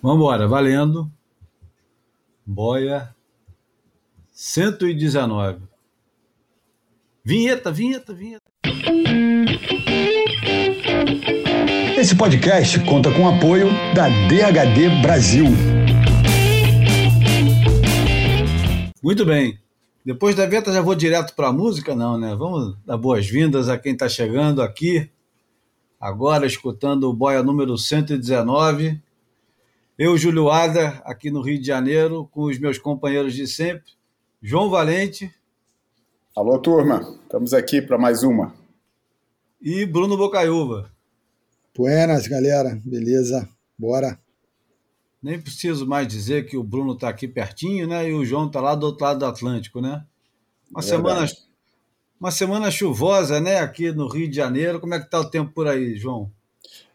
Vamos 0.00 0.18
embora, 0.18 0.46
valendo. 0.46 1.10
Boia 2.46 3.12
119. 4.32 5.58
Vinheta, 7.24 7.72
vinheta, 7.72 8.14
vinheta. 8.14 8.44
Esse 11.98 12.14
podcast 12.16 12.78
conta 12.84 13.10
com 13.12 13.24
o 13.24 13.28
apoio 13.28 13.66
da 13.92 14.08
DHD 14.08 15.02
Brasil. 15.02 15.46
Muito 19.02 19.26
bem. 19.26 19.58
Depois 20.04 20.36
da 20.36 20.46
vinheta 20.46 20.72
já 20.72 20.80
vou 20.80 20.94
direto 20.94 21.34
para 21.34 21.48
a 21.48 21.52
música? 21.52 21.96
Não, 21.96 22.16
né? 22.16 22.36
Vamos 22.36 22.76
dar 22.86 22.96
boas-vindas 22.96 23.68
a 23.68 23.76
quem 23.76 23.94
está 23.94 24.08
chegando 24.08 24.62
aqui, 24.62 25.10
agora 26.00 26.46
escutando 26.46 27.10
o 27.10 27.12
Boia 27.12 27.42
número 27.42 27.76
119. 27.76 29.07
Eu, 29.98 30.16
Júlio 30.16 30.48
Ada, 30.48 31.02
aqui 31.04 31.28
no 31.28 31.40
Rio 31.40 31.58
de 31.58 31.66
Janeiro, 31.66 32.28
com 32.30 32.44
os 32.44 32.56
meus 32.56 32.78
companheiros 32.78 33.34
de 33.34 33.48
sempre, 33.48 33.94
João 34.40 34.70
Valente. 34.70 35.28
Alô, 36.36 36.56
turma. 36.60 37.00
Estamos 37.24 37.52
aqui 37.52 37.82
para 37.82 37.98
mais 37.98 38.22
uma. 38.22 38.54
E 39.60 39.84
Bruno 39.84 40.16
Bocaiúva. 40.16 40.88
Buenas, 41.76 42.28
galera. 42.28 42.80
Beleza? 42.84 43.48
Bora. 43.76 44.16
Nem 45.20 45.40
preciso 45.40 45.84
mais 45.84 46.06
dizer 46.06 46.46
que 46.46 46.56
o 46.56 46.62
Bruno 46.62 46.92
está 46.92 47.08
aqui 47.08 47.26
pertinho, 47.26 47.88
né? 47.88 48.08
E 48.08 48.14
o 48.14 48.24
João 48.24 48.46
está 48.46 48.60
lá 48.60 48.76
do 48.76 48.86
outro 48.86 49.04
lado 49.04 49.18
do 49.18 49.26
Atlântico, 49.26 49.80
né? 49.80 50.06
Uma 50.70 50.80
semana, 50.80 51.26
uma 52.20 52.30
semana 52.30 52.70
chuvosa, 52.70 53.40
né? 53.40 53.58
Aqui 53.58 53.90
no 53.90 54.06
Rio 54.06 54.30
de 54.30 54.36
Janeiro. 54.36 54.78
Como 54.78 54.94
é 54.94 55.00
que 55.00 55.06
está 55.06 55.18
o 55.18 55.28
tempo 55.28 55.50
por 55.52 55.66
aí, 55.66 55.96
João? 55.96 56.30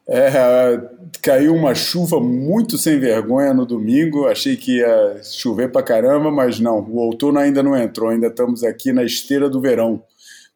É, 0.07 0.81
caiu 1.21 1.55
uma 1.55 1.73
chuva 1.73 2.19
muito 2.19 2.77
sem 2.77 2.99
vergonha 2.99 3.53
no 3.53 3.65
domingo. 3.65 4.27
Achei 4.27 4.55
que 4.55 4.77
ia 4.79 5.21
chover 5.23 5.71
pra 5.71 5.83
caramba, 5.83 6.29
mas 6.29 6.59
não. 6.59 6.79
O 6.79 6.97
outono 6.97 7.39
ainda 7.39 7.63
não 7.63 7.75
entrou. 7.75 8.09
Ainda 8.09 8.27
estamos 8.27 8.63
aqui 8.63 8.91
na 8.91 9.03
esteira 9.03 9.49
do 9.49 9.61
verão. 9.61 10.03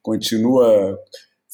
Continua 0.01 0.97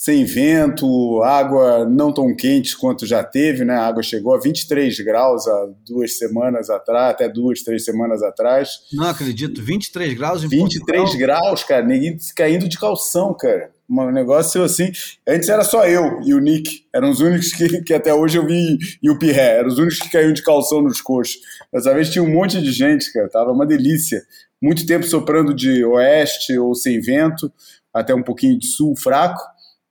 sem 0.04 0.26
vento, 0.26 1.22
água 1.23 1.86
não 1.86 2.12
tão 2.12 2.36
quente 2.36 2.78
quanto 2.78 3.06
já 3.06 3.23
teve, 3.23 3.64
né? 3.64 3.73
A 3.73 3.88
água 3.88 4.04
chegou 4.04 4.36
a 4.36 4.38
23 4.38 5.00
graus 5.00 5.48
há 5.48 5.70
duas 5.88 6.17
semanas 6.17 6.70
atrás, 6.70 7.12
até 7.12 7.30
duas, 7.30 7.62
três 7.62 7.86
semanas 7.86 8.22
atrás. 8.22 8.82
Não 8.92 9.08
acredito, 9.08 9.64
23 9.64 10.14
graus 10.14 10.44
em 10.44 10.50
23 10.50 11.04
Portugal? 11.04 11.39
graus, 11.39 11.64
cara, 11.64 11.86
ninguém 11.86 12.17
caindo 12.36 12.67
de 12.67 12.78
calção, 12.78 13.34
cara. 13.34 13.72
Um 13.89 14.12
negócio 14.12 14.64
assim. 14.64 14.92
Antes 15.28 15.50
era 15.50 15.64
só 15.64 15.86
eu 15.86 16.22
e 16.23 16.34
o 16.34 16.39
Nick. 16.39 16.86
Eram 16.94 17.09
os 17.09 17.20
únicos 17.20 17.52
que, 17.52 17.81
que 17.84 17.94
até 17.94 18.14
hoje 18.14 18.38
eu 18.38 18.45
vi. 18.45 18.78
E 19.02 19.09
o 19.09 19.20
Pirré. 19.20 19.58
Eram 19.58 19.67
os 19.67 19.78
únicos 19.78 20.00
que 20.00 20.09
caíam 20.09 20.34
de 20.34 20.42
calção 20.42 20.81
nos 20.81 21.02
coxos. 21.02 21.38
Dessa 21.72 21.94
vez 21.94 22.09
tinha 22.09 22.23
um 22.23 22.31
monte 22.31 22.61
de 22.61 22.72
gente, 22.72 23.11
cara. 23.11 23.30
Tava 23.30 23.52
uma 23.52 23.66
delícia. 23.66 24.23
Muito 24.61 24.86
tempo 24.86 25.06
soprando 25.06 25.54
de 25.54 25.84
oeste 25.84 26.58
ou 26.58 26.73
sem 26.73 27.02
vento, 27.02 27.52
até 27.94 28.16
um 28.16 28.23
pouquinho 28.23 28.58
de 28.58 28.66
sul 28.66 28.95
fraco. 28.95 29.42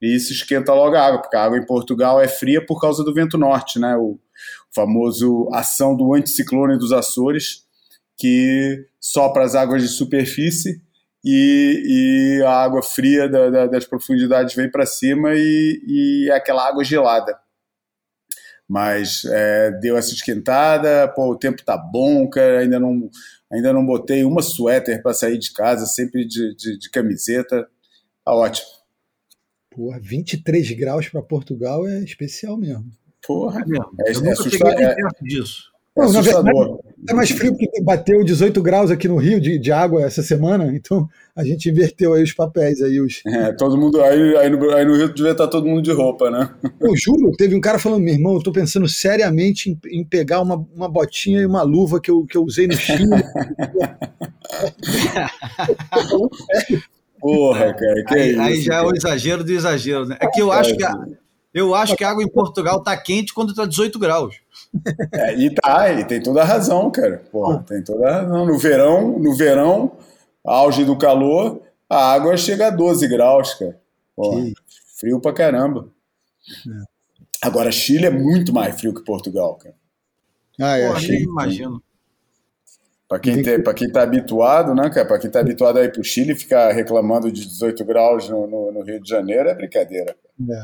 E 0.00 0.16
isso 0.16 0.32
esquenta 0.32 0.72
logo 0.72 0.96
a 0.96 1.06
água, 1.06 1.20
porque 1.20 1.36
a 1.36 1.44
água 1.44 1.58
em 1.58 1.66
Portugal 1.66 2.20
é 2.20 2.26
fria 2.26 2.64
por 2.64 2.80
causa 2.80 3.04
do 3.04 3.14
vento 3.14 3.36
norte, 3.36 3.78
né? 3.78 3.96
O 3.96 4.18
famoso 4.74 5.48
ação 5.52 5.94
do 5.94 6.14
anticiclone 6.14 6.78
dos 6.78 6.92
Açores, 6.92 7.64
que 8.16 8.86
sopra 8.98 9.44
as 9.44 9.54
águas 9.54 9.82
de 9.82 9.88
superfície 9.88 10.80
e, 11.24 12.38
e 12.38 12.42
a 12.42 12.50
água 12.50 12.82
fria 12.82 13.28
da, 13.28 13.50
da, 13.50 13.66
das 13.66 13.84
profundidades 13.84 14.54
vem 14.54 14.70
para 14.70 14.86
cima 14.86 15.34
e, 15.34 15.82
e 15.86 16.30
é 16.30 16.34
aquela 16.34 16.66
água 16.66 16.82
gelada. 16.84 17.38
Mas 18.68 19.24
é, 19.26 19.70
deu 19.80 19.96
essa 19.96 20.14
esquentada, 20.14 21.08
pô, 21.08 21.30
o 21.30 21.38
tempo 21.38 21.62
tá 21.64 21.76
bom, 21.76 22.28
cara, 22.28 22.60
ainda 22.60 22.80
não, 22.80 23.10
ainda 23.52 23.72
não 23.72 23.84
botei 23.84 24.24
uma 24.24 24.40
suéter 24.40 25.02
para 25.02 25.12
sair 25.12 25.38
de 25.38 25.52
casa, 25.52 25.84
sempre 25.86 26.26
de, 26.26 26.54
de, 26.56 26.78
de 26.78 26.90
camiseta, 26.90 27.68
tá 28.24 28.34
ótimo. 28.34 28.68
Porra, 29.70 29.98
23 30.00 30.70
graus 30.72 31.08
para 31.08 31.22
Portugal 31.22 31.86
é 31.86 32.00
especial 32.00 32.56
mesmo. 32.56 32.90
Porra, 33.26 33.62
É 33.62 33.66
mesmo. 33.66 33.90
é, 34.00 34.10
Eu 34.10 34.12
é 34.12 34.14
nunca 34.18 34.32
assustador. 34.32 34.80
É, 34.80 34.94
perto 34.94 35.24
disso. 35.24 35.71
É 35.96 36.02
assustador. 36.02 36.80
É 37.08 37.12
mais 37.12 37.30
frio 37.30 37.56
porque 37.56 37.82
bateu 37.82 38.22
18 38.22 38.62
graus 38.62 38.90
aqui 38.90 39.08
no 39.08 39.16
Rio 39.16 39.40
de, 39.40 39.58
de 39.58 39.72
água 39.72 40.02
essa 40.02 40.22
semana, 40.22 40.72
então 40.74 41.08
a 41.34 41.44
gente 41.44 41.68
inverteu 41.68 42.14
aí 42.14 42.22
os 42.22 42.32
papéis 42.32 42.80
aí. 42.80 43.00
Os... 43.00 43.22
É, 43.26 43.52
todo 43.52 43.76
mundo, 43.76 44.00
aí, 44.00 44.36
aí, 44.36 44.48
no, 44.48 44.70
aí 44.70 44.84
no 44.84 44.96
Rio 44.96 45.12
devia 45.12 45.32
estar 45.32 45.48
todo 45.48 45.66
mundo 45.66 45.82
de 45.82 45.90
roupa, 45.90 46.30
né? 46.30 46.48
Eu 46.80 46.96
juro, 46.96 47.32
teve 47.36 47.56
um 47.56 47.60
cara 47.60 47.78
falando, 47.78 48.04
meu 48.04 48.14
irmão, 48.14 48.34
eu 48.34 48.42
tô 48.42 48.52
pensando 48.52 48.88
seriamente 48.88 49.70
em, 49.70 50.00
em 50.00 50.04
pegar 50.04 50.40
uma, 50.40 50.64
uma 50.74 50.88
botinha 50.88 51.40
e 51.40 51.46
uma 51.46 51.62
luva 51.62 52.00
que 52.00 52.10
eu, 52.10 52.24
que 52.24 52.36
eu 52.36 52.44
usei 52.44 52.68
no 52.68 52.74
Chile. 52.74 53.02
Porra, 57.20 57.74
cara, 57.74 58.04
que 58.04 58.14
aí, 58.14 58.30
isso. 58.30 58.40
aí 58.40 58.62
já 58.62 58.74
é 58.74 58.80
o 58.80 58.86
cara. 58.86 58.96
exagero 58.96 59.44
do 59.44 59.52
exagero, 59.52 60.06
né? 60.06 60.16
É 60.20 60.26
que 60.28 60.40
eu 60.40 60.50
acho 60.50 60.76
que 60.76 60.84
a, 60.84 60.92
eu 61.54 61.74
acho 61.74 61.96
que 61.96 62.04
a 62.04 62.10
água 62.10 62.22
em 62.22 62.28
Portugal 62.28 62.82
tá 62.82 62.96
quente 62.96 63.34
quando 63.34 63.54
tá 63.54 63.66
18 63.66 63.98
graus. 63.98 64.36
É, 65.12 65.34
e 65.34 65.54
tá, 65.54 65.92
e 65.92 66.04
tem 66.04 66.22
toda 66.22 66.40
a 66.42 66.44
razão, 66.44 66.90
cara. 66.90 67.22
Porra, 67.30 67.62
tem 67.68 67.82
toda 67.84 68.08
a 68.08 68.12
razão. 68.22 68.46
No 68.46 68.58
verão, 68.58 69.18
no 69.18 69.34
verão, 69.36 69.92
auge 70.44 70.84
do 70.84 70.96
calor, 70.96 71.60
a 71.88 72.12
água 72.12 72.36
chega 72.36 72.68
a 72.68 72.70
12 72.70 73.06
graus, 73.08 73.54
cara. 73.54 73.78
Porra, 74.16 74.42
Que- 74.42 74.54
frio 74.98 75.20
pra 75.20 75.32
caramba. 75.32 75.88
É. 76.68 76.92
Agora, 77.46 77.70
Chile 77.72 78.06
é 78.06 78.10
muito 78.10 78.52
mais 78.52 78.78
frio 78.80 78.94
que 78.94 79.04
Portugal, 79.04 79.56
cara. 79.56 79.74
Ah, 80.60 80.76
é, 80.78 80.86
Porra, 80.86 80.98
achei. 80.98 81.16
nem 81.16 81.24
imagino. 81.24 81.82
Pra 83.08 83.18
quem, 83.18 83.42
Tem 83.42 83.62
pra 83.62 83.74
quem 83.74 83.90
tá 83.92 84.02
habituado, 84.02 84.74
né, 84.74 84.88
cara? 84.88 85.06
Pra 85.06 85.18
quem 85.18 85.30
tá 85.30 85.40
habituado 85.40 85.78
a 85.78 85.84
ir 85.84 85.92
pro 85.92 86.02
Chile, 86.02 86.34
ficar 86.34 86.72
reclamando 86.72 87.30
de 87.30 87.46
18 87.46 87.84
graus 87.84 88.26
no, 88.28 88.46
no- 88.46 88.72
no 88.72 88.82
Rio 88.82 88.98
de 89.02 89.08
Janeiro 89.08 89.48
é 89.50 89.54
brincadeira. 89.54 90.16
É. 90.48 90.62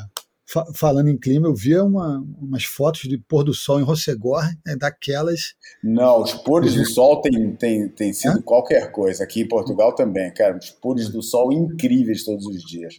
Fa- 0.51 0.65
falando 0.75 1.09
em 1.09 1.19
clima, 1.19 1.47
eu 1.47 1.55
via 1.55 1.85
uma, 1.85 2.25
umas 2.41 2.65
fotos 2.65 3.03
de 3.03 3.19
pôr 3.19 3.45
do 3.45 3.53
sol 3.53 3.81
em 3.81 3.83
Rossegor, 3.83 4.43
é 4.67 4.75
daquelas. 4.75 5.55
Não, 5.85 6.23
os 6.23 6.33
pôres 6.33 6.75
do 6.75 6.87
sol 6.87 7.21
tem, 7.21 7.55
tem, 7.55 7.87
tem 7.89 8.13
sido 8.15 8.43
qualquer 8.43 8.91
coisa. 8.91 9.25
Aqui 9.25 9.43
em 9.43 9.49
Portugal 9.49 9.95
também, 9.95 10.33
cara. 10.33 10.57
Os 10.57 10.71
pôres 10.71 11.11
do 11.11 11.23
sol 11.23 11.53
incríveis 11.53 12.25
todos 12.25 12.47
os 12.47 12.63
dias. 12.63 12.99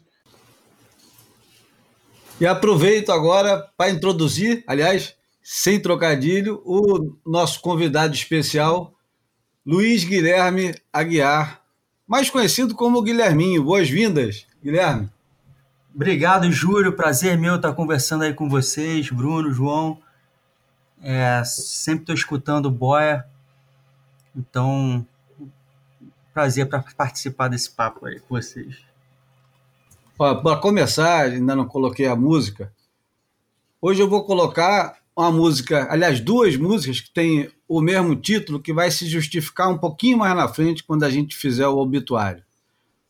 E 2.39 2.45
aproveito 2.45 3.11
agora 3.11 3.67
para 3.75 3.89
introduzir, 3.89 4.63
aliás, 4.67 5.16
sem 5.41 5.81
trocadilho, 5.81 6.61
o 6.63 7.16
nosso 7.25 7.59
convidado 7.61 8.13
especial, 8.13 8.93
Luiz 9.66 10.03
Guilherme 10.03 10.75
Aguiar, 10.93 11.63
mais 12.07 12.29
conhecido 12.29 12.75
como 12.75 13.01
Guilherminho. 13.01 13.63
Boas-vindas, 13.63 14.45
Guilherme. 14.63 15.09
Obrigado, 15.94 16.51
Júlio. 16.51 16.94
Prazer 16.94 17.38
meu 17.38 17.55
estar 17.55 17.73
conversando 17.73 18.23
aí 18.23 18.33
com 18.33 18.47
vocês, 18.47 19.09
Bruno, 19.09 19.51
João. 19.51 20.00
É, 21.01 21.44
sempre 21.44 22.03
estou 22.03 22.16
escutando 22.16 22.67
o 22.67 22.72
Boia. 22.72 23.25
Então, 24.35 25.05
prazer 26.33 26.67
para 26.67 26.83
participar 26.95 27.47
desse 27.47 27.72
papo 27.72 28.05
aí 28.05 28.19
com 28.19 28.35
vocês. 28.35 28.78
Para 30.17 30.57
começar, 30.57 31.25
ainda 31.25 31.55
não 31.55 31.66
coloquei 31.66 32.05
a 32.05 32.16
música. 32.16 32.72
Hoje 33.81 34.01
eu 34.01 34.09
vou 34.09 34.25
colocar 34.25 34.97
uma 35.16 35.31
música, 35.31 35.88
aliás, 35.89 36.19
duas 36.19 36.55
músicas 36.55 37.01
que 37.01 37.11
têm 37.11 37.49
o 37.67 37.81
mesmo 37.81 38.16
título, 38.16 38.59
que 38.59 38.73
vai 38.73 38.91
se 38.91 39.07
justificar 39.07 39.69
um 39.69 39.78
pouquinho 39.78 40.17
mais 40.17 40.35
na 40.35 40.47
frente 40.47 40.83
quando 40.83 41.03
a 41.03 41.09
gente 41.09 41.35
fizer 41.35 41.67
o 41.67 41.78
obituário. 41.78 42.44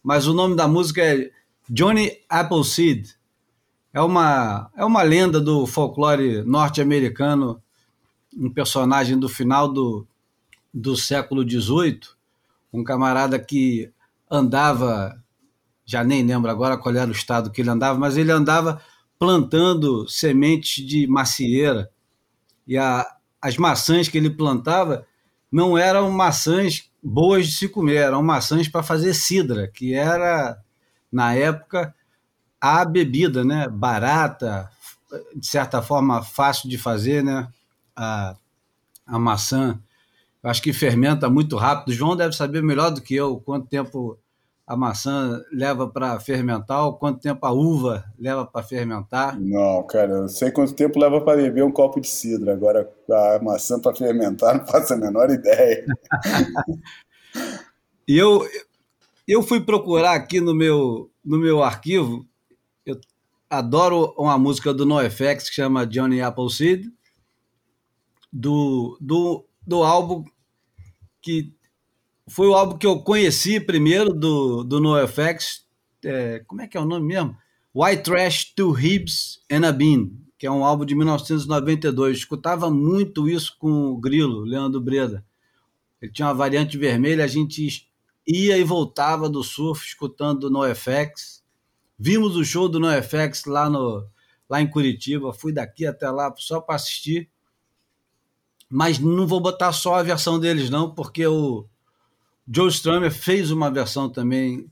Mas 0.01 0.27
o 0.27 0.33
nome 0.33 0.55
da 0.55 0.67
música 0.67 1.01
é 1.01 1.31
Johnny 1.69 2.11
Appleseed. 2.29 3.15
É 3.93 4.01
uma, 4.01 4.69
é 4.75 4.85
uma 4.85 5.01
lenda 5.01 5.39
do 5.41 5.65
folclore 5.65 6.43
norte-americano, 6.43 7.61
um 8.37 8.51
personagem 8.51 9.17
do 9.17 9.27
final 9.27 9.67
do, 9.67 10.07
do 10.73 10.95
século 10.95 11.47
XVIII, 11.47 12.01
um 12.71 12.83
camarada 12.83 13.39
que 13.39 13.91
andava 14.29 15.19
já 15.89 16.03
nem 16.03 16.23
lembro 16.23 16.51
agora 16.51 16.77
qual 16.77 16.93
era 16.93 17.09
o 17.09 17.11
estado 17.11 17.49
que 17.49 17.61
ele 17.61 17.69
andava, 17.71 17.97
mas 17.97 18.15
ele 18.15 18.31
andava 18.31 18.79
plantando 19.17 20.07
sementes 20.07 20.85
de 20.85 21.07
macieira. 21.07 21.89
E 22.67 22.77
a, 22.77 23.03
as 23.41 23.57
maçãs 23.57 24.07
que 24.07 24.15
ele 24.15 24.29
plantava 24.29 25.03
não 25.51 25.75
eram 25.75 26.11
maçãs 26.11 26.91
boas 27.01 27.47
de 27.47 27.53
se 27.53 27.67
comer, 27.67 27.95
eram 27.95 28.21
maçãs 28.21 28.67
para 28.67 28.83
fazer 28.83 29.15
cidra, 29.15 29.67
que 29.67 29.95
era, 29.95 30.59
na 31.11 31.33
época, 31.33 31.93
a 32.59 32.83
bebida, 32.85 33.43
né? 33.43 33.67
barata, 33.67 34.69
de 35.35 35.47
certa 35.47 35.81
forma 35.81 36.21
fácil 36.23 36.69
de 36.69 36.77
fazer, 36.77 37.23
né? 37.23 37.47
a, 37.99 38.35
a 39.05 39.19
maçã. 39.19 39.79
Eu 40.41 40.49
acho 40.49 40.61
que 40.61 40.71
fermenta 40.71 41.29
muito 41.29 41.57
rápido. 41.57 41.89
O 41.89 41.93
João 41.93 42.15
deve 42.15 42.33
saber 42.33 42.63
melhor 42.63 42.91
do 42.91 43.01
que 43.01 43.13
eu 43.13 43.41
quanto 43.41 43.67
tempo 43.67 44.17
a 44.65 44.77
maçã 44.77 45.43
leva 45.51 45.89
para 45.89 46.19
fermentar, 46.19 46.85
ou 46.85 46.93
quanto 46.93 47.19
tempo 47.19 47.43
a 47.43 47.51
uva 47.51 48.05
leva 48.19 48.45
para 48.45 48.63
fermentar? 48.63 49.35
Não, 49.39 49.81
cara, 49.87 50.11
eu 50.11 50.29
sei 50.29 50.51
quanto 50.51 50.75
tempo 50.75 50.99
leva 50.99 51.19
para 51.21 51.41
beber 51.41 51.63
um 51.63 51.71
copo 51.71 51.99
de 51.99 52.07
cidra. 52.07 52.53
Agora, 52.53 52.87
a 53.11 53.39
maçã 53.41 53.79
para 53.79 53.95
fermentar, 53.95 54.59
não 54.59 54.67
faço 54.67 54.93
a 54.93 54.97
menor 54.97 55.31
ideia. 55.31 55.83
e 58.07 58.15
eu, 58.15 58.47
eu 59.29 59.43
fui 59.43 59.61
procurar 59.61 60.15
aqui 60.15 60.41
no 60.41 60.55
meu, 60.55 61.11
no 61.23 61.37
meu 61.37 61.61
arquivo, 61.61 62.27
eu 62.83 62.99
adoro 63.47 64.11
uma 64.17 64.39
música 64.39 64.73
do 64.73 64.87
NoFX 64.87 65.49
que 65.49 65.55
chama 65.55 65.85
Johnny 65.85 66.19
Appleseed, 66.19 66.91
do, 68.33 68.97
do, 68.99 69.45
do 69.65 69.83
álbum 69.83 70.25
que 71.21 71.53
foi 72.27 72.47
o 72.47 72.55
álbum 72.55 72.77
que 72.77 72.87
eu 72.87 73.03
conheci 73.03 73.59
primeiro 73.59 74.13
do, 74.13 74.63
do 74.63 74.79
NoFX. 74.79 75.63
É, 76.03 76.39
como 76.47 76.61
é 76.61 76.67
que 76.67 76.75
é 76.75 76.81
o 76.81 76.85
nome 76.85 77.05
mesmo? 77.05 77.37
White 77.73 78.03
Trash, 78.03 78.45
Two 78.55 78.71
Ribs 78.71 79.43
and 79.51 79.67
a 79.67 79.71
Bean, 79.71 80.09
que 80.39 80.47
é 80.47 80.51
um 80.51 80.65
álbum 80.65 80.85
de 80.85 80.95
1992. 80.95 82.17
escutava 82.17 82.71
muito 82.71 83.29
isso 83.29 83.55
com 83.59 83.91
o 83.91 83.97
Grilo, 83.97 84.41
Leandro 84.41 84.81
Breda. 84.81 85.23
Ele 86.01 86.11
tinha 86.11 86.27
uma 86.27 86.33
variante 86.33 86.79
vermelha, 86.79 87.23
a 87.23 87.27
gente 87.27 87.88
ia 88.29 88.57
e 88.57 88.63
voltava 88.63 89.27
do 89.27 89.43
surf 89.43 89.85
escutando 89.85 90.49
NoFX. 90.49 91.43
Vimos 91.97 92.35
o 92.35 92.45
show 92.45 92.69
do 92.69 92.79
NoFX 92.79 93.45
lá, 93.45 93.69
no, 93.69 94.07
lá 94.49 94.61
em 94.61 94.69
Curitiba, 94.69 95.33
fui 95.33 95.51
daqui 95.51 95.85
até 95.85 96.09
lá 96.09 96.33
só 96.37 96.61
para 96.61 96.75
assistir. 96.75 97.29
Mas 98.69 98.99
não 98.99 99.25
vou 99.25 99.39
botar 99.39 99.73
só 99.73 99.95
a 99.95 100.03
versão 100.03 100.39
deles, 100.39 100.69
não, 100.69 100.93
porque 100.93 101.25
o, 101.25 101.67
Joe 102.51 102.67
Strummer 102.69 103.11
fez 103.11 103.51
uma 103.51 103.69
versão 103.69 104.09
também, 104.09 104.67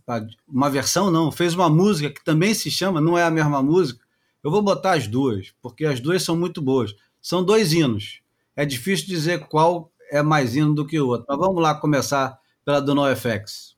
uma 0.48 0.68
versão 0.68 1.12
não, 1.12 1.32
fez 1.32 1.54
uma 1.54 1.70
música 1.70 2.10
que 2.10 2.24
também 2.26 2.52
se 2.56 2.72
chama, 2.72 3.00
não 3.00 3.16
é 3.16 3.24
a 3.24 3.30
mesma 3.30 3.62
música. 3.62 4.04
Eu 4.44 4.50
vou 4.50 4.64
botar 4.64 4.94
as 4.94 5.08
duas, 5.08 5.54
porque 5.62 5.86
as 5.86 6.00
duas 6.00 6.24
são 6.24 6.36
muito 6.36 6.60
boas. 6.60 6.96
São 7.22 7.44
dois 7.44 7.74
hinos. 7.74 8.22
É 8.56 8.66
difícil 8.66 9.06
dizer 9.06 9.48
qual 9.48 9.92
é 10.10 10.24
mais 10.24 10.56
hino 10.56 10.74
do 10.74 10.88
que 10.88 11.00
o 11.00 11.08
outro. 11.08 11.28
Mas 11.30 11.38
vamos 11.38 11.62
lá 11.62 11.76
começar 11.76 12.40
pela 12.68 12.82
do 12.82 12.94
NoFX. 12.94 13.78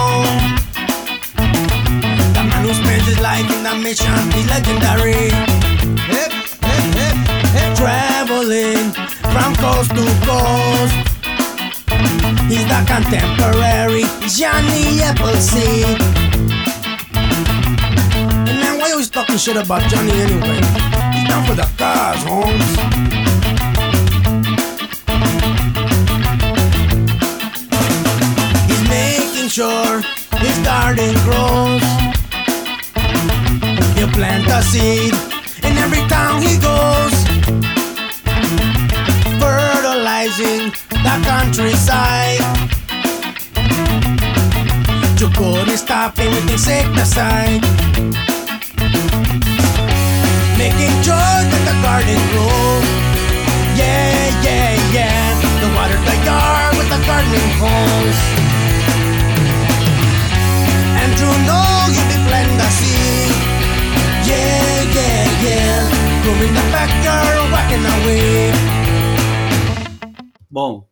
talking 19.33 19.53
shit 19.53 19.65
about 19.65 19.81
Johnny 19.89 20.11
anyway? 20.11 20.61
He's 21.13 21.27
down 21.27 21.45
for 21.45 21.55
the 21.55 21.67
cars, 21.77 22.23
making 28.89 29.49
sure 29.49 30.01
his 30.39 30.57
garden 30.59 31.15
grows. 31.25 31.81
He'll 33.95 34.09
plant 34.09 34.47
a 34.47 34.61
seed 34.61 35.13
in 35.63 35.77
every 35.77 36.05
town 36.07 36.41
he 36.41 36.57
goes. 36.57 37.15
Fertilizing 39.39 40.71
the 40.89 41.15
countryside 41.25 42.41
you 45.19 45.29
couldn't 45.29 45.77
stop 45.77 46.19
anything 46.19 46.57
sick 46.57 46.85
aside. 46.97 48.32
Making 50.73 51.03
sure 51.05 51.39
that 51.53 51.63
the 51.69 51.75
garden 51.85 52.17
grows. 52.33 52.89
Yeah, 53.77 54.41
yeah, 54.41 54.73
yeah. 54.89 55.37
The 55.61 55.69
water 55.77 56.01
the 56.01 56.17
yard 56.25 56.73
with 56.77 56.89
the 56.89 56.97
gardening 57.05 57.51
hose. 57.61 58.21
And 60.97 61.13
you 61.13 61.29
know 61.45 61.93
you 61.93 62.01
be 62.09 62.17
planting 62.25 62.57
the 62.57 62.69
seed. 62.73 63.37
Yeah, 64.25 64.97
yeah, 64.97 65.45
yeah. 65.45 65.77
Growing 66.25 66.53
the 66.57 66.65
backyard, 66.73 67.53
whacking 67.53 67.85
away. 67.85 68.49
Bom, 70.49 70.85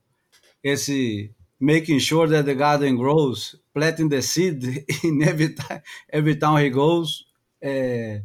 esse 0.63 1.33
Making 1.59 1.99
Sure 1.99 2.27
That 2.27 2.45
the 2.45 2.55
Garden 2.55 2.97
Grows 2.97 3.55
Planting 3.73 4.09
the 4.09 4.21
Seed 4.21 4.85
in 5.03 5.23
Every, 5.23 5.55
every 6.11 6.35
Town 6.35 6.57
He 6.59 6.69
Goes, 6.69 7.25
é, 7.63 8.23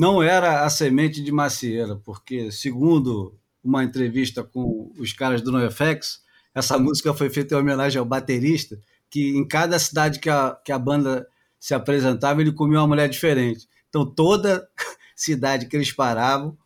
não 0.00 0.22
era 0.22 0.64
a 0.64 0.70
semente 0.70 1.22
de 1.22 1.30
macieira, 1.30 1.94
porque, 1.94 2.50
segundo 2.50 3.38
uma 3.62 3.84
entrevista 3.84 4.42
com 4.42 4.90
os 4.98 5.12
caras 5.12 5.42
do 5.42 5.52
NoFX, 5.52 6.22
essa 6.54 6.78
música 6.78 7.12
foi 7.12 7.28
feita 7.28 7.54
em 7.54 7.58
homenagem 7.58 7.98
ao 7.98 8.06
baterista, 8.06 8.80
que 9.10 9.36
em 9.36 9.46
cada 9.46 9.78
cidade 9.78 10.18
que 10.18 10.30
a, 10.30 10.58
que 10.64 10.72
a 10.72 10.78
banda 10.78 11.28
se 11.58 11.74
apresentava, 11.74 12.40
ele 12.40 12.50
comia 12.50 12.78
uma 12.78 12.86
mulher 12.86 13.10
diferente. 13.10 13.68
Então, 13.90 14.06
toda 14.06 14.66
cidade 15.14 15.66
que 15.66 15.76
eles 15.76 15.92
paravam, 15.92 16.56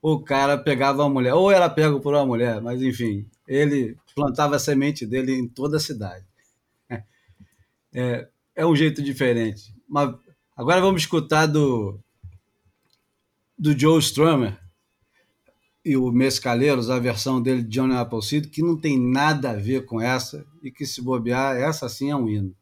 o 0.00 0.20
cara 0.20 0.56
pegava 0.56 1.02
uma 1.02 1.12
mulher, 1.12 1.34
ou 1.34 1.50
era 1.50 1.68
pego 1.68 1.98
por 1.98 2.14
uma 2.14 2.24
mulher, 2.24 2.62
mas 2.62 2.80
enfim, 2.80 3.26
ele 3.48 3.96
plantava 4.14 4.54
a 4.54 4.60
semente 4.60 5.04
dele 5.04 5.32
em 5.32 5.48
toda 5.48 5.78
a 5.78 5.80
cidade 5.80 6.24
é, 7.92 8.28
é 8.54 8.64
um 8.64 8.76
jeito 8.76 9.02
diferente. 9.02 9.74
Mas 9.88 10.14
agora 10.56 10.80
vamos 10.80 11.02
escutar 11.02 11.46
do, 11.46 11.98
do 13.58 13.78
Joe 13.78 13.98
Strummer 14.00 14.58
e 15.84 15.96
o 15.96 16.10
Mescaleiros, 16.10 16.90
a 16.90 16.98
versão 16.98 17.40
dele 17.40 17.62
de 17.62 17.68
Johnny 17.68 17.94
Appleseed, 17.94 18.48
que 18.48 18.60
não 18.60 18.76
tem 18.76 18.98
nada 18.98 19.50
a 19.50 19.54
ver 19.54 19.84
com 19.84 20.00
essa 20.00 20.44
e 20.62 20.70
que 20.70 20.84
se 20.84 21.00
bobear, 21.00 21.56
essa 21.56 21.88
sim 21.88 22.10
é 22.10 22.16
um 22.16 22.28
hino. 22.28 22.54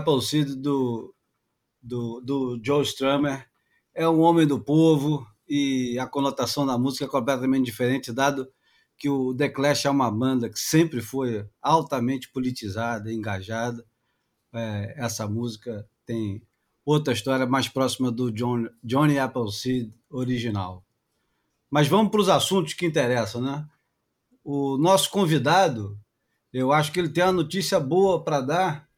Appleseed 0.00 0.56
do, 0.56 1.14
do, 1.82 2.20
do 2.20 2.60
Joe 2.62 2.82
Strummer. 2.82 3.46
É 3.94 4.08
um 4.08 4.20
homem 4.20 4.46
do 4.46 4.60
povo 4.60 5.26
e 5.48 5.98
a 5.98 6.06
conotação 6.06 6.64
da 6.64 6.78
música 6.78 7.04
é 7.04 7.08
completamente 7.08 7.64
diferente, 7.64 8.12
dado 8.12 8.48
que 8.96 9.08
o 9.08 9.34
The 9.34 9.48
Clash 9.48 9.86
é 9.86 9.90
uma 9.90 10.10
banda 10.10 10.50
que 10.50 10.60
sempre 10.60 11.00
foi 11.00 11.48
altamente 11.62 12.30
politizada, 12.30 13.12
engajada. 13.12 13.84
É, 14.52 14.94
essa 14.96 15.26
música 15.26 15.88
tem 16.04 16.42
outra 16.84 17.14
história 17.14 17.46
mais 17.46 17.66
próxima 17.66 18.12
do 18.12 18.30
John, 18.30 18.68
Johnny 18.84 19.18
Appleseed 19.18 19.92
original. 20.10 20.84
Mas 21.70 21.88
vamos 21.88 22.10
para 22.10 22.20
os 22.20 22.28
assuntos 22.28 22.74
que 22.74 22.84
interessam, 22.84 23.40
né? 23.40 23.66
O 24.44 24.76
nosso 24.76 25.10
convidado, 25.10 25.98
eu 26.52 26.70
acho 26.70 26.92
que 26.92 27.00
ele 27.00 27.08
tem 27.08 27.24
uma 27.24 27.32
notícia 27.32 27.80
boa 27.80 28.22
para 28.22 28.40
dar, 28.40 28.89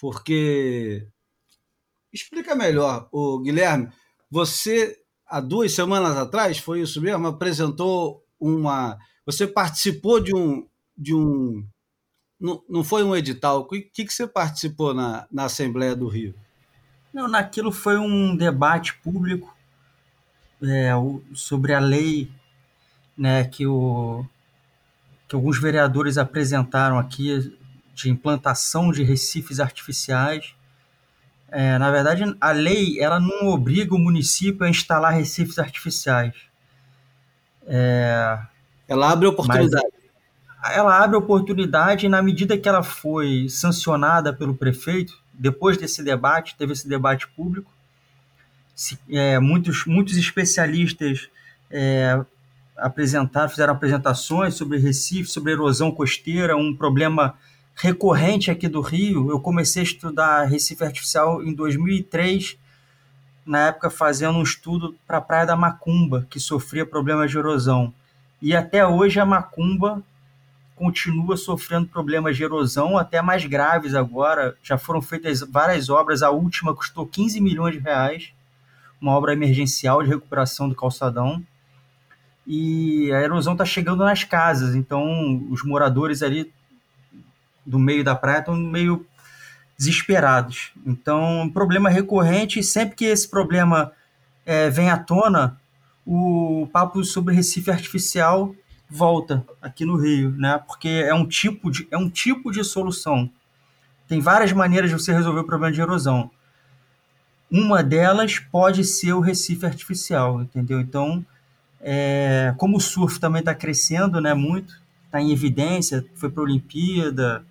porque 0.00 1.06
explica 2.12 2.54
melhor, 2.54 3.08
o 3.12 3.40
Guilherme. 3.40 3.90
Você 4.30 4.98
há 5.26 5.40
duas 5.40 5.72
semanas 5.72 6.16
atrás, 6.16 6.58
foi 6.58 6.80
isso 6.80 7.00
mesmo, 7.00 7.26
apresentou 7.26 8.24
uma. 8.40 8.98
Você 9.24 9.46
participou 9.46 10.20
de 10.20 10.34
um. 10.34 10.66
De 10.96 11.14
um 11.14 11.66
não, 12.38 12.62
não 12.68 12.84
foi 12.84 13.02
um 13.02 13.16
edital. 13.16 13.60
O 13.60 13.64
que, 13.66 13.82
que 13.82 14.12
você 14.12 14.26
participou 14.26 14.92
na, 14.92 15.26
na 15.30 15.44
Assembleia 15.44 15.96
do 15.96 16.06
Rio? 16.08 16.34
Não, 17.12 17.26
naquilo 17.26 17.72
foi 17.72 17.96
um 17.96 18.36
debate 18.36 18.94
público 18.98 19.56
é, 20.62 20.90
sobre 21.34 21.72
a 21.72 21.78
lei 21.78 22.30
né, 23.16 23.44
que, 23.44 23.66
o, 23.66 24.24
que 25.26 25.34
alguns 25.34 25.58
vereadores 25.58 26.18
apresentaram 26.18 26.98
aqui 26.98 27.56
de 27.96 28.10
implantação 28.10 28.92
de 28.92 29.02
recifes 29.02 29.58
artificiais. 29.58 30.54
É, 31.48 31.78
na 31.78 31.90
verdade, 31.90 32.22
a 32.38 32.52
lei 32.52 33.00
ela 33.00 33.18
não 33.18 33.48
obriga 33.48 33.94
o 33.94 33.98
município 33.98 34.66
a 34.66 34.68
instalar 34.68 35.14
recifes 35.14 35.58
artificiais. 35.58 36.34
É, 37.66 38.38
ela 38.86 39.10
abre 39.10 39.26
oportunidade. 39.26 39.86
Ela 40.72 41.02
abre 41.02 41.16
oportunidade 41.16 42.06
e 42.06 42.08
na 42.08 42.20
medida 42.20 42.58
que 42.58 42.68
ela 42.68 42.82
foi 42.82 43.48
sancionada 43.48 44.32
pelo 44.32 44.54
prefeito, 44.54 45.18
depois 45.32 45.78
desse 45.78 46.02
debate, 46.02 46.56
teve 46.56 46.72
esse 46.72 46.88
debate 46.88 47.26
público, 47.28 47.72
se, 48.74 48.98
é, 49.10 49.38
muitos, 49.38 49.86
muitos 49.86 50.16
especialistas 50.16 51.30
é, 51.70 52.20
apresentaram, 52.76 53.48
fizeram 53.48 53.72
apresentações 53.72 54.54
sobre 54.54 54.78
Recife, 54.78 55.30
sobre 55.30 55.52
erosão 55.52 55.90
costeira, 55.90 56.56
um 56.56 56.74
problema 56.74 57.38
recorrente 57.76 58.50
aqui 58.50 58.66
do 58.68 58.80
Rio. 58.80 59.30
Eu 59.30 59.38
comecei 59.38 59.82
a 59.82 59.84
estudar 59.84 60.44
Recife 60.44 60.82
Artificial 60.82 61.44
em 61.44 61.54
2003, 61.54 62.58
na 63.44 63.68
época 63.68 63.90
fazendo 63.90 64.38
um 64.38 64.42
estudo 64.42 64.96
para 65.06 65.18
a 65.18 65.20
Praia 65.20 65.46
da 65.46 65.54
Macumba, 65.54 66.26
que 66.30 66.40
sofria 66.40 66.86
problemas 66.86 67.30
de 67.30 67.38
erosão. 67.38 67.92
E 68.40 68.56
até 68.56 68.86
hoje 68.86 69.20
a 69.20 69.26
Macumba 69.26 70.02
continua 70.74 71.36
sofrendo 71.36 71.86
problemas 71.86 72.36
de 72.36 72.44
erosão, 72.44 72.98
até 72.98 73.22
mais 73.22 73.44
graves 73.44 73.94
agora. 73.94 74.56
Já 74.62 74.76
foram 74.76 75.00
feitas 75.00 75.40
várias 75.40 75.88
obras, 75.88 76.22
a 76.22 76.30
última 76.30 76.74
custou 76.74 77.06
15 77.06 77.40
milhões 77.40 77.74
de 77.74 77.80
reais, 77.80 78.32
uma 79.00 79.12
obra 79.12 79.32
emergencial 79.32 80.02
de 80.02 80.08
recuperação 80.08 80.68
do 80.68 80.74
calçadão. 80.74 81.42
E 82.46 83.12
a 83.12 83.20
erosão 83.20 83.52
está 83.52 83.64
chegando 83.64 84.04
nas 84.04 84.24
casas, 84.24 84.74
então 84.74 85.46
os 85.50 85.62
moradores 85.64 86.22
ali 86.22 86.52
do 87.66 87.78
meio 87.78 88.04
da 88.04 88.14
praia 88.14 88.38
estão 88.38 88.56
meio 88.56 89.04
desesperados. 89.76 90.72
Então, 90.86 91.42
um 91.42 91.50
problema 91.50 91.90
recorrente, 91.90 92.60
e 92.60 92.64
sempre 92.64 92.96
que 92.96 93.04
esse 93.04 93.28
problema 93.28 93.92
é, 94.44 94.70
vem 94.70 94.90
à 94.90 94.96
tona, 94.96 95.60
o 96.06 96.68
papo 96.72 97.02
sobre 97.04 97.34
Recife 97.34 97.70
artificial 97.70 98.54
volta 98.88 99.44
aqui 99.60 99.84
no 99.84 99.96
Rio, 99.96 100.30
né? 100.30 100.62
Porque 100.66 100.88
é 100.88 101.12
um 101.12 101.26
tipo 101.26 101.70
de, 101.70 101.88
é 101.90 101.98
um 101.98 102.08
tipo 102.08 102.52
de 102.52 102.62
solução. 102.62 103.28
Tem 104.06 104.20
várias 104.20 104.52
maneiras 104.52 104.88
de 104.88 104.96
você 104.96 105.12
resolver 105.12 105.40
o 105.40 105.44
problema 105.44 105.72
de 105.72 105.80
erosão. 105.80 106.30
Uma 107.50 107.82
delas 107.82 108.38
pode 108.38 108.84
ser 108.84 109.12
o 109.12 109.20
Recife 109.20 109.66
artificial, 109.66 110.40
entendeu? 110.40 110.80
Então, 110.80 111.24
é, 111.80 112.54
como 112.56 112.76
o 112.76 112.80
surf 112.80 113.18
também 113.18 113.40
está 113.40 113.54
crescendo, 113.54 114.20
né? 114.20 114.32
Muito, 114.32 114.80
está 115.04 115.20
em 115.20 115.32
evidência, 115.32 116.04
foi 116.14 116.30
para 116.30 116.42
a 116.42 116.44
Olimpíada, 116.44 117.44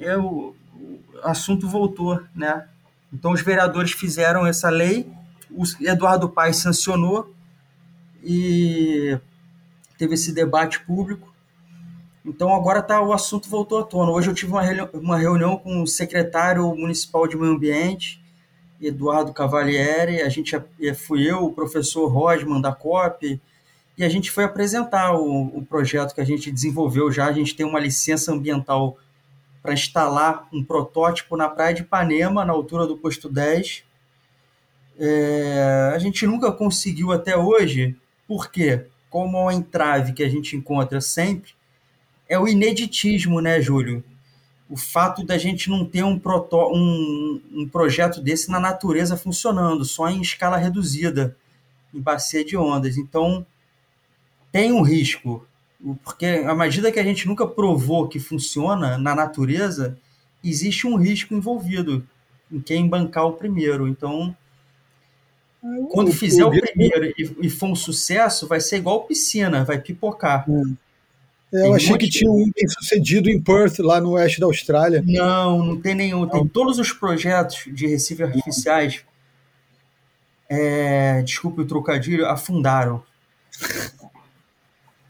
é, 0.00 0.16
o, 0.16 0.54
o 0.74 1.00
assunto 1.22 1.68
voltou, 1.68 2.22
né? 2.34 2.68
Então, 3.12 3.32
os 3.32 3.42
vereadores 3.42 3.92
fizeram 3.92 4.46
essa 4.46 4.68
lei, 4.68 5.10
o 5.50 5.62
Eduardo 5.80 6.28
Paes 6.28 6.56
sancionou 6.56 7.32
e 8.22 9.18
teve 9.96 10.14
esse 10.14 10.32
debate 10.32 10.80
público. 10.80 11.32
Então 12.24 12.54
agora 12.54 12.82
tá, 12.82 13.02
o 13.02 13.12
assunto 13.12 13.48
voltou 13.48 13.78
à 13.78 13.84
tona. 13.84 14.10
Hoje 14.10 14.30
eu 14.30 14.34
tive 14.34 14.50
uma, 14.50 14.62
reunião, 14.62 14.88
uma 14.94 15.18
reunião 15.18 15.58
com 15.58 15.82
o 15.82 15.86
secretário 15.86 16.74
municipal 16.74 17.28
de 17.28 17.36
meio 17.36 17.52
ambiente, 17.52 18.22
Eduardo 18.80 19.32
Cavalieri, 19.32 20.22
a 20.22 20.28
gente 20.28 20.52
fui 20.94 21.30
eu, 21.30 21.44
o 21.44 21.52
professor 21.52 22.06
Rosman 22.08 22.60
da 22.60 22.72
COP, 22.72 23.40
e 23.96 24.04
a 24.04 24.08
gente 24.08 24.30
foi 24.30 24.44
apresentar 24.44 25.14
o, 25.14 25.58
o 25.58 25.64
projeto 25.64 26.14
que 26.14 26.20
a 26.20 26.24
gente 26.24 26.50
desenvolveu 26.50 27.12
já. 27.12 27.26
A 27.26 27.32
gente 27.32 27.54
tem 27.54 27.64
uma 27.64 27.78
licença 27.78 28.32
ambiental 28.32 28.98
para 29.64 29.72
instalar 29.72 30.46
um 30.52 30.62
protótipo 30.62 31.36
na 31.36 31.48
praia 31.48 31.72
de 31.74 31.80
Ipanema, 31.80 32.44
na 32.44 32.52
altura 32.52 32.86
do 32.86 32.96
posto 32.96 33.28
10. 33.28 33.82
É, 35.00 35.90
a 35.92 35.98
gente 35.98 36.24
nunca 36.26 36.52
conseguiu 36.52 37.10
até 37.10 37.36
hoje, 37.36 37.96
por 38.28 38.50
quê? 38.52 38.86
como 39.14 39.38
o 39.38 39.48
entrave 39.48 40.12
que 40.12 40.24
a 40.24 40.28
gente 40.28 40.56
encontra 40.56 41.00
sempre, 41.00 41.52
é 42.28 42.36
o 42.36 42.48
ineditismo, 42.48 43.40
né, 43.40 43.60
Júlio? 43.60 44.02
O 44.68 44.76
fato 44.76 45.24
da 45.24 45.38
gente 45.38 45.70
não 45.70 45.84
ter 45.84 46.02
um, 46.02 46.18
proto, 46.18 46.56
um, 46.74 47.40
um 47.52 47.68
projeto 47.68 48.20
desse 48.20 48.50
na 48.50 48.58
natureza 48.58 49.16
funcionando, 49.16 49.84
só 49.84 50.08
em 50.08 50.20
escala 50.20 50.56
reduzida, 50.56 51.36
em 51.94 52.00
bacia 52.00 52.44
de 52.44 52.56
ondas. 52.56 52.96
Então, 52.96 53.46
tem 54.50 54.72
um 54.72 54.82
risco, 54.82 55.46
porque 56.02 56.26
à 56.26 56.54
medida 56.54 56.90
que 56.90 56.98
a 56.98 57.04
gente 57.04 57.26
nunca 57.26 57.46
provou 57.46 58.08
que 58.08 58.18
funciona 58.18 58.96
na 58.96 59.14
natureza, 59.14 59.98
existe 60.42 60.86
um 60.86 60.96
risco 60.96 61.34
envolvido 61.34 62.06
em 62.50 62.60
quem 62.60 62.88
bancar 62.88 63.26
o 63.26 63.32
primeiro. 63.32 63.86
Então, 63.86 64.34
quando 65.90 66.12
fizer 66.12 66.44
o 66.44 66.50
primeiro 66.50 67.12
e, 67.16 67.50
for 67.50 67.70
um 67.70 67.74
sucesso, 67.74 68.46
vai 68.46 68.60
ser 68.60 68.76
igual 68.76 69.04
piscina, 69.04 69.64
vai 69.64 69.78
pipocar. 69.78 70.46
É. 71.52 71.66
Eu 71.68 71.74
achei 71.74 71.96
que 71.96 72.08
tinha 72.08 72.30
um 72.30 72.50
bem 72.54 72.68
sucedido 72.68 73.30
em 73.30 73.40
Perth, 73.40 73.78
lá 73.78 74.00
no 74.00 74.12
oeste 74.12 74.40
da 74.40 74.46
Austrália. 74.46 75.04
Não, 75.06 75.64
não 75.64 75.80
tem 75.80 75.94
nenhum. 75.94 76.26
Tem 76.26 76.46
todos 76.48 76.78
os 76.78 76.92
projetos 76.92 77.64
de 77.66 77.86
Recife 77.86 78.22
artificiais, 78.22 79.04
é, 80.48 81.22
desculpe 81.22 81.60
o 81.60 81.66
trocadilho, 81.66 82.26
afundaram. 82.26 83.02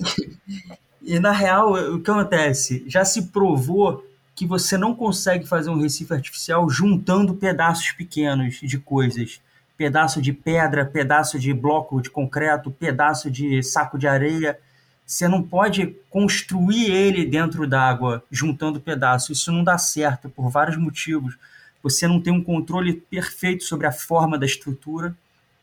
e 1.02 1.18
na 1.18 1.32
real, 1.32 1.72
o 1.94 2.00
que 2.00 2.10
acontece? 2.10 2.84
Já 2.86 3.04
se 3.04 3.26
provou 3.28 4.04
que 4.34 4.46
você 4.46 4.76
não 4.76 4.94
consegue 4.94 5.46
fazer 5.46 5.70
um 5.70 5.80
Recife 5.80 6.12
artificial 6.12 6.68
juntando 6.68 7.34
pedaços 7.34 7.92
pequenos 7.92 8.56
de 8.60 8.78
coisas 8.78 9.40
pedaço 9.76 10.22
de 10.22 10.32
pedra, 10.32 10.84
pedaço 10.84 11.38
de 11.38 11.52
bloco 11.52 12.00
de 12.00 12.10
concreto, 12.10 12.70
pedaço 12.70 13.30
de 13.30 13.62
saco 13.62 13.98
de 13.98 14.06
areia. 14.06 14.58
Você 15.04 15.28
não 15.28 15.42
pode 15.42 15.96
construir 16.08 16.90
ele 16.90 17.24
dentro 17.24 17.66
d'água, 17.66 18.24
juntando 18.30 18.80
pedaços. 18.80 19.38
Isso 19.38 19.52
não 19.52 19.64
dá 19.64 19.76
certo 19.76 20.28
por 20.28 20.48
vários 20.48 20.76
motivos. 20.76 21.36
Você 21.82 22.06
não 22.06 22.20
tem 22.20 22.32
um 22.32 22.42
controle 22.42 22.94
perfeito 22.94 23.64
sobre 23.64 23.86
a 23.86 23.92
forma 23.92 24.38
da 24.38 24.46
estrutura, 24.46 25.14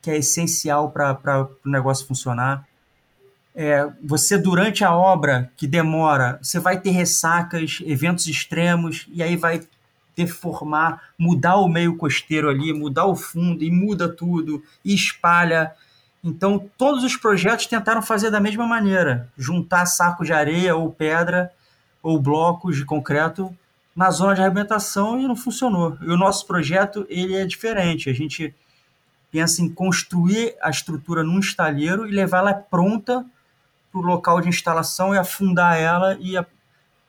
que 0.01 0.11
é 0.11 0.17
essencial 0.17 0.91
para 0.91 1.47
o 1.65 1.69
negócio 1.69 2.05
funcionar. 2.05 2.67
É, 3.53 3.89
você, 4.01 4.37
durante 4.37 4.83
a 4.83 4.95
obra 4.95 5.51
que 5.57 5.67
demora, 5.67 6.39
você 6.41 6.59
vai 6.59 6.79
ter 6.79 6.91
ressacas, 6.91 7.79
eventos 7.85 8.27
extremos, 8.27 9.07
e 9.11 9.21
aí 9.21 9.35
vai 9.35 9.61
deformar, 10.15 11.01
mudar 11.17 11.57
o 11.57 11.67
meio 11.67 11.97
costeiro 11.97 12.49
ali, 12.49 12.73
mudar 12.73 13.05
o 13.05 13.15
fundo 13.15 13.63
e 13.63 13.71
muda 13.71 14.07
tudo 14.07 14.63
e 14.83 14.93
espalha. 14.93 15.73
Então, 16.23 16.69
todos 16.77 17.03
os 17.03 17.15
projetos 17.15 17.65
tentaram 17.65 18.01
fazer 18.01 18.29
da 18.29 18.39
mesma 18.39 18.65
maneira, 18.65 19.29
juntar 19.37 19.85
saco 19.85 20.23
de 20.23 20.33
areia 20.33 20.75
ou 20.75 20.91
pedra 20.91 21.51
ou 22.01 22.19
blocos 22.19 22.75
de 22.75 22.85
concreto 22.85 23.55
na 23.95 24.09
zona 24.11 24.33
de 24.33 24.41
arrebentação 24.41 25.19
e 25.19 25.27
não 25.27 25.35
funcionou. 25.35 25.97
E 26.01 26.09
o 26.09 26.17
nosso 26.17 26.45
projeto 26.45 27.05
ele 27.09 27.35
é 27.35 27.45
diferente. 27.45 28.09
A 28.09 28.13
gente 28.13 28.53
pensa 29.31 29.61
em 29.61 29.69
construir 29.69 30.55
a 30.61 30.69
estrutura 30.69 31.23
num 31.23 31.39
estalheiro 31.39 32.07
e 32.07 32.11
levar 32.11 32.39
ela 32.39 32.53
pronta 32.53 33.25
para 33.91 33.99
o 34.01 34.03
local 34.03 34.39
de 34.41 34.49
instalação 34.49 35.13
e 35.13 35.17
afundar 35.17 35.77
ela 35.77 36.17
e 36.19 36.35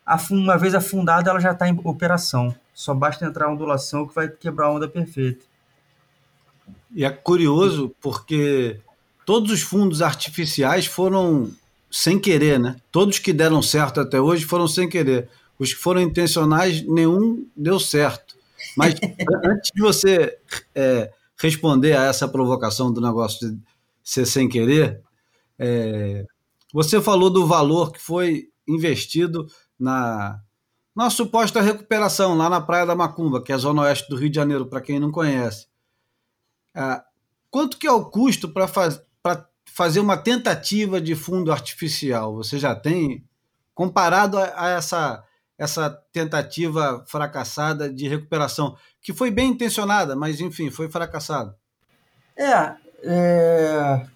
afun- 0.04 0.36
uma 0.38 0.58
vez 0.58 0.74
afundada, 0.74 1.30
ela 1.30 1.40
já 1.40 1.52
está 1.52 1.68
em 1.68 1.80
operação. 1.84 2.54
Só 2.74 2.94
basta 2.94 3.24
entrar 3.24 3.46
a 3.46 3.52
ondulação 3.52 4.06
que 4.06 4.14
vai 4.14 4.28
quebrar 4.28 4.66
a 4.66 4.72
onda 4.72 4.88
perfeita. 4.88 5.44
E 6.94 7.04
é 7.04 7.10
curioso 7.10 7.94
porque 8.00 8.80
todos 9.24 9.50
os 9.50 9.62
fundos 9.62 10.02
artificiais 10.02 10.86
foram 10.86 11.50
sem 11.90 12.18
querer, 12.18 12.58
né? 12.58 12.76
Todos 12.90 13.18
que 13.18 13.32
deram 13.32 13.62
certo 13.62 14.00
até 14.00 14.20
hoje 14.20 14.44
foram 14.44 14.66
sem 14.66 14.88
querer. 14.88 15.28
Os 15.58 15.72
que 15.74 15.80
foram 15.80 16.00
intencionais, 16.00 16.82
nenhum 16.86 17.46
deu 17.56 17.78
certo. 17.78 18.36
Mas 18.76 18.94
antes 19.44 19.70
de 19.74 19.80
você 19.82 20.36
é, 20.74 21.10
responder 21.38 21.96
a 21.96 22.04
essa 22.04 22.26
provocação 22.26 22.92
do 22.92 23.00
negócio 23.00 23.50
de 23.50 23.58
ser 24.02 24.26
sem 24.26 24.48
querer, 24.48 25.00
é, 25.58 26.24
você 26.72 27.00
falou 27.00 27.28
do 27.28 27.46
valor 27.46 27.92
que 27.92 28.00
foi 28.00 28.48
investido 28.66 29.46
na, 29.78 30.40
na 30.94 31.10
suposta 31.10 31.60
recuperação 31.60 32.36
lá 32.36 32.48
na 32.48 32.60
Praia 32.60 32.86
da 32.86 32.94
Macumba, 32.94 33.42
que 33.42 33.52
é 33.52 33.54
a 33.54 33.58
zona 33.58 33.82
oeste 33.82 34.08
do 34.08 34.16
Rio 34.16 34.30
de 34.30 34.36
Janeiro, 34.36 34.66
para 34.66 34.80
quem 34.80 34.98
não 34.98 35.10
conhece. 35.10 35.66
Ah, 36.74 37.04
quanto 37.50 37.76
que 37.76 37.86
é 37.86 37.92
o 37.92 38.04
custo 38.04 38.48
para 38.48 38.66
faz, 38.66 39.00
fazer 39.66 40.00
uma 40.00 40.16
tentativa 40.16 41.00
de 41.00 41.14
fundo 41.14 41.52
artificial? 41.52 42.34
Você 42.36 42.58
já 42.58 42.74
tem, 42.74 43.24
comparado 43.74 44.38
a, 44.38 44.52
a 44.56 44.68
essa, 44.70 45.24
essa 45.58 45.90
tentativa 46.12 47.04
fracassada 47.06 47.92
de 47.92 48.08
recuperação, 48.08 48.76
que 49.00 49.12
foi 49.12 49.30
bem 49.30 49.50
intencionada, 49.50 50.16
mas 50.16 50.40
enfim, 50.40 50.70
foi 50.70 50.88
fracassada. 50.88 51.56
É, 52.36 52.74
é, 53.04 54.06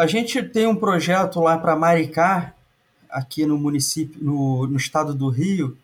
a 0.00 0.06
gente 0.06 0.42
tem 0.42 0.66
um 0.66 0.74
projeto 0.74 1.40
lá 1.40 1.58
para 1.58 1.76
Maricá, 1.76 2.54
aqui 3.10 3.44
no 3.44 3.58
município, 3.58 4.18
no, 4.24 4.66
no 4.66 4.78
estado 4.78 5.12
do 5.12 5.28
Rio, 5.28 5.76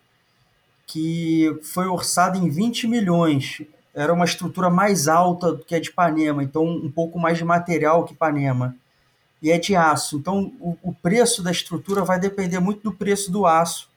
que 0.87 1.55
foi 1.63 1.87
orçado 1.87 2.39
em 2.39 2.49
20 2.49 2.87
milhões. 2.87 3.61
Era 3.95 4.15
uma 4.15 4.25
estrutura 4.25 4.71
mais 4.71 5.07
alta 5.07 5.53
do 5.53 5.63
que 5.63 5.75
a 5.75 5.81
de 5.81 5.91
Ipanema, 5.91 6.43
então 6.43 6.65
um 6.65 6.91
pouco 6.91 7.19
mais 7.19 7.37
de 7.37 7.45
material 7.45 8.05
que 8.05 8.15
Ipanema. 8.15 8.75
E 9.43 9.51
é 9.51 9.59
de 9.59 9.77
aço. 9.77 10.17
Então 10.17 10.51
o, 10.61 10.79
o 10.83 10.95
preço 10.95 11.43
da 11.43 11.51
estrutura 11.51 12.03
vai 12.03 12.19
depender 12.19 12.59
muito 12.59 12.85
do 12.85 12.93
preço 12.93 13.31
do 13.31 13.45
aço. 13.45 13.91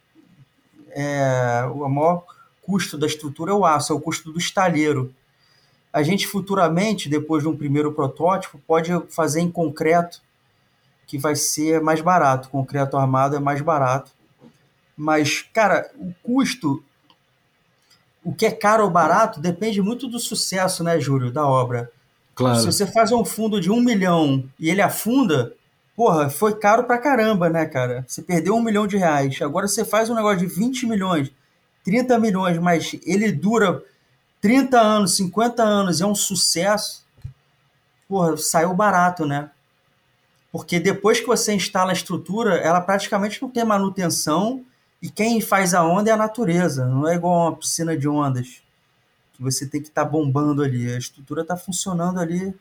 É, 0.90 1.64
o 1.74 1.88
maior 1.88 2.26
custo 2.62 2.98
da 2.98 3.08
estrutura 3.08 3.52
é 3.52 3.56
o 3.56 3.66
aço, 3.66 3.94
é 3.94 3.96
o 3.96 4.02
custo 4.02 4.34
do 4.34 4.38
estalheiro. 4.38 5.16
A 5.92 6.04
gente 6.04 6.28
futuramente, 6.28 7.10
depois 7.10 7.44
de 7.44 7.50
um 7.50 7.58
primeiro 7.58 7.92
protótipo, 7.92 8.60
pode 8.68 8.92
fazer 9.10 9.42
em 9.42 9.52
concreto, 9.52 10.22
que 11.08 11.18
vai 11.18 11.36
ser 11.36 11.82
mais 11.82 12.02
barato. 12.02 12.50
Concreto 12.50 12.96
armado 12.96 13.36
é 13.36 13.40
mais 13.40 13.62
barato. 13.62 14.12
Mas, 14.96 15.42
cara, 15.54 15.90
o 15.98 16.14
custo, 16.22 16.84
o 18.24 18.34
que 18.34 18.46
é 18.46 18.52
caro 18.52 18.84
ou 18.84 18.90
barato, 18.90 19.40
depende 19.40 19.82
muito 19.82 20.08
do 20.08 20.20
sucesso, 20.20 20.84
né, 20.84 21.00
Júlio, 21.00 21.32
da 21.32 21.48
obra. 21.48 21.92
Claro. 22.36 22.60
Se 22.60 22.66
você 22.66 22.86
faz 22.86 23.12
um 23.12 23.26
fundo 23.26 23.60
de 23.60 23.72
um 23.72 23.82
milhão 23.82 24.44
e 24.60 24.70
ele 24.70 24.82
afunda, 24.82 25.54
porra, 25.96 26.30
foi 26.30 26.54
caro 26.58 26.84
pra 26.84 26.98
caramba, 26.98 27.50
né, 27.50 27.66
cara? 27.66 28.06
Você 28.08 28.22
perdeu 28.22 28.56
um 28.56 28.62
milhão 28.62 28.86
de 28.86 28.96
reais. 28.96 29.42
Agora 29.42 29.68
você 29.68 29.84
faz 29.84 30.10
um 30.10 30.16
negócio 30.16 30.40
de 30.40 30.46
20 30.46 30.86
milhões, 30.86 31.32
30 31.84 32.20
milhões, 32.20 32.58
mas 32.60 32.96
ele 33.06 33.32
dura 33.32 33.84
30 34.42 34.80
anos, 34.80 35.16
50 35.18 35.64
anos, 35.64 36.02
é 36.02 36.06
um 36.06 36.16
sucesso. 36.16 37.06
Porra, 38.08 38.38
saiu 38.38 38.74
barato, 38.74 39.26
né? 39.26 39.52
Porque 40.52 40.80
depois 40.80 41.20
que 41.20 41.28
você 41.28 41.54
instala 41.54 41.92
a 41.92 41.94
estrutura, 41.94 42.56
ela 42.58 42.82
praticamente 42.82 43.42
não 43.42 43.50
tem 43.50 43.64
manutenção 43.64 44.66
e 45.02 45.10
quem 45.10 45.40
faz 45.42 45.74
a 45.74 45.86
onda 45.86 46.10
é 46.10 46.14
a 46.14 46.18
natureza, 46.18 46.86
não 46.86 47.08
é 47.08 47.16
igual 47.16 47.50
uma 47.50 47.56
piscina 47.56 47.96
de 47.96 48.08
ondas 48.08 48.62
que 49.40 49.44
você 49.44 49.66
tem 49.66 49.82
que 49.82 49.88
estar 49.88 50.04
tá 50.04 50.10
bombando 50.10 50.62
ali. 50.62 50.94
A 50.94 50.98
estrutura 50.98 51.44
está 51.44 51.56
funcionando 51.56 52.20
ali. 52.20 52.54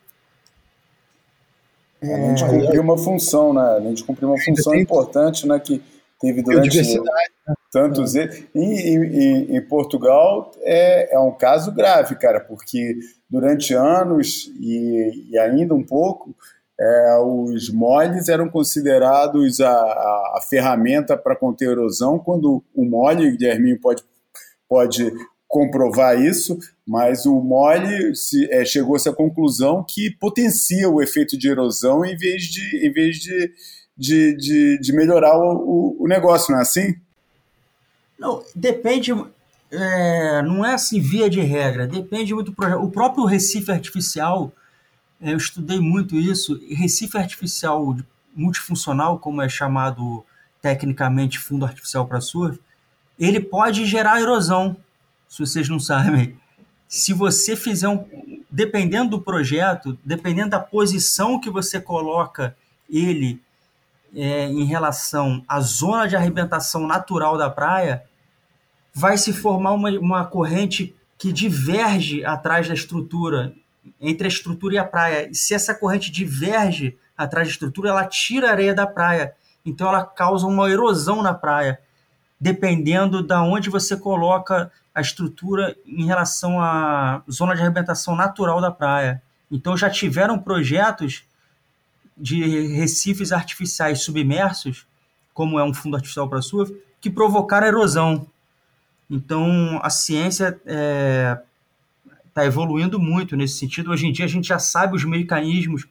É... 2.01 2.13
A 2.13 2.29
gente 2.29 2.45
cumpriu 2.45 2.81
uma 2.81 2.97
função, 2.97 3.53
né? 3.53 3.61
A 3.61 3.81
gente 3.81 4.03
cumpriu 4.05 4.29
uma 4.29 4.39
função 4.41 4.73
importante, 4.73 5.45
né? 5.45 5.59
Que 5.59 5.83
teve 6.21 6.41
durante 6.41 6.77
né? 6.77 7.53
Tantos 7.71 8.15
em, 8.15 8.27
em, 8.55 9.61
Portugal 9.61 10.51
é, 10.61 11.15
é 11.15 11.19
um 11.19 11.31
caso 11.31 11.71
grave, 11.71 12.15
cara, 12.15 12.39
porque 12.39 12.97
durante 13.29 13.73
anos 13.73 14.51
e, 14.59 15.29
e 15.31 15.37
ainda 15.37 15.75
um 15.75 15.83
pouco 15.83 16.35
é, 16.79 17.17
os 17.17 17.69
moles 17.69 18.29
eram 18.29 18.47
considerados 18.47 19.59
a, 19.59 19.69
a, 19.69 20.33
a 20.37 20.41
ferramenta 20.49 21.17
para 21.17 21.35
conter 21.35 21.71
erosão, 21.71 22.17
quando 22.17 22.63
o 22.73 22.85
mole, 22.85 23.27
o 23.27 23.37
Guilherminho 23.37 23.79
pode, 23.79 24.01
pode 24.67 25.11
comprovar 25.45 26.21
isso, 26.21 26.57
mas 26.87 27.25
o 27.25 27.41
mole 27.41 28.15
se, 28.15 28.49
é, 28.49 28.63
chegou-se 28.63 29.09
à 29.09 29.13
conclusão 29.13 29.83
que 29.83 30.09
potencia 30.11 30.89
o 30.89 31.01
efeito 31.01 31.37
de 31.37 31.49
erosão 31.49 32.05
em 32.05 32.15
vez 32.15 32.43
de, 32.43 32.87
em 32.87 32.93
vez 32.93 33.17
de, 33.17 33.51
de, 33.97 34.37
de, 34.37 34.79
de 34.79 34.93
melhorar 34.93 35.37
o, 35.37 35.97
o, 35.99 36.07
negócio, 36.07 36.53
não 36.53 36.59
é 36.59 36.61
assim? 36.61 36.95
Não, 38.19 38.43
depende, 38.53 39.11
é, 39.71 40.41
não 40.41 40.65
é 40.65 40.73
assim 40.73 40.99
via 40.99 41.29
de 41.29 41.39
regra, 41.39 41.87
depende 41.87 42.33
muito 42.33 42.51
do 42.51 42.55
projeto. 42.55 42.83
O 42.83 42.91
próprio 42.91 43.25
Recife 43.25 43.71
Artificial 43.71 44.51
eu 45.21 45.37
estudei 45.37 45.79
muito 45.79 46.15
isso. 46.15 46.59
Recife 46.69 47.17
artificial 47.17 47.97
multifuncional, 48.33 49.19
como 49.19 49.41
é 49.41 49.49
chamado 49.49 50.23
tecnicamente 50.61 51.37
fundo 51.37 51.65
artificial 51.65 52.05
para 52.07 52.21
surf, 52.21 52.59
ele 53.17 53.39
pode 53.39 53.85
gerar 53.85 54.21
erosão, 54.21 54.77
se 55.27 55.39
vocês 55.39 55.67
não 55.67 55.79
sabem. 55.79 56.37
Se 56.87 57.13
você 57.13 57.55
fizer 57.55 57.87
um. 57.87 58.05
Dependendo 58.51 59.11
do 59.11 59.21
projeto, 59.21 59.95
dependendo 60.03 60.49
da 60.49 60.59
posição 60.59 61.39
que 61.39 61.51
você 61.51 61.79
coloca 61.79 62.55
ele 62.89 63.39
é, 64.15 64.45
em 64.45 64.63
relação 64.63 65.43
à 65.47 65.59
zona 65.61 66.07
de 66.07 66.15
arrebentação 66.15 66.87
natural 66.87 67.37
da 67.37 67.47
praia, 67.47 68.03
vai 68.93 69.17
se 69.17 69.33
formar 69.33 69.71
uma, 69.71 69.89
uma 69.91 70.25
corrente 70.25 70.95
que 71.17 71.33
diverge 71.33 72.23
atrás 72.23 72.67
da 72.67 72.73
estrutura 72.73 73.53
entre 73.99 74.25
a 74.25 74.29
estrutura 74.29 74.75
e 74.75 74.77
a 74.77 74.83
praia. 74.83 75.29
E 75.29 75.35
se 75.35 75.53
essa 75.53 75.73
corrente 75.73 76.11
diverge 76.11 76.97
atrás 77.17 77.47
da 77.47 77.51
estrutura, 77.51 77.89
ela 77.89 78.05
tira 78.05 78.47
a 78.47 78.51
areia 78.51 78.73
da 78.73 78.87
praia. 78.87 79.33
Então 79.65 79.87
ela 79.87 80.05
causa 80.05 80.47
uma 80.47 80.69
erosão 80.69 81.21
na 81.21 81.33
praia, 81.33 81.79
dependendo 82.39 83.21
da 83.21 83.43
onde 83.43 83.69
você 83.69 83.97
coloca 83.97 84.71
a 84.93 85.01
estrutura 85.01 85.75
em 85.85 86.05
relação 86.05 86.61
à 86.61 87.21
zona 87.29 87.55
de 87.55 87.61
arrebentação 87.61 88.15
natural 88.15 88.61
da 88.61 88.71
praia. 88.71 89.21
Então 89.51 89.75
já 89.75 89.89
tiveram 89.89 90.39
projetos 90.39 91.23
de 92.17 92.67
recifes 92.75 93.31
artificiais 93.31 94.01
submersos, 94.01 94.85
como 95.33 95.59
é 95.59 95.63
um 95.63 95.73
fundo 95.73 95.95
artificial 95.95 96.29
para 96.29 96.41
surf, 96.41 96.73
que 96.99 97.09
provocaram 97.09 97.67
erosão. 97.67 98.27
Então 99.09 99.79
a 99.81 99.89
ciência 99.89 100.59
é, 100.65 101.37
está 102.27 102.45
evoluindo 102.45 102.99
muito 102.99 103.35
nesse 103.35 103.55
sentido. 103.55 103.91
Hoje 103.91 104.07
em 104.07 104.11
dia 104.11 104.25
a 104.25 104.29
gente 104.29 104.47
já 104.47 104.59
sabe 104.59 104.95
os 104.95 105.03
mecanismos 105.03 105.87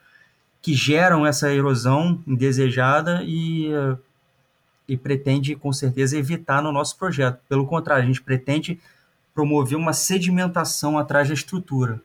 que 0.62 0.74
geram 0.74 1.26
essa 1.26 1.52
erosão 1.52 2.22
indesejada 2.26 3.22
e, 3.24 3.70
e 4.88 4.96
pretende 4.96 5.54
com 5.54 5.72
certeza 5.72 6.16
evitar 6.16 6.62
no 6.62 6.72
nosso 6.72 6.96
projeto. 6.96 7.40
Pelo 7.48 7.66
contrário, 7.66 8.04
a 8.04 8.06
gente 8.06 8.22
pretende 8.22 8.78
promover 9.34 9.78
uma 9.78 9.92
sedimentação 9.92 10.98
atrás 10.98 11.28
da 11.28 11.34
estrutura. 11.34 12.00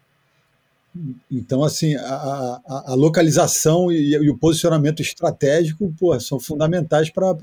Então, 1.31 1.63
assim, 1.63 1.95
a, 1.95 2.61
a, 2.67 2.91
a 2.91 2.93
localização 2.93 3.91
e, 3.91 4.11
e, 4.11 4.29
o 4.29 4.37
posicionamento 4.37 5.01
estratégico 5.01 5.91
pô, 5.99 6.19
são 6.19 6.39
fundamentais 6.39 7.09
para 7.09 7.33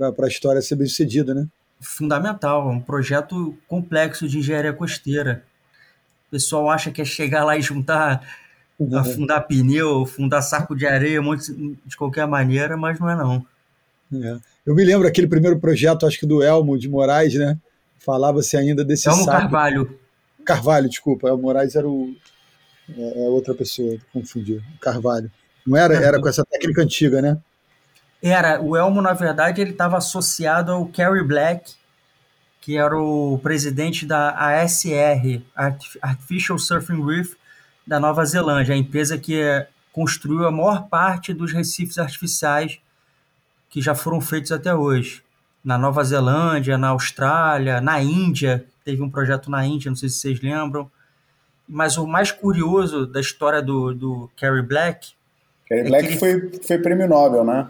a 0.00 0.28
história 0.28 0.62
ser 0.62 0.76
bem 0.76 0.86
sucedida, 0.86 1.34
né? 1.34 1.48
Fundamental, 1.82 2.70
é 2.70 2.72
um 2.72 2.80
projeto 2.80 3.58
complexo 3.66 4.28
de 4.28 4.38
engenharia 4.38 4.72
costeira 4.72 5.44
pessoal 6.32 6.70
acha 6.70 6.90
que 6.90 7.02
é 7.02 7.04
chegar 7.04 7.44
lá 7.44 7.58
e 7.58 7.62
juntar, 7.62 8.26
uhum. 8.78 8.96
afundar 8.96 9.46
pneu, 9.46 10.06
fundar 10.06 10.40
saco 10.40 10.74
de 10.74 10.86
areia, 10.86 11.20
um 11.20 11.24
monte 11.24 11.52
de 11.84 11.96
qualquer 11.96 12.26
maneira, 12.26 12.74
mas 12.74 12.98
não 12.98 13.10
é 13.10 13.14
não. 13.14 13.46
É. 14.14 14.38
Eu 14.64 14.74
me 14.74 14.82
lembro 14.82 15.06
aquele 15.06 15.26
primeiro 15.26 15.58
projeto, 15.58 16.06
acho 16.06 16.18
que 16.18 16.26
do 16.26 16.42
Elmo 16.42 16.78
de 16.78 16.88
Moraes, 16.88 17.34
né? 17.34 17.58
Falava-se 17.98 18.56
ainda 18.56 18.82
desse 18.82 19.08
Elmo 19.08 19.24
saco. 19.24 19.42
Carvalho. 19.42 19.98
Carvalho, 20.44 20.88
desculpa. 20.88 21.28
Elmo 21.28 21.42
Moraes 21.42 21.76
era 21.76 21.86
o 21.86 22.14
é, 22.96 23.26
é 23.26 23.28
outra 23.28 23.54
pessoa, 23.54 23.98
confundi. 24.12 24.62
Carvalho. 24.80 25.30
Não 25.66 25.76
era? 25.76 25.94
Era 25.94 26.20
com 26.20 26.28
essa 26.28 26.44
técnica 26.44 26.82
antiga, 26.82 27.20
né? 27.20 27.38
Era. 28.22 28.60
O 28.60 28.76
Elmo, 28.76 29.02
na 29.02 29.12
verdade, 29.12 29.60
ele 29.60 29.70
estava 29.72 29.96
associado 29.98 30.70
ao 30.72 30.86
Kerry 30.86 31.24
Black, 31.24 31.74
que 32.60 32.76
era 32.78 32.96
o 32.96 33.38
presidente 33.42 34.06
da 34.06 34.30
ASR, 34.62 35.42
Artificial 36.00 36.58
Surfing 36.58 37.04
Reef, 37.04 37.34
da 37.86 37.98
Nova 37.98 38.24
Zelândia, 38.24 38.74
a 38.74 38.78
empresa 38.78 39.18
que 39.18 39.40
é, 39.40 39.68
construiu 39.92 40.46
a 40.46 40.52
maior 40.52 40.86
parte 40.88 41.34
dos 41.34 41.52
recifes 41.52 41.98
artificiais 41.98 42.78
que 43.68 43.80
já 43.82 43.94
foram 43.94 44.20
feitos 44.20 44.52
até 44.52 44.74
hoje. 44.74 45.22
na 45.64 45.78
Nova 45.78 46.02
Zelândia, 46.04 46.76
na 46.76 46.88
Austrália, 46.88 47.80
na 47.80 48.00
Índia. 48.02 48.64
Teve 48.84 49.00
um 49.02 49.08
projeto 49.10 49.48
na 49.50 49.64
Índia, 49.64 49.90
não 49.90 49.96
sei 49.96 50.08
se 50.08 50.18
vocês 50.18 50.40
lembram. 50.40 50.90
Mas 51.68 51.96
o 51.96 52.04
mais 52.06 52.30
curioso 52.32 53.06
da 53.06 53.20
história 53.20 53.62
do, 53.62 53.94
do 53.94 54.30
Carrie 54.36 54.60
Black. 54.62 55.12
Carrie 55.68 55.84
é 55.84 55.88
Black 55.88 56.06
ele- 56.06 56.18
foi, 56.18 56.50
foi 56.66 56.78
prêmio 56.78 57.08
Nobel, 57.08 57.44
né? 57.44 57.68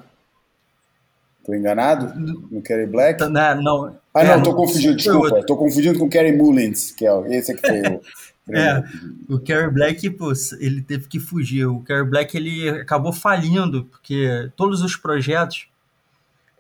Tô 1.44 1.55
enganado? 1.55 2.12
No 2.50 2.62
Carrie 2.62 2.87
Black? 2.87 3.20
Né, 3.26 3.55
não, 3.57 3.96
Ah, 4.14 4.22
é, 4.22 4.37
não, 4.37 4.42
tô 4.42 4.50
não- 4.50 4.57
confundindo, 4.57 4.96
desculpa. 4.96 5.42
Tô 5.44 5.57
confundindo 5.57 5.98
com 5.98 6.09
Carrie 6.09 6.37
Mullins, 6.37 6.90
que 6.92 7.05
é 7.05 7.12
o- 7.12 7.26
esse 7.26 7.52
aqui 7.52 7.66
foi 7.66 7.81
o. 7.81 8.00
É, 8.50 8.83
o 9.28 9.38
Carrie 9.38 9.70
Black, 9.70 10.11
pô, 10.11 10.33
ele 10.59 10.83
teve 10.83 11.07
que 11.07 11.20
fugir. 11.20 11.64
O 11.64 11.78
Carrie 11.81 12.02
Black 12.05 12.37
ele 12.37 12.68
acabou 12.70 13.12
falindo, 13.12 13.85
porque 13.85 14.50
todos 14.57 14.83
os 14.83 14.96
projetos 14.96 15.68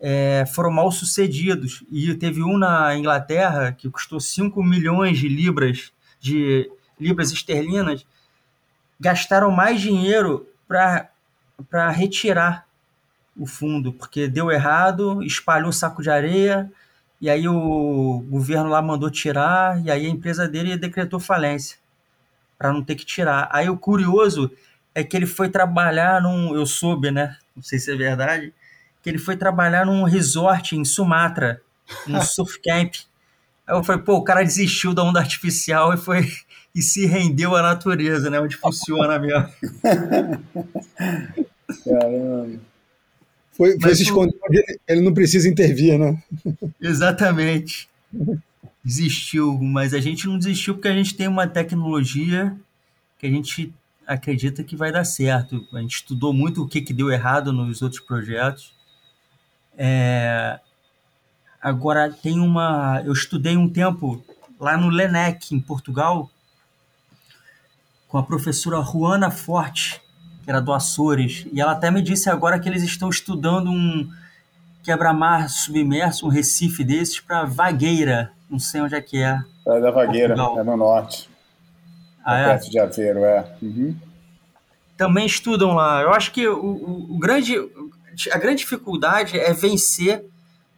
é, 0.00 0.44
foram 0.54 0.70
mal 0.70 0.92
sucedidos. 0.92 1.82
E 1.90 2.14
teve 2.14 2.40
um 2.40 2.56
na 2.56 2.96
Inglaterra 2.96 3.72
que 3.72 3.90
custou 3.90 4.20
5 4.20 4.62
milhões 4.62 5.18
de 5.18 5.28
libras, 5.28 5.92
de 6.20 6.70
libras 7.00 7.32
esterlinas, 7.32 8.06
gastaram 9.00 9.50
mais 9.50 9.80
dinheiro 9.80 10.46
para 10.68 11.90
retirar 11.90 12.64
o 13.36 13.46
fundo, 13.46 13.92
porque 13.92 14.28
deu 14.28 14.50
errado, 14.50 15.22
espalhou 15.22 15.72
saco 15.72 16.02
de 16.02 16.10
areia, 16.10 16.70
e 17.20 17.30
aí 17.30 17.48
o 17.48 18.24
governo 18.28 18.68
lá 18.68 18.82
mandou 18.82 19.10
tirar, 19.10 19.80
e 19.84 19.90
aí 19.90 20.06
a 20.06 20.10
empresa 20.10 20.48
dele 20.48 20.76
decretou 20.76 21.20
falência, 21.20 21.78
para 22.58 22.72
não 22.72 22.82
ter 22.82 22.94
que 22.94 23.04
tirar. 23.04 23.48
Aí 23.52 23.68
o 23.68 23.76
curioso 23.76 24.50
é 24.94 25.02
que 25.02 25.16
ele 25.16 25.26
foi 25.26 25.48
trabalhar 25.48 26.20
num, 26.20 26.54
eu 26.54 26.66
soube, 26.66 27.10
né? 27.10 27.36
Não 27.56 27.62
sei 27.62 27.78
se 27.78 27.92
é 27.92 27.96
verdade, 27.96 28.52
que 29.02 29.08
ele 29.08 29.18
foi 29.18 29.36
trabalhar 29.36 29.86
num 29.86 30.04
resort 30.04 30.76
em 30.76 30.84
Sumatra, 30.84 31.60
num 32.06 32.20
surf 32.22 32.60
camp. 32.60 32.94
Aí 33.66 33.76
eu 33.76 33.84
falei, 33.84 34.02
pô, 34.02 34.16
o 34.16 34.24
cara 34.24 34.42
desistiu 34.42 34.92
da 34.92 35.02
onda 35.02 35.20
artificial 35.20 35.94
e 35.94 35.96
foi 35.96 36.28
e 36.74 36.80
se 36.80 37.06
rendeu 37.06 37.54
à 37.54 37.62
natureza, 37.62 38.30
né? 38.30 38.40
Onde 38.40 38.56
funciona 38.56 39.18
mesmo. 39.18 39.48
Caramba. 41.84 42.71
Foi, 43.52 43.78
foi 43.78 43.94
se 43.94 44.02
esconder 44.02 44.34
onde 44.48 44.64
ele, 44.88 45.00
não 45.00 45.12
precisa 45.12 45.48
intervir, 45.48 45.98
né? 45.98 46.22
Exatamente. 46.80 47.88
Desistiu, 48.84 49.58
mas 49.60 49.94
a 49.94 50.00
gente 50.00 50.26
não 50.26 50.38
desistiu 50.38 50.74
porque 50.74 50.88
a 50.88 50.94
gente 50.94 51.14
tem 51.14 51.28
uma 51.28 51.46
tecnologia 51.46 52.56
que 53.18 53.26
a 53.26 53.30
gente 53.30 53.72
acredita 54.06 54.64
que 54.64 54.74
vai 54.74 54.90
dar 54.90 55.04
certo. 55.04 55.66
A 55.72 55.80
gente 55.80 55.96
estudou 55.96 56.32
muito 56.32 56.62
o 56.62 56.68
que, 56.68 56.80
que 56.80 56.92
deu 56.92 57.10
errado 57.10 57.52
nos 57.52 57.82
outros 57.82 58.00
projetos. 58.00 58.72
É, 59.76 60.58
Agora 61.62 62.12
tem 62.12 62.40
uma. 62.40 63.00
Eu 63.04 63.12
estudei 63.12 63.56
um 63.56 63.68
tempo 63.68 64.24
lá 64.58 64.76
no 64.76 64.88
LENEC, 64.88 65.54
em 65.54 65.60
Portugal, 65.60 66.28
com 68.08 68.18
a 68.18 68.22
professora 68.24 68.82
Juana 68.82 69.30
Forte, 69.30 70.02
era 70.52 70.60
do 70.60 70.72
Açores, 70.72 71.46
e 71.52 71.60
ela 71.60 71.72
até 71.72 71.90
me 71.90 72.02
disse 72.02 72.28
agora 72.28 72.58
que 72.58 72.68
eles 72.68 72.82
estão 72.82 73.08
estudando 73.08 73.70
um 73.70 74.08
quebra-mar 74.82 75.48
submerso, 75.48 76.26
um 76.26 76.28
recife 76.28 76.84
desses, 76.84 77.18
para 77.20 77.44
Vagueira. 77.44 78.32
Não 78.50 78.58
sei 78.58 78.80
onde 78.82 78.94
é 78.94 79.00
que 79.00 79.16
é. 79.22 79.40
É 79.66 79.80
da 79.80 79.90
Vagueira, 79.90 80.34
Portugal. 80.34 80.60
é 80.60 80.64
no 80.64 80.76
norte. 80.76 81.30
Ah, 82.24 82.36
é? 82.38 82.44
perto 82.50 82.70
de 82.70 82.78
Aveiro, 82.78 83.24
é. 83.24 83.56
Uhum. 83.62 83.96
também 84.96 85.24
estudam 85.26 85.72
lá. 85.72 86.02
Eu 86.02 86.12
acho 86.12 86.30
que 86.32 86.46
o, 86.46 86.54
o- 86.64 87.14
o 87.14 87.18
grande, 87.18 87.56
a 88.30 88.38
grande 88.38 88.58
dificuldade 88.58 89.38
é 89.38 89.52
vencer 89.52 90.24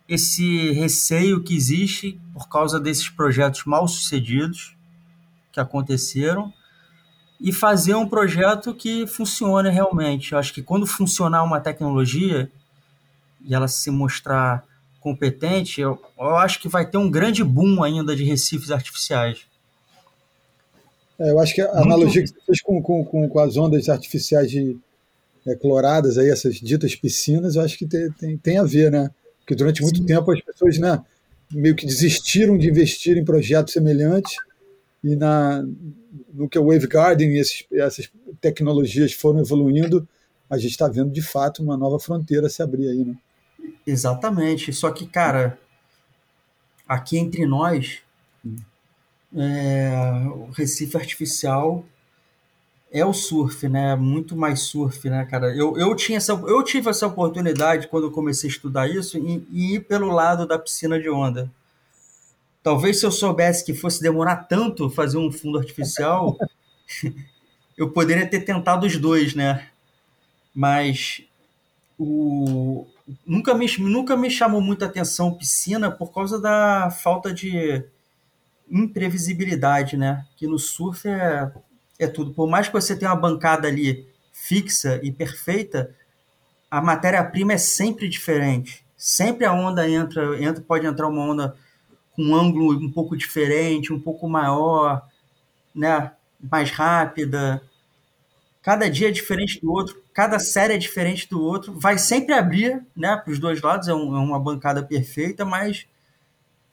esse 0.09 0.71
receio 0.73 1.43
que 1.43 1.55
existe 1.57 2.19
por 2.33 2.49
causa 2.49 2.79
desses 2.79 3.09
projetos 3.09 3.65
mal 3.65 3.89
sucedidos 3.89 4.77
que 5.53 5.59
aconteceram 5.61 6.53
e 7.45 7.53
fazer 7.53 7.95
um 7.95 8.09
projeto 8.09 8.73
que 8.73 9.07
funcione 9.07 9.69
realmente. 9.69 10.33
Eu 10.33 10.39
acho 10.39 10.55
que 10.55 10.63
quando 10.63 10.87
funcionar 10.87 11.45
uma 11.45 11.61
tecnologia 11.61 12.51
e 13.45 13.55
ela 13.55 13.69
se 13.69 13.91
mostrar 13.91 14.65
competente, 14.99 15.79
eu, 15.79 16.01
eu 16.19 16.37
acho 16.37 16.59
que 16.59 16.69
vai 16.69 16.89
ter 16.89 16.97
um 16.97 17.11
grande 17.11 17.45
boom 17.45 17.83
ainda 17.83 18.17
de 18.17 18.25
recifes 18.25 18.71
artificiais. 18.71 19.41
É, 21.19 21.33
eu 21.33 21.39
acho 21.39 21.55
que 21.55 21.61
a 21.61 21.67
Muito- 21.67 21.83
analogia 21.83 22.23
que 22.23 22.29
você 22.29 22.41
fez 22.47 22.63
com, 22.63 22.81
com, 22.81 23.05
com, 23.05 23.29
com 23.29 23.39
as 23.39 23.59
ondas 23.59 23.91
artificiais 23.91 24.51
de, 24.51 24.79
é, 25.47 25.55
cloradas, 25.55 26.17
aí, 26.17 26.31
essas 26.31 26.55
ditas 26.55 26.97
piscinas, 26.97 27.57
eu 27.57 27.63
acho 27.63 27.77
que 27.77 27.87
tem, 27.87 28.11
tem, 28.13 28.39
tem 28.39 28.59
a 28.59 28.65
ver, 28.65 28.91
né? 28.91 29.11
Porque 29.41 29.55
durante 29.55 29.83
muito 29.83 29.99
Sim. 29.99 30.07
tempo 30.07 30.33
as 30.33 30.41
pessoas 30.41 30.79
né, 30.79 30.99
meio 31.53 31.77
que 31.77 31.85
desistiram 31.85 32.57
de 32.57 32.71
investir 32.71 33.19
em 33.19 33.25
projetos 33.25 33.75
semelhantes 33.75 34.35
e 35.05 35.15
na, 35.15 35.63
no 36.33 36.49
que 36.49 36.59
o 36.59 36.65
Wavegarden 36.65 37.29
e 37.29 37.39
esses, 37.39 37.67
essas 37.71 38.11
tecnologias 38.41 39.13
foram 39.13 39.41
evoluindo, 39.41 40.09
a 40.49 40.57
gente 40.57 40.71
está 40.71 40.89
vendo 40.89 41.11
de 41.11 41.21
fato 41.21 41.63
uma 41.63 41.77
nova 41.77 42.01
fronteira 42.01 42.49
se 42.49 42.63
abrir 42.63 42.89
aí, 42.89 43.05
né? 43.05 43.15
Exatamente. 43.87 44.73
Só 44.73 44.91
que, 44.91 45.07
cara, 45.07 45.59
aqui 46.89 47.19
entre 47.19 47.45
nós, 47.45 47.99
é, 49.37 49.93
o 50.35 50.51
Recife 50.53 50.97
Artificial 50.97 51.85
é 52.91 53.05
o 53.05 53.13
surf, 53.13 53.69
né? 53.69 53.95
Muito 53.95 54.35
mais 54.35 54.61
surf, 54.61 55.11
né, 55.11 55.27
cara? 55.27 55.55
Eu, 55.55 55.77
eu, 55.77 55.95
tinha 55.95 56.17
essa, 56.17 56.33
eu 56.33 56.63
tive 56.63 56.89
essa 56.89 57.07
oportunidade 57.07 57.89
quando 57.89 58.05
eu 58.05 58.11
comecei 58.11 58.49
a 58.49 58.53
estudar 58.53 58.89
isso 58.89 59.19
e, 59.19 59.47
e 59.51 59.75
ir 59.75 59.81
pelo 59.81 60.09
lado 60.09 60.47
da 60.47 60.59
piscina 60.59 60.99
de 60.99 61.11
onda. 61.11 61.51
Talvez 62.65 62.99
se 62.99 63.05
eu 63.05 63.13
soubesse 63.13 63.63
que 63.63 63.75
fosse 63.75 64.01
demorar 64.01 64.37
tanto 64.37 64.89
fazer 64.89 65.19
um 65.19 65.31
fundo 65.31 65.59
artificial, 65.59 66.35
eu 67.77 67.91
poderia 67.91 68.27
ter 68.27 68.41
tentado 68.41 68.87
os 68.87 68.97
dois, 68.97 69.35
né? 69.35 69.69
Mas 70.55 71.21
o, 71.99 72.87
nunca, 73.27 73.55
me, 73.55 73.67
nunca 73.79 74.17
me 74.17 74.31
chamou 74.31 74.63
muita 74.63 74.87
atenção 74.87 75.35
piscina 75.35 75.91
por 75.91 76.11
causa 76.11 76.41
da 76.41 76.91
falta 76.91 77.35
de 77.35 77.85
imprevisibilidade, 78.71 79.99
né? 79.99 80.25
Que 80.35 80.47
no 80.47 80.59
surf 80.59 81.07
é, 81.07 81.53
é 81.99 82.07
tudo. 82.07 82.33
Por 82.33 82.49
mais 82.49 82.69
que 82.69 82.73
você 82.73 82.97
tenha 82.97 83.11
uma 83.11 83.21
bancada 83.21 83.69
ali 83.69 84.09
fixa 84.33 84.99
e 85.03 85.13
perfeita, 85.13 85.95
a 86.71 86.81
matéria-prima 86.81 87.53
é 87.53 87.59
sempre 87.59 88.09
diferente. 88.09 88.87
Sempre 88.97 89.45
a 89.45 89.53
onda 89.53 89.87
entra, 89.87 90.43
entra, 90.43 90.63
pode 90.63 90.87
entrar 90.87 91.09
uma 91.09 91.21
onda 91.21 91.55
com 92.15 92.23
um 92.23 92.35
ângulo 92.35 92.73
um 92.79 92.91
pouco 92.91 93.17
diferente, 93.17 93.93
um 93.93 94.01
pouco 94.01 94.29
maior, 94.29 95.07
né? 95.75 96.13
mais 96.51 96.71
rápida. 96.71 97.63
Cada 98.63 98.89
dia 98.89 99.09
é 99.09 99.13
diferente 99.13 99.61
do 99.61 99.71
outro, 99.71 100.03
cada 100.15 100.39
série 100.39 100.75
é 100.75 100.79
diferente 100.79 101.29
do 101.29 101.43
outro. 101.43 101.79
Vai 101.79 101.99
sempre 101.99 102.33
abrir 102.35 102.83
né, 102.97 103.17
para 103.17 103.33
os 103.33 103.39
dois 103.39 103.61
lados, 103.61 103.89
é, 103.89 103.95
um- 103.95 104.17
é 104.17 104.19
uma 104.21 104.39
bancada 104.41 104.83
perfeita, 104.83 105.45
mas 105.45 105.87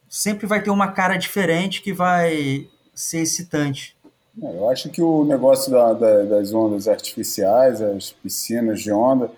sempre 0.08 0.46
vai 0.46 0.62
ter 0.62 0.70
uma 0.70 0.92
cara 0.92 1.16
diferente 1.16 1.82
que 1.82 1.92
vai 1.92 2.66
ser 2.94 3.20
excitante. 3.20 3.96
É, 4.42 4.46
Eu 4.56 4.68
acho 4.70 4.88
que 4.90 5.02
o 5.02 5.24
negócio 5.24 5.70
da- 5.70 5.92
da- 5.92 6.22
das 6.24 6.52
ondas 6.54 6.88
artificiais, 6.88 7.80
as 7.82 8.10
piscinas 8.10 8.80
de 8.80 8.90
onda, 8.92 9.30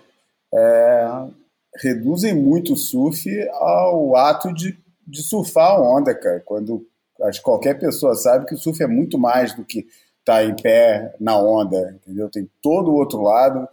é, 0.53 1.27
reduzem 1.77 2.33
muito 2.33 2.73
o 2.73 2.77
surf 2.77 3.29
ao 3.51 4.15
ato 4.15 4.53
de, 4.53 4.77
de 5.07 5.21
surfar 5.23 5.71
a 5.71 5.81
onda, 5.81 6.13
cara. 6.13 6.41
Quando 6.45 6.85
acho 7.23 7.39
que 7.39 7.45
qualquer 7.45 7.79
pessoa 7.79 8.15
sabe 8.15 8.45
que 8.45 8.55
o 8.55 8.57
surf 8.57 8.81
é 8.83 8.87
muito 8.87 9.17
mais 9.17 9.53
do 9.53 9.63
que 9.63 9.85
estar 10.19 10.43
em 10.43 10.55
pé 10.55 11.13
na 11.19 11.37
onda, 11.37 11.95
entendeu? 12.01 12.29
Tem 12.29 12.49
todo 12.61 12.91
o 12.91 12.95
outro 12.95 13.21
lado 13.21 13.67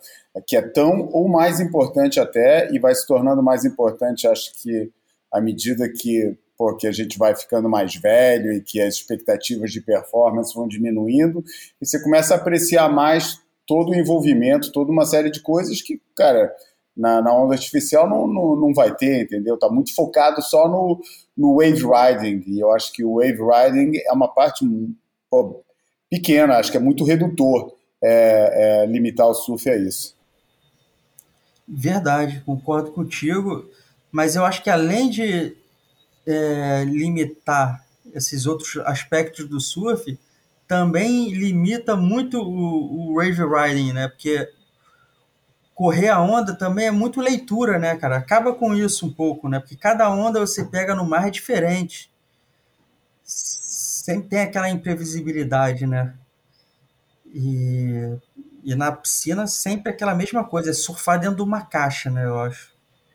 que 0.47 0.57
é 0.57 0.63
tão 0.63 1.09
ou 1.13 1.29
mais 1.29 1.61
importante 1.61 2.21
até 2.21 2.71
e 2.73 2.79
vai 2.79 2.95
se 2.95 3.07
tornando 3.07 3.43
mais 3.43 3.65
importante, 3.65 4.29
acho 4.29 4.53
que 4.63 4.91
à 5.31 5.41
medida 5.41 5.89
que 5.89 6.37
pô, 6.57 6.77
que 6.77 6.87
a 6.87 6.93
gente 6.93 7.19
vai 7.19 7.35
ficando 7.35 7.69
mais 7.69 7.97
velho 7.97 8.53
e 8.53 8.61
que 8.61 8.81
as 8.81 8.95
expectativas 8.95 9.73
de 9.73 9.81
performance 9.81 10.55
vão 10.55 10.69
diminuindo, 10.69 11.43
e 11.81 11.87
você 11.87 12.01
começa 12.01 12.35
a 12.35 12.37
apreciar 12.37 12.89
mais 12.93 13.41
todo 13.67 13.91
o 13.91 13.95
envolvimento, 13.95 14.71
toda 14.71 14.93
uma 14.93 15.07
série 15.07 15.31
de 15.31 15.41
coisas 15.41 15.81
que, 15.81 16.01
cara, 16.15 16.55
na, 16.97 17.23
na 17.23 17.35
onda 17.35 17.55
artificial 17.55 18.09
não, 18.09 18.27
não, 18.27 18.57
não 18.57 18.75
vai 18.75 18.95
ter, 18.95 19.23
entendeu? 19.23 19.59
Tá 19.59 19.69
muito 19.69 19.95
focado 19.95 20.43
só 20.43 20.69
no, 20.69 21.01
no 21.37 21.57
wave 21.57 21.83
riding, 21.83 22.45
e 22.47 22.61
eu 22.61 22.71
acho 22.73 22.93
que 22.93 23.05
o 23.05 23.17
wave 23.17 23.41
riding 23.41 23.99
é 24.07 24.13
uma 24.13 24.29
parte 24.29 24.67
pô, 25.31 25.63
pequena, 26.11 26.59
acho 26.59 26.71
que 26.71 26.77
é 26.77 26.81
muito 26.81 27.05
redutor 27.05 27.75
é, 28.03 28.83
é, 28.83 28.87
limitar 28.87 29.27
o 29.27 29.35
surf 29.35 29.69
a 29.71 29.77
isso. 29.77 30.17
Verdade, 31.67 32.43
concordo 32.45 32.93
contigo, 32.93 33.71
mas 34.11 34.37
eu 34.37 34.45
acho 34.45 34.63
que 34.63 34.69
além 34.69 35.09
de 35.09 35.57
é, 36.27 36.85
limitar 36.85 37.87
esses 38.13 38.47
outros 38.47 38.77
aspectos 38.85 39.49
do 39.49 39.61
surf, 39.61 40.19
também 40.69 41.31
limita 41.31 41.97
muito 41.97 42.39
o, 42.39 43.11
o 43.11 43.15
wave 43.15 43.43
riding, 43.43 43.93
né? 43.93 44.09
Porque 44.09 44.49
correr 45.83 46.11
a 46.11 46.21
onda 46.21 46.55
também 46.55 46.87
é 46.87 46.91
muito 46.93 47.21
leitura, 47.21 47.77
né, 47.77 47.97
cara? 47.97 48.17
Acaba 48.17 48.55
com 48.55 48.73
isso 48.73 49.05
um 49.05 49.13
pouco, 49.13 49.49
né? 49.49 49.59
Porque 49.59 49.75
cada 49.75 50.09
onda 50.09 50.39
você 50.39 50.65
pega 50.65 50.95
no 50.95 51.05
mar 51.05 51.27
é 51.27 51.31
diferente. 51.31 52.09
Sempre 53.25 54.29
tem 54.29 54.41
aquela 54.43 54.71
imprevisibilidade, 54.71 55.85
né? 55.85 56.15
E, 57.35 58.17
e 58.63 58.77
na 58.77 58.93
piscina 58.93 59.49
sempre 59.49 59.91
aquela 59.91 60.15
mesma 60.15 60.45
coisa, 60.45 60.71
é 60.71 60.73
surfar 60.73 61.19
dentro 61.19 61.39
de 61.39 61.43
uma 61.43 61.63
caixa, 61.63 62.09
né, 62.11 62.27
eu 62.27 62.39
acho. 62.39 62.71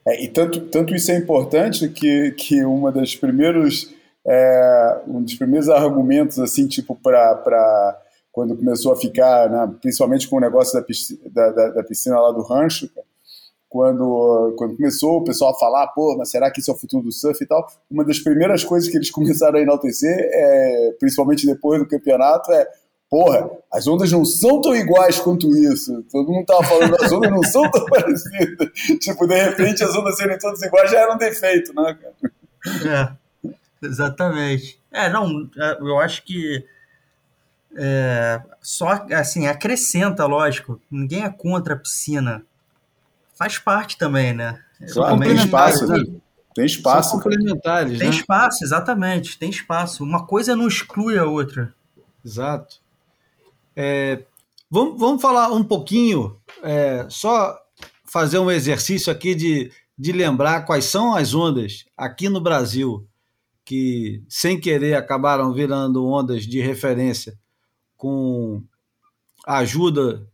É, 0.06 0.22
e 0.22 0.28
tanto, 0.28 0.60
tanto 0.60 0.94
isso 0.94 1.10
é 1.10 1.16
importante 1.16 1.88
que, 1.88 2.32
que 2.32 2.62
uma 2.66 2.92
das 2.92 3.16
primeiros 3.16 3.94
é, 4.26 5.00
um 5.06 5.22
dos 5.22 5.36
primeiros 5.36 5.70
argumentos 5.70 6.38
assim 6.38 6.66
tipo 6.66 6.94
para 6.94 7.98
quando 8.32 8.56
começou 8.56 8.92
a 8.92 8.96
ficar, 8.96 9.50
né, 9.50 9.74
principalmente 9.80 10.28
com 10.28 10.36
o 10.36 10.40
negócio 10.40 10.74
da 10.74 10.84
piscina, 10.84 11.20
da, 11.30 11.50
da, 11.50 11.68
da 11.70 11.82
piscina 11.82 12.20
lá 12.20 12.32
do 12.32 12.42
rancho, 12.42 12.88
quando, 13.68 14.54
quando 14.56 14.76
começou 14.76 15.18
o 15.18 15.24
pessoal 15.24 15.54
a 15.54 15.58
falar, 15.58 15.88
pô, 15.88 16.16
mas 16.16 16.30
será 16.30 16.50
que 16.50 16.60
isso 16.60 16.70
é 16.70 16.74
o 16.74 16.78
futuro 16.78 17.04
do 17.04 17.12
surf 17.12 17.42
e 17.42 17.46
tal? 17.46 17.66
Uma 17.90 18.04
das 18.04 18.18
primeiras 18.18 18.64
coisas 18.64 18.88
que 18.88 18.96
eles 18.96 19.10
começaram 19.12 19.58
a 19.58 19.62
enaltecer, 19.62 20.16
é, 20.18 20.96
principalmente 20.98 21.46
depois 21.46 21.78
do 21.80 21.88
campeonato, 21.88 22.50
é 22.52 22.66
porra, 23.10 23.50
as 23.72 23.86
ondas 23.86 24.12
não 24.12 24.24
são 24.24 24.60
tão 24.60 24.76
iguais 24.76 25.18
quanto 25.18 25.48
isso. 25.56 26.02
Todo 26.10 26.30
mundo 26.30 26.46
tava 26.46 26.62
falando, 26.64 26.94
as 27.02 27.10
ondas 27.10 27.30
não 27.30 27.42
são 27.42 27.70
tão 27.70 27.84
parecidas. 27.86 28.70
tipo, 29.00 29.26
de 29.26 29.34
repente 29.34 29.82
as 29.82 29.94
ondas 29.94 30.16
serem 30.16 30.38
todas 30.38 30.62
iguais 30.62 30.90
já 30.90 31.00
era 31.00 31.14
um 31.14 31.18
defeito, 31.18 31.74
né, 31.74 31.96
cara? 32.00 33.16
É, 33.82 33.86
exatamente. 33.86 34.80
É, 34.92 35.08
não, 35.10 35.48
é, 35.58 35.78
eu 35.80 35.98
acho 35.98 36.24
que 36.24 36.64
é, 37.80 38.42
só, 38.60 39.06
assim, 39.12 39.46
acrescenta, 39.46 40.26
lógico. 40.26 40.80
Ninguém 40.90 41.22
é 41.22 41.30
contra 41.30 41.74
a 41.74 41.78
piscina. 41.78 42.44
Faz 43.34 43.56
parte 43.58 43.96
também, 43.96 44.34
né? 44.34 44.60
Claro, 44.92 45.20
tem 45.20 45.36
espaço, 45.36 45.86
né? 45.86 46.04
Tem 46.54 46.66
espaço. 46.66 47.10
São 47.10 47.20
complementares, 47.20 47.98
Tem 47.98 48.08
né? 48.08 48.14
espaço, 48.14 48.64
exatamente. 48.64 49.38
Tem 49.38 49.48
espaço. 49.48 50.02
Uma 50.02 50.26
coisa 50.26 50.56
não 50.56 50.66
exclui 50.66 51.16
a 51.16 51.24
outra. 51.24 51.72
Exato. 52.24 52.80
É, 53.76 54.24
vamos, 54.68 54.98
vamos 54.98 55.22
falar 55.22 55.52
um 55.52 55.62
pouquinho, 55.62 56.36
é, 56.64 57.06
só 57.08 57.56
fazer 58.04 58.40
um 58.40 58.50
exercício 58.50 59.12
aqui 59.12 59.36
de, 59.36 59.70
de 59.96 60.10
lembrar 60.10 60.62
quais 60.62 60.86
são 60.86 61.14
as 61.14 61.32
ondas 61.32 61.84
aqui 61.96 62.28
no 62.28 62.40
Brasil 62.40 63.06
que, 63.64 64.20
sem 64.28 64.58
querer, 64.58 64.94
acabaram 64.94 65.52
virando 65.52 66.04
ondas 66.04 66.44
de 66.44 66.60
referência 66.60 67.38
com 67.98 68.62
a 69.44 69.58
ajuda 69.58 70.26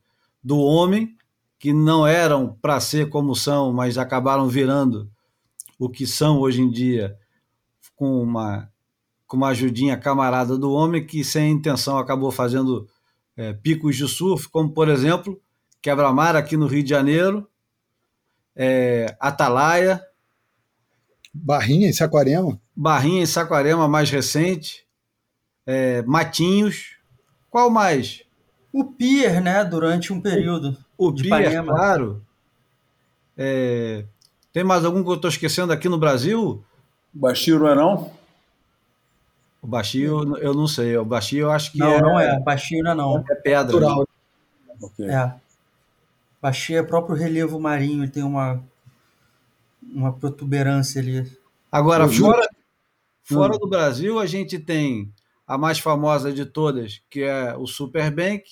do 0.42 0.58
homem, 0.58 1.16
que 1.58 1.72
não 1.72 2.06
eram 2.06 2.56
para 2.60 2.78
ser 2.78 3.08
como 3.08 3.34
são, 3.34 3.72
mas 3.72 3.98
acabaram 3.98 4.46
virando 4.46 5.10
o 5.78 5.88
que 5.88 6.06
são 6.06 6.38
hoje 6.38 6.60
em 6.60 6.70
dia, 6.70 7.16
com 7.96 8.22
uma, 8.22 8.70
com 9.26 9.36
uma 9.36 9.48
ajudinha 9.48 9.96
camarada 9.96 10.56
do 10.56 10.70
homem, 10.70 11.04
que 11.04 11.24
sem 11.24 11.50
intenção 11.50 11.98
acabou 11.98 12.30
fazendo 12.30 12.86
é, 13.36 13.52
picos 13.52 13.96
de 13.96 14.06
surf, 14.06 14.48
como 14.48 14.70
por 14.70 14.88
exemplo, 14.88 15.40
Quebra-Mar 15.80 16.36
aqui 16.36 16.56
no 16.56 16.66
Rio 16.66 16.82
de 16.82 16.90
Janeiro, 16.90 17.48
é, 18.54 19.16
Atalaia. 19.18 20.00
Barrinha 21.32 21.88
em 21.88 21.92
Saquarema. 21.92 22.60
Barrinha 22.76 23.22
em 23.22 23.26
Saquarema, 23.26 23.88
mais 23.88 24.10
recente. 24.10 24.86
É, 25.66 26.02
Matinhos. 26.02 26.93
Qual 27.54 27.70
mais? 27.70 28.24
O 28.72 28.84
Pier, 28.84 29.40
né? 29.40 29.64
Durante 29.64 30.12
um 30.12 30.20
período. 30.20 30.76
O, 30.98 31.10
o 31.10 31.14
Pier, 31.14 31.26
Ipanema. 31.26 31.72
claro. 31.72 32.20
É, 33.38 34.04
tem 34.52 34.64
mais 34.64 34.84
algum 34.84 35.04
que 35.04 35.08
eu 35.08 35.14
estou 35.14 35.30
esquecendo 35.30 35.72
aqui 35.72 35.88
no 35.88 35.96
Brasil? 35.96 36.64
Baixio 37.12 37.60
não 37.60 37.68
é 37.68 37.74
não? 37.76 38.10
O 39.62 39.68
baixio, 39.68 40.36
eu 40.38 40.52
não 40.52 40.66
sei. 40.66 40.96
O 40.96 41.04
baixio 41.04 41.42
eu 41.42 41.52
acho 41.52 41.70
que 41.70 41.78
não, 41.78 41.92
é... 41.92 42.00
Não, 42.00 42.18
é. 42.18 42.40
Baixio 42.40 42.82
não 42.82 42.90
é 42.90 42.94
não. 42.96 43.24
É 43.30 43.34
pedra. 43.36 43.78
Natural. 43.78 44.08
Okay. 44.80 45.08
É. 45.08 45.34
Baixio 46.42 46.76
é 46.76 46.82
próprio 46.82 47.14
relevo 47.14 47.60
marinho, 47.60 48.02
ele 48.02 48.10
tem 48.10 48.24
uma, 48.24 48.60
uma 49.80 50.12
protuberância 50.12 51.00
ali. 51.00 51.30
Agora, 51.70 52.08
fora, 52.08 52.48
fora 53.22 53.56
do 53.56 53.68
Brasil, 53.68 54.18
a 54.18 54.26
gente 54.26 54.58
tem 54.58 55.14
a 55.46 55.58
mais 55.58 55.78
famosa 55.78 56.32
de 56.32 56.46
todas, 56.46 57.02
que 57.10 57.22
é 57.22 57.56
o 57.56 57.66
Superbank, 57.66 58.44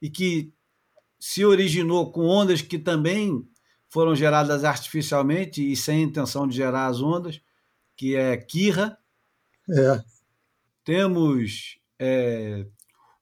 e 0.00 0.10
que 0.10 0.52
se 1.18 1.44
originou 1.44 2.12
com 2.12 2.26
ondas 2.26 2.60
que 2.60 2.78
também 2.78 3.48
foram 3.88 4.14
geradas 4.14 4.64
artificialmente 4.64 5.72
e 5.72 5.74
sem 5.76 6.02
intenção 6.02 6.46
de 6.46 6.56
gerar 6.56 6.86
as 6.86 7.00
ondas, 7.00 7.40
que 7.96 8.14
é 8.14 8.36
Kira. 8.36 8.98
É. 9.70 10.04
Temos 10.84 11.78
é, 11.98 12.66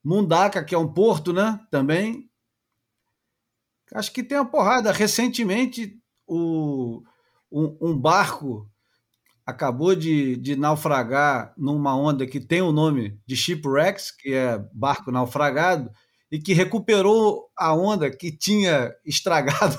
Mundaka, 0.03 0.64
que 0.64 0.74
é 0.74 0.79
um 0.79 0.92
porto, 0.92 1.33
né? 1.33 1.61
Também. 1.70 2.29
Acho 3.94 4.12
que 4.12 4.24
tem 4.24 4.37
uma 4.37 4.50
porrada. 4.50 4.90
Recentemente, 4.90 5.98
o, 6.27 7.03
um, 7.50 7.77
um 7.81 7.98
barco 7.98 8.68
acabou 9.46 9.94
de, 9.94 10.37
de, 10.37 10.57
naufragar 10.57 11.52
numa 11.57 11.96
onda 11.96 12.26
que 12.26 12.40
tem 12.40 12.62
o 12.62 12.72
nome 12.72 13.20
de 13.26 13.37
shipwrecks, 13.37 14.11
que 14.11 14.33
é 14.33 14.59
barco 14.72 15.11
naufragado, 15.11 15.90
e 16.30 16.38
que 16.38 16.52
recuperou 16.52 17.48
a 17.57 17.74
onda 17.74 18.11
que 18.11 18.37
tinha 18.37 18.94
estragado 19.04 19.78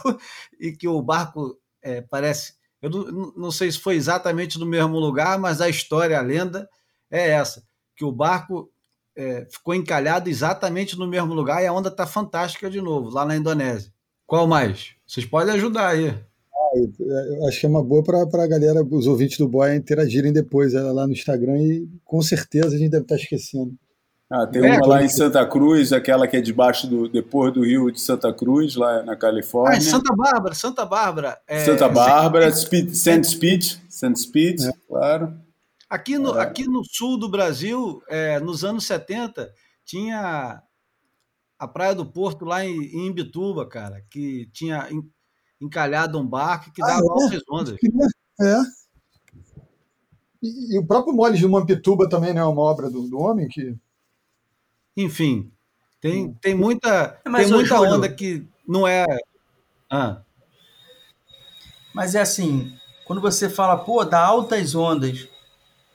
e 0.59 0.71
que 0.71 0.87
o 0.87 1.01
barco 1.01 1.57
é, 1.83 2.01
parece. 2.01 2.53
Eu 2.81 2.89
não, 2.89 3.33
não 3.35 3.51
sei 3.51 3.71
se 3.71 3.79
foi 3.79 3.95
exatamente 3.95 4.59
no 4.59 4.65
mesmo 4.65 4.99
lugar, 4.99 5.39
mas 5.39 5.59
a 5.59 5.67
história, 5.67 6.17
a 6.17 6.21
lenda 6.21 6.69
é 7.09 7.29
essa 7.29 7.63
que 7.95 8.03
o 8.03 8.11
barco 8.11 8.69
é, 9.15 9.47
ficou 9.49 9.73
encalhado 9.73 10.29
exatamente 10.29 10.97
no 10.97 11.07
mesmo 11.07 11.33
lugar 11.33 11.63
e 11.63 11.67
a 11.67 11.73
onda 11.73 11.89
está 11.89 12.05
fantástica 12.05 12.69
de 12.69 12.81
novo, 12.81 13.09
lá 13.09 13.25
na 13.25 13.35
Indonésia. 13.35 13.91
Qual 14.25 14.45
mais? 14.45 14.95
Vocês 15.07 15.25
podem 15.25 15.53
ajudar 15.55 15.89
aí. 15.89 16.13
Eu 16.75 17.47
acho 17.47 17.59
que 17.59 17.65
é 17.65 17.69
uma 17.69 17.83
boa 17.83 18.03
para 18.03 18.43
a 18.43 18.47
galera, 18.47 18.83
os 18.83 19.07
ouvintes 19.07 19.37
do 19.37 19.47
Boia, 19.47 19.75
interagirem 19.75 20.33
depois 20.33 20.73
lá 20.73 21.07
no 21.07 21.13
Instagram 21.13 21.57
e 21.57 21.87
com 22.03 22.21
certeza 22.21 22.75
a 22.75 22.77
gente 22.77 22.91
deve 22.91 23.03
estar 23.03 23.15
tá 23.15 23.21
esquecendo. 23.21 23.73
Ah, 24.29 24.47
tem 24.47 24.65
é, 24.65 24.77
uma 24.77 24.87
lá 24.87 25.03
em 25.03 25.09
Santa 25.09 25.45
Cruz, 25.45 25.93
aquela 25.93 26.27
que 26.27 26.35
é 26.35 26.41
debaixo 26.41 26.87
do 26.87 27.07
depois 27.07 27.53
do 27.53 27.63
Rio 27.63 27.91
de 27.91 28.01
Santa 28.01 28.33
Cruz, 28.33 28.75
lá 28.75 29.03
na 29.03 29.15
Califórnia. 29.15 29.77
Ah, 29.77 29.81
Santa 29.81 30.15
Bárbara, 30.15 30.55
Santa 30.55 30.85
Bárbara. 30.85 31.37
É... 31.47 31.63
Santa 31.63 31.87
Bárbara, 31.87 32.51
Speed, 32.51 32.93
Sand 32.95 33.23
Speed, 33.23 33.77
Sand 33.87 34.15
Speed, 34.15 34.61
é. 34.61 34.71
claro. 34.87 35.39
Aqui 35.87 36.17
no, 36.17 36.37
é. 36.37 36.41
aqui 36.41 36.65
no 36.67 36.83
sul 36.83 37.19
do 37.19 37.29
Brasil, 37.29 38.01
é, 38.09 38.39
nos 38.39 38.65
anos 38.65 38.85
70, 38.87 39.47
tinha 39.85 40.59
a 41.59 41.67
Praia 41.67 41.93
do 41.93 42.05
Porto 42.05 42.43
lá 42.45 42.65
em, 42.65 42.75
em 42.75 43.07
Imbituba, 43.07 43.67
cara, 43.67 44.01
que 44.09 44.49
tinha 44.51 44.89
encalhado 45.61 46.19
um 46.19 46.25
barco 46.25 46.71
que 46.71 46.81
dava 46.81 47.01
ah, 47.01 47.05
é? 47.05 47.23
altas 47.23 47.43
ondas. 47.49 47.77
É. 48.41 48.57
E, 50.41 50.75
e, 50.75 50.79
o 50.79 50.85
próprio 50.85 51.13
Moles 51.13 51.39
de 51.39 51.47
Mampituba 51.47 52.07
também 52.09 52.33
né, 52.33 52.41
é 52.41 52.43
uma 52.43 52.61
obra 52.61 52.89
do, 52.89 53.07
do 53.07 53.17
homem 53.19 53.47
que. 53.47 53.75
Enfim, 54.95 55.51
tem, 55.99 56.27
hum. 56.27 56.35
tem 56.39 56.55
muita, 56.55 57.19
é, 57.25 57.31
tem 57.31 57.47
muita 57.47 57.75
Júlio, 57.77 57.93
onda 57.93 58.09
que 58.09 58.45
não 58.67 58.87
é. 58.87 59.05
Ah. 59.89 60.21
Mas 61.93 62.13
é 62.15 62.21
assim, 62.21 62.77
quando 63.05 63.21
você 63.21 63.49
fala, 63.49 63.77
pô, 63.77 64.03
dá 64.03 64.19
altas 64.19 64.75
ondas, 64.75 65.27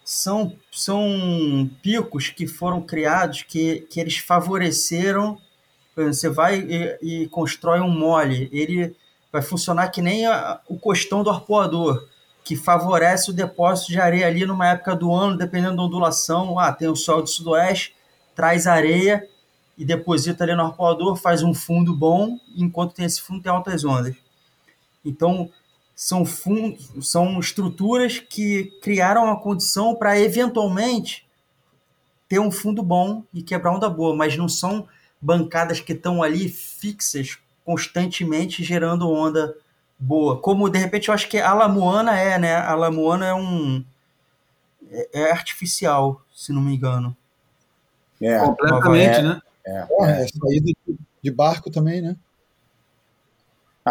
são, 0.05 0.57
são 0.73 1.71
picos 1.83 2.31
que 2.31 2.47
foram 2.47 2.83
criados 2.83 3.43
que, 3.43 3.81
que 3.83 4.01
eles 4.01 4.17
favoreceram. 4.17 5.39
Você 5.95 6.29
vai 6.29 6.59
e, 6.59 6.99
e 7.03 7.29
constrói 7.29 7.81
um 7.81 7.91
mole, 7.91 8.49
ele 8.53 8.97
vai 9.33 9.43
funcionar 9.43 9.89
que 9.89 10.03
nem 10.03 10.27
a, 10.27 10.61
o 10.69 10.79
costão 10.79 11.23
do 11.23 11.31
arpoador, 11.31 12.09
que 12.43 12.57
favorece 12.57 13.31
o 13.31 13.35
depósito 13.35 13.93
de 13.93 14.01
areia 14.01 14.27
ali 14.27 14.45
numa 14.45 14.69
época 14.69 14.97
do 14.97 15.13
ano, 15.13 15.37
dependendo 15.37 15.77
da 15.77 15.83
ondulação. 15.83 16.59
Ah, 16.59 16.73
tem 16.73 16.89
o 16.89 16.97
sol 16.97 17.23
do 17.23 17.29
sudoeste, 17.29 17.95
traz 18.35 18.67
areia 18.67 19.29
e 19.77 19.85
deposita 19.85 20.45
ali 20.45 20.55
no 20.55 20.63
arpoador, 20.63 21.17
faz 21.17 21.43
um 21.43 21.55
fundo 21.55 21.95
bom, 21.95 22.39
enquanto 22.57 22.95
tem 22.95 23.05
esse 23.05 23.21
fundo 23.21 23.43
tem 23.43 23.53
altas 23.53 23.85
ondas. 23.85 24.17
Então, 25.05 25.51
são, 25.95 26.25
fundos, 26.25 26.91
são 27.03 27.39
estruturas 27.39 28.19
que 28.19 28.65
criaram 28.83 29.25
uma 29.25 29.41
condição 29.41 29.95
para 29.95 30.19
eventualmente 30.19 31.27
ter 32.29 32.39
um 32.39 32.51
fundo 32.51 32.83
bom 32.83 33.25
e 33.35 33.43
quebrar 33.43 33.73
onda 33.73 33.89
boa, 33.89 34.15
mas 34.15 34.37
não 34.37 34.49
são 34.49 34.89
bancadas 35.21 35.81
que 35.81 35.93
estão 35.93 36.23
ali 36.23 36.49
fixas 36.49 37.39
constantemente 37.65 38.65
gerando 38.65 39.11
onda 39.11 39.57
boa. 39.99 40.41
Como 40.41 40.69
de 40.69 40.79
repente 40.79 41.09
eu 41.09 41.15
acho 41.15 41.29
que 41.29 41.39
a 41.39 41.53
Lamoana 41.53 42.19
é, 42.19 42.39
né? 42.39 42.57
A 42.57 42.75
Lamoana 42.75 43.27
é 43.27 43.35
um 43.35 43.85
é, 44.91 45.23
é 45.23 45.31
artificial, 45.31 46.23
se 46.35 46.53
não 46.53 46.63
me 46.63 46.75
engano. 46.75 47.17
É, 48.21 48.39
completamente, 48.39 49.19
é, 49.19 49.23
né? 49.23 49.43
É, 49.65 49.87
é. 50.01 50.23
é 50.23 50.27
saída 50.29 50.73
de 51.23 51.31
barco 51.31 51.71
também, 51.71 52.01
né? 52.01 52.17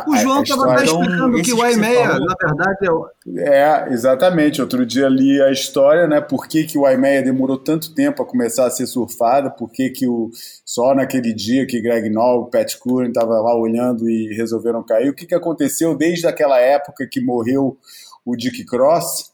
O 0.07 0.15
João 0.17 0.43
estava 0.43 0.71
até 0.71 0.85
explicando 0.85 1.41
que 1.41 1.51
o 1.51 1.65
I-6, 1.65 1.79
na 1.79 2.35
verdade, 2.39 2.77
é 2.83 2.91
o... 2.91 3.09
É, 3.37 3.87
exatamente. 3.91 4.61
Outro 4.61 4.85
dia 4.85 5.09
li 5.09 5.41
a 5.41 5.51
história, 5.51 6.07
né? 6.07 6.21
Por 6.21 6.47
que, 6.47 6.63
que 6.63 6.77
o 6.77 6.87
I-6 6.87 7.23
demorou 7.23 7.57
tanto 7.57 7.95
tempo 7.95 8.21
a 8.21 8.25
começar 8.25 8.67
a 8.67 8.69
ser 8.69 8.85
surfado, 8.85 9.51
por 9.51 9.71
que, 9.71 9.89
que 9.89 10.07
o... 10.07 10.29
só 10.63 10.93
naquele 10.93 11.33
dia 11.33 11.65
que 11.65 11.81
Greg 11.81 12.07
Noll, 12.09 12.51
Pat 12.51 12.77
Curran 12.77 13.07
estava 13.07 13.41
lá 13.41 13.55
olhando 13.55 14.07
e 14.07 14.35
resolveram 14.35 14.83
cair. 14.85 15.09
O 15.09 15.15
que, 15.15 15.25
que 15.25 15.35
aconteceu 15.35 15.95
desde 15.97 16.27
aquela 16.27 16.59
época 16.59 17.07
que 17.11 17.19
morreu 17.19 17.75
o 18.23 18.35
Dick 18.35 18.63
Cross? 18.65 19.31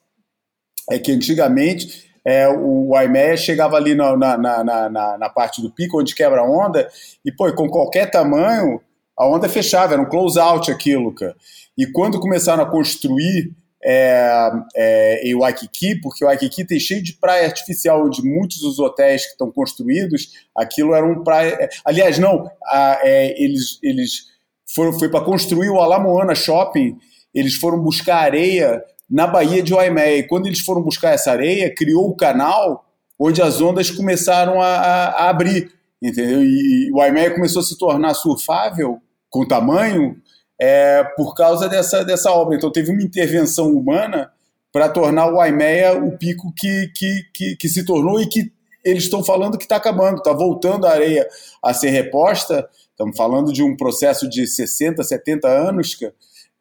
É 0.89 0.97
que 0.97 1.11
antigamente 1.11 2.09
é, 2.23 2.47
o 2.47 2.97
I-6 2.97 3.37
chegava 3.37 3.75
ali 3.75 3.93
na, 3.93 4.15
na, 4.15 4.37
na, 4.37 4.89
na, 4.89 5.17
na 5.17 5.29
parte 5.29 5.61
do 5.61 5.69
pico, 5.69 5.99
onde 5.99 6.15
quebra 6.15 6.43
onda, 6.43 6.89
e 7.25 7.31
pô, 7.31 7.51
com 7.53 7.67
qualquer 7.67 8.09
tamanho 8.09 8.79
a 9.17 9.27
onda 9.27 9.47
fechava, 9.47 9.93
era 9.93 10.01
um 10.01 10.09
close-out 10.09 10.69
aquilo, 10.71 11.13
cara. 11.13 11.35
E 11.77 11.85
quando 11.87 12.19
começaram 12.19 12.63
a 12.63 12.69
construir 12.69 13.51
é, 13.83 14.51
é, 14.75 15.29
em 15.29 15.35
Waikiki, 15.35 16.01
porque 16.01 16.25
o 16.25 16.27
Waikiki 16.27 16.65
tem 16.65 16.79
cheio 16.79 17.03
de 17.03 17.13
praia 17.13 17.45
artificial, 17.45 18.05
onde 18.05 18.23
muitos 18.23 18.59
dos 18.59 18.79
hotéis 18.79 19.25
que 19.25 19.31
estão 19.31 19.51
construídos, 19.51 20.31
aquilo 20.55 20.95
era 20.95 21.05
um 21.05 21.23
praia... 21.23 21.55
É, 21.59 21.69
aliás, 21.85 22.17
não, 22.17 22.49
a, 22.65 22.99
é, 23.03 23.41
eles, 23.41 23.77
eles 23.83 24.27
foram, 24.73 24.97
foi 24.97 25.09
para 25.09 25.23
construir 25.23 25.69
o 25.69 25.79
Alamoana 25.79 26.33
Shopping, 26.33 26.97
eles 27.33 27.55
foram 27.55 27.79
buscar 27.79 28.17
areia 28.17 28.83
na 29.07 29.27
Baía 29.27 29.61
de 29.61 29.71
Waimea, 29.71 30.17
e 30.17 30.23
quando 30.23 30.47
eles 30.47 30.61
foram 30.61 30.81
buscar 30.81 31.11
essa 31.11 31.31
areia, 31.31 31.73
criou 31.73 32.09
o 32.09 32.15
canal 32.15 32.85
onde 33.19 33.41
as 33.41 33.61
ondas 33.61 33.91
começaram 33.91 34.59
a, 34.59 34.65
a, 34.65 35.05
a 35.09 35.29
abrir, 35.29 35.71
entendeu? 36.01 36.43
E, 36.43 36.87
e 36.87 36.91
Waimea 36.91 37.35
começou 37.35 37.61
a 37.61 37.65
se 37.65 37.77
tornar 37.77 38.15
surfável 38.15 38.99
com 39.35 39.45
tamanho 39.45 40.15
é, 40.57 41.03
por 41.17 41.35
causa 41.35 41.67
dessa, 41.67 42.05
dessa 42.05 42.31
obra. 42.31 42.55
Então 42.55 42.71
teve 42.71 42.89
uma 42.89 43.03
intervenção 43.03 43.69
humana 43.69 44.31
para 44.71 44.87
tornar 44.87 45.29
o 45.29 45.41
Aimeia 45.41 45.93
o 45.93 46.17
pico 46.17 46.53
que, 46.55 46.89
que, 46.95 47.23
que, 47.33 47.55
que, 47.57 47.67
se 47.67 47.83
tornou 47.83 48.21
e 48.21 48.27
que 48.27 48.53
eles 48.81 49.03
estão 49.03 49.21
falando 49.21 49.57
que 49.57 49.65
está 49.65 49.75
acabando, 49.75 50.19
está 50.19 50.31
voltando 50.31 50.87
a 50.87 50.91
areia 50.91 51.27
a 51.61 51.73
ser 51.73 51.89
reposta. 51.89 52.65
Estamos 52.91 53.17
falando 53.17 53.51
de 53.51 53.61
um 53.61 53.75
processo 53.75 54.29
de 54.29 54.47
60, 54.47 55.03
70 55.03 55.49
anos, 55.49 55.97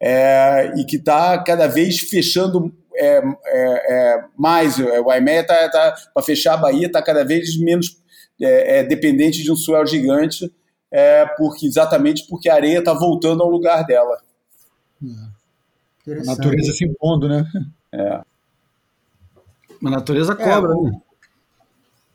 é, 0.00 0.72
e 0.76 0.84
que 0.84 0.96
está 0.96 1.40
cada 1.44 1.68
vez 1.68 2.00
fechando 2.00 2.74
é, 2.96 3.18
é, 3.18 3.22
é 3.46 4.24
mais. 4.36 4.78
O 4.80 5.10
Aimeia 5.10 5.42
está 5.42 5.68
tá, 5.68 5.94
para 6.12 6.24
fechar 6.24 6.54
a 6.54 6.56
Bahia, 6.56 6.88
está 6.88 7.00
cada 7.00 7.24
vez 7.24 7.56
menos 7.56 7.98
é, 8.42 8.78
é, 8.78 8.82
dependente 8.82 9.44
de 9.44 9.52
um 9.52 9.56
swell 9.56 9.86
gigante 9.86 10.50
é 10.90 11.26
porque 11.36 11.66
exatamente 11.66 12.26
porque 12.28 12.48
a 12.48 12.54
areia 12.54 12.78
está 12.78 12.92
voltando 12.92 13.42
ao 13.42 13.50
lugar 13.50 13.84
dela. 13.84 14.20
É. 16.06 16.12
A 16.20 16.24
natureza 16.24 16.72
se 16.72 16.84
impondo, 16.84 17.28
né? 17.28 17.50
É. 17.92 18.20
A 19.84 19.90
natureza 19.90 20.34
cobra, 20.34 20.72
é, 20.72 20.76
né? 20.76 21.00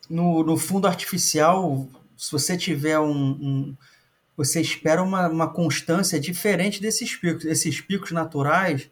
No, 0.10 0.44
no 0.44 0.58
fundo 0.58 0.88
artificial, 0.88 1.88
se 2.18 2.32
você 2.32 2.58
tiver 2.58 3.00
um, 3.00 3.14
um 3.14 3.78
você 4.40 4.62
espera 4.62 5.04
uma, 5.04 5.28
uma 5.28 5.50
constância 5.50 6.18
diferente 6.18 6.82
desses 6.82 7.14
picos. 7.14 7.44
Esses 7.44 7.82
picos 7.82 8.12
naturais 8.12 8.90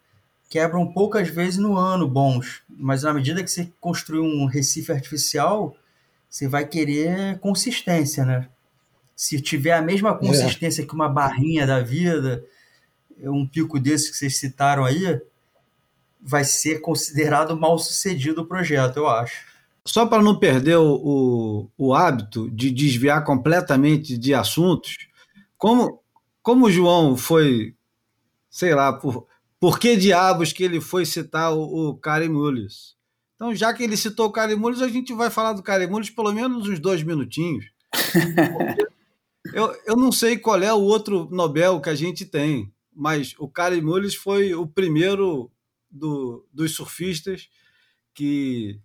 quebram 0.49 0.85
poucas 0.85 1.29
vezes 1.29 1.57
no 1.57 1.77
ano 1.77 2.05
bons, 2.05 2.61
mas 2.69 3.03
na 3.03 3.13
medida 3.13 3.41
que 3.41 3.49
você 3.49 3.71
construir 3.79 4.19
um 4.19 4.45
recife 4.45 4.91
artificial, 4.91 5.73
você 6.29 6.49
vai 6.49 6.65
querer 6.65 7.39
consistência, 7.39 8.25
né? 8.25 8.49
Se 9.17 9.41
tiver 9.41 9.73
a 9.73 9.82
mesma 9.82 10.12
é. 10.12 10.13
consistência 10.13 10.84
é. 10.84 10.86
que 10.86 10.93
uma 10.93 11.10
barrinha 11.10 11.65
da 11.65 11.82
vida, 11.82 12.45
um 13.23 13.47
pico 13.47 13.80
desse 13.80 14.12
que 14.12 14.17
vocês 14.17 14.38
citaram 14.38 14.86
aí, 14.86 15.19
vai 16.21 16.43
ser 16.43 16.82
considerado 16.82 17.58
mal 17.58 17.80
sucedido 17.80 18.43
o 18.43 18.45
projeto, 18.45 18.97
eu 18.97 19.08
acho. 19.08 19.43
Só 19.84 20.06
para 20.06 20.21
não 20.21 20.38
perder 20.38 20.77
o, 20.77 20.93
o, 20.93 21.69
o, 21.77 21.93
hábito 21.95 22.49
de 22.51 22.69
desviar 22.69 23.23
completamente 23.23 24.17
de 24.17 24.34
assuntos, 24.34 25.08
como, 25.58 25.99
como 26.43 26.67
o 26.67 26.71
João 26.71 27.17
foi, 27.17 27.73
sei 28.49 28.75
lá, 28.75 28.93
por, 28.93 29.25
por 29.60 29.80
que 29.80 29.95
diabos 29.95 30.53
que 30.53 30.63
ele 30.63 30.80
foi 30.80 31.06
citar 31.06 31.53
o, 31.53 31.89
o 31.89 31.97
Carimulis? 31.97 32.95
Então, 33.36 33.56
já 33.56 33.73
que 33.73 33.82
ele 33.82 33.97
citou 33.97 34.27
o 34.27 34.32
Carimulis, 34.32 34.82
a 34.82 34.89
gente 34.89 35.13
vai 35.13 35.30
falar 35.32 35.53
do 35.53 35.63
Carimulis 35.63 36.10
pelo 36.10 36.34
menos 36.34 36.67
uns 36.67 36.80
dois 36.80 37.01
minutinhos. 37.01 37.65
Eu, 39.53 39.75
eu 39.86 39.95
não 39.95 40.12
sei 40.12 40.38
qual 40.38 40.62
é 40.62 40.73
o 40.73 40.81
outro 40.81 41.29
Nobel 41.31 41.79
que 41.81 41.89
a 41.89 41.95
gente 41.95 42.25
tem, 42.25 42.73
mas 42.93 43.36
o 43.38 43.47
Karen 43.47 43.81
Mullis 43.81 44.15
foi 44.15 44.53
o 44.53 44.67
primeiro 44.67 45.51
do, 45.89 46.47
dos 46.51 46.75
surfistas 46.75 47.49
que, 48.13 48.79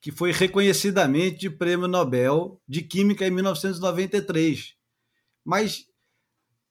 que 0.00 0.10
foi 0.10 0.32
reconhecidamente 0.32 1.50
prêmio 1.50 1.86
Nobel 1.86 2.60
de 2.66 2.82
Química 2.82 3.26
em 3.26 3.30
1993. 3.30 4.74
Mas, 5.44 5.84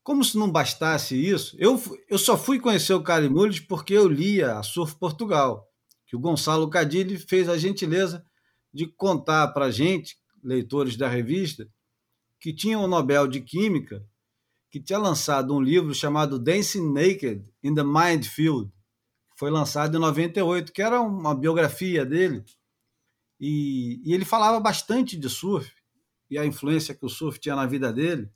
como 0.03 0.23
se 0.23 0.37
não 0.37 0.51
bastasse 0.51 1.15
isso, 1.15 1.55
eu, 1.59 1.81
eu 2.09 2.17
só 2.17 2.37
fui 2.37 2.59
conhecer 2.59 2.93
o 2.93 3.03
Karen 3.03 3.29
Mullis 3.29 3.59
porque 3.59 3.93
eu 3.93 4.07
lia 4.07 4.57
a 4.57 4.63
Surf 4.63 4.95
Portugal, 4.95 5.67
que 6.07 6.15
o 6.15 6.19
Gonçalo 6.19 6.69
Cadilli 6.69 7.17
fez 7.17 7.47
a 7.47 7.57
gentileza 7.57 8.25
de 8.73 8.87
contar 8.87 9.47
para 9.49 9.71
gente, 9.71 10.17
leitores 10.43 10.95
da 10.95 11.07
revista, 11.07 11.67
que 12.39 12.53
tinha 12.53 12.79
o 12.79 12.85
um 12.85 12.87
Nobel 12.87 13.27
de 13.27 13.41
Química, 13.41 14.05
que 14.71 14.79
tinha 14.79 14.99
lançado 14.99 15.53
um 15.53 15.61
livro 15.61 15.93
chamado 15.93 16.39
Dancing 16.39 16.91
Naked 16.91 17.43
in 17.63 17.73
the 17.73 17.83
Mind 17.83 18.25
Field, 18.25 18.71
foi 19.35 19.49
lançado 19.49 19.95
em 19.95 19.99
98, 20.01 20.71
que 20.71 20.81
era 20.81 21.01
uma 21.01 21.33
biografia 21.33 22.05
dele. 22.05 22.43
E, 23.39 24.01
e, 24.03 24.13
ele 24.13 24.25
falava 24.25 24.59
bastante 24.59 25.17
de 25.17 25.29
surf 25.29 25.71
e 26.29 26.37
a 26.37 26.45
influência 26.45 26.93
que 26.93 27.05
o 27.05 27.09
surf 27.09 27.39
tinha 27.39 27.55
na 27.55 27.65
vida 27.65 27.91
dele. 27.93 28.29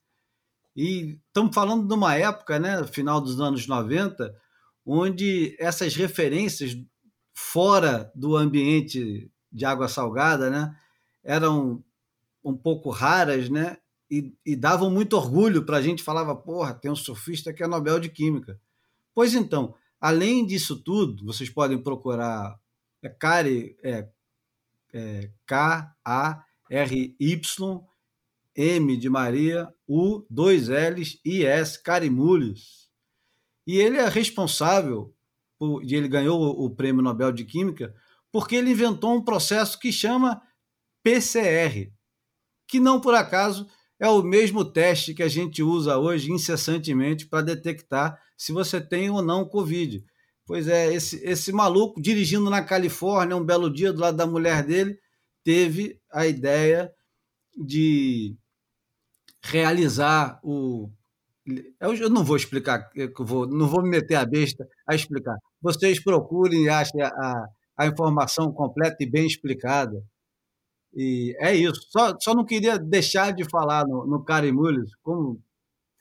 E 0.75 1.19
estamos 1.27 1.53
falando 1.53 1.87
de 1.87 1.93
uma 1.93 2.15
época, 2.15 2.57
né, 2.57 2.85
final 2.87 3.19
dos 3.19 3.39
anos 3.39 3.67
90, 3.67 4.33
onde 4.85 5.55
essas 5.59 5.93
referências 5.93 6.77
fora 7.33 8.11
do 8.15 8.35
ambiente 8.35 9.29
de 9.51 9.65
água 9.65 9.87
salgada, 9.87 10.49
né, 10.49 10.75
eram 11.21 11.83
um 12.43 12.55
pouco 12.55 12.89
raras, 12.89 13.49
né? 13.49 13.77
E, 14.13 14.31
e 14.45 14.55
davam 14.55 14.91
muito 14.91 15.17
orgulho 15.17 15.65
para 15.65 15.77
a 15.77 15.81
gente, 15.81 16.03
falava, 16.03 16.35
porra, 16.35 16.71
tem 16.71 16.91
um 16.91 16.95
surfista 16.95 17.51
que 17.51 17.63
é 17.63 17.67
Nobel 17.67 17.99
de 17.99 18.09
Química. 18.09 18.61
Pois 19.11 19.33
então, 19.33 19.73
além 19.99 20.45
disso 20.45 20.75
tudo, 20.75 21.25
vocês 21.25 21.49
podem 21.49 21.79
procurar 21.79 22.59
é, 23.01 23.09
Cari, 23.09 23.75
é, 23.81 24.07
é, 24.93 25.31
K-A-R-Y, 25.47 26.45
M 28.55 28.97
de 28.97 29.09
Maria, 29.09 29.73
U, 29.87 30.23
dois 30.29 30.67
L's, 30.67 31.19
I, 31.25 31.43
S, 31.43 31.81
Carimules. 31.81 32.91
E 33.65 33.77
ele 33.77 33.97
é 33.97 34.07
responsável, 34.07 35.11
por, 35.57 35.83
e 35.83 35.95
ele 35.95 36.07
ganhou 36.07 36.39
o 36.63 36.69
Prêmio 36.69 37.01
Nobel 37.01 37.31
de 37.31 37.45
Química, 37.45 37.95
porque 38.31 38.55
ele 38.55 38.69
inventou 38.69 39.15
um 39.15 39.23
processo 39.23 39.79
que 39.79 39.91
chama 39.91 40.39
PCR, 41.01 41.91
que 42.67 42.79
não 42.79 43.01
por 43.01 43.15
acaso 43.15 43.67
é 44.03 44.09
o 44.09 44.21
mesmo 44.21 44.65
teste 44.65 45.13
que 45.13 45.23
a 45.23 45.29
gente 45.29 45.63
usa 45.63 45.97
hoje 45.97 46.29
incessantemente 46.29 47.25
para 47.25 47.41
detectar 47.41 48.21
se 48.35 48.51
você 48.51 48.81
tem 48.81 49.09
ou 49.09 49.21
não 49.21 49.47
Covid. 49.47 50.03
Pois 50.45 50.67
é, 50.67 50.93
esse, 50.93 51.25
esse 51.25 51.53
maluco 51.53 52.01
dirigindo 52.01 52.49
na 52.49 52.61
Califórnia 52.61 53.37
um 53.37 53.45
belo 53.45 53.71
dia 53.71 53.93
do 53.93 54.01
lado 54.01 54.17
da 54.17 54.27
mulher 54.27 54.61
dele 54.65 54.99
teve 55.41 55.97
a 56.11 56.27
ideia 56.27 56.91
de 57.55 58.35
realizar 59.41 60.37
o. 60.43 60.91
Eu 61.79 62.09
não 62.09 62.25
vou 62.25 62.35
explicar, 62.35 62.89
eu 62.93 63.09
vou, 63.19 63.47
não 63.47 63.69
vou 63.69 63.81
me 63.81 63.89
meter 63.89 64.15
a 64.15 64.25
besta 64.25 64.67
a 64.85 64.93
explicar. 64.93 65.37
Vocês 65.61 66.03
procurem 66.03 66.65
e 66.65 66.69
achem 66.69 67.01
a, 67.01 67.45
a 67.77 67.87
informação 67.87 68.51
completa 68.51 68.97
e 68.99 69.09
bem 69.09 69.25
explicada 69.25 70.03
e 70.95 71.35
é 71.39 71.55
isso. 71.55 71.81
Só, 71.89 72.15
só 72.19 72.33
não 72.33 72.45
queria 72.45 72.77
deixar 72.77 73.33
de 73.33 73.43
falar 73.49 73.85
no, 73.87 74.05
no 74.05 74.23
Carimules, 74.23 74.91
como 75.01 75.39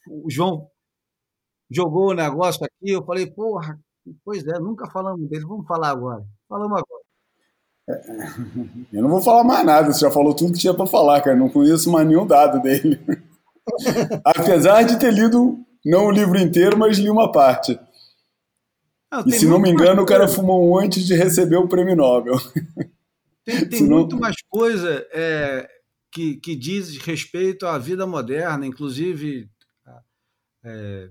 o 0.07 0.31
João 0.31 0.69
jogou 1.71 2.11
o 2.11 2.15
negócio 2.15 2.65
aqui, 2.65 2.91
eu 2.91 3.05
falei, 3.05 3.27
porra, 3.27 3.79
pois 4.25 4.47
é, 4.47 4.59
nunca 4.59 4.91
falamos 4.91 5.29
dele, 5.29 5.45
vamos 5.47 5.67
falar 5.67 5.91
agora. 5.91 6.23
Falamos 6.49 6.79
agora. 6.79 7.03
Eu 8.93 9.03
não 9.03 9.09
vou 9.09 9.21
falar 9.21 9.43
mais 9.43 9.65
nada, 9.65 9.93
você 9.93 10.01
já 10.01 10.11
falou 10.11 10.35
tudo 10.35 10.53
que 10.53 10.59
tinha 10.59 10.75
para 10.75 10.87
falar, 10.87 11.21
cara. 11.21 11.37
Não 11.37 11.49
conheço 11.49 11.91
mais 11.91 12.07
nenhum 12.07 12.27
dado 12.27 12.63
dele. 12.63 13.01
Apesar 14.25 14.83
de 14.83 14.99
ter 14.99 15.13
lido, 15.13 15.59
não 15.85 16.07
o 16.07 16.11
livro 16.11 16.39
inteiro, 16.39 16.79
mas 16.79 16.99
li 16.99 17.11
uma 17.11 17.33
parte. 17.33 17.79
Não, 19.11 19.25
e 19.27 19.33
se 19.33 19.47
não 19.47 19.59
me 19.59 19.71
engano, 19.71 20.03
o 20.03 20.07
cara 20.07 20.29
fumou 20.29 20.71
um 20.71 20.79
antes 20.79 21.05
de 21.05 21.15
receber 21.15 21.57
o 21.57 21.69
prêmio 21.69 21.97
Nobel. 21.97 22.37
Tem, 23.45 23.69
tem 23.69 23.79
Senão... 23.81 23.99
muito 23.99 24.19
mais 24.19 24.37
coisa 24.49 25.07
é, 25.13 25.69
que, 26.11 26.37
que 26.37 26.55
diz 26.55 26.97
respeito 26.99 27.67
à 27.67 27.79
vida 27.79 28.07
moderna, 28.07 28.67
inclusive 28.67 29.51
é, 30.65 31.09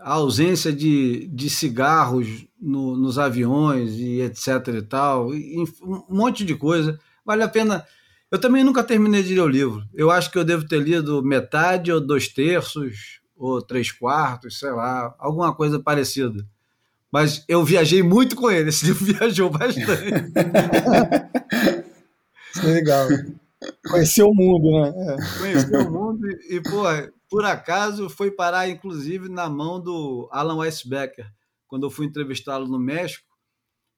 a 0.00 0.14
ausência 0.14 0.72
de, 0.72 1.26
de 1.28 1.48
cigarros 1.48 2.46
no, 2.60 2.96
nos 2.96 3.18
aviões 3.18 3.94
e 3.94 4.20
etc 4.20 4.68
e 4.68 4.82
tal, 4.82 5.34
e 5.34 5.62
um 5.82 6.04
monte 6.08 6.44
de 6.44 6.54
coisa. 6.54 6.98
Vale 7.24 7.42
a 7.42 7.48
pena. 7.48 7.84
Eu 8.30 8.38
também 8.38 8.64
nunca 8.64 8.82
terminei 8.82 9.22
de 9.22 9.34
ler 9.34 9.40
o 9.42 9.48
livro. 9.48 9.84
Eu 9.94 10.10
acho 10.10 10.30
que 10.30 10.38
eu 10.38 10.44
devo 10.44 10.66
ter 10.66 10.80
lido 10.80 11.22
metade 11.22 11.92
ou 11.92 12.00
dois 12.00 12.28
terços 12.28 13.20
ou 13.36 13.62
três 13.62 13.92
quartos, 13.92 14.58
sei 14.58 14.70
lá, 14.70 15.14
alguma 15.18 15.54
coisa 15.54 15.78
parecida. 15.78 16.44
Mas 17.12 17.44
eu 17.46 17.64
viajei 17.64 18.02
muito 18.02 18.34
com 18.34 18.50
ele. 18.50 18.70
Esse 18.70 18.86
livro 18.86 19.04
viajou 19.14 19.48
bastante. 19.50 19.84
Isso 22.54 22.66
é 22.66 22.72
legal. 22.72 23.08
Conheceu 23.90 24.28
o 24.28 24.34
mundo, 24.34 24.70
né? 24.70 25.14
É. 25.14 25.38
Conheceu 25.38 25.80
o 25.80 25.90
mundo 25.90 26.26
e, 26.28 26.56
e 26.56 26.62
por 27.28 27.44
acaso 27.44 28.08
foi 28.08 28.30
parar, 28.30 28.68
inclusive, 28.68 29.28
na 29.28 29.48
mão 29.48 29.80
do 29.80 30.28
Alan 30.30 30.58
Weisbecker. 30.58 31.26
Quando 31.66 31.86
eu 31.86 31.90
fui 31.90 32.06
entrevistá-lo 32.06 32.68
no 32.68 32.78
México, 32.78 33.26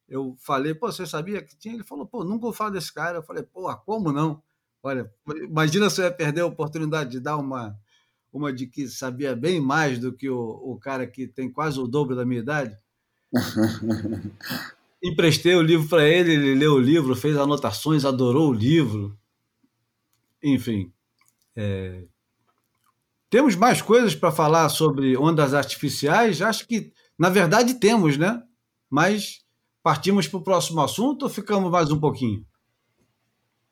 eu 0.08 0.36
falei, 0.40 0.74
pô, 0.74 0.90
você 0.90 1.04
sabia 1.04 1.42
que 1.42 1.56
tinha? 1.56 1.74
Ele 1.74 1.84
falou, 1.84 2.06
pô, 2.06 2.24
nunca 2.24 2.42
vou 2.42 2.52
falar 2.52 2.70
desse 2.70 2.92
cara. 2.92 3.18
Eu 3.18 3.22
falei, 3.22 3.42
pô, 3.42 3.74
como 3.78 4.12
não? 4.12 4.42
Olha, 4.82 5.10
imagina 5.42 5.90
se 5.90 6.00
eu 6.00 6.04
ia 6.04 6.12
perder 6.12 6.42
a 6.42 6.46
oportunidade 6.46 7.10
de 7.10 7.20
dar 7.20 7.36
uma, 7.36 7.76
uma 8.32 8.52
de 8.52 8.66
que 8.66 8.88
sabia 8.88 9.34
bem 9.34 9.60
mais 9.60 9.98
do 9.98 10.12
que 10.12 10.30
o, 10.30 10.38
o 10.38 10.78
cara 10.78 11.06
que 11.06 11.26
tem 11.26 11.50
quase 11.50 11.80
o 11.80 11.88
dobro 11.88 12.14
da 12.14 12.24
minha 12.24 12.40
idade. 12.40 12.78
Emprestei 15.06 15.54
o 15.54 15.62
livro 15.62 15.88
para 15.88 16.06
ele, 16.06 16.32
ele 16.32 16.54
leu 16.54 16.74
o 16.74 16.80
livro, 16.80 17.14
fez 17.14 17.36
anotações, 17.36 18.04
adorou 18.04 18.50
o 18.50 18.54
livro. 18.54 19.16
Enfim, 20.42 20.92
é... 21.54 22.02
temos 23.30 23.54
mais 23.54 23.80
coisas 23.80 24.14
para 24.14 24.32
falar 24.32 24.68
sobre 24.68 25.16
ondas 25.16 25.54
artificiais? 25.54 26.42
Acho 26.42 26.66
que, 26.66 26.92
na 27.18 27.28
verdade, 27.28 27.74
temos, 27.74 28.16
né? 28.16 28.42
Mas 28.90 29.44
partimos 29.82 30.26
para 30.26 30.38
o 30.38 30.42
próximo 30.42 30.80
assunto 30.80 31.22
ou 31.22 31.28
ficamos 31.28 31.70
mais 31.70 31.90
um 31.90 32.00
pouquinho? 32.00 32.44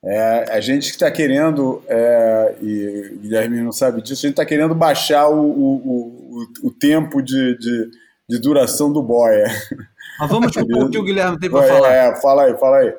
É, 0.07 0.53
a 0.53 0.61
gente 0.61 0.89
que 0.89 0.97
está 0.97 1.11
querendo, 1.11 1.82
é, 1.89 2.57
e 2.61 3.18
Guilherme 3.22 3.62
não 3.62 3.72
sabe 3.72 4.03
disso, 4.03 4.26
a 4.26 4.28
gente 4.28 4.35
está 4.35 4.45
querendo 4.45 4.74
baixar 4.74 5.28
o, 5.28 5.41
o, 5.41 5.76
o, 5.76 6.68
o 6.68 6.70
tempo 6.70 7.22
de, 7.22 7.57
de, 7.59 7.91
de, 8.28 8.39
duração 8.39 8.93
do 8.93 9.03
boia. 9.03 9.47
Mas 10.19 10.31
vamos 10.31 10.53
supor 10.53 10.85
o 10.85 10.91
que 10.91 10.99
o 10.99 11.05
Guilherme 11.05 11.39
tem 11.39 11.51
para 11.51 11.67
falar. 11.67 11.93
É, 11.93 12.21
fala 12.21 12.45
aí, 12.45 12.57
fala 12.57 12.77
aí. 12.79 12.95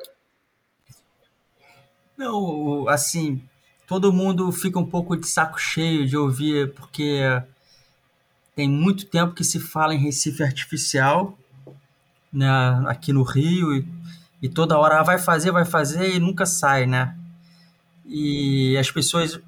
Não, 2.16 2.88
assim, 2.88 3.42
todo 3.86 4.12
mundo 4.12 4.50
fica 4.50 4.78
um 4.78 4.86
pouco 4.86 5.16
de 5.16 5.26
saco 5.26 5.60
cheio 5.60 6.06
de 6.06 6.16
ouvir, 6.16 6.72
porque 6.74 7.20
tem 8.54 8.68
muito 8.68 9.06
tempo 9.06 9.34
que 9.34 9.44
se 9.44 9.60
fala 9.60 9.94
em 9.94 9.98
Recife 9.98 10.42
Artificial, 10.42 11.38
né, 12.32 12.48
aqui 12.86 13.12
no 13.12 13.22
Rio, 13.22 13.74
e, 13.76 13.86
e 14.42 14.48
toda 14.48 14.78
hora 14.78 15.00
ah, 15.00 15.02
vai 15.02 15.18
fazer, 15.18 15.50
vai 15.50 15.64
fazer 15.64 16.14
e 16.14 16.18
nunca 16.18 16.46
sai, 16.46 16.86
né? 16.86 17.14
E 18.04 18.76
as 18.78 18.90
pessoas 18.90 19.38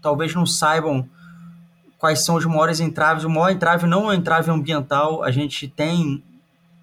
talvez 0.00 0.34
não 0.34 0.46
saibam 0.46 1.08
quais 1.98 2.24
são 2.24 2.36
os 2.36 2.44
maiores 2.44 2.80
entraves. 2.80 3.24
O 3.24 3.30
maior 3.30 3.50
entrave 3.50 3.86
não 3.86 4.04
é 4.04 4.14
o 4.14 4.18
entrave 4.18 4.50
ambiental, 4.50 5.22
a 5.22 5.30
gente 5.30 5.68
tem 5.68 6.22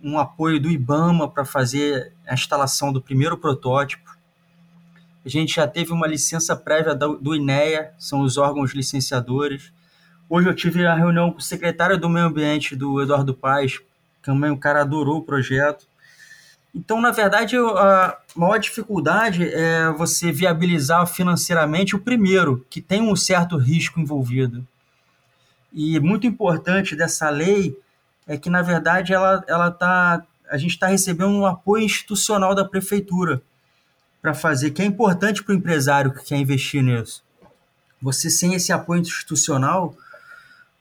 um 0.03 0.19
apoio 0.19 0.59
do 0.59 0.69
IBAMA 0.69 1.29
para 1.29 1.45
fazer 1.45 2.11
a 2.27 2.33
instalação 2.33 2.91
do 2.91 3.01
primeiro 3.01 3.37
protótipo. 3.37 4.11
A 5.25 5.29
gente 5.29 5.55
já 5.55 5.65
teve 5.65 5.93
uma 5.93 6.05
licença 6.05 6.53
prévia 6.55 6.93
do 6.93 7.33
INEA, 7.33 7.93
são 7.97 8.21
os 8.21 8.37
órgãos 8.37 8.73
licenciadores. 8.73 9.71
Hoje 10.29 10.49
eu 10.49 10.53
tive 10.53 10.85
a 10.85 10.93
reunião 10.93 11.31
com 11.31 11.37
o 11.37 11.41
secretário 11.41 11.97
do 11.97 12.09
Meio 12.09 12.25
Ambiente, 12.25 12.75
do 12.75 13.01
Eduardo 13.01 13.33
Paes, 13.33 13.79
também 14.21 14.51
o 14.51 14.57
cara 14.57 14.81
adorou 14.81 15.19
o 15.19 15.23
projeto. 15.23 15.85
Então, 16.75 16.99
na 16.99 17.11
verdade, 17.11 17.55
a 17.55 18.17
maior 18.35 18.57
dificuldade 18.57 19.47
é 19.47 19.89
você 19.91 20.31
viabilizar 20.31 21.05
financeiramente 21.07 21.95
o 21.95 21.99
primeiro, 21.99 22.65
que 22.69 22.81
tem 22.81 23.01
um 23.01 23.15
certo 23.15 23.57
risco 23.57 23.99
envolvido. 23.99 24.65
E 25.71 25.99
muito 25.99 26.27
importante 26.27 26.95
dessa 26.95 27.29
lei 27.29 27.77
é 28.27 28.37
que, 28.37 28.49
na 28.49 28.61
verdade, 28.61 29.13
ela, 29.13 29.43
ela 29.47 29.71
tá, 29.71 30.23
a 30.49 30.57
gente 30.57 30.71
está 30.71 30.87
recebendo 30.87 31.31
um 31.31 31.45
apoio 31.45 31.83
institucional 31.83 32.55
da 32.55 32.65
prefeitura 32.65 33.41
para 34.21 34.33
fazer, 34.33 34.71
que 34.71 34.81
é 34.81 34.85
importante 34.85 35.43
para 35.43 35.53
o 35.53 35.57
empresário 35.57 36.13
que 36.13 36.23
quer 36.23 36.37
investir 36.37 36.81
nisso. 36.81 37.23
Você 38.01 38.29
sem 38.29 38.53
esse 38.53 38.71
apoio 38.71 39.01
institucional, 39.01 39.95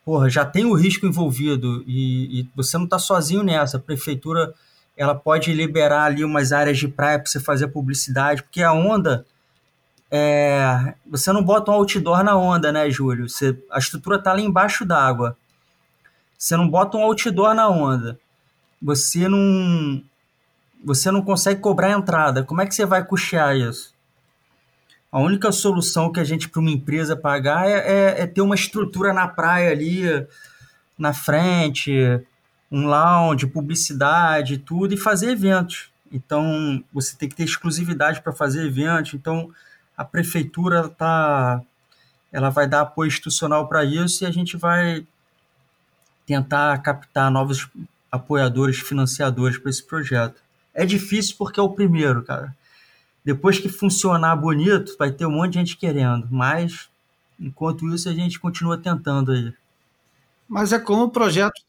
porra, 0.04 0.28
já 0.30 0.44
tem 0.44 0.64
o 0.64 0.74
risco 0.74 1.06
envolvido 1.06 1.82
e, 1.86 2.40
e 2.40 2.48
você 2.54 2.76
não 2.76 2.84
está 2.84 2.98
sozinho 2.98 3.42
nessa. 3.42 3.76
A 3.76 3.80
prefeitura 3.80 4.54
ela 4.96 5.14
pode 5.14 5.52
liberar 5.52 6.04
ali 6.04 6.24
umas 6.24 6.52
áreas 6.52 6.78
de 6.78 6.86
praia 6.86 7.18
para 7.18 7.30
você 7.30 7.40
fazer 7.40 7.68
publicidade, 7.68 8.42
porque 8.42 8.62
a 8.62 8.72
onda 8.72 9.24
é, 10.14 10.94
você 11.06 11.32
não 11.32 11.42
bota 11.42 11.70
um 11.70 11.74
outdoor 11.74 12.22
na 12.22 12.36
onda, 12.36 12.70
né, 12.70 12.90
Júlio? 12.90 13.28
Você, 13.28 13.56
a 13.70 13.78
estrutura 13.78 14.16
está 14.16 14.30
ali 14.30 14.44
embaixo 14.44 14.84
d'água. 14.84 15.36
Você 16.42 16.56
não 16.56 16.68
bota 16.68 16.96
um 16.96 17.02
outdoor 17.02 17.54
na 17.54 17.68
onda. 17.68 18.18
Você 18.82 19.28
não 19.28 20.02
você 20.84 21.08
não 21.08 21.22
consegue 21.22 21.60
cobrar 21.60 21.86
a 21.86 21.96
entrada. 21.96 22.42
Como 22.42 22.60
é 22.60 22.66
que 22.66 22.74
você 22.74 22.84
vai 22.84 23.04
custear 23.04 23.56
isso? 23.56 23.94
A 25.12 25.20
única 25.20 25.52
solução 25.52 26.10
que 26.10 26.18
a 26.18 26.24
gente, 26.24 26.48
para 26.48 26.60
uma 26.60 26.72
empresa 26.72 27.14
pagar, 27.14 27.68
é, 27.68 27.74
é, 27.74 28.22
é, 28.22 28.26
ter 28.26 28.40
uma 28.40 28.56
estrutura 28.56 29.12
na 29.12 29.28
praia 29.28 29.70
ali, 29.70 30.02
na 30.98 31.12
frente, 31.12 31.92
um 32.68 32.86
lounge, 32.86 33.46
publicidade, 33.46 34.58
tudo, 34.58 34.94
e 34.94 34.96
fazer 34.96 35.30
eventos. 35.30 35.92
Então, 36.10 36.82
você 36.92 37.16
tem 37.16 37.28
que 37.28 37.36
ter 37.36 37.44
exclusividade 37.44 38.20
para 38.20 38.32
fazer 38.32 38.66
eventos. 38.66 39.14
Então, 39.14 39.48
a 39.96 40.04
prefeitura 40.04 40.88
tá, 40.88 41.62
ela 42.32 42.50
vai 42.50 42.66
dar 42.66 42.80
apoio 42.80 43.06
institucional 43.06 43.68
para 43.68 43.84
isso 43.84 44.24
e 44.24 44.26
a 44.26 44.30
gente 44.32 44.56
vai 44.56 45.06
tentar 46.32 46.78
captar 46.78 47.30
novos 47.30 47.68
apoiadores, 48.10 48.78
financiadores 48.78 49.58
para 49.58 49.70
esse 49.70 49.82
projeto. 49.82 50.40
É 50.72 50.86
difícil 50.86 51.36
porque 51.36 51.60
é 51.60 51.62
o 51.62 51.70
primeiro, 51.70 52.22
cara. 52.22 52.56
Depois 53.24 53.58
que 53.58 53.68
funcionar 53.68 54.34
bonito, 54.36 54.96
vai 54.98 55.10
ter 55.12 55.26
um 55.26 55.30
monte 55.30 55.52
de 55.52 55.58
gente 55.58 55.76
querendo, 55.76 56.26
mas 56.30 56.88
enquanto 57.38 57.86
isso 57.94 58.08
a 58.08 58.14
gente 58.14 58.40
continua 58.40 58.78
tentando 58.78 59.32
aí. 59.32 59.52
Mas 60.48 60.72
é 60.72 60.78
como 60.78 61.04
o 61.04 61.10
projeto. 61.10 61.60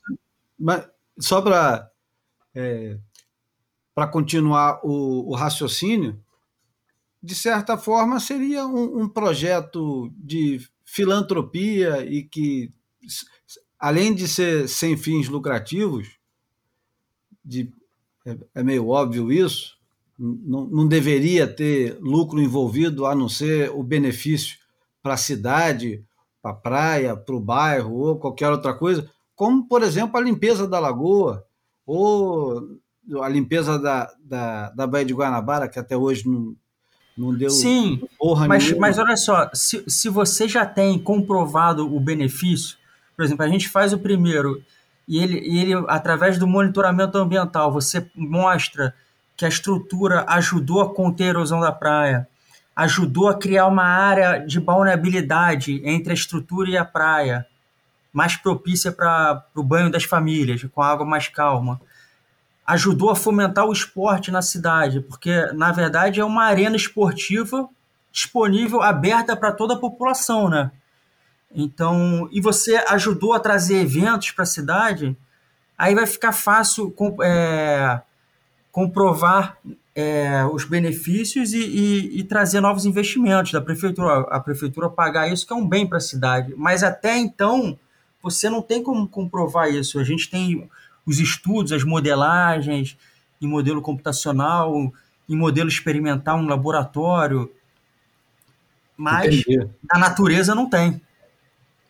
Só 1.20 1.42
para 1.42 1.90
é, 2.56 2.98
para 3.94 4.08
continuar 4.08 4.80
o, 4.84 5.30
o, 5.30 5.36
raciocínio, 5.36 6.20
de 7.22 7.36
certa 7.36 7.78
forma 7.78 8.20
seria 8.20 8.66
um, 8.66 9.04
um 9.04 9.10
projeto 9.10 10.12
de 10.18 10.60
filantropia 10.86 12.06
e 12.06 12.24
que, 12.24 12.72
além 13.84 14.16
de 14.16 14.30
ser 14.30 14.70
sem 14.70 14.96
fins 14.96 15.28
lucrativos, 15.28 16.08
de 17.44 17.70
é, 18.26 18.38
é 18.56 18.64
meio 18.64 18.88
óbvio 18.88 19.30
isso, 19.30 19.78
não, 20.18 20.66
não 20.68 20.88
deveria 20.88 21.46
ter 21.46 21.98
lucro 22.00 22.40
envolvido 22.40 23.06
a 23.06 23.14
não 23.14 23.28
ser 23.28 23.70
o 23.72 23.84
benefício 23.84 24.58
para 25.02 25.16
a 25.16 25.18
cidade, 25.18 26.02
para 26.42 26.52
a 26.52 26.56
praia, 26.56 27.14
para 27.18 27.36
o 27.36 27.42
bairro 27.42 27.94
ou 27.96 28.16
qualquer 28.18 28.50
outra 28.50 28.74
coisa, 28.74 29.10
como, 29.36 29.68
por 29.68 29.84
exemplo, 29.84 30.18
a 30.18 30.24
limpeza 30.24 30.66
da 30.66 30.80
lagoa 30.80 31.46
ou 31.86 32.80
a 33.22 33.28
limpeza 33.28 33.78
da, 33.78 34.14
da, 34.24 34.70
da 34.70 34.88
Baía 34.88 35.04
de 35.04 35.14
Guanabara, 35.14 35.68
que 35.68 35.78
até 35.78 35.98
hoje 35.98 36.26
não, 36.26 36.56
não 37.18 37.36
deu 37.36 37.50
Sim, 37.50 38.02
porra 38.18 38.48
mas, 38.48 38.64
nenhuma. 38.64 38.80
mas 38.80 38.98
olha 38.98 39.18
só, 39.18 39.50
se, 39.54 39.84
se 39.90 40.08
você 40.08 40.48
já 40.48 40.66
tem 40.66 40.98
comprovado 40.98 41.94
o 41.94 42.00
benefício, 42.00 42.82
por 43.16 43.24
exemplo, 43.24 43.46
a 43.46 43.48
gente 43.48 43.70
faz 43.70 43.94
o 43.94 44.00
primeiro 44.00 44.64
e 45.08 45.22
ele, 45.22 45.40
e 45.40 45.60
ele, 45.60 45.86
através 45.88 46.38
do 46.38 46.48
monitoramento 46.48 47.18
ambiental, 47.18 47.72
você 47.72 48.10
mostra 48.16 48.94
que 49.36 49.46
a 49.46 49.50
estrutura 49.50 50.26
ajudou 50.28 50.82
a 50.82 50.94
conter 50.94 51.26
a 51.26 51.30
erosão 51.30 51.60
da 51.60 51.72
praia, 51.72 52.28
ajudou 52.76 53.28
a 53.28 53.36
criar 53.38 53.68
uma 53.68 53.84
área 53.84 54.40
de 54.40 54.60
balneabilidade 54.60 55.82
entre 55.84 56.12
a 56.12 56.16
estrutura 56.16 56.70
e 56.70 56.78
a 56.78 56.86
praia, 56.86 57.46
mais 58.12 58.36
propícia 58.36 58.92
para 58.92 59.44
o 59.56 59.64
banho 59.64 59.92
das 59.92 60.04
famílias, 60.04 60.64
com 60.72 60.82
água 60.82 61.06
mais 61.06 61.28
calma. 61.28 61.82
Ajudou 62.66 63.10
a 63.10 63.16
fomentar 63.16 63.66
o 63.66 63.74
esporte 63.74 64.32
na 64.32 64.42
cidade, 64.42 65.02
porque, 65.02 65.48
na 65.54 65.72
verdade, 65.72 66.20
é 66.22 66.26
uma 66.26 66.46
arena 66.46 66.76
esportiva 66.76 67.68
disponível, 68.12 68.82
aberta 68.82 69.36
para 69.36 69.52
toda 69.52 69.74
a 69.74 69.80
população, 69.80 70.48
né? 70.48 70.72
Então, 71.54 72.28
e 72.32 72.42
você 72.42 72.76
ajudou 72.88 73.34
a 73.34 73.40
trazer 73.40 73.78
eventos 73.78 74.32
para 74.32 74.44
a 74.44 74.48
cidade, 74.48 75.16
aí 75.78 75.94
vai 75.94 76.08
ficar 76.08 76.32
fácil 76.32 76.94
é, 77.24 78.02
comprovar 78.72 79.58
é, 79.96 80.44
os 80.52 80.66
benefícios 80.66 81.54
e, 81.54 81.60
e, 81.60 82.20
e, 82.20 82.24
trazer 82.24 82.60
novos 82.60 82.86
investimentos 82.86 83.52
da 83.52 83.62
prefeitura. 83.62 84.22
A 84.32 84.40
prefeitura 84.40 84.90
pagar 84.90 85.32
isso 85.32 85.46
que 85.46 85.54
é 85.54 85.56
um 85.56 85.68
bem 85.68 85.86
para 85.86 86.00
a 86.00 86.02
cidade. 86.02 86.54
Mas 86.58 86.84
até 86.84 87.18
então, 87.18 87.78
você 88.22 88.50
não 88.50 88.62
tem 88.62 88.82
como 88.82 89.08
comprovar 89.08 89.70
isso. 89.70 90.00
A 90.00 90.04
gente 90.04 90.30
tem 90.30 90.68
os 91.06 91.20
estudos, 91.20 91.72
as 91.72 91.84
modelagens 91.84 92.98
em 93.40 93.48
modelo 93.48 93.82
computacional, 93.82 94.92
em 95.30 95.36
modelo 95.36 95.70
experimental 95.70 96.42
no 96.42 96.48
laboratório, 96.48 97.52
mas 98.98 99.36
Entendi. 99.36 99.68
a 99.92 100.00
natureza 100.00 100.56
não 100.56 100.70
tem. 100.70 101.02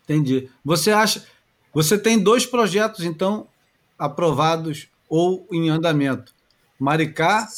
Entendi. 0.04 0.48
Você 0.64 0.92
acha. 0.92 1.24
Você 1.72 1.98
tem 1.98 2.18
dois 2.18 2.46
projetos, 2.46 3.04
então, 3.04 3.48
aprovados 3.98 4.88
ou 5.08 5.46
em 5.50 5.68
andamento: 5.70 6.32
Maricá 6.78 7.48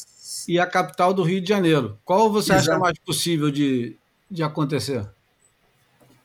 e 0.49 0.59
a 0.59 0.67
capital 0.67 1.13
do 1.13 1.23
Rio 1.23 1.41
de 1.41 1.49
Janeiro. 1.49 1.99
Qual 2.05 2.31
você 2.31 2.53
acha 2.53 2.71
Exato. 2.71 2.81
mais 2.81 2.99
possível 2.99 3.51
de, 3.51 3.97
de 4.31 4.43
acontecer? 4.43 5.07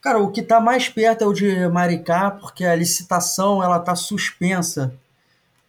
Cara, 0.02 0.20
o 0.20 0.32
que 0.32 0.42
está 0.42 0.60
mais 0.60 0.90
perto 0.90 1.24
é 1.24 1.28
o 1.28 1.34
de 1.34 1.68
Maricá, 1.68 2.32
porque 2.32 2.66
a 2.66 2.76
licitação 2.76 3.64
ela 3.64 3.78
está 3.78 3.96
suspensa 3.96 4.94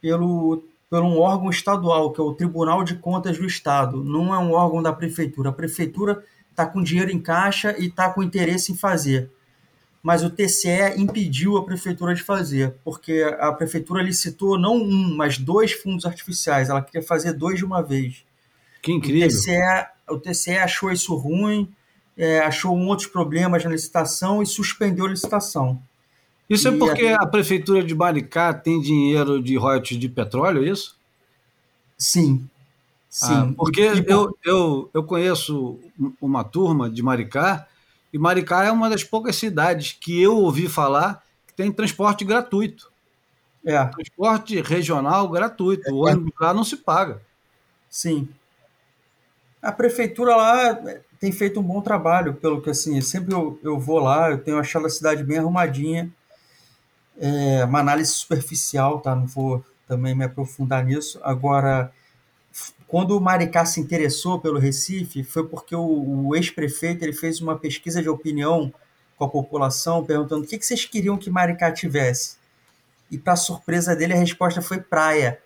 pelo, 0.01 0.65
por 0.89 1.03
um 1.03 1.19
órgão 1.19 1.51
estadual, 1.51 2.13
que 2.13 2.21
é 2.21 2.25
o 2.25 2.33
Tribunal 2.33 2.83
de 2.83 2.97
Contas 2.97 3.37
do 3.37 3.47
Estado. 3.47 4.03
Não 4.03 4.35
é 4.35 4.39
um 4.39 4.53
órgão 4.53 4.83
da 4.83 4.93
prefeitura. 4.93 5.51
A 5.51 5.53
prefeitura 5.53 6.25
está 6.51 6.67
com 6.67 6.83
dinheiro 6.83 7.11
em 7.11 7.21
caixa 7.21 7.75
e 7.79 7.87
está 7.87 8.11
com 8.11 8.23
interesse 8.23 8.73
em 8.73 8.77
fazer. 8.77 9.31
Mas 10.03 10.25
o 10.25 10.31
TCE 10.31 10.95
impediu 10.97 11.57
a 11.57 11.65
prefeitura 11.65 12.13
de 12.15 12.23
fazer, 12.23 12.75
porque 12.85 13.23
a 13.39 13.53
prefeitura 13.53 14.03
licitou 14.03 14.59
não 14.59 14.77
um, 14.77 15.15
mas 15.17 15.39
dois 15.39 15.73
fundos 15.73 16.05
artificiais. 16.05 16.69
Ela 16.69 16.83
queria 16.83 17.07
fazer 17.07 17.33
dois 17.33 17.59
de 17.59 17.65
uma 17.65 17.81
vez. 17.83 18.25
Que 18.83 18.91
O 18.91 18.97
incrível. 18.97 19.29
TCE, 19.29 19.87
o 20.11 20.19
TCE 20.19 20.57
achou 20.59 20.91
isso 20.91 21.15
ruim, 21.15 21.69
é, 22.17 22.41
achou 22.41 22.77
outros 22.77 23.07
problemas 23.07 23.63
na 23.63 23.71
licitação 23.71 24.43
e 24.43 24.47
suspendeu 24.47 25.07
a 25.07 25.09
licitação. 25.11 25.81
Isso 26.51 26.67
é 26.67 26.73
E 26.75 26.79
porque 26.79 27.03
aí- 27.07 27.15
a 27.15 27.25
prefeitura 27.25 27.83
de 27.85 27.95
Maricá 27.95 28.53
tem 28.53 28.81
dinheiro 28.81 29.41
de 29.41 29.57
royalties 29.57 29.99
de 30.01 30.09
petróleo, 30.09 30.65
é 30.65 30.69
isso? 30.71 30.97
Sim. 31.97 32.49
Sim. 33.09 33.27
Ah, 33.31 33.53
porque 33.57 33.81
E- 33.83 34.05
eu, 34.09 34.37
eu, 34.45 34.91
eu 34.93 35.05
conheço 35.05 35.79
uma 36.21 36.43
turma 36.43 36.91
de 36.91 37.03
Maricá, 37.03 37.69
e 38.13 38.19
Maricá 38.19 38.65
é 38.65 38.71
uma 38.71 38.91
das 38.91 39.03
poucas 39.05 39.37
cidades 39.37 39.93
que 39.93 40.21
eu 40.21 40.37
ouvi 40.37 40.69
falar 40.69 41.23
que 41.47 41.55
tem 41.55 41.73
transporte 41.73 42.25
gratuito. 42.25 42.91
É, 43.65 43.85
Transporte 43.87 44.61
regional 44.61 45.29
gratuito. 45.29 45.91
O 45.93 46.07
ônibus 46.07 46.33
lá 46.41 46.53
não 46.53 46.65
se 46.65 46.77
paga. 46.77 47.21
sim. 47.89 48.29
A 49.61 49.71
prefeitura 49.71 50.35
lá 50.35 50.77
tem 51.21 51.31
feito 51.31 51.61
um 51.61 51.63
bom 51.63 51.81
trabalho, 51.81 52.35
pelo 52.35 52.61
que 52.61 52.71
assim, 52.71 53.01
sempre 53.01 53.33
eu, 53.33 53.57
eu 53.63 53.79
vou 53.79 54.01
lá, 54.01 54.29
eu 54.31 54.39
tenho 54.39 54.59
achado 54.59 54.87
a 54.87 54.91
cidade 54.91 55.23
bem 55.23 55.39
arrumadinha. 55.39 56.13
É, 57.17 57.65
uma 57.65 57.79
análise 57.79 58.11
superficial, 58.13 59.01
tá? 59.01 59.15
Não 59.15 59.27
vou 59.27 59.65
também 59.87 60.15
me 60.17 60.25
aprofundar 60.25 60.85
nisso. 60.85 61.21
Agora, 61.23 61.93
quando 62.87 63.17
o 63.17 63.21
Maricá 63.21 63.65
se 63.65 63.81
interessou 63.81 64.39
pelo 64.39 64.59
Recife, 64.59 65.25
foi 65.25 65.47
porque 65.47 65.75
o, 65.75 66.27
o 66.29 66.37
ex-prefeito 66.37 67.03
ele 67.03 67.13
fez 67.13 67.41
uma 67.41 67.59
pesquisa 67.59 68.03
de 68.03 68.09
opinião 68.09 68.73
com 69.17 69.25
a 69.25 69.29
população, 69.29 70.05
perguntando 70.05 70.45
o 70.45 70.47
que, 70.47 70.59
que 70.59 70.67
vocês 70.67 70.85
queriam 70.85 71.17
que 71.17 71.31
Maricá 71.31 71.73
tivesse. 71.73 72.37
E, 73.11 73.19
para 73.19 73.37
surpresa 73.37 73.95
dele, 73.95 74.15
a 74.15 74.17
resposta 74.17 74.61
foi 74.61 74.81
praia. 74.81 75.39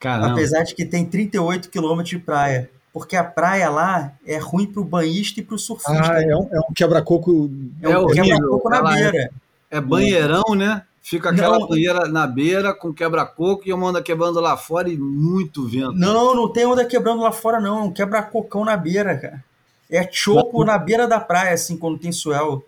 Caramba. 0.00 0.32
Apesar 0.32 0.62
de 0.62 0.74
que 0.74 0.84
tem 0.84 1.04
38 1.04 1.68
quilômetros 1.68 2.10
de 2.10 2.18
praia. 2.18 2.70
Porque 2.92 3.16
a 3.16 3.24
praia 3.24 3.68
lá 3.70 4.12
é 4.24 4.36
ruim 4.38 4.66
para 4.66 4.80
o 4.80 4.84
banhista 4.84 5.40
e 5.40 5.42
para 5.42 5.56
o 5.56 5.58
surfista. 5.58 6.12
Ah, 6.12 6.22
é 6.22 6.36
um, 6.36 6.48
é 6.52 6.60
um 6.60 6.72
quebra-coco. 6.74 7.50
é 7.82 7.88
um 7.98 8.10
é 8.10 8.14
quebra-coco 8.14 8.68
na 8.68 8.78
é- 8.78 8.94
beira. 8.94 9.30
É 9.70 9.80
banheirão, 9.80 10.54
né? 10.56 10.82
Fica 11.06 11.28
aquela 11.28 11.58
Não. 11.58 11.68
banheira 11.68 12.08
na 12.08 12.26
beira 12.26 12.72
com 12.72 12.90
quebra-coco 12.90 13.64
e 13.66 13.72
uma 13.74 13.90
anda 13.90 14.02
quebrando 14.02 14.40
lá 14.40 14.56
fora 14.56 14.88
e 14.88 14.96
muito 14.96 15.68
vento. 15.68 15.92
Não, 15.92 16.34
não 16.34 16.48
tem 16.50 16.64
onda 16.64 16.82
quebrando 16.82 17.20
lá 17.20 17.30
fora, 17.30 17.60
não. 17.60 17.80
É 17.80 17.82
um 17.82 17.92
quebra-cocão 17.92 18.64
na 18.64 18.74
beira, 18.74 19.14
cara. 19.18 19.44
É 19.90 20.08
choco 20.10 20.64
na 20.64 20.78
beira 20.78 21.06
da 21.06 21.20
praia, 21.20 21.52
assim, 21.52 21.76
quando 21.76 21.98
tem 21.98 22.10
swell. 22.10 22.64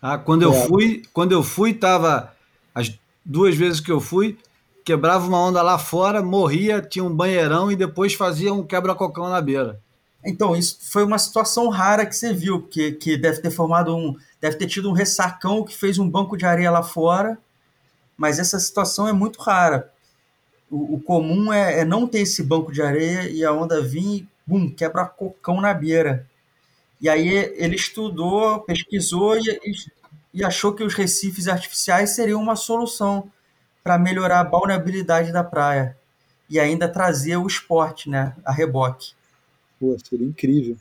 Ah, 0.00 0.18
quando 0.18 0.42
eu 0.42 0.52
É. 0.52 0.66
fui, 0.66 1.04
quando 1.10 1.32
eu 1.32 1.42
fui, 1.42 1.72
tava 1.72 2.34
as 2.74 2.92
duas 3.24 3.56
vezes 3.56 3.80
que 3.80 3.90
eu 3.90 3.98
fui, 3.98 4.36
quebrava 4.84 5.26
uma 5.26 5.40
onda 5.40 5.62
lá 5.62 5.78
fora, 5.78 6.22
morria, 6.22 6.82
tinha 6.82 7.02
um 7.02 7.14
banheirão 7.14 7.72
e 7.72 7.76
depois 7.76 8.12
fazia 8.12 8.52
um 8.52 8.62
quebra-cocão 8.62 9.30
na 9.30 9.40
beira. 9.40 9.80
Então, 10.26 10.56
isso 10.56 10.78
foi 10.80 11.04
uma 11.04 11.18
situação 11.18 11.68
rara 11.68 12.04
que 12.04 12.16
você 12.16 12.32
viu, 12.32 12.60
que 12.60 13.16
deve 13.16 13.40
ter 13.40 13.50
formado 13.50 13.96
um. 13.96 14.16
Deve 14.40 14.56
ter 14.56 14.66
tido 14.66 14.90
um 14.90 14.92
ressacão 14.92 15.62
que 15.62 15.74
fez 15.74 15.98
um 15.98 16.10
banco 16.10 16.36
de 16.36 16.44
areia 16.44 16.70
lá 16.70 16.82
fora, 16.82 17.38
mas 18.16 18.40
essa 18.40 18.58
situação 18.58 19.06
é 19.06 19.12
muito 19.12 19.40
rara. 19.40 19.90
O, 20.68 20.96
o 20.96 21.00
comum 21.00 21.52
é, 21.52 21.80
é 21.80 21.84
não 21.84 22.08
ter 22.08 22.20
esse 22.20 22.42
banco 22.42 22.72
de 22.72 22.82
areia 22.82 23.30
e 23.30 23.44
a 23.44 23.52
onda 23.52 23.80
vir 23.80 24.04
e, 24.04 24.28
bum, 24.44 24.68
quebra 24.68 25.04
cocão 25.06 25.60
na 25.60 25.72
beira. 25.72 26.26
E 27.00 27.08
aí 27.08 27.28
ele 27.28 27.76
estudou, 27.76 28.60
pesquisou 28.60 29.38
e, 29.38 29.42
e, 29.64 29.72
e 30.34 30.44
achou 30.44 30.72
que 30.74 30.82
os 30.82 30.94
recifes 30.94 31.46
artificiais 31.46 32.16
seriam 32.16 32.42
uma 32.42 32.56
solução 32.56 33.30
para 33.84 33.96
melhorar 33.96 34.40
a 34.40 34.44
balneabilidade 34.44 35.30
da 35.30 35.44
praia 35.44 35.96
e 36.50 36.58
ainda 36.58 36.88
trazer 36.88 37.36
o 37.36 37.46
esporte, 37.46 38.10
né, 38.10 38.34
a 38.44 38.50
reboque 38.52 39.14
Pô, 39.78 39.96
seria 40.08 40.26
incrível. 40.26 40.76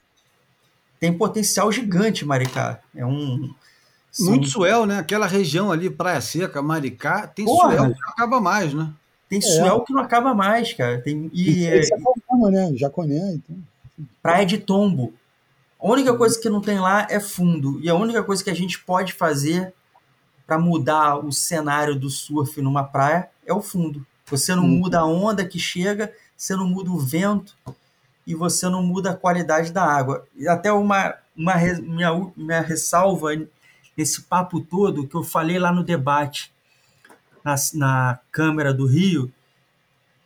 tem 1.00 1.16
potencial 1.16 1.72
gigante, 1.72 2.26
Maricá. 2.26 2.80
É 2.96 3.06
um. 3.06 3.54
são- 4.12 4.28
Muito 4.30 4.48
swell, 4.48 4.86
né? 4.86 5.00
Aquela 5.00 5.28
região 5.28 5.72
ali, 5.72 5.90
Praia 5.90 6.22
Seca, 6.22 6.62
Maricá, 6.62 7.28
tem 7.28 7.46
Porra! 7.46 7.76
swell 7.76 7.94
que 7.94 8.02
não 8.02 8.10
acaba 8.10 8.42
mais, 8.42 8.74
né? 8.74 8.92
Tem 9.28 9.42
swell 9.42 9.82
que 9.82 9.92
não 9.94 10.02
acaba 10.02 10.34
mais, 10.34 10.72
cara. 10.74 11.02
Tem, 11.02 11.30
E 11.34 11.60
e 11.62 11.66
é, 11.66 11.78
é 11.80 11.82
né? 12.52 12.72
Jaconé, 12.76 13.34
então. 13.34 13.58
praia 14.22 14.46
de 14.46 14.58
tombo. 14.58 15.14
A 15.80 15.88
única 15.88 16.16
coisa 16.16 16.40
que 16.40 16.50
não 16.50 16.62
tem 16.62 16.80
lá 16.80 17.06
é 17.10 17.20
fundo. 17.20 17.80
E 17.82 17.90
a 17.90 17.96
única 17.96 18.24
coisa 18.24 18.44
que 18.44 18.50
a 18.50 18.54
gente 18.56 18.80
pode 18.80 19.14
fazer 19.14 19.74
para 20.48 20.58
mudar 20.58 21.18
o 21.18 21.32
cenário 21.32 21.96
do 22.00 22.10
surf 22.10 22.62
numa 22.62 22.84
praia 22.84 23.30
é 23.46 23.54
o 23.54 23.62
fundo. 23.62 24.06
Você 24.28 24.56
não 24.56 24.64
Hum. 24.64 24.78
muda 24.80 25.00
a 25.00 25.06
onda 25.06 25.46
que 25.46 25.60
chega, 25.60 26.14
você 26.38 26.56
não 26.56 26.68
muda 26.68 26.90
o 26.92 26.98
vento 27.00 27.56
e 28.26 28.34
você 28.34 28.68
não 28.70 28.82
muda 28.82 29.12
a 29.12 29.16
qualidade 29.16 29.72
da 29.72 29.84
água. 29.84 30.26
E 30.36 30.48
até 30.48 30.72
uma, 30.72 31.16
uma 31.36 31.56
minha, 31.82 32.32
minha 32.36 32.62
ressalva 32.62 33.30
nesse 33.96 34.22
papo 34.24 34.60
todo 34.60 35.08
que 35.08 35.16
eu 35.16 35.24
falei 35.24 35.60
lá 35.60 35.72
no 35.72 35.84
debate 35.84 36.52
na, 37.44 37.56
na 37.74 38.20
Câmara 38.32 38.74
do 38.74 38.86
Rio, 38.86 39.32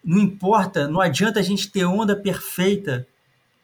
não 0.04 0.18
importa, 0.18 0.88
não 0.88 1.02
adianta 1.02 1.40
a 1.40 1.44
gente 1.44 1.70
ter 1.70 1.86
onda 1.86 2.16
perfeita 2.16 3.06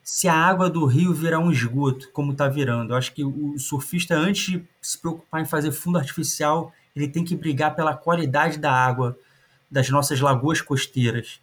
se 0.03 0.27
a 0.27 0.35
água 0.35 0.69
do 0.69 0.85
rio 0.85 1.11
virar 1.13 1.39
um 1.39 1.51
esgoto, 1.51 2.11
como 2.11 2.31
está 2.31 2.47
virando. 2.47 2.93
Eu 2.93 2.97
acho 2.97 3.11
que 3.11 3.23
o 3.23 3.57
surfista, 3.57 4.15
antes 4.15 4.45
de 4.45 4.67
se 4.79 4.99
preocupar 4.99 5.41
em 5.41 5.45
fazer 5.45 5.71
fundo 5.71 5.97
artificial, 5.97 6.71
ele 6.95 7.07
tem 7.07 7.25
que 7.25 7.35
brigar 7.35 7.75
pela 7.75 7.95
qualidade 7.95 8.59
da 8.59 8.71
água 8.71 9.17
das 9.69 9.89
nossas 9.89 10.21
lagoas 10.21 10.61
costeiras. 10.61 11.41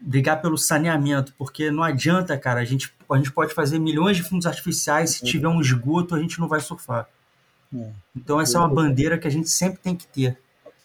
Brigar 0.00 0.40
pelo 0.40 0.56
saneamento, 0.56 1.34
porque 1.36 1.70
não 1.70 1.82
adianta, 1.82 2.36
cara, 2.38 2.60
a 2.60 2.64
gente, 2.64 2.92
a 3.10 3.16
gente 3.16 3.32
pode 3.32 3.52
fazer 3.52 3.78
milhões 3.78 4.16
de 4.16 4.22
fundos 4.22 4.46
artificiais, 4.46 5.10
se 5.10 5.24
tiver 5.24 5.48
um 5.48 5.60
esgoto, 5.60 6.14
a 6.14 6.20
gente 6.20 6.38
não 6.38 6.46
vai 6.48 6.60
surfar. 6.60 7.08
É. 7.74 7.88
Então 8.16 8.40
essa 8.40 8.58
é 8.58 8.60
uma 8.60 8.68
bandeira 8.68 9.18
que 9.18 9.26
a 9.26 9.30
gente 9.30 9.50
sempre 9.50 9.80
tem 9.80 9.94
que 9.96 10.06
ter. 10.06 10.38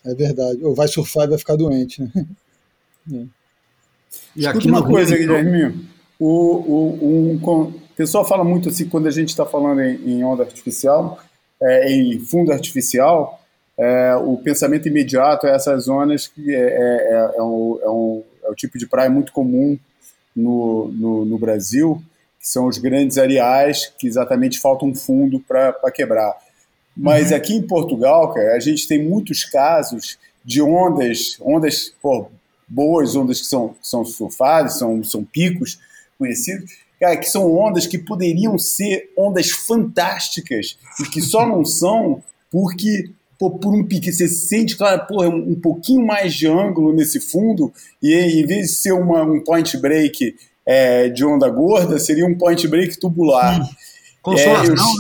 É 0.04 0.14
verdade. 0.14 0.64
Ou 0.64 0.76
vai 0.76 0.88
surfar 0.88 1.26
e 1.26 1.30
vai 1.30 1.38
ficar 1.38 1.56
doente, 1.56 2.02
né? 2.02 2.26
E 4.36 4.42
Escuta 4.42 4.58
aqui 4.60 4.68
uma 4.68 4.84
coisa, 4.84 5.16
Rio, 5.16 5.28
Guilherme. 5.28 5.90
O, 6.20 6.28
o, 6.28 7.32
um, 7.32 7.40
com- 7.40 7.64
o 7.64 7.96
pessoal 7.96 8.24
fala 8.24 8.44
muito 8.44 8.70
assim, 8.70 8.88
quando 8.88 9.08
a 9.08 9.12
gente 9.12 9.30
está 9.30 9.46
falando 9.46 9.82
em, 9.82 9.96
em 10.20 10.24
onda 10.24 10.44
artificial, 10.44 11.20
é, 11.62 11.92
em 11.92 12.20
fundo 12.20 12.52
artificial, 12.52 13.42
é, 13.78 14.16
o 14.16 14.38
pensamento 14.38 14.88
imediato 14.88 15.48
é 15.48 15.56
essas 15.56 15.86
zonas 15.86 16.28
que 16.28 16.54
é, 16.54 16.60
é, 16.60 17.14
é, 17.14 17.38
é 17.38 17.42
um, 17.42 17.80
é, 17.82 17.90
um, 17.90 18.24
é 18.24 18.33
o 18.54 18.56
tipo 18.56 18.78
de 18.78 18.88
praia 18.88 19.10
muito 19.10 19.32
comum 19.32 19.78
no, 20.36 20.88
no, 20.90 21.26
no 21.26 21.38
Brasil, 21.38 22.02
que 22.40 22.48
são 22.48 22.68
os 22.68 22.78
grandes 22.78 23.18
areais 23.18 23.92
que 23.98 24.08
exatamente 24.08 24.60
falta 24.60 24.86
um 24.86 24.96
fundo 24.96 25.40
para 25.40 25.92
quebrar. 25.92 26.36
Mas 26.96 27.32
aqui 27.32 27.56
em 27.56 27.62
Portugal, 27.62 28.34
cara, 28.34 28.56
a 28.56 28.60
gente 28.60 28.88
tem 28.88 29.04
muitos 29.04 29.44
casos 29.44 30.18
de 30.46 30.62
ondas, 30.62 31.38
ondas 31.42 31.94
pô, 32.02 32.28
boas, 32.68 33.16
ondas 33.16 33.42
que 33.42 33.48
são, 33.48 33.76
são 33.82 34.06
surfadas, 34.06 34.78
são, 34.78 35.04
são 35.04 35.24
picos 35.24 35.80
conhecidos, 36.18 36.72
cara, 37.00 37.18
que 37.18 37.30
são 37.30 37.52
ondas 37.56 37.88
que 37.88 37.98
poderiam 37.98 38.58
ser 38.58 39.12
ondas 39.18 39.50
fantásticas 39.50 40.78
e 41.00 41.04
que 41.10 41.22
só 41.22 41.48
não 41.48 41.66
são 41.66 42.24
porque 42.52 43.10
pô, 43.38 43.52
por 43.52 43.74
um 43.74 43.84
pique 43.84 44.12
você 44.12 44.28
sente, 44.28 44.78
claro, 44.78 45.06
pô, 45.08 45.24
um, 45.24 45.52
um 45.52 45.56
pouquinho 45.56 46.06
mais 46.06 46.34
de 46.34 46.48
ângulo 46.48 46.94
nesse 46.94 47.20
fundo 47.20 47.74
e 48.02 48.14
em 48.14 48.46
vez 48.46 48.68
de 48.68 48.74
ser 48.74 48.94
uma, 48.94 49.24
um 49.24 49.42
point 49.42 49.78
break 49.78 50.36
é, 50.66 51.10
de 51.10 51.26
onda 51.26 51.50
gorda, 51.50 52.00
seria 52.00 52.26
um 52.26 52.38
point 52.38 52.68
break 52.68 53.00
tubular. 53.00 53.56
É, 53.56 53.60
eu, 53.60 53.68
consolação, 54.22 54.94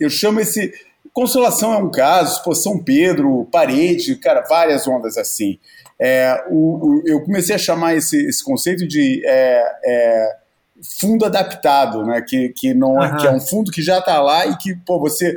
eu 0.00 0.10
chamo 0.10 0.40
esse 0.40 0.72
Consolação 1.14 1.72
é 1.72 1.76
um 1.76 1.92
caso, 1.92 2.42
pô, 2.42 2.52
São 2.56 2.76
Pedro, 2.76 3.48
Parede, 3.52 4.16
cara, 4.16 4.40
várias 4.40 4.88
ondas 4.88 5.16
assim. 5.16 5.60
É, 5.96 6.44
o, 6.50 6.56
o, 6.56 7.02
eu 7.06 7.20
comecei 7.22 7.54
a 7.54 7.58
chamar 7.58 7.94
esse, 7.94 8.16
esse 8.26 8.42
conceito 8.42 8.84
de 8.84 9.22
é, 9.24 9.76
é, 9.84 10.36
fundo 10.82 11.24
adaptado, 11.24 12.04
né? 12.04 12.20
Que, 12.20 12.48
que, 12.48 12.74
não, 12.74 12.96
uhum. 12.96 13.16
que 13.16 13.28
é 13.28 13.30
um 13.30 13.40
fundo 13.40 13.70
que 13.70 13.80
já 13.80 14.00
está 14.00 14.20
lá 14.20 14.44
e 14.44 14.56
que 14.56 14.74
pô, 14.74 14.98
você 14.98 15.36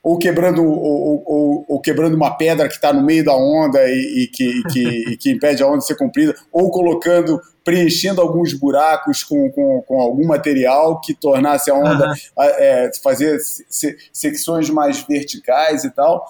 ou 0.00 0.16
quebrando, 0.16 0.64
ou, 0.64 1.24
ou, 1.26 1.65
ou 1.76 1.80
quebrando 1.80 2.14
uma 2.14 2.34
pedra 2.34 2.68
que 2.68 2.74
está 2.74 2.90
no 2.90 3.02
meio 3.02 3.22
da 3.22 3.36
onda 3.36 3.86
e, 3.86 4.22
e, 4.22 4.26
que, 4.28 4.44
e, 4.44 4.62
que, 4.64 4.88
e, 5.10 5.16
que, 5.18 5.30
impede 5.30 5.62
a 5.62 5.66
onda 5.66 5.78
de 5.78 5.86
ser 5.86 5.96
comprida, 5.96 6.34
ou 6.50 6.70
colocando, 6.70 7.38
preenchendo 7.62 8.22
alguns 8.22 8.54
buracos 8.54 9.22
com, 9.22 9.50
com, 9.52 9.82
com 9.82 10.00
algum 10.00 10.26
material 10.26 10.98
que 11.02 11.12
tornasse 11.12 11.70
a 11.70 11.74
onda 11.74 12.08
uhum. 12.08 12.14
é, 12.38 12.90
fazer 13.02 13.38
secções 14.10 14.70
mais 14.70 15.02
verticais 15.06 15.84
e 15.84 15.90
tal. 15.90 16.26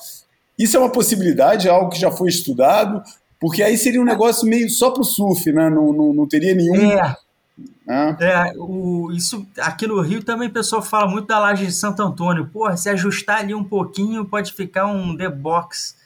Isso 0.58 0.76
é 0.76 0.80
uma 0.80 0.90
possibilidade, 0.90 1.68
é 1.68 1.70
algo 1.70 1.90
que 1.90 2.00
já 2.00 2.10
foi 2.10 2.28
estudado, 2.28 3.00
porque 3.38 3.62
aí 3.62 3.78
seria 3.78 4.00
um 4.00 4.04
negócio 4.04 4.48
meio 4.48 4.68
só 4.68 4.90
para 4.90 5.02
o 5.02 5.04
surf, 5.04 5.52
né? 5.52 5.70
Não, 5.70 5.92
não, 5.92 6.12
não 6.12 6.26
teria 6.26 6.56
nenhum. 6.56 6.90
É. 6.90 7.16
É. 7.88 8.16
é, 8.18 8.52
o, 8.56 9.12
isso 9.12 9.46
aqui 9.58 9.86
no 9.86 10.00
Rio 10.00 10.22
também 10.22 10.48
o 10.48 10.52
pessoal 10.52 10.82
fala 10.82 11.06
muito 11.06 11.28
da 11.28 11.38
laje 11.38 11.66
de 11.66 11.72
Santo 11.72 12.02
Antônio. 12.02 12.48
Porra, 12.48 12.76
se 12.76 12.88
ajustar 12.88 13.38
ali 13.38 13.54
um 13.54 13.62
pouquinho, 13.62 14.24
pode 14.24 14.52
ficar 14.52 14.86
um 14.86 15.16
The 15.16 15.28
Box, 15.28 15.96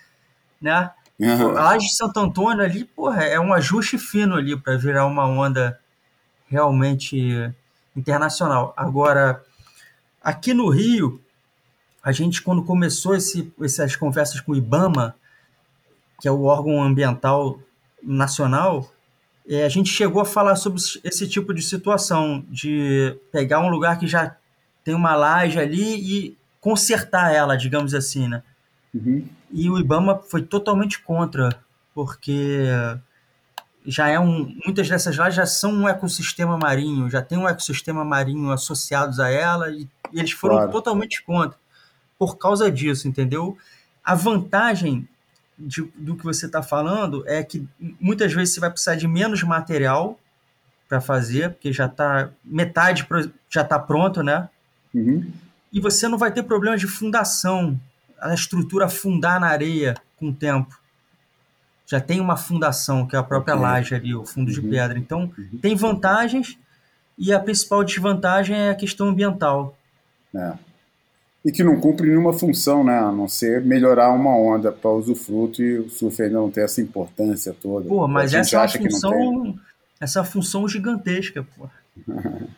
né? 0.61 0.91
Uhum. 1.19 1.57
A 1.57 1.65
laje 1.65 1.89
de 1.89 1.95
Santo 1.95 2.19
Antônio 2.21 2.63
ali, 2.63 2.85
porra, 2.85 3.25
é 3.25 3.41
um 3.41 3.53
ajuste 3.53 3.99
fino 3.99 4.37
ali 4.37 4.57
para 4.57 4.77
virar 4.77 5.07
uma 5.07 5.27
onda 5.27 5.79
realmente 6.49 7.53
internacional. 7.97 8.75
Agora, 8.77 9.43
aqui 10.23 10.53
no 10.53 10.69
Rio, 10.69 11.21
a 12.03 12.13
gente 12.13 12.43
quando 12.43 12.65
começou 12.65 13.15
esse, 13.15 13.53
essas 13.61 13.97
conversas 13.97 14.41
com 14.41 14.53
o 14.53 14.57
IBAMA, 14.57 15.15
que 16.21 16.29
é 16.29 16.31
o 16.31 16.45
órgão 16.45 16.83
ambiental 16.83 17.59
nacional, 18.03 18.91
a 19.57 19.69
gente 19.69 19.91
chegou 19.91 20.23
a 20.23 20.25
falar 20.25 20.55
sobre 20.57 20.81
esse 21.03 21.29
tipo 21.29 21.53
de 21.53 21.63
situação, 21.63 22.45
de 22.49 23.17
pegar 23.33 23.61
um 23.61 23.69
lugar 23.69 23.99
que 23.99 24.07
já 24.07 24.37
tem 24.85 24.95
uma 24.95 25.17
laje 25.17 25.59
ali 25.59 25.95
e 25.97 26.39
consertar 26.61 27.35
ela, 27.35 27.57
digamos 27.57 27.95
assim, 27.95 28.29
né? 28.29 28.43
Uhum. 28.95 29.27
E 29.51 29.69
o 29.69 29.79
IBAMA 29.79 30.19
foi 30.19 30.43
totalmente 30.43 31.01
contra, 31.01 31.49
porque 31.95 32.65
já 33.85 34.09
é 34.09 34.21
um, 34.21 34.55
muitas 34.65 34.89
dessas 34.89 35.17
lajes 35.17 35.37
já 35.37 35.47
são 35.47 35.73
um 35.73 35.89
ecossistema 35.89 36.57
marinho, 36.57 37.11
já 37.11 37.23
tem 37.23 37.39
um 37.39 37.49
ecossistema 37.49 38.05
marinho 38.05 38.53
associados 38.53 39.19
a 39.19 39.29
ela 39.29 39.71
e, 39.71 39.89
e 40.13 40.19
eles 40.19 40.33
foram 40.33 40.57
claro. 40.57 40.73
totalmente 40.73 41.23
contra 41.25 41.59
por 42.19 42.37
causa 42.37 42.71
disso, 42.71 43.09
entendeu? 43.09 43.57
A 44.05 44.15
vantagem 44.15 45.09
de, 45.61 45.83
do 45.97 46.17
que 46.17 46.25
você 46.25 46.47
está 46.47 46.63
falando 46.63 47.23
é 47.27 47.43
que 47.43 47.67
muitas 48.01 48.33
vezes 48.33 48.55
você 48.55 48.61
vai 48.61 48.71
precisar 48.71 48.97
de 48.97 49.07
menos 49.07 49.43
material 49.43 50.19
para 50.89 51.01
fazer, 51.01 51.51
porque 51.51 51.73
já 51.73 51.87
está 51.87 52.31
metade 52.45 53.07
já 53.49 53.63
está 53.63 53.79
pronto, 53.79 54.23
né? 54.23 54.49
Uhum. 54.95 55.31
E 55.73 55.81
você 55.81 56.09
não 56.09 56.19
vai 56.19 56.33
ter 56.33 56.43
problema 56.43 56.77
de 56.77 56.87
fundação, 56.87 57.81
a 58.21 58.35
estrutura 58.35 58.87
afundar 58.87 59.39
na 59.39 59.47
areia 59.47 59.95
com 60.17 60.29
o 60.29 60.35
tempo. 60.35 60.79
Já 61.87 62.01
tem 62.01 62.21
uma 62.21 62.37
fundação, 62.37 63.07
que 63.07 63.15
é 63.15 63.19
a 63.19 63.23
própria 63.23 63.55
laje 63.55 63.95
ali, 63.95 64.15
o 64.15 64.25
fundo 64.25 64.49
uhum. 64.49 64.55
de 64.55 64.63
pedra. 64.63 64.99
Então, 64.99 65.33
uhum. 65.37 65.59
tem 65.61 65.77
vantagens 65.77 66.59
e 67.17 67.33
a 67.33 67.39
principal 67.39 67.85
desvantagem 67.85 68.57
é 68.57 68.71
a 68.71 68.75
questão 68.75 69.09
ambiental. 69.09 69.77
É 70.35 70.70
e 71.45 71.51
que 71.51 71.65
não 71.65 71.81
cumpre 71.81 72.09
nenhuma 72.09 72.33
função, 72.33 72.85
né? 72.85 72.99
A 72.99 73.11
não 73.11 73.27
ser 73.27 73.63
melhorar 73.63 74.13
uma 74.13 74.37
onda 74.37 74.71
para 74.71 74.91
usufruto 74.91 75.63
e 75.63 75.79
o 75.79 75.89
surf 75.89 76.23
ainda 76.23 76.37
não 76.37 76.51
tem 76.51 76.63
essa 76.63 76.81
importância 76.83 77.55
toda. 77.61 77.89
Pô, 77.89 78.07
mas 78.07 78.35
essa 78.35 78.63
é 78.63 78.69
função, 78.69 79.59
essa 79.99 80.21
é 80.21 80.25
função 80.25 80.69
gigantesca, 80.69 81.47
pô. 81.57 81.69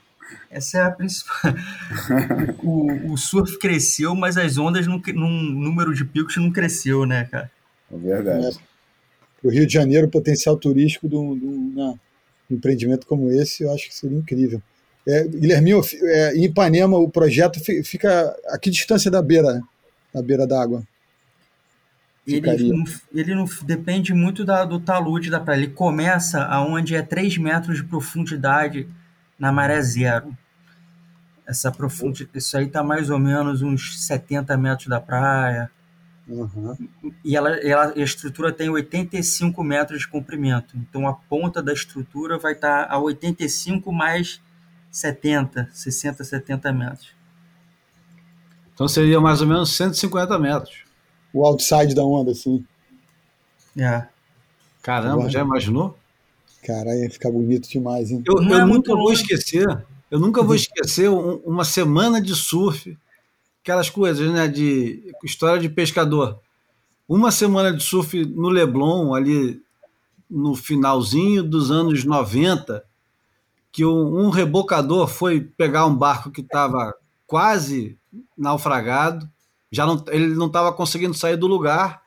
essa 0.51 0.79
é 0.79 0.83
a 0.83 0.91
principal. 0.91 1.53
o, 2.63 3.13
o, 3.13 3.17
surf 3.17 3.59
cresceu, 3.59 4.17
mas 4.17 4.37
as 4.37 4.59
ondas 4.59 4.87
num, 4.87 5.01
num 5.15 5.43
número 5.43 5.95
de 5.95 6.05
picos 6.05 6.37
não 6.37 6.51
cresceu, 6.51 7.07
né, 7.07 7.25
cara? 7.25 7.51
É 7.93 7.97
verdade. 7.97 8.47
É. 8.47 8.73
O 9.47 9.51
Rio 9.51 9.67
de 9.67 9.73
Janeiro, 9.73 10.07
o 10.07 10.11
potencial 10.11 10.57
turístico 10.57 11.09
de 11.09 11.17
um, 11.17 11.73
né, 11.75 11.99
empreendimento 12.51 13.07
como 13.07 13.31
esse, 13.31 13.63
eu 13.63 13.73
acho 13.73 13.89
que 13.89 13.95
seria 13.95 14.19
incrível. 14.19 14.61
É, 15.07 15.25
Guilherminho, 15.25 15.81
é, 16.03 16.37
em 16.37 16.45
Ipanema, 16.45 16.97
o 16.97 17.11
projeto 17.11 17.61
fica 17.85 18.37
a 18.49 18.59
que 18.59 18.71
distância 18.71 19.11
da 19.11 19.21
beira, 19.21 19.61
da 20.15 20.23
beira 20.23 20.47
d'água? 20.47 20.83
Ele 22.25 22.73
não, 22.73 22.85
ele 23.13 23.35
não 23.35 23.49
depende 23.63 24.15
muito 24.15 24.45
da, 24.45 24.65
do 24.65 24.79
talude 24.79 25.29
da 25.29 25.41
praia. 25.41 25.59
Ele 25.59 25.73
começa 25.73 26.45
aonde 26.45 26.95
é 26.95 27.03
3 27.03 27.37
metros 27.39 27.79
de 27.79 27.85
profundidade 27.85 28.87
na 29.37 29.51
maré 29.51 29.83
zero. 29.83 30.37
Essa 31.45 31.73
profundidade, 31.73 32.39
isso 32.39 32.57
aí 32.57 32.67
está 32.67 32.85
mais 32.85 33.11
ou 33.11 33.19
menos 33.19 33.61
uns 33.61 34.07
70 34.07 34.57
metros 34.57 34.87
da 34.87 35.01
praia. 35.01 35.69
Uhum. 36.29 36.77
E 37.25 37.37
ela, 37.37 37.51
ela, 37.57 37.93
a 37.97 37.99
estrutura 37.99 38.53
tem 38.53 38.69
85 38.69 39.65
metros 39.65 40.01
de 40.01 40.09
comprimento. 40.09 40.77
Então 40.77 41.09
a 41.09 41.15
ponta 41.15 41.61
da 41.61 41.73
estrutura 41.73 42.39
vai 42.39 42.53
estar 42.53 42.87
tá 42.87 42.95
a 42.95 43.01
85 43.01 43.93
mais 43.93 44.41
70, 44.93 45.71
60, 45.73 46.23
70 46.23 46.73
metros. 46.73 47.09
Então 48.75 48.87
seria 48.87 49.21
mais 49.21 49.41
ou 49.41 49.47
menos 49.47 49.71
150 49.71 50.39
metros. 50.39 50.85
O 51.33 51.47
outside 51.47 51.95
da 51.95 52.05
onda, 52.05 52.35
sim. 52.35 52.65
É. 53.77 54.07
Caramba, 54.83 55.31
já 55.31 55.41
imaginou? 55.41 55.97
Caralho, 56.65 56.99
ia 56.99 57.11
ficar 57.11 57.31
bonito 57.31 57.69
demais, 57.69 58.11
hein? 58.11 58.23
Eu, 58.27 58.43
eu 58.43 58.61
é 58.61 58.65
nunca 58.67 58.95
vou 58.95 59.13
esquecer, 59.13 59.67
eu 60.11 60.19
nunca 60.19 60.43
vou 60.43 60.55
esquecer 60.55 61.09
um, 61.09 61.37
uma 61.37 61.65
semana 61.65 62.21
de 62.21 62.35
surf, 62.35 62.97
aquelas 63.63 63.89
coisas, 63.89 64.31
né, 64.31 64.47
de 64.47 65.15
história 65.25 65.61
de 65.61 65.69
pescador. 65.69 66.39
Uma 67.09 67.31
semana 67.31 67.73
de 67.73 67.83
surf 67.83 68.25
no 68.27 68.49
Leblon, 68.49 69.15
ali 69.15 69.63
no 70.31 70.55
finalzinho 70.55 71.43
dos 71.43 71.71
anos 71.71 72.05
90, 72.05 72.85
que 73.73 73.87
um, 73.87 74.29
rebocador 74.29 75.09
foi 75.09 75.41
pegar 75.41 75.87
um 75.87 75.97
barco 75.97 76.31
que 76.31 76.43
estava 76.43 76.95
quase 77.27 77.99
naufragado, 78.37 79.27
já 79.71 79.87
não, 79.87 80.05
ele 80.09 80.35
não 80.35 80.49
estava 80.49 80.71
conseguindo 80.71 81.15
sair 81.15 81.37
do 81.37 81.47
lugar, 81.47 82.03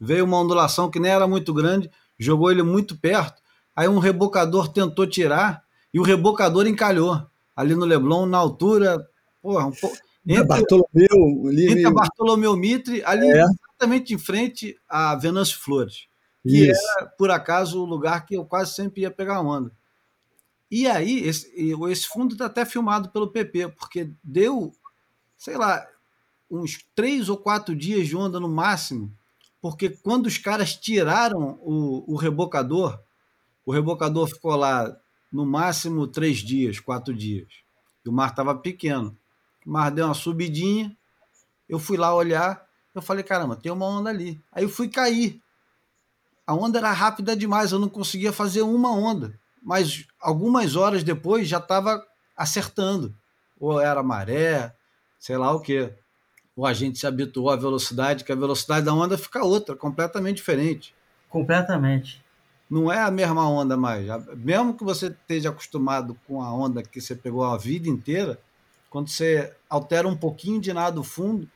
veio 0.00 0.24
uma 0.24 0.38
ondulação 0.38 0.90
que 0.90 0.98
nem 0.98 1.12
era 1.12 1.26
muito 1.26 1.52
grande, 1.52 1.90
jogou 2.18 2.50
ele 2.50 2.62
muito 2.62 2.96
perto, 2.96 3.42
aí 3.76 3.86
um 3.86 3.98
rebocador 3.98 4.68
tentou 4.68 5.06
tirar 5.06 5.62
e 5.92 6.00
o 6.00 6.02
rebocador 6.02 6.66
encalhou 6.66 7.22
ali 7.54 7.74
no 7.74 7.84
Leblon, 7.84 8.24
na 8.24 8.38
altura, 8.38 9.06
porra, 9.42 9.66
um 9.66 9.72
pouco... 9.72 9.96
Entre, 10.24 10.44
Bartolomeu, 10.44 11.48
ali 11.48 11.72
entre 11.72 11.84
a 11.84 11.90
Bartolomeu 11.90 12.56
Mitre, 12.56 13.02
ali 13.04 13.26
é. 13.26 13.42
exatamente 13.42 14.14
em 14.14 14.18
frente 14.18 14.78
a 14.88 15.16
Venâncio 15.16 15.58
Flores, 15.58 16.06
que 16.42 16.70
Isso. 16.70 16.80
era, 16.96 17.06
por 17.06 17.30
acaso, 17.30 17.82
o 17.82 17.84
lugar 17.84 18.24
que 18.24 18.36
eu 18.36 18.44
quase 18.44 18.72
sempre 18.72 19.02
ia 19.02 19.10
pegar 19.10 19.40
onda. 19.40 19.72
E 20.74 20.88
aí, 20.88 21.18
esse, 21.28 21.52
esse 21.90 22.08
fundo 22.08 22.32
está 22.32 22.46
até 22.46 22.64
filmado 22.64 23.10
pelo 23.10 23.30
PP, 23.30 23.68
porque 23.72 24.10
deu, 24.24 24.74
sei 25.36 25.58
lá, 25.58 25.86
uns 26.50 26.82
três 26.94 27.28
ou 27.28 27.36
quatro 27.36 27.76
dias 27.76 28.08
de 28.08 28.16
onda 28.16 28.40
no 28.40 28.48
máximo, 28.48 29.14
porque 29.60 29.90
quando 29.90 30.28
os 30.28 30.38
caras 30.38 30.74
tiraram 30.74 31.58
o, 31.60 32.14
o 32.14 32.16
rebocador, 32.16 32.98
o 33.66 33.70
rebocador 33.70 34.26
ficou 34.26 34.56
lá 34.56 34.96
no 35.30 35.44
máximo 35.44 36.06
três 36.06 36.38
dias, 36.38 36.80
quatro 36.80 37.12
dias. 37.12 37.52
E 38.02 38.08
o 38.08 38.12
mar 38.12 38.30
estava 38.30 38.54
pequeno. 38.54 39.14
O 39.66 39.70
mar 39.70 39.90
deu 39.90 40.06
uma 40.06 40.14
subidinha, 40.14 40.96
eu 41.68 41.78
fui 41.78 41.98
lá 41.98 42.14
olhar, 42.14 42.66
eu 42.94 43.02
falei, 43.02 43.22
caramba, 43.22 43.56
tem 43.56 43.70
uma 43.70 43.84
onda 43.84 44.08
ali. 44.08 44.42
Aí 44.50 44.64
eu 44.64 44.70
fui 44.70 44.88
cair. 44.88 45.38
A 46.46 46.54
onda 46.54 46.78
era 46.78 46.92
rápida 46.92 47.36
demais, 47.36 47.72
eu 47.72 47.78
não 47.78 47.90
conseguia 47.90 48.32
fazer 48.32 48.62
uma 48.62 48.90
onda 48.90 49.38
mas 49.62 50.06
algumas 50.20 50.76
horas 50.76 51.04
depois 51.04 51.48
já 51.48 51.58
estava 51.58 52.04
acertando. 52.36 53.14
Ou 53.58 53.80
era 53.80 54.02
maré, 54.02 54.74
sei 55.18 55.36
lá 55.36 55.52
o 55.52 55.60
quê. 55.60 55.92
Ou 56.56 56.66
a 56.66 56.72
gente 56.72 56.98
se 56.98 57.06
habituou 57.06 57.48
à 57.50 57.56
velocidade, 57.56 58.24
que 58.24 58.32
a 58.32 58.36
velocidade 58.36 58.84
da 58.84 58.92
onda 58.92 59.16
fica 59.16 59.44
outra, 59.44 59.76
completamente 59.76 60.36
diferente. 60.36 60.94
Completamente. 61.28 62.22
Não 62.68 62.90
é 62.90 63.00
a 63.00 63.10
mesma 63.10 63.48
onda 63.48 63.76
mais. 63.76 64.06
Mesmo 64.36 64.74
que 64.74 64.84
você 64.84 65.08
esteja 65.08 65.50
acostumado 65.50 66.16
com 66.26 66.42
a 66.42 66.52
onda 66.52 66.82
que 66.82 67.00
você 67.00 67.14
pegou 67.14 67.44
a 67.44 67.56
vida 67.56 67.88
inteira, 67.88 68.38
quando 68.90 69.08
você 69.08 69.54
altera 69.70 70.08
um 70.08 70.16
pouquinho 70.16 70.60
de 70.60 70.72
nada 70.72 71.02
fundo, 71.02 71.48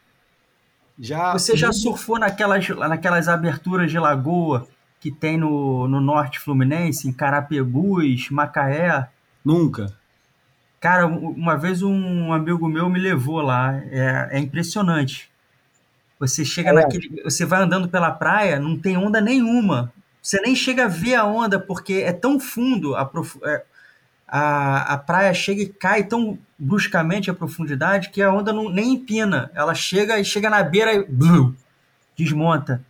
já. 0.98 1.32
Você 1.32 1.56
já 1.56 1.72
surfou 1.72 2.18
naquelas, 2.18 2.66
naquelas 2.68 3.28
aberturas 3.28 3.90
de 3.90 3.98
lagoa 3.98 4.66
que 5.06 5.12
tem 5.12 5.38
no, 5.38 5.86
no 5.86 6.00
norte 6.00 6.40
fluminense, 6.40 7.06
em 7.08 7.12
Carapebus, 7.12 8.28
Macaé? 8.30 9.08
Nunca. 9.44 9.92
Cara, 10.80 11.06
uma 11.06 11.56
vez 11.56 11.80
um 11.82 12.32
amigo 12.32 12.68
meu 12.68 12.88
me 12.88 12.98
levou 12.98 13.40
lá. 13.40 13.76
É, 13.90 14.28
é 14.32 14.38
impressionante. 14.38 15.30
Você 16.18 16.44
chega 16.44 16.70
É. 16.70 16.72
naquele. 16.72 17.22
Você 17.22 17.44
vai 17.44 17.62
andando 17.62 17.88
pela 17.88 18.10
praia, 18.10 18.58
não 18.58 18.76
tem 18.76 18.96
onda 18.96 19.20
nenhuma. 19.20 19.92
Você 20.20 20.40
nem 20.40 20.56
chega 20.56 20.86
a 20.86 20.88
ver 20.88 21.14
a 21.14 21.24
onda, 21.24 21.60
porque 21.60 21.94
é 21.94 22.12
tão 22.12 22.40
fundo, 22.40 22.96
a, 22.96 23.04
profu- 23.04 23.40
é, 23.46 23.62
a, 24.26 24.94
a 24.94 24.98
praia 24.98 25.32
chega 25.32 25.62
e 25.62 25.68
cai 25.68 26.02
tão 26.02 26.36
bruscamente 26.58 27.30
a 27.30 27.34
profundidade 27.34 28.10
que 28.10 28.20
a 28.20 28.32
onda 28.32 28.52
não, 28.52 28.68
nem 28.68 28.94
empina. 28.94 29.50
Ela 29.54 29.74
chega 29.74 30.18
e 30.18 30.24
chega 30.24 30.50
na 30.50 30.62
beira 30.64 30.92
e 30.94 31.04
blu, 31.04 31.54
desmonta. 32.18 32.82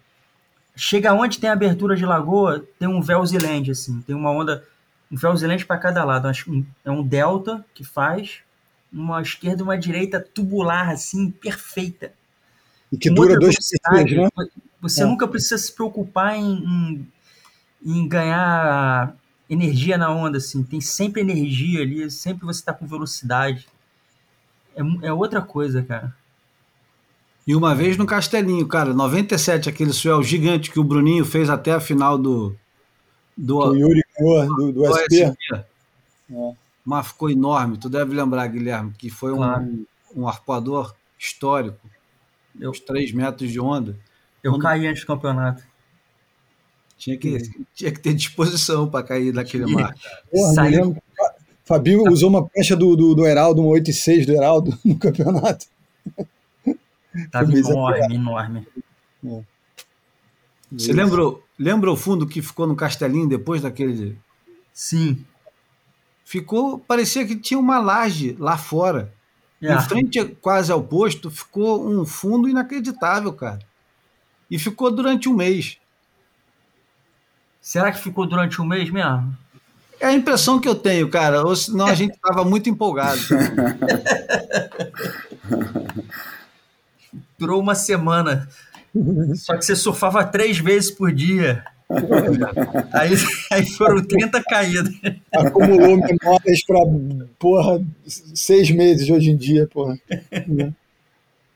Chega 0.76 1.14
onde 1.14 1.40
tem 1.40 1.48
abertura 1.48 1.96
de 1.96 2.04
lagoa, 2.04 2.62
tem 2.78 2.86
um 2.86 3.00
Velzeland, 3.00 3.70
assim, 3.70 4.02
tem 4.02 4.14
uma 4.14 4.30
onda, 4.30 4.62
um 5.10 5.16
Velzeland 5.16 5.64
para 5.64 5.78
cada 5.78 6.04
lado. 6.04 6.28
É 6.84 6.90
um 6.90 7.02
delta 7.02 7.64
que 7.74 7.82
faz, 7.82 8.40
uma 8.92 9.22
esquerda 9.22 9.62
e 9.62 9.64
uma 9.64 9.78
direita 9.78 10.20
tubular, 10.20 10.90
assim, 10.90 11.30
perfeita. 11.30 12.12
E 12.92 12.98
que 12.98 13.10
dura 13.10 13.38
dois 13.38 13.54
dias, 13.56 13.70
né? 14.12 14.28
Você 14.80 15.02
É. 15.02 15.06
nunca 15.06 15.26
precisa 15.26 15.56
se 15.58 15.72
preocupar 15.72 16.36
em, 16.36 16.62
em, 16.62 17.12
em 17.84 18.06
ganhar 18.06 19.16
energia 19.48 19.96
na 19.96 20.10
onda, 20.10 20.38
assim. 20.38 20.62
Tem 20.62 20.80
sempre 20.80 21.22
energia 21.22 21.80
ali, 21.80 22.10
sempre 22.10 22.44
você 22.44 22.60
está 22.60 22.72
com 22.72 22.86
velocidade. 22.86 23.66
É, 24.76 25.06
é 25.06 25.12
outra 25.12 25.40
coisa, 25.40 25.82
cara. 25.82 26.14
E 27.46 27.54
uma 27.54 27.74
vez 27.74 27.96
no 27.96 28.04
Castelinho, 28.06 28.66
cara, 28.66 28.92
97, 28.92 29.68
aquele 29.68 29.92
swell 29.92 30.22
gigante 30.22 30.70
que 30.70 30.80
o 30.80 30.84
Bruninho 30.84 31.24
fez 31.24 31.48
até 31.48 31.72
a 31.72 31.80
final 31.80 32.18
do, 32.18 32.56
do, 33.36 33.58
o 33.58 33.76
Yuri 33.76 34.02
do, 34.18 34.46
do 34.56 34.72
do 34.72 34.86
SP. 34.98 35.30
SP. 35.30 35.64
Mas 36.84 37.06
ficou 37.08 37.30
enorme. 37.30 37.76
Tu 37.78 37.88
deve 37.88 38.14
lembrar, 38.14 38.46
Guilherme, 38.48 38.92
que 38.98 39.08
foi 39.10 39.32
um, 39.32 39.36
Claro. 39.36 39.86
um 40.16 40.26
arpoador 40.28 40.92
histórico. 41.18 41.78
Eu- 42.58 42.70
Uns 42.70 42.80
3 42.80 43.12
metros 43.12 43.50
de 43.52 43.60
onda. 43.60 43.96
Eu 44.42 44.52
Quando- 44.52 44.62
caí 44.62 44.86
antes 44.86 45.02
do 45.02 45.06
campeonato. 45.06 45.62
Tinha 46.98 47.16
que, 47.16 47.38
tinha 47.74 47.92
que 47.92 48.00
ter 48.00 48.14
disposição 48.14 48.88
para 48.88 49.04
cair 49.06 49.32
daquele 49.32 49.66
mar. 49.66 49.94
Porra, 50.32 50.52
Saiu-. 50.54 50.96
Fabinho 51.64 52.10
usou 52.10 52.28
uma 52.30 52.44
pecha 52.48 52.74
do, 52.76 52.96
do, 52.96 53.14
do 53.14 53.26
Heraldo, 53.26 53.60
um 53.62 53.66
8,6 53.66 54.24
do 54.26 54.32
Heraldo 54.32 54.76
no 54.84 54.98
campeonato. 54.98 55.66
Tava 57.30 57.52
enorme, 57.52 58.14
enorme. 58.14 58.66
Você 60.70 60.92
lembra, 60.92 61.22
lembra 61.58 61.90
o 61.90 61.96
fundo 61.96 62.26
que 62.26 62.42
ficou 62.42 62.66
no 62.66 62.76
Castelinho 62.76 63.28
depois 63.28 63.62
daquele. 63.62 64.18
Sim. 64.72 65.24
Ficou. 66.24 66.78
Parecia 66.78 67.26
que 67.26 67.36
tinha 67.36 67.58
uma 67.58 67.78
laje 67.78 68.36
lá 68.38 68.58
fora. 68.58 69.12
É. 69.62 69.72
Em 69.72 69.80
frente 69.80 70.24
quase 70.40 70.70
ao 70.70 70.82
posto, 70.82 71.30
ficou 71.30 71.88
um 71.88 72.04
fundo 72.04 72.48
inacreditável, 72.48 73.32
cara. 73.32 73.60
E 74.50 74.58
ficou 74.58 74.90
durante 74.90 75.28
um 75.28 75.34
mês. 75.34 75.78
Será 77.60 77.90
que 77.90 77.98
ficou 77.98 78.26
durante 78.26 78.60
um 78.60 78.66
mês 78.66 78.90
mesmo? 78.90 79.36
É 79.98 80.06
a 80.06 80.12
impressão 80.12 80.60
que 80.60 80.68
eu 80.68 80.74
tenho, 80.74 81.08
cara. 81.08 81.42
Ou 81.42 81.56
senão 81.56 81.86
a 81.86 81.94
gente 81.94 82.14
estava 82.14 82.44
muito 82.44 82.68
empolgado. 82.68 83.20
Durou 87.38 87.60
uma 87.60 87.74
semana. 87.74 88.48
Só 89.34 89.56
que 89.56 89.64
você 89.64 89.76
surfava 89.76 90.24
três 90.24 90.58
vezes 90.58 90.90
por 90.90 91.12
dia. 91.12 91.64
Aí, 92.92 93.10
aí 93.52 93.66
foram 93.70 94.02
30 94.02 94.42
caídas. 94.42 94.92
Acumulou 95.34 95.96
memórias 95.96 96.64
para, 96.66 96.80
porra, 97.38 97.84
seis 98.06 98.70
meses 98.70 99.08
hoje 99.08 99.30
em 99.30 99.36
dia, 99.36 99.68
porra. 99.68 99.98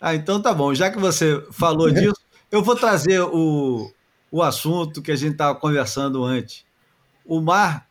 Ah, 0.00 0.14
então 0.14 0.40
tá 0.40 0.54
bom. 0.54 0.74
Já 0.74 0.90
que 0.90 0.98
você 0.98 1.44
falou 1.52 1.90
disso, 1.90 2.20
eu 2.50 2.62
vou 2.62 2.74
trazer 2.74 3.20
o, 3.20 3.90
o 4.30 4.42
assunto 4.42 5.02
que 5.02 5.12
a 5.12 5.16
gente 5.16 5.32
estava 5.32 5.54
conversando 5.58 6.24
antes. 6.24 6.64
O 7.24 7.40
mar 7.40 7.86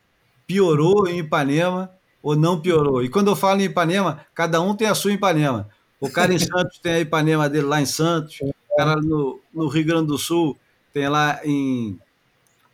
piorou 0.47 1.07
em 1.07 1.19
Ipanema 1.19 1.91
ou 2.21 2.35
não 2.35 2.59
piorou? 2.59 3.03
E 3.03 3.09
quando 3.09 3.27
eu 3.29 3.35
falo 3.35 3.61
em 3.61 3.65
Ipanema, 3.65 4.25
cada 4.33 4.59
um 4.59 4.75
tem 4.75 4.87
a 4.87 4.95
sua 4.95 5.13
Ipanema. 5.13 5.69
O 5.99 6.09
cara 6.09 6.33
em 6.33 6.39
Santos 6.39 6.79
tem 6.79 6.93
a 6.93 6.99
Ipanema 6.99 7.49
dele 7.49 7.65
lá 7.65 7.81
em 7.81 7.85
Santos, 7.85 8.39
o 8.41 8.75
cara 8.77 8.95
no, 8.95 9.39
no 9.53 9.67
Rio 9.67 9.85
Grande 9.85 10.07
do 10.07 10.17
Sul 10.17 10.57
tem 10.93 11.07
lá 11.09 11.39
em 11.43 11.99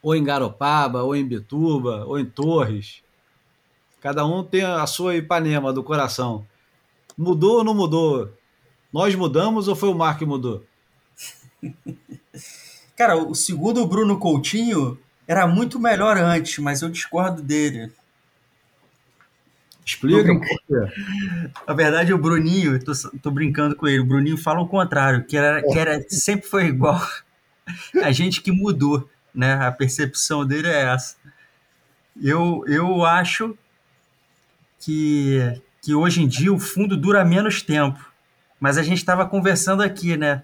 ou 0.01 0.15
em 0.15 0.23
Garopaba, 0.23 1.01
ou 1.01 1.15
em 1.15 1.25
Bituba, 1.25 2.05
ou 2.05 2.19
em 2.19 2.25
Torres. 2.25 3.01
Cada 3.99 4.23
um 4.23 4.43
tem 4.43 4.61
a 4.61 4.85
sua 4.85 5.15
Ipanema 5.15 5.73
do 5.73 5.83
coração. 5.83 6.45
Mudou 7.17 7.57
ou 7.57 7.63
não 7.63 7.73
mudou? 7.73 8.31
Nós 8.93 9.15
mudamos 9.15 9.67
ou 9.67 9.75
foi 9.75 9.89
o 9.89 9.95
mar 9.95 10.19
que 10.19 10.25
mudou? 10.25 10.63
Cara, 12.95 13.17
o 13.17 13.33
segundo 13.33 13.85
Bruno 13.87 14.19
Coutinho 14.19 14.97
era 15.27 15.47
muito 15.47 15.79
melhor 15.79 16.17
antes, 16.17 16.59
mas 16.59 16.83
eu 16.83 16.89
discordo 16.89 17.41
dele. 17.41 17.91
Explica 19.85 20.33
por 20.33 20.41
quê. 20.41 21.51
Na 21.67 21.73
verdade, 21.75 22.11
o 22.11 22.17
Bruninho, 22.17 22.83
tô, 22.83 22.91
tô 23.21 23.29
brincando 23.29 23.75
com 23.75 23.87
ele, 23.87 23.99
o 23.99 24.05
Bruninho 24.05 24.37
fala 24.37 24.59
o 24.59 24.67
contrário, 24.67 25.23
que 25.23 25.37
era, 25.37 25.61
que 25.61 25.77
era 25.77 26.03
sempre 26.09 26.47
foi 26.47 26.65
igual. 26.65 26.99
A 28.03 28.11
gente 28.11 28.41
que 28.41 28.51
mudou, 28.51 29.07
né? 29.33 29.53
A 29.53 29.71
percepção 29.71 30.45
dele 30.45 30.67
é 30.67 30.93
essa. 30.93 31.15
Eu, 32.19 32.63
eu 32.67 33.05
acho 33.05 33.55
que, 34.79 35.39
que 35.81 35.93
hoje 35.93 36.23
em 36.23 36.27
dia 36.27 36.51
o 36.51 36.59
fundo 36.59 36.97
dura 36.97 37.23
menos 37.23 37.61
tempo. 37.61 37.99
Mas 38.59 38.77
a 38.77 38.83
gente 38.83 38.97
estava 38.97 39.25
conversando 39.27 39.83
aqui, 39.83 40.15
né? 40.17 40.43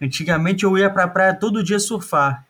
Antigamente 0.00 0.64
eu 0.64 0.78
ia 0.78 0.88
para 0.88 1.04
a 1.04 1.08
praia 1.08 1.34
todo 1.34 1.62
dia 1.62 1.78
surfar. 1.78 2.46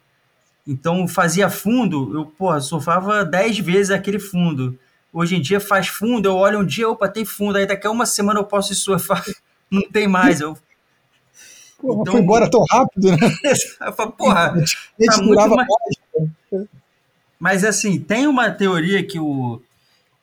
Então 0.66 1.09
fazia 1.09 1.49
fundo, 1.49 2.14
eu 2.14 2.26
porra, 2.26 2.61
surfava 2.61 3.24
10 3.24 3.59
vezes 3.59 3.91
aquele 3.91 4.18
fundo. 4.18 4.78
Hoje 5.13 5.37
em 5.37 5.41
dia 5.41 5.61
faz 5.61 5.89
fundo, 5.89 6.27
eu 6.29 6.37
olho 6.37 6.61
um 6.61 6.65
dia, 6.67 6.89
opa, 6.89 7.09
tem 7.09 7.25
fundo, 7.25 7.57
aí 7.59 7.67
daqui 7.67 7.87
a 7.87 7.91
uma 7.91 8.07
semana 8.07 8.39
eu 8.41 8.45
posso 8.45 8.73
ir 8.73 8.77
surfar, 8.77 9.25
não 9.71 9.83
tem 9.91 10.07
mais. 10.07 10.41
Eu, 10.41 10.57
Porra, 11.79 12.01
Então- 12.03 12.13
foi 12.13 12.21
embora 12.23 12.51
tão 12.51 12.63
rápido, 12.71 13.11
né? 13.13 13.17
eu 13.87 13.93
falo, 13.95 14.13
porra, 14.13 14.53
tá 15.07 15.23
muito 15.23 15.49
mais- 15.49 15.67
mais. 16.53 16.67
Mas 17.39 17.65
assim, 17.65 17.99
tem 17.99 18.27
uma 18.27 18.51
teoria 18.51 19.03
que 19.03 19.19
o, 19.19 19.63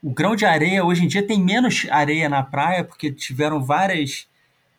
o 0.04 0.10
grão 0.12 0.36
de 0.36 0.46
areia, 0.46 0.84
hoje 0.86 1.04
em 1.04 1.08
dia 1.08 1.26
tem 1.26 1.44
menos 1.44 1.88
areia 1.90 2.30
na 2.30 2.44
praia, 2.44 2.84
porque 2.84 3.12
tiveram 3.12 3.64
várias 3.64 4.28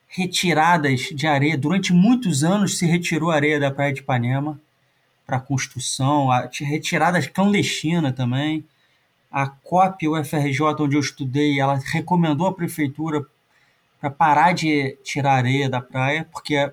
retiradas 0.06 1.00
de 1.12 1.26
areia. 1.26 1.58
Durante 1.58 1.92
muitos 1.92 2.44
anos 2.44 2.78
se 2.78 2.86
retirou 2.86 3.30
areia 3.32 3.58
da 3.58 3.70
praia 3.72 3.92
de 3.92 4.00
Ipanema 4.00 4.60
para 5.26 5.40
construção, 5.40 6.28
retiradas 6.60 7.26
clandestinas 7.26 8.14
também. 8.14 8.64
A 9.30 9.46
COP, 9.46 10.08
o 10.08 10.16
FRJ, 10.16 10.82
onde 10.82 10.96
eu 10.96 11.00
estudei, 11.00 11.60
ela 11.60 11.76
recomendou 11.76 12.46
à 12.46 12.54
prefeitura 12.54 13.24
para 14.00 14.10
parar 14.10 14.52
de 14.54 14.96
tirar 15.04 15.34
areia 15.34 15.68
da 15.70 15.80
praia, 15.82 16.28
porque 16.32 16.72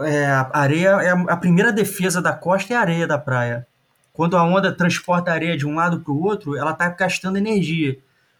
é, 0.00 0.26
a 0.26 0.50
areia 0.52 0.88
é 1.02 1.10
a- 1.10 1.36
primeira 1.36 1.72
defesa 1.72 2.20
da 2.20 2.32
costa 2.32 2.72
é 2.74 2.76
a 2.76 2.80
areia 2.80 3.06
da 3.06 3.18
praia. 3.18 3.66
Quando 4.12 4.36
a 4.36 4.42
onda 4.44 4.72
transporta 4.72 5.30
areia 5.30 5.56
de 5.56 5.66
um 5.66 5.74
lado 5.74 6.00
para 6.00 6.12
o 6.12 6.22
outro, 6.22 6.56
ela 6.56 6.70
está 6.72 6.88
gastando 6.88 7.36
energia. 7.36 7.98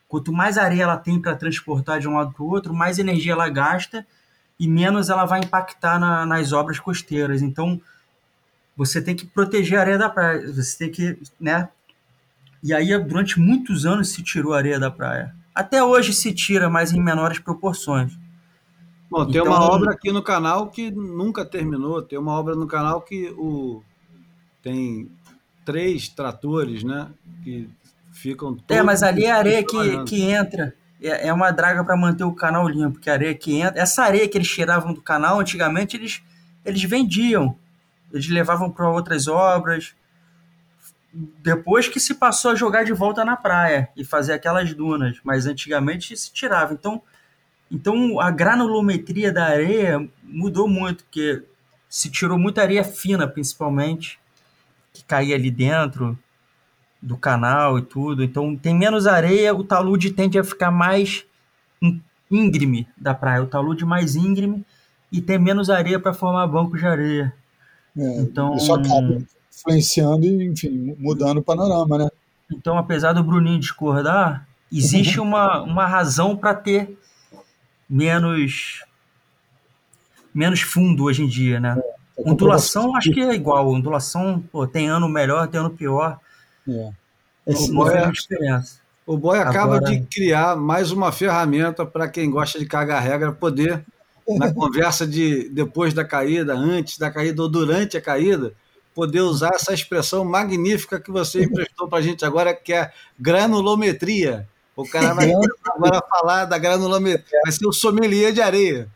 Quanto 0.08 0.32
mais 0.32 0.56
areia 0.56 0.84
ela 0.84 0.96
tem 0.96 1.20
para 1.20 1.34
transportar 1.34 1.98
de 2.00 2.08
um 2.08 2.14
lado 2.16 2.32
para 2.32 2.42
o 2.42 2.48
outro, 2.50 2.72
mais 2.74 2.98
energia 2.98 3.32
ela 3.32 3.48
gasta 3.48 4.06
e 4.58 4.66
menos 4.68 5.10
ela 5.10 5.24
vai 5.26 5.40
impactar 5.40 5.98
na- 5.98 6.24
nas 6.24 6.52
obras 6.52 6.78
costeiras. 6.78 7.42
Então, 7.42 7.80
você 8.76 9.02
tem 9.02 9.16
que 9.16 9.26
proteger 9.26 9.78
a 9.78 9.82
areia 9.82 9.98
da 9.98 10.08
praia. 10.10 10.52
Você 10.52 10.78
tem 10.78 10.90
que, 10.90 11.18
né? 11.40 11.68
E 12.62 12.72
aí, 12.74 12.96
durante 12.98 13.38
muitos 13.38 13.86
anos 13.86 14.10
se 14.10 14.22
tirou 14.22 14.52
a 14.54 14.58
areia 14.58 14.78
da 14.78 14.90
praia. 14.90 15.34
Até 15.54 15.82
hoje 15.82 16.12
se 16.12 16.32
tira, 16.32 16.68
mas 16.68 16.92
em 16.92 17.00
menores 17.00 17.38
proporções. 17.38 18.12
Bom, 19.10 19.24
tem 19.24 19.40
Então- 19.40 19.46
uma 19.52 19.62
obra 19.62 19.92
aqui 19.92 20.10
no 20.12 20.22
canal 20.22 20.68
que 20.68 20.90
nunca 20.90 21.44
terminou. 21.44 22.02
Tem 22.02 22.18
uma 22.18 22.32
obra 22.32 22.54
no 22.54 22.66
canal 22.66 23.00
que 23.00 23.30
o 23.38 23.82
tem 24.62 25.08
três 25.64 26.08
tratores, 26.08 26.82
né? 26.82 27.08
Que 27.44 27.70
ficam 28.12 28.54
todos 28.54 28.76
É, 28.76 28.82
mas 28.82 29.02
ali 29.02 29.24
é 29.24 29.30
a 29.30 29.36
areia 29.36 29.64
que, 29.64 30.04
que 30.04 30.22
entra. 30.22 30.74
É, 31.00 31.28
é 31.28 31.32
uma 31.32 31.50
draga 31.52 31.84
para 31.84 31.96
manter 31.96 32.24
o 32.24 32.32
canal 32.32 32.68
limpo, 32.68 32.94
porque 32.94 33.08
a 33.08 33.12
areia 33.12 33.34
que 33.34 33.56
entra. 33.60 33.80
Essa 33.80 34.02
areia 34.02 34.28
que 34.28 34.36
eles 34.36 34.48
tiravam 34.48 34.92
do 34.92 35.00
canal, 35.00 35.38
antigamente 35.38 35.96
eles, 35.96 36.20
eles 36.64 36.82
vendiam. 36.82 37.56
Eles 38.12 38.28
levavam 38.28 38.70
para 38.70 38.90
outras 38.90 39.28
obras. 39.28 39.94
Depois 41.42 41.88
que 41.88 41.98
se 41.98 42.14
passou 42.14 42.50
a 42.50 42.54
jogar 42.54 42.84
de 42.84 42.92
volta 42.92 43.24
na 43.24 43.36
praia 43.36 43.88
e 43.96 44.04
fazer 44.04 44.32
aquelas 44.34 44.74
dunas. 44.74 45.18
Mas 45.24 45.46
antigamente 45.46 46.14
se 46.16 46.30
tirava. 46.32 46.74
Então, 46.74 47.00
então 47.70 48.20
a 48.20 48.30
granulometria 48.30 49.32
da 49.32 49.44
areia 49.46 50.06
mudou 50.22 50.68
muito, 50.68 51.04
porque 51.04 51.42
se 51.88 52.10
tirou 52.10 52.38
muita 52.38 52.60
areia 52.62 52.84
fina, 52.84 53.26
principalmente, 53.26 54.18
que 54.92 55.02
caía 55.04 55.34
ali 55.36 55.50
dentro 55.50 56.18
do 57.00 57.16
canal 57.16 57.78
e 57.78 57.82
tudo. 57.82 58.22
Então 58.22 58.54
tem 58.56 58.74
menos 58.74 59.06
areia, 59.06 59.54
o 59.54 59.64
talude 59.64 60.10
tende 60.12 60.38
a 60.38 60.44
ficar 60.44 60.70
mais 60.70 61.24
ín- 61.80 62.02
íngreme 62.30 62.86
da 62.96 63.14
praia, 63.14 63.42
o 63.42 63.46
talude 63.46 63.84
mais 63.84 64.16
íngreme. 64.16 64.64
e 65.12 65.20
tem 65.22 65.38
menos 65.38 65.70
areia 65.70 66.00
para 66.00 66.12
formar 66.12 66.46
bancos 66.48 66.80
de 66.80 66.86
areia. 66.86 67.32
É, 67.96 68.20
Então- 68.20 68.56
Isso 68.56 68.74
acaba 68.74 69.22
influenciando 69.56 70.26
e, 70.26 70.44
enfim, 70.46 70.94
mudando 70.98 71.38
o 71.38 71.42
panorama, 71.42 71.98
né? 71.98 72.08
Então, 72.52 72.76
apesar 72.76 73.12
do 73.12 73.24
Bruninho 73.24 73.58
discordar, 73.58 74.46
existe 74.72 75.18
uma, 75.18 75.62
uma 75.62 75.86
razão 75.86 76.36
para 76.36 76.54
ter 76.54 76.96
menos 77.88 78.84
menos 80.34 80.60
fundo 80.60 81.04
hoje 81.04 81.22
em 81.22 81.26
dia, 81.28 81.58
né? 81.58 81.80
É 82.18 82.30
Ondulação 82.30 82.94
acho 82.96 83.10
que 83.10 83.20
é 83.20 83.34
igual. 83.34 83.68
Ondulação, 83.68 84.42
pô, 84.52 84.66
tem 84.66 84.88
ano 84.88 85.08
melhor, 85.08 85.48
tem 85.48 85.60
ano 85.60 85.70
pior. 85.70 86.18
É. 86.68 86.90
Não 87.46 87.74
boia- 87.74 88.02
faz 88.02 88.12
diferença. 88.12 88.78
O 89.06 89.16
Boy 89.16 89.38
acaba 89.38 89.76
Agora- 89.76 89.84
de 89.92 90.00
criar 90.00 90.56
mais 90.56 90.90
uma 90.90 91.12
ferramenta 91.12 91.86
para 91.86 92.08
quem 92.08 92.28
gosta 92.28 92.58
de 92.58 92.66
cagar 92.66 93.00
regra 93.02 93.30
poder, 93.32 93.84
na 94.28 94.52
conversa 94.52 95.06
de 95.06 95.48
depois 95.50 95.94
da 95.94 96.04
caída, 96.04 96.54
antes 96.54 96.98
da 96.98 97.08
caída 97.10 97.40
ou 97.42 97.48
durante 97.48 97.96
a 97.96 98.00
caída, 98.00 98.52
poder 98.96 99.20
usar 99.20 99.50
essa 99.54 99.74
expressão 99.74 100.24
magnífica 100.24 100.98
que 100.98 101.10
você 101.10 101.44
emprestou 101.44 101.86
para 101.86 101.98
a 101.98 102.02
gente 102.02 102.24
agora, 102.24 102.54
que 102.54 102.72
é 102.72 102.90
granulometria. 103.20 104.48
O 104.74 104.88
cara 104.88 105.12
vai 105.12 105.30
agora 105.66 106.02
falar 106.08 106.46
da 106.46 106.56
granulometria, 106.56 107.40
vai 107.44 107.52
ser 107.52 107.66
o 107.66 107.72
sommelier 107.72 108.32
de 108.32 108.40
areia. 108.40 108.88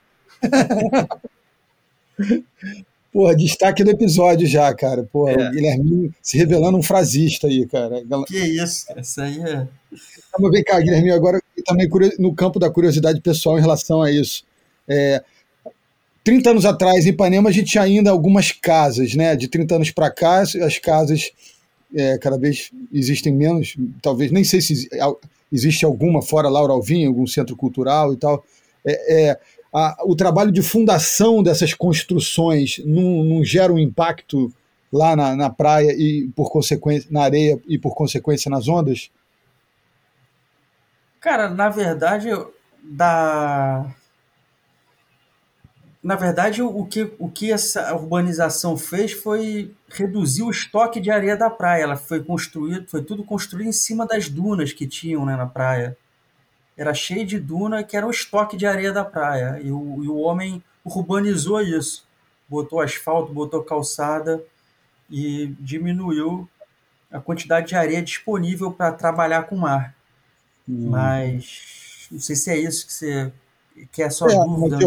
Porra, 3.12 3.36
destaque 3.36 3.84
do 3.84 3.90
episódio 3.90 4.46
já, 4.46 4.72
cara. 4.74 5.02
Porra, 5.12 5.32
É. 5.32 5.48
o 5.48 5.50
Guilherminho 5.50 6.14
se 6.22 6.38
revelando 6.38 6.78
um 6.78 6.82
frasista 6.82 7.46
aí, 7.46 7.66
cara. 7.66 8.02
Que 8.26 8.38
isso. 8.38 8.86
Isso 8.96 9.20
aí 9.20 9.38
é. 9.40 9.66
Vamos 10.32 10.50
ver 10.50 10.62
cá, 10.62 10.80
Guilherminho, 10.80 11.14
agora 11.14 11.42
também 11.66 11.88
no 12.18 12.34
campo 12.34 12.58
da 12.58 12.70
curiosidade 12.70 13.20
pessoal 13.20 13.58
em 13.58 13.60
relação 13.60 14.00
a 14.00 14.10
isso. 14.10 14.44
É, 14.88 15.22
30 16.30 16.50
anos 16.50 16.64
atrás, 16.64 17.06
em 17.06 17.08
Ipanema, 17.08 17.48
a 17.48 17.52
gente 17.52 17.72
tinha 17.72 17.82
ainda 17.82 18.08
algumas 18.08 18.52
casas, 18.52 19.16
né? 19.16 19.34
De 19.34 19.48
30 19.48 19.74
anos 19.74 19.90
para 19.90 20.08
cá, 20.12 20.42
as 20.42 20.78
casas 20.78 21.32
é, 21.92 22.18
cada 22.18 22.38
vez 22.38 22.70
existem 22.92 23.32
menos, 23.32 23.74
talvez, 24.00 24.30
nem 24.30 24.44
sei 24.44 24.60
se 24.60 24.88
existe 25.52 25.84
alguma 25.84 26.22
fora 26.22 26.48
Laura 26.48 26.72
Alvim, 26.72 27.04
algum 27.04 27.26
centro 27.26 27.56
cultural 27.56 28.12
e 28.12 28.16
tal. 28.16 28.44
É, 28.86 29.30
é, 29.30 29.40
a- 29.74 29.96
o 30.04 30.14
trabalho 30.14 30.52
de 30.52 30.62
fundação 30.62 31.42
dessas 31.42 31.74
construções 31.74 32.80
não, 32.84 33.24
não 33.24 33.44
gera 33.44 33.72
um 33.72 33.78
impacto 33.78 34.52
lá 34.92 35.16
na, 35.16 35.34
na 35.34 35.50
praia 35.50 35.90
e 35.98 36.28
por 36.36 36.48
consequência 36.48 37.08
na 37.10 37.22
areia 37.24 37.60
e 37.66 37.76
por 37.76 37.96
consequência 37.96 38.48
nas 38.48 38.68
ondas? 38.68 39.10
Cara, 41.20 41.50
na 41.50 41.68
verdade, 41.68 42.28
da. 42.84 43.84
Na 46.02 46.16
verdade, 46.16 46.62
o 46.62 46.86
que, 46.86 47.12
o 47.18 47.28
que 47.28 47.52
essa 47.52 47.94
urbanização 47.94 48.76
fez 48.76 49.12
foi 49.12 49.74
reduzir 49.88 50.42
o 50.42 50.50
estoque 50.50 50.98
de 50.98 51.10
areia 51.10 51.36
da 51.36 51.50
praia. 51.50 51.82
Ela 51.82 51.96
foi 51.96 52.24
construído, 52.24 52.88
foi 52.88 53.02
tudo 53.02 53.22
construído 53.22 53.68
em 53.68 53.72
cima 53.72 54.06
das 54.06 54.28
dunas 54.28 54.72
que 54.72 54.86
tinham, 54.86 55.26
né, 55.26 55.36
na 55.36 55.46
praia. 55.46 55.96
Era 56.74 56.94
cheio 56.94 57.26
de 57.26 57.38
duna 57.38 57.84
que 57.84 57.96
era 57.96 58.06
o 58.06 58.10
estoque 58.10 58.56
de 58.56 58.66
areia 58.66 58.92
da 58.92 59.04
praia. 59.04 59.60
E 59.62 59.70
o, 59.70 60.02
e 60.02 60.08
o 60.08 60.16
homem 60.16 60.62
urbanizou 60.82 61.60
isso. 61.60 62.06
Botou 62.48 62.80
asfalto, 62.80 63.32
botou 63.34 63.62
calçada 63.62 64.42
e 65.10 65.54
diminuiu 65.60 66.48
a 67.12 67.20
quantidade 67.20 67.68
de 67.68 67.74
areia 67.74 68.00
disponível 68.00 68.72
para 68.72 68.92
trabalhar 68.92 69.42
com 69.42 69.56
o 69.56 69.60
mar. 69.60 69.94
Mas 70.66 72.06
não 72.10 72.20
sei 72.20 72.36
se 72.36 72.50
é 72.50 72.56
isso 72.56 72.86
que 72.86 72.92
você 72.92 73.32
que 73.92 74.02
é 74.02 74.06
a 74.06 74.10
sua 74.10 74.32
É, 74.32 74.36
dúvida. 74.36 74.78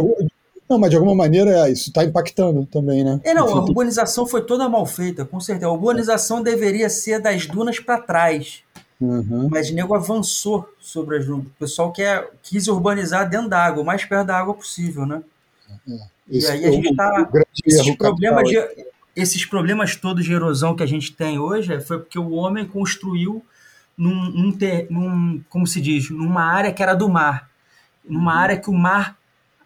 Não, 0.70 0.78
mas 0.80 0.90
de 0.90 0.96
alguma 0.96 1.16
maneira 1.16 1.52
é, 1.68 1.72
isso 1.72 1.90
está 1.90 2.04
impactando 2.04 2.66
também, 2.66 3.04
né? 3.04 3.20
É, 3.24 3.34
não, 3.34 3.48
a 3.48 3.52
Enfim, 3.52 3.60
urbanização 3.70 4.26
foi 4.26 4.42
toda 4.44 4.68
mal 4.70 4.86
feita, 4.86 5.24
com 5.26 5.40
certeza. 5.40 5.68
A 5.68 5.72
urbanização 5.72 6.42
deveria 6.42 6.90
ser 6.90 7.20
das 7.20 7.46
dunas 7.46 7.80
para 7.80 8.00
trás, 8.00 8.64
Uhum. 9.02 9.50
mas 9.52 9.70
o 9.70 9.74
nego 9.74 9.94
avançou 9.94 10.68
sobre 10.80 11.18
as 11.18 11.26
dunas. 11.26 11.46
O 11.46 11.50
pessoal 11.60 11.92
quer, 11.92 12.30
quis 12.42 12.68
urbanizar 12.68 13.30
dentro 13.30 13.50
da 13.50 13.60
água, 13.64 13.84
o 13.84 13.86
mais 13.86 14.06
perto 14.06 14.28
da 14.28 14.38
água 14.38 14.54
possível, 14.54 15.06
né? 15.06 15.22
E 16.30 16.38
Esse 16.38 16.52
aí 16.52 16.60
a 16.66 16.68
foi 16.70 16.72
gente 16.72 16.96
tá- 16.96 17.24
grande 17.32 17.48
Esses 17.66 17.96
problemas, 17.98 18.48
de, 18.50 18.86
esses 19.16 19.46
problemas 19.46 19.96
todos 19.96 20.24
de 20.24 20.34
erosão 20.34 20.76
que 20.76 20.84
a 20.84 20.86
gente 20.88 21.12
tem 21.14 21.38
hoje 21.38 21.74
é- 21.74 21.82
foi 21.82 22.00
porque 22.00 22.18
o 22.18 22.32
homem 22.32 22.66
construiu 22.66 23.44
num, 23.98 24.30
num, 24.32 24.52
ter- 24.52 24.88
num- 24.90 25.42
como 25.50 25.68
se 25.68 25.82
diz, 25.82 26.10
numa 26.10 26.44
área 26.46 26.72
que 26.72 26.82
era 26.82 26.94
do 26.96 27.10
mar, 27.10 27.50
numa 28.08 28.34
área 28.36 28.58
que 28.58 28.70
o 28.70 28.74
mar 28.74 29.18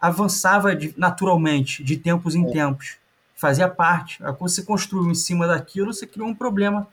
avançava 0.02 0.76
de- 0.76 0.94
naturalmente, 0.98 1.84
de 1.84 1.98
tempos 1.98 2.36
em 2.36 2.46
tempos, 2.50 2.98
fazia 3.36 3.68
parte. 3.68 4.24
Aí 4.24 4.34
quando 4.34 4.50
você 4.50 4.64
construiu 4.64 5.10
em 5.12 5.16
cima 5.16 5.48
daquilo, 5.48 5.94
você 5.94 6.06
criou 6.08 6.28
um 6.28 6.36
problema 6.36 6.88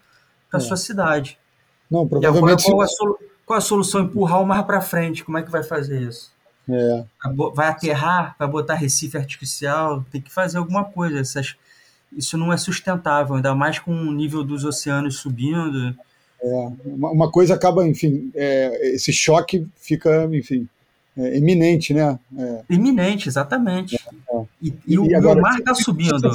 para 0.50 0.58
É. 0.58 0.62
sua 0.62 0.76
cidade. 0.76 1.38
Não, 1.90 2.02
E 2.02 2.06
agora 2.06 2.20
provavelmente. 2.20 2.64
qual 2.64 2.80
a, 2.80 2.86
solu- 2.86 3.18
qual 3.46 3.58
a 3.58 3.60
solução? 3.60 4.00
Empurrar 4.02 4.40
o 4.40 4.46
mar 4.46 4.64
para 4.64 4.80
frente. 4.80 5.22
Como 5.24 5.36
é 5.38 5.42
que 5.42 5.50
vai 5.50 5.62
fazer 5.62 6.00
isso? 6.02 6.32
É, 6.68 7.04
Vai 7.54 7.68
aterrar, 7.68 8.34
vai 8.38 8.48
botar 8.48 8.74
recife 8.74 9.18
artificial, 9.18 10.02
tem 10.10 10.20
que 10.20 10.32
fazer 10.32 10.56
alguma 10.56 10.82
coisa. 10.84 11.18
Essas, 11.18 11.54
isso 12.16 12.38
não 12.38 12.50
é 12.52 12.56
sustentável, 12.56 13.36
ainda 13.36 13.54
mais 13.54 13.78
com 13.78 13.92
o 13.94 14.12
nível 14.12 14.42
dos 14.42 14.64
oceanos 14.64 15.16
subindo. 15.18 15.94
uma, 16.84 17.10
uma 17.10 17.30
coisa 17.30 17.54
acaba, 17.54 17.86
enfim, 17.86 18.30
é, 18.34 18.94
esse 18.94 19.12
choque 19.12 19.66
fica, 19.76 20.24
enfim, 20.32 20.66
é, 21.16 21.38
iminente, 21.38 21.94
né? 21.94 22.18
É, 22.36 22.64
Iminente, 22.70 23.28
exatamente. 23.28 23.96
E, 24.60 24.68
e 24.68 24.74
E 24.86 24.98
o, 24.98 25.06
e 25.06 25.14
agora, 25.14 25.38
o 25.38 25.42
mar 25.42 25.58
está 25.58 25.74
subindo. 25.74 26.30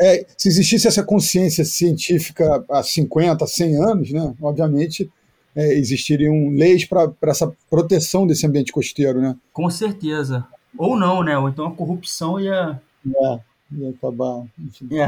É, 0.00 0.26
se 0.36 0.48
existisse 0.48 0.86
essa 0.86 1.02
consciência 1.02 1.64
científica 1.64 2.64
há 2.68 2.82
50, 2.82 3.46
100 3.46 3.76
anos, 3.82 4.10
né, 4.12 4.34
obviamente 4.42 5.10
é, 5.54 5.72
existiriam 5.72 6.50
leis 6.50 6.84
para 6.84 7.10
essa 7.22 7.50
proteção 7.70 8.26
desse 8.26 8.46
ambiente 8.46 8.70
costeiro, 8.70 9.22
né? 9.22 9.34
Com 9.54 9.70
certeza. 9.70 10.46
Ou 10.76 10.98
não, 10.98 11.22
né? 11.22 11.38
Ou 11.38 11.48
então 11.48 11.66
a 11.66 11.74
corrupção 11.74 12.38
ia. 12.38 12.78
É, 13.06 13.40
e 13.72 13.88
acabar, 13.88 14.44
É. 14.92 15.04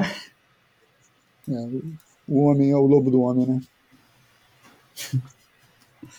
é, 1.52 1.68
o 2.26 2.44
homem 2.44 2.70
é 2.70 2.76
o 2.76 2.86
lobo 2.86 3.10
do 3.10 3.20
homem, 3.20 3.46
né? 3.46 3.60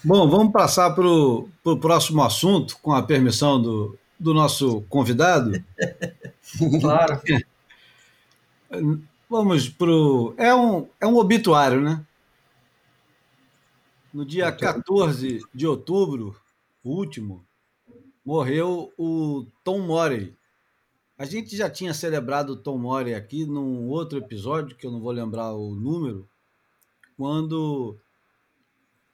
Bom, 0.04 0.30
vamos 0.30 0.54
passar 0.54 0.92
para 0.92 1.06
o 1.08 1.78
próximo 1.80 2.24
assunto, 2.24 2.78
com 2.82 2.94
a 2.94 3.04
permissão 3.04 3.62
do, 3.62 3.98
do 4.20 4.34
nosso 4.34 4.82
convidado. 4.90 5.64
Claro. 6.82 7.22
Vamos 9.30 9.70
para 9.70 9.92
o. 9.92 10.34
É 10.36 10.54
um, 10.56 10.88
é 11.00 11.06
um 11.06 11.16
obituário, 11.18 11.80
né? 11.80 12.04
No 14.12 14.26
dia 14.26 14.52
14 14.52 15.42
de 15.54 15.68
outubro, 15.68 16.36
o 16.84 16.90
último, 16.90 17.46
morreu 18.26 18.92
o 18.98 19.46
Tom 19.64 19.80
Morey. 19.80 20.34
A 21.16 21.26
gente 21.26 21.56
já 21.56 21.70
tinha 21.70 21.94
celebrado 21.94 22.54
o 22.54 22.58
Tom 22.58 22.80
Morey 22.80 23.14
aqui 23.14 23.46
num 23.46 23.88
outro 23.90 24.18
episódio, 24.18 24.76
que 24.76 24.88
eu 24.88 24.92
não 24.92 25.00
vou 25.00 25.12
lembrar 25.12 25.54
o 25.54 25.76
número, 25.76 26.28
quando 27.16 27.96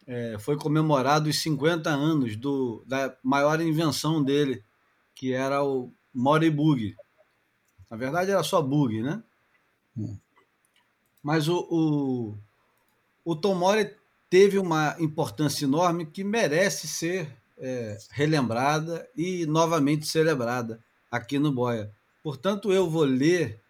é, 0.08 0.38
foi 0.40 0.58
comemorado 0.58 1.30
os 1.30 1.40
50 1.42 1.90
anos 1.90 2.36
do, 2.36 2.84
da 2.86 3.16
maior 3.24 3.60
invenção 3.62 4.24
dele, 4.24 4.64
que 5.14 5.34
era 5.34 5.64
o 5.64 5.92
Morey 6.14 6.50
Bug. 6.50 6.96
Na 7.90 7.98
verdade, 7.98 8.32
era 8.32 8.44
só 8.44 8.62
bug, 8.62 9.02
né? 9.02 9.24
Mas 11.24 11.48
o, 11.48 11.58
o, 11.70 12.38
o 13.24 13.36
Tom 13.36 13.56
Morey 13.56 13.96
teve 14.30 14.58
uma 14.60 14.96
importância 15.00 15.66
enorme 15.66 16.06
que 16.06 16.24
merece 16.24 16.88
ser 16.88 17.36
é, 17.58 17.98
relembrada 18.12 19.08
e 19.16 19.46
novamente 19.46 20.08
celebrada 20.08 20.84
aqui 21.10 21.40
no 21.40 21.52
Boia. 21.52 21.92
Portanto, 22.22 22.72
eu 22.72 22.90
vou 22.90 23.04
ler 23.04 23.62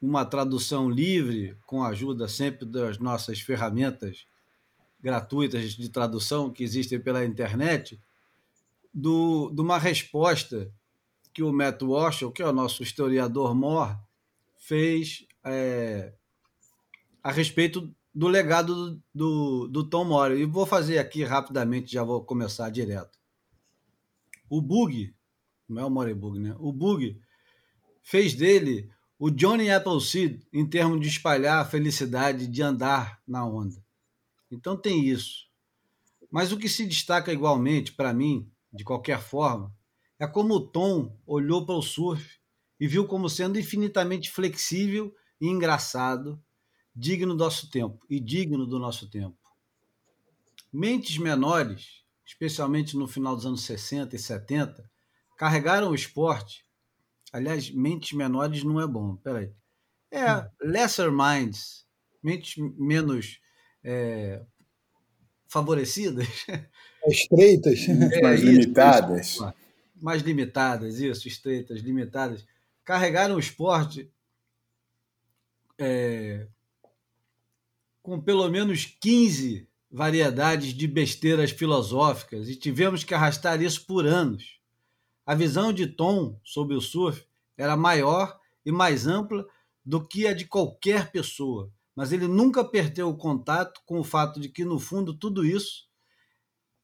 uma 0.00 0.24
tradução 0.24 0.90
livre, 0.90 1.56
com 1.66 1.82
a 1.84 1.88
ajuda 1.88 2.26
sempre 2.26 2.64
das 2.64 2.98
nossas 2.98 3.40
ferramentas 3.40 4.26
gratuitas 5.02 5.72
de 5.72 5.88
tradução 5.88 6.50
que 6.50 6.62
existem 6.62 7.00
pela 7.00 7.24
internet, 7.24 8.00
do, 8.94 9.50
de 9.50 9.60
uma 9.60 9.78
resposta 9.78 10.72
que 11.32 11.42
o 11.42 11.52
Matt 11.52 11.82
Walsh, 11.82 12.24
que 12.34 12.42
é 12.42 12.46
o 12.46 12.52
nosso 12.52 12.82
historiador 12.82 13.54
mor, 13.54 13.98
fez 14.56 15.26
é, 15.42 16.12
a 17.22 17.32
respeito 17.32 17.92
do 18.14 18.28
legado 18.28 19.02
do, 19.14 19.66
do, 19.68 19.84
Tom 19.84 20.04
Morey. 20.04 20.42
E 20.42 20.44
vou 20.44 20.66
fazer 20.66 20.98
aqui 20.98 21.24
rapidamente, 21.24 21.92
já 21.92 22.04
vou 22.04 22.22
começar 22.22 22.68
direto. 22.70 23.18
O 24.48 24.60
Bug, 24.60 25.14
não 25.68 25.82
é 25.82 25.84
o 25.84 25.90
Morey 25.90 26.14
Bug, 26.14 26.38
né? 26.38 26.54
O 26.58 26.70
Bug 26.70 27.18
fez 28.02 28.34
dele 28.34 28.90
o 29.18 29.30
Johnny 29.30 29.70
Appleseed 29.70 30.46
em 30.52 30.66
termos 30.66 31.00
de 31.00 31.08
espalhar 31.08 31.60
a 31.60 31.64
felicidade 31.64 32.46
de 32.46 32.62
andar 32.62 33.20
na 33.26 33.46
onda. 33.46 33.82
Então 34.52 34.76
tem 34.76 35.08
isso. 35.08 35.48
Mas 36.30 36.52
o 36.52 36.58
que 36.58 36.68
se 36.68 36.86
destaca 36.86 37.32
igualmente 37.32 37.92
para 37.92 38.12
mim, 38.12 38.50
de 38.72 38.84
qualquer 38.84 39.20
forma, 39.20 39.74
é 40.18 40.26
como 40.26 40.54
o 40.54 40.66
Tom 40.66 41.18
olhou 41.26 41.64
para 41.64 41.74
o 41.74 41.82
surf 41.82 42.38
e 42.78 42.86
viu 42.86 43.06
como 43.06 43.28
sendo 43.28 43.58
infinitamente 43.58 44.30
flexível 44.30 45.14
e 45.40 45.48
engraçado, 45.48 46.40
digno 46.94 47.34
do 47.34 47.44
nosso 47.44 47.70
tempo 47.70 48.04
e 48.08 48.20
digno 48.20 48.66
do 48.66 48.78
nosso 48.78 49.10
tempo. 49.10 49.38
Mentes 50.72 51.18
menores, 51.18 52.04
especialmente 52.24 52.96
no 52.96 53.08
final 53.08 53.34
dos 53.34 53.46
anos 53.46 53.62
60 53.62 54.14
e 54.14 54.18
70, 54.18 54.90
carregaram 55.36 55.90
o 55.90 55.94
esporte. 55.94 56.64
Aliás, 57.32 57.70
mentes 57.70 58.12
menores 58.12 58.62
não 58.62 58.80
é 58.80 58.86
bom, 58.86 59.16
peraí. 59.16 59.52
É, 60.10 60.50
lesser 60.60 61.10
minds, 61.10 61.86
mentes 62.22 62.54
menos 62.78 63.40
é, 63.84 64.42
favorecidas. 65.48 66.28
Estreitas. 67.06 67.80
É, 68.12 68.22
mais 68.22 68.40
isso, 68.40 68.50
limitadas. 68.50 69.26
Isso, 69.26 69.54
mais 70.00 70.22
limitadas, 70.22 70.98
isso, 70.98 71.28
estreitas, 71.28 71.80
limitadas. 71.80 72.44
Carregaram 72.84 73.36
o 73.36 73.40
esporte 73.40 74.10
é, 75.78 76.46
com 78.02 78.20
pelo 78.20 78.48
menos 78.48 78.84
15 79.00 79.66
variedades 79.90 80.72
de 80.72 80.88
besteiras 80.88 81.50
filosóficas 81.50 82.48
e 82.48 82.56
tivemos 82.56 83.04
que 83.04 83.14
arrastar 83.14 83.62
isso 83.62 83.86
por 83.86 84.06
anos. 84.06 84.58
A 85.24 85.34
visão 85.34 85.72
de 85.72 85.86
Tom 85.86 86.40
sobre 86.42 86.74
o 86.74 86.80
surf 86.80 87.24
era 87.56 87.76
maior 87.76 88.38
e 88.64 88.72
mais 88.72 89.06
ampla 89.06 89.46
do 89.84 90.04
que 90.04 90.26
a 90.26 90.32
de 90.32 90.46
qualquer 90.46 91.10
pessoa 91.12 91.70
mas 91.94 92.12
ele 92.12 92.26
nunca 92.26 92.64
perdeu 92.64 93.08
o 93.08 93.16
contato 93.16 93.80
com 93.84 93.98
o 93.98 94.04
fato 94.04 94.40
de 94.40 94.48
que, 94.48 94.64
no 94.64 94.78
fundo, 94.78 95.16
tudo 95.16 95.44
isso 95.44 95.88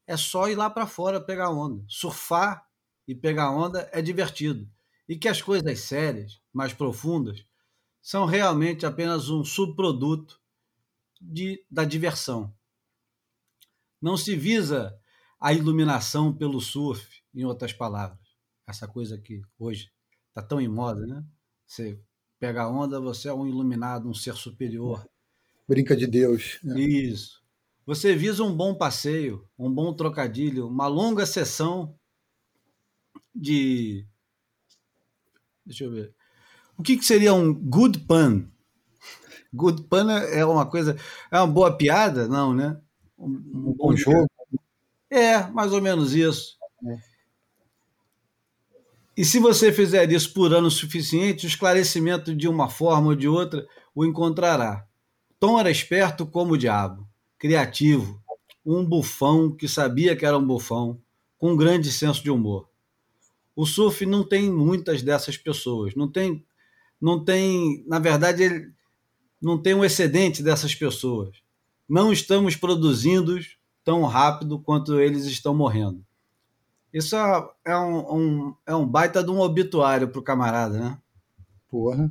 é 0.06 0.16
só 0.16 0.48
ir 0.48 0.54
lá 0.54 0.68
para 0.68 0.86
fora 0.86 1.20
pegar 1.20 1.50
onda. 1.50 1.84
Surfar 1.88 2.66
e 3.06 3.14
pegar 3.14 3.50
onda 3.50 3.88
é 3.92 4.02
divertido. 4.02 4.68
E 5.08 5.16
que 5.16 5.28
as 5.28 5.40
coisas 5.40 5.80
sérias, 5.80 6.40
mais 6.52 6.72
profundas, 6.72 7.44
são 8.00 8.26
realmente 8.26 8.84
apenas 8.84 9.30
um 9.30 9.44
subproduto 9.44 10.40
de, 11.20 11.64
da 11.70 11.84
diversão. 11.84 12.54
Não 14.00 14.16
se 14.16 14.36
visa 14.36 14.98
a 15.40 15.52
iluminação 15.52 16.32
pelo 16.32 16.60
surf, 16.60 17.22
em 17.34 17.44
outras 17.44 17.72
palavras. 17.72 18.18
Essa 18.66 18.86
coisa 18.86 19.18
que 19.18 19.42
hoje 19.58 19.90
está 20.28 20.42
tão 20.42 20.60
em 20.60 20.68
moda, 20.68 21.06
né? 21.06 21.24
Você 21.66 22.02
pega 22.38 22.62
a 22.62 22.68
onda, 22.68 23.00
você 23.00 23.28
é 23.28 23.34
um 23.34 23.46
iluminado, 23.46 24.08
um 24.08 24.14
ser 24.14 24.34
superior. 24.34 25.06
Brinca 25.68 25.96
de 25.96 26.06
Deus. 26.06 26.60
É. 26.64 26.80
Isso. 26.80 27.42
Você 27.84 28.14
visa 28.14 28.44
um 28.44 28.54
bom 28.54 28.74
passeio, 28.74 29.48
um 29.58 29.72
bom 29.72 29.94
trocadilho, 29.94 30.68
uma 30.68 30.86
longa 30.86 31.24
sessão 31.24 31.94
de. 33.34 34.06
Deixa 35.64 35.84
eu 35.84 35.90
ver. 35.90 36.14
O 36.76 36.82
que, 36.82 36.96
que 36.96 37.04
seria 37.04 37.32
um 37.34 37.52
good 37.52 38.00
pun? 38.00 38.46
Good 39.52 39.84
pun 39.84 40.10
é 40.10 40.44
uma 40.44 40.66
coisa. 40.66 40.96
É 41.30 41.38
uma 41.38 41.46
boa 41.46 41.76
piada? 41.76 42.28
Não, 42.28 42.54
né? 42.54 42.80
Um, 43.18 43.26
um 43.28 43.74
bom 43.74 43.96
jogo. 43.96 44.28
É, 45.10 45.46
mais 45.48 45.72
ou 45.72 45.80
menos 45.80 46.14
isso. 46.14 46.56
É. 46.86 47.07
E 49.18 49.24
se 49.24 49.40
você 49.40 49.72
fizer 49.72 50.12
isso 50.12 50.32
por 50.32 50.54
ano 50.54 50.70
suficiente, 50.70 51.44
o 51.44 51.48
esclarecimento 51.48 52.32
de 52.32 52.46
uma 52.46 52.68
forma 52.68 53.08
ou 53.08 53.16
de 53.16 53.26
outra 53.26 53.66
o 53.92 54.04
encontrará. 54.04 54.86
Tom 55.40 55.58
era 55.58 55.72
esperto 55.72 56.24
como 56.24 56.54
o 56.54 56.56
diabo, 56.56 57.04
criativo, 57.36 58.22
um 58.64 58.84
bufão 58.84 59.50
que 59.50 59.66
sabia 59.66 60.14
que 60.14 60.24
era 60.24 60.38
um 60.38 60.46
bufão, 60.46 61.02
com 61.36 61.50
um 61.50 61.56
grande 61.56 61.90
senso 61.90 62.22
de 62.22 62.30
humor. 62.30 62.68
O 63.56 63.66
surf 63.66 64.06
não 64.06 64.22
tem 64.22 64.52
muitas 64.52 65.02
dessas 65.02 65.36
pessoas, 65.36 65.96
não 65.96 66.06
tem, 66.06 66.46
não 67.00 67.24
tem, 67.24 67.84
na 67.88 67.98
verdade, 67.98 68.44
ele 68.44 68.72
não 69.42 69.60
tem 69.60 69.74
um 69.74 69.84
excedente 69.84 70.44
dessas 70.44 70.76
pessoas. 70.76 71.38
Não 71.88 72.12
estamos 72.12 72.54
produzindo 72.54 73.36
tão 73.82 74.04
rápido 74.04 74.60
quanto 74.60 75.00
eles 75.00 75.24
estão 75.24 75.56
morrendo. 75.56 76.06
Isso 76.92 77.16
é, 77.16 77.48
é 77.66 77.76
um, 77.76 78.14
um, 78.14 78.54
é 78.66 78.74
um 78.74 78.86
baita 78.86 79.22
de 79.22 79.30
um 79.30 79.40
obituário 79.40 80.08
para 80.08 80.20
o 80.20 80.24
camarada, 80.24 80.78
né? 80.78 80.98
Porra. 81.68 82.10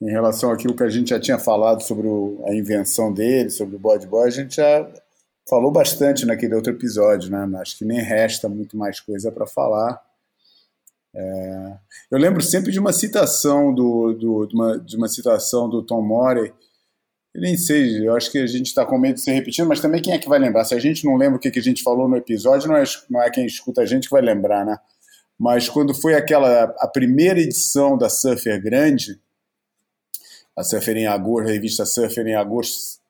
Em 0.00 0.10
relação 0.10 0.50
àquilo 0.50 0.74
que 0.74 0.82
a 0.82 0.88
gente 0.88 1.10
já 1.10 1.20
tinha 1.20 1.38
falado 1.38 1.82
sobre 1.82 2.06
o, 2.06 2.42
a 2.46 2.54
invenção 2.54 3.12
dele, 3.12 3.50
sobre 3.50 3.76
o 3.76 3.78
body 3.78 4.06
boy, 4.06 4.26
a 4.26 4.30
gente 4.30 4.56
já 4.56 4.90
falou 5.48 5.70
bastante 5.70 6.26
naquele 6.26 6.54
outro 6.54 6.72
episódio, 6.72 7.30
né? 7.30 7.46
Acho 7.60 7.78
que 7.78 7.84
nem 7.84 8.00
resta 8.00 8.48
muito 8.48 8.76
mais 8.76 9.00
coisa 9.00 9.30
para 9.30 9.46
falar. 9.46 10.02
É... 11.14 11.78
Eu 12.10 12.18
lembro 12.18 12.42
sempre 12.42 12.72
de 12.72 12.80
uma 12.80 12.92
citação 12.92 13.72
do, 13.72 14.12
do 14.14 14.46
de, 14.46 14.54
uma, 14.54 14.78
de 14.78 14.96
uma 14.96 15.08
citação 15.08 15.68
do 15.68 15.82
Tom 15.82 16.02
Morey, 16.02 16.52
eu 17.34 17.40
nem 17.40 17.56
sei, 17.56 18.06
eu 18.06 18.14
acho 18.14 18.30
que 18.30 18.38
a 18.38 18.46
gente 18.46 18.66
está 18.66 18.86
com 18.86 18.96
medo 18.96 19.16
de 19.16 19.20
se 19.20 19.32
repetindo, 19.32 19.66
mas 19.66 19.80
também 19.80 20.00
quem 20.00 20.14
é 20.14 20.18
que 20.18 20.28
vai 20.28 20.38
lembrar? 20.38 20.64
Se 20.64 20.74
a 20.74 20.78
gente 20.78 21.04
não 21.04 21.16
lembra 21.16 21.36
o 21.36 21.40
que, 21.40 21.50
que 21.50 21.58
a 21.58 21.62
gente 21.62 21.82
falou 21.82 22.08
no 22.08 22.16
episódio, 22.16 22.68
não 22.68 22.76
é, 22.76 22.84
não 23.10 23.20
é 23.20 23.28
quem 23.28 23.44
escuta 23.44 23.82
a 23.82 23.86
gente 23.86 24.04
que 24.04 24.14
vai 24.14 24.22
lembrar, 24.22 24.64
né? 24.64 24.78
Mas 25.36 25.68
quando 25.68 25.92
foi 25.92 26.14
aquela, 26.14 26.64
a 26.78 26.86
primeira 26.86 27.40
edição 27.40 27.98
da 27.98 28.08
Surfer 28.08 28.62
Grande, 28.62 29.20
a 30.56 30.62
Surfer 30.62 30.96
em 30.96 31.08
agosto, 31.08 31.48
a 31.48 31.52
revista 31.52 31.84
Surfer 31.84 32.24
em 32.24 32.36
agosto, 32.36 33.00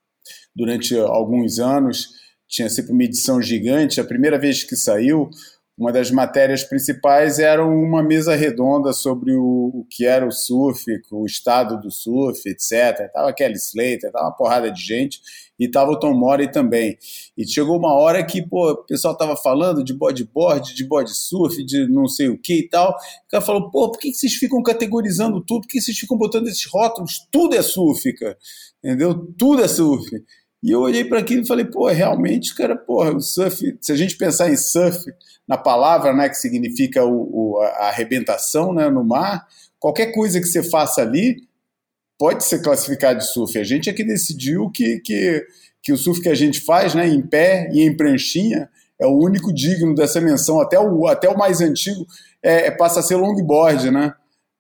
durante 0.57 0.97
alguns 0.97 1.59
anos, 1.59 2.15
tinha 2.49 2.71
sempre 2.71 2.93
uma 2.93 3.05
edição 3.05 3.43
gigante, 3.43 4.01
a 4.01 4.05
primeira 4.05 4.39
vez 4.39 4.65
que 4.65 4.75
saiu, 4.75 5.29
uma 5.77 5.91
das 5.91 6.11
matérias 6.11 6.63
principais 6.63 7.41
era 7.41 7.65
uma 7.67 8.01
mesa 8.01 8.37
redonda 8.37 8.93
sobre 8.93 9.35
o, 9.35 9.73
o, 9.75 9.87
que 9.91 10.07
era 10.07 10.25
o 10.25 10.31
surf, 10.31 10.85
o 11.11 11.27
estado 11.27 11.81
do 11.81 11.91
surf, 11.91 12.41
etc. 12.49 13.11
Tava 13.13 13.33
Kelly 13.33 13.57
Slater, 13.57 14.13
tava 14.13 14.27
uma 14.27 14.37
porrada 14.37 14.71
de 14.71 14.81
gente, 14.81 15.21
e 15.59 15.69
tava 15.69 15.91
o 15.91 15.99
Tom 15.99 16.15
Morey 16.15 16.51
também. 16.51 16.97
E 17.37 17.47
chegou 17.47 17.77
uma 17.77 17.93
hora 17.93 18.25
que 18.25 18.41
pô, 18.41 18.71
o 18.71 18.85
pessoal 18.85 19.17
tava 19.17 19.37
falando 19.37 19.83
de 19.83 19.93
bodyboard, 19.93 20.75
de 20.75 20.85
body 20.85 21.13
surf, 21.13 21.65
de 21.65 21.89
não 21.89 22.07
sei 22.07 22.29
o 22.29 22.39
que 22.39 22.61
e 22.61 22.69
tal. 22.69 22.91
O 22.91 23.31
cara 23.31 23.45
falou, 23.45 23.69
pô, 23.69 23.91
por 23.91 23.99
que 23.99 24.13
vocês 24.15 24.35
ficam 24.35 24.63
categorizando 24.63 25.41
tudo? 25.41 25.63
Por 25.63 25.69
que 25.69 25.81
vocês 25.81 25.99
ficam 25.99 26.17
botando 26.17 26.47
esses 26.47 26.67
rótulos? 26.67 27.27
Tudo 27.33 27.57
é 27.57 27.63
surf, 27.63 28.13
cara. 28.15 28.39
Entendeu? 28.83 29.27
Tudo 29.37 29.65
é 29.65 29.69
surf. 29.69 30.09
E 30.65 30.71
eu 30.71 30.81
olhei 30.81 31.05
para 31.05 31.19
aquilo 31.19 31.43
e 31.43 31.47
falei, 31.47 31.67
pô, 31.67 31.87
realmente, 31.89 32.55
cara, 32.55 32.75
porra, 32.75 33.15
o 33.15 33.21
surf, 33.21 33.77
se 33.83 33.93
a 33.93 33.95
gente 33.95 34.17
pensar 34.17 34.51
em 34.51 34.57
surf, 34.57 35.13
na 35.47 35.59
palavra, 35.59 36.15
né, 36.15 36.27
que 36.27 36.37
significa 36.37 37.05
o, 37.05 37.59
o, 37.59 37.61
a 37.61 37.89
arrebentação 37.89 38.73
né, 38.73 38.89
no 38.89 39.05
mar, 39.05 39.47
qualquer 39.79 40.07
coisa 40.07 40.41
que 40.41 40.47
você 40.47 40.63
faça 40.63 41.03
ali 41.03 41.47
pode 42.19 42.45
ser 42.45 42.63
classificado 42.63 43.19
de 43.19 43.31
surf. 43.31 43.59
A 43.59 43.63
gente 43.63 43.91
é 43.91 43.93
que 43.93 44.03
decidiu 44.03 44.71
que, 44.71 45.01
que, 45.01 45.47
que 45.83 45.93
o 45.93 45.99
surf 45.99 46.23
que 46.23 46.31
a 46.31 46.35
gente 46.35 46.63
faz 46.63 46.95
né, 46.95 47.07
em 47.07 47.21
pé 47.21 47.69
e 47.71 47.83
em 47.83 47.95
pranchinha 47.95 48.71
é 48.99 49.07
o 49.07 49.19
único 49.23 49.53
digno 49.53 49.95
dessa 49.95 50.19
menção. 50.19 50.63
Até 50.63 50.81
o, 50.81 51.07
até 51.07 51.29
o 51.29 51.37
mais 51.37 51.61
antigo 51.61 52.07
é, 52.43 52.69
é 52.69 52.71
passa 52.71 53.01
a 53.01 53.03
ser 53.03 53.17
longboard, 53.17 53.91
né? 53.91 54.15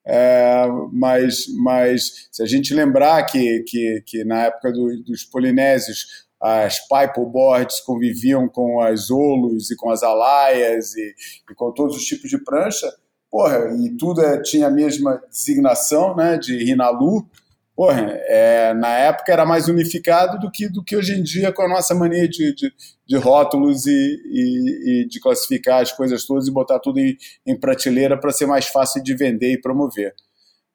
É, 0.06 0.66
mas, 0.92 1.46
mas 1.62 2.28
se 2.30 2.42
a 2.42 2.46
gente 2.46 2.74
lembrar 2.74 3.24
que, 3.24 3.64
que, 3.66 4.02
que 4.06 4.24
na 4.24 4.44
época 4.44 4.70
do, 4.70 5.02
dos 5.02 5.24
polinésios 5.24 6.24
as 6.40 6.86
paddleboards 6.86 7.80
conviviam 7.80 8.46
com 8.46 8.82
as 8.82 9.10
olos 9.10 9.70
e 9.70 9.76
com 9.76 9.90
as 9.90 10.02
alaias 10.02 10.94
e, 10.94 11.14
e, 11.50 11.54
com 11.54 11.72
todos 11.72 11.96
os 11.96 12.04
tipos 12.04 12.28
de 12.28 12.36
prancha, 12.36 12.92
porra, 13.30 13.74
e 13.80 13.96
tudo 13.96 14.20
é, 14.20 14.42
tinha 14.42 14.66
a 14.66 14.70
mesma 14.70 15.22
designação 15.30 16.14
né, 16.14 16.36
de 16.36 16.62
Rinalu, 16.62 17.26
porra, 17.74 18.00
é, 18.28 18.72
na 18.74 18.90
época 18.98 19.32
era 19.32 19.44
mais 19.44 19.68
unificado 19.68 20.38
do 20.38 20.50
que, 20.50 20.68
do 20.68 20.82
que 20.82 20.96
hoje 20.96 21.14
em 21.14 21.22
dia 21.22 21.52
com 21.52 21.62
a 21.62 21.68
nossa 21.68 21.94
mania 21.94 22.28
de, 22.28 22.54
de, 22.54 22.72
de 23.06 23.16
rótulos 23.16 23.86
e, 23.86 23.90
e, 23.90 25.02
e, 25.02 25.08
de 25.08 25.20
classificar 25.20 25.82
as 25.82 25.92
coisas 25.92 26.24
todas 26.24 26.46
e 26.46 26.52
botar 26.52 26.78
tudo 26.78 27.00
em, 27.00 27.16
em 27.44 27.58
prateleira 27.58 28.18
para 28.18 28.30
ser 28.30 28.46
mais 28.46 28.66
fácil 28.66 29.02
de 29.02 29.14
vender 29.14 29.52
e 29.52 29.60
promover. 29.60 30.14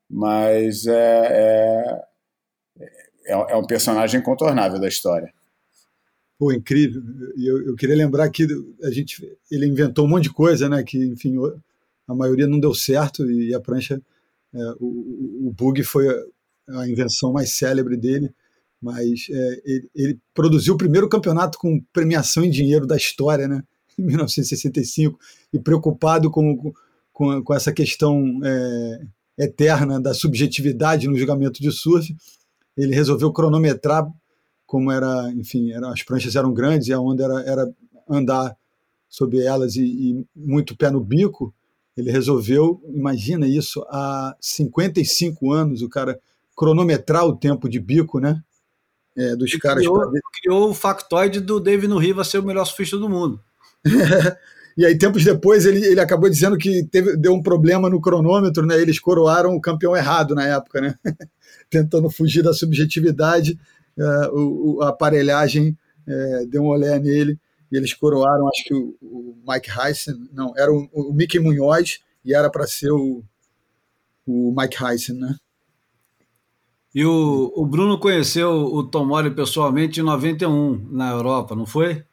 Mas 0.10 0.86
é, 0.88 0.91
é, 0.97 2.84
é, 3.28 3.34
é 3.34 3.56
um 3.56 3.66
personagem 3.66 4.20
incontornável 4.20 4.80
da 4.80 4.88
história. 4.88 5.32
Pô, 6.38 6.52
incrível. 6.52 7.02
Eu, 7.38 7.68
eu, 7.68 7.76
queria 7.76 7.95
lembrar 7.95 8.30
que 8.30 8.47
a 8.84 8.89
gente, 8.91 9.38
ele 9.52 9.68
inventou 9.68 10.06
um 10.06 10.10
monte 10.10 10.24
de 10.24 10.34
coisa, 10.34 10.70
né? 10.70 10.82
Que, 10.84 10.97
enfim, 10.97 11.36
a 12.08 12.16
maioria 12.16 12.47
não 12.47 12.60
deu 12.60 12.74
certo 12.74 13.30
e 13.30 13.54
a 13.54 13.60
prancha, 13.60 14.02
é, 14.54 14.58
o, 14.80 15.47
o 15.47 15.54
bug 15.56 15.84
foi 15.84 16.08
a 16.78 16.88
invenção 16.88 17.32
mais 17.32 17.53
célebre 17.53 17.97
dele, 17.97 18.34
mas 18.82 19.28
é, 19.30 19.61
ele, 19.65 19.89
ele, 19.95 20.20
produziu 20.34 20.74
o 20.74 20.78
primeiro 20.78 21.09
campeonato 21.09 21.57
com 21.57 21.84
premiação 21.91 22.43
em 22.43 22.49
dinheiro 22.49 22.88
da 22.88 22.95
história, 22.95 23.47
né, 23.47 23.63
em 23.97 24.03
1965, 24.03 25.20
e 25.51 25.59
preocupado 25.59 26.32
com, 26.32 26.74
com, 27.11 27.43
com 27.43 27.53
essa 27.53 27.74
questão 27.74 28.39
é, 28.43 29.01
eterna 29.38 29.99
da 29.99 30.13
subjetividade 30.13 31.07
no 31.07 31.17
julgamento 31.17 31.61
de 31.61 31.72
surf, 31.72 32.15
ele 32.78 32.95
resolveu 32.95 33.32
cronometrar 33.32 34.09
como 34.65 34.91
era, 34.91 35.32
enfim, 35.32 35.72
era, 35.72 35.91
as 35.91 36.03
pranchas 36.03 36.36
eram 36.36 36.53
grandes 36.53 36.88
e 36.88 36.93
a 36.93 36.99
onda 36.99 37.24
era, 37.24 37.41
era 37.41 37.74
andar 38.07 38.55
sobre 39.09 39.43
elas 39.43 39.76
e, 39.76 39.84
e 39.84 40.26
muito 40.36 40.78
pé 40.78 40.91
no 40.91 41.03
bico, 41.03 41.51
Ele 41.97 42.11
resolveu, 42.11 42.80
imagina 42.88 43.47
isso, 43.47 43.84
há 43.89 44.36
55 44.39 45.51
anos, 45.51 45.82
o 45.82 45.89
cara 45.89 46.20
cronometrar 46.60 47.26
o 47.26 47.38
tempo 47.38 47.70
de 47.70 47.80
bico, 47.80 48.20
né? 48.20 48.41
É, 49.16 49.34
dos 49.34 49.55
caras. 49.55 49.78
criou, 49.80 49.97
pra 49.97 50.22
criou 50.41 50.70
o 50.70 50.74
factoide 50.74 51.39
do 51.39 51.57
David 51.57 51.88
no 51.88 51.97
Riva 51.97 52.26
ser 52.26 52.39
o 52.39 52.43
melhor 52.43 52.66
surfista 52.66 52.97
do 52.97 53.10
mundo. 53.10 53.41
E 54.78 54.86
aí, 54.86 54.97
tempos 54.97 55.26
depois, 55.26 55.66
ele, 55.66 55.86
ele 55.86 55.99
acabou 55.99 56.30
dizendo 56.30 56.57
que 56.57 56.86
teve, 56.86 57.18
deu 57.18 57.34
um 57.34 57.43
problema 57.43 57.89
no 57.89 57.99
cronômetro, 57.99 58.66
né? 58.66 58.80
Eles 58.80 58.97
coroaram 58.97 59.53
o 59.53 59.60
campeão 59.60 59.93
errado 59.93 60.34
na 60.34 60.47
época, 60.47 60.80
né? 60.80 60.95
Tentando 61.70 62.10
fugir 62.10 62.41
da 62.41 62.53
subjetividade, 62.53 63.60
eh, 63.97 64.30
o, 64.32 64.82
a 64.82 64.89
aparelhagem 64.89 65.78
eh, 66.07 66.45
deu 66.47 66.64
um 66.64 66.68
olé 66.68 66.97
nele 66.97 67.38
e 67.70 67.76
eles 67.76 67.93
coroaram, 67.93 68.47
acho 68.47 68.64
que 68.64 68.74
o, 68.74 68.95
o 69.01 69.36
Mike 69.45 69.70
Heisen, 69.70 70.30
não, 70.32 70.53
era 70.55 70.72
o, 70.72 70.88
o 70.93 71.12
Mickey 71.12 71.39
Munhoz 71.39 71.99
e 72.24 72.34
era 72.34 72.49
para 72.49 72.66
ser 72.66 72.91
o, 72.91 73.22
o 74.26 74.55
Mike 74.57 74.82
Heisen, 74.82 75.18
né? 75.18 75.36
E 76.94 77.06
o, 77.06 77.54
o 77.56 77.66
Bruno 77.66 78.00
conheceu 78.00 78.50
o 78.50 78.84
Tomori 78.84 79.32
pessoalmente 79.32 80.00
em 80.00 80.04
91, 80.04 80.88
na 80.92 81.12
Europa, 81.12 81.56
não 81.56 81.66
foi? 81.66 82.04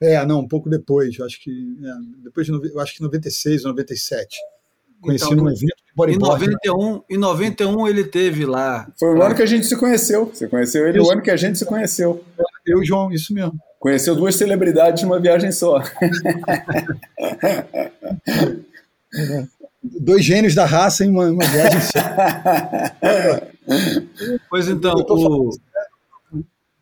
É, 0.00 0.24
não, 0.24 0.40
um 0.40 0.48
pouco 0.48 0.68
depois, 0.68 1.18
eu 1.18 1.24
acho 1.24 1.42
que 1.42 1.50
é, 1.50 2.22
depois 2.22 2.46
de, 2.46 2.52
eu 2.52 2.78
acho 2.80 2.94
que 2.94 3.02
96 3.02 3.64
ou 3.64 3.70
97. 3.70 4.36
Conheci 5.00 5.24
Então, 5.24 5.36
num 5.36 5.48
evento 5.48 5.60
de 5.60 5.92
Em 5.92 5.96
bodyboard. 5.96 6.46
91, 6.46 7.02
em 7.08 7.16
91 7.18 7.88
ele 7.88 8.04
teve 8.04 8.44
lá. 8.44 8.88
Foi 8.98 9.14
o 9.14 9.22
ano 9.22 9.34
que 9.34 9.42
a 9.42 9.46
gente 9.46 9.66
se 9.66 9.76
conheceu. 9.76 10.26
Você 10.26 10.46
conheceu 10.46 10.86
ele 10.88 11.00
o 11.00 11.10
ano 11.10 11.22
que 11.22 11.30
a 11.30 11.36
gente 11.36 11.58
se 11.58 11.64
conheceu. 11.64 12.22
Eu, 12.66 12.84
João, 12.84 13.10
isso 13.12 13.32
mesmo. 13.32 13.58
Conheceu 13.80 14.14
duas 14.14 14.34
celebridades 14.34 15.02
numa 15.04 15.20
viagem 15.20 15.52
só. 15.52 15.82
Dois 19.82 20.24
gênios 20.24 20.54
da 20.54 20.66
raça 20.66 21.04
em 21.04 21.10
uma, 21.10 21.26
uma 21.30 21.46
viagem 21.46 21.80
só. 21.80 21.98
Pois 24.48 24.68
então, 24.68 24.94
o, 25.08 25.50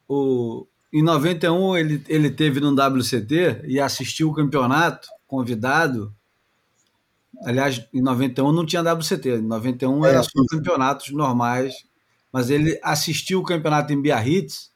o, 0.08 0.66
em 0.92 1.02
91 1.02 1.76
ele, 1.76 2.02
ele 2.08 2.30
teve 2.30 2.60
no 2.60 2.70
WCT 2.72 3.62
e 3.66 3.80
assistiu 3.80 4.30
o 4.30 4.34
campeonato, 4.34 5.08
convidado. 5.26 6.14
Aliás, 7.44 7.86
em 7.92 8.00
91 8.00 8.52
não 8.52 8.64
tinha 8.64 8.82
WCT, 8.82 9.28
em 9.38 9.42
91 9.42 10.04
era 10.06 10.18
É, 10.20 10.22
só 10.22 10.30
sim. 10.30 10.46
campeonatos 10.48 11.10
normais, 11.12 11.74
mas 12.32 12.50
ele 12.50 12.78
assistiu 12.82 13.40
o 13.40 13.44
campeonato 13.44 13.92
em 13.92 14.00
Biarritz 14.00 14.72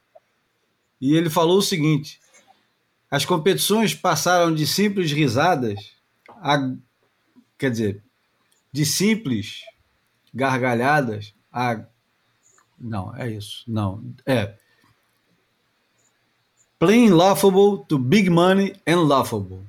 e 0.99 1.15
ele 1.15 1.29
falou 1.29 1.57
o 1.57 1.61
seguinte: 1.63 2.19
as 3.09 3.25
competições 3.25 3.95
passaram 3.95 4.53
de 4.53 4.67
simples 4.67 5.11
risadas 5.11 5.79
a, 6.29 6.71
quer 7.57 7.71
dizer, 7.71 8.03
de 8.71 8.85
simples 8.85 9.61
gargalhadas 10.33 11.33
a 11.51 11.83
não, 12.81 13.15
é 13.15 13.29
isso. 13.29 13.63
Não, 13.67 14.03
é 14.25 14.53
plain 16.81 17.09
laughable 17.09 17.85
to 17.87 17.99
big 17.99 18.29
money 18.29 18.73
and 18.87 19.07
laughable. 19.07 19.61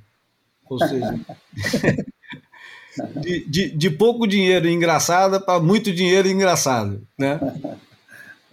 Ou 0.68 0.78
seja, 0.78 1.20
de, 3.20 3.44
de, 3.44 3.70
de 3.70 3.90
pouco 3.90 4.26
dinheiro 4.26 4.66
engraçada 4.66 5.38
para 5.38 5.60
muito 5.60 5.92
dinheiro 5.92 6.26
engraçado, 6.28 7.06
né? 7.18 7.38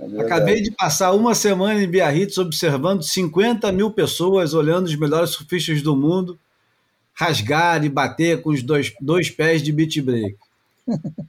É 0.01 0.21
Acabei 0.21 0.61
de 0.61 0.71
passar 0.71 1.11
uma 1.11 1.35
semana 1.35 1.83
em 1.83 1.85
Biarritz 1.87 2.37
observando 2.37 3.03
50 3.03 3.69
mil 3.73 3.91
pessoas 3.91 4.53
olhando 4.53 4.85
os 4.85 4.95
melhores 4.95 5.31
surfistas 5.31 5.81
do 5.81 5.93
mundo 5.93 6.39
rasgar 7.13 7.83
e 7.83 7.89
bater 7.89 8.41
com 8.41 8.51
os 8.51 8.63
dois, 8.63 8.93
dois 9.01 9.29
pés 9.29 9.61
de 9.61 9.73
beat 9.73 9.99
break. 10.01 10.37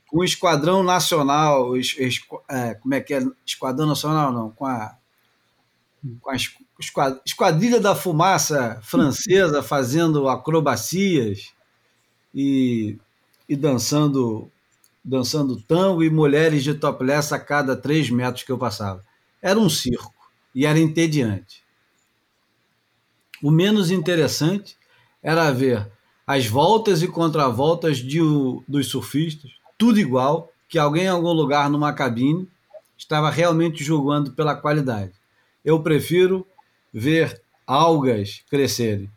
Com 0.09 0.19
o 0.19 0.25
Esquadrão 0.25 0.83
Nacional, 0.83 1.77
es- 1.77 1.97
esqu- 1.99 2.43
é, 2.49 2.75
como 2.75 2.95
é 2.95 3.01
que 3.01 3.15
é? 3.15 3.23
Esquadrão 3.47 3.87
Nacional 3.89 4.33
não, 4.33 4.51
com 4.51 4.67
a, 4.67 4.97
com 6.21 6.31
a 6.31 6.37
es- 6.37 6.55
esquad- 6.79 7.21
Esquadrilha 7.27 7.81
da 7.81 7.95
Fumaça 7.95 8.79
francesa 8.83 9.63
fazendo 9.63 10.29
acrobacias 10.29 11.53
e, 12.35 12.99
e 13.49 13.57
dançando 13.57 14.51
dançando 15.05 15.61
tango 15.63 16.03
e 16.05 16.11
mulheres 16.11 16.65
de 16.65 16.75
topless 16.75 17.35
a 17.35 17.39
cada 17.41 17.77
três 17.77 18.11
metros 18.11 18.45
que 18.45 18.53
eu 18.53 18.59
passava. 18.59 19.05
Era 19.43 19.59
um 19.59 19.69
circo 19.71 20.15
e 20.55 20.67
era 20.67 20.79
entediante. 20.79 21.63
O 23.43 23.51
menos 23.51 23.91
interessante 23.91 24.77
era 25.23 25.51
ver 25.51 25.91
as 26.31 26.47
voltas 26.47 27.03
e 27.03 27.09
contravoltas 27.09 27.97
de, 27.97 28.20
dos 28.68 28.87
surfistas, 28.87 29.51
tudo 29.76 29.99
igual, 29.99 30.49
que 30.68 30.78
alguém 30.78 31.07
em 31.07 31.09
algum 31.09 31.33
lugar 31.33 31.68
numa 31.68 31.93
cabine 31.93 32.47
estava 32.97 33.28
realmente 33.28 33.83
julgando 33.83 34.31
pela 34.31 34.55
qualidade. 34.55 35.11
Eu 35.64 35.83
prefiro 35.83 36.47
ver 36.95 37.43
algas 37.66 38.43
crescerem. 38.49 39.11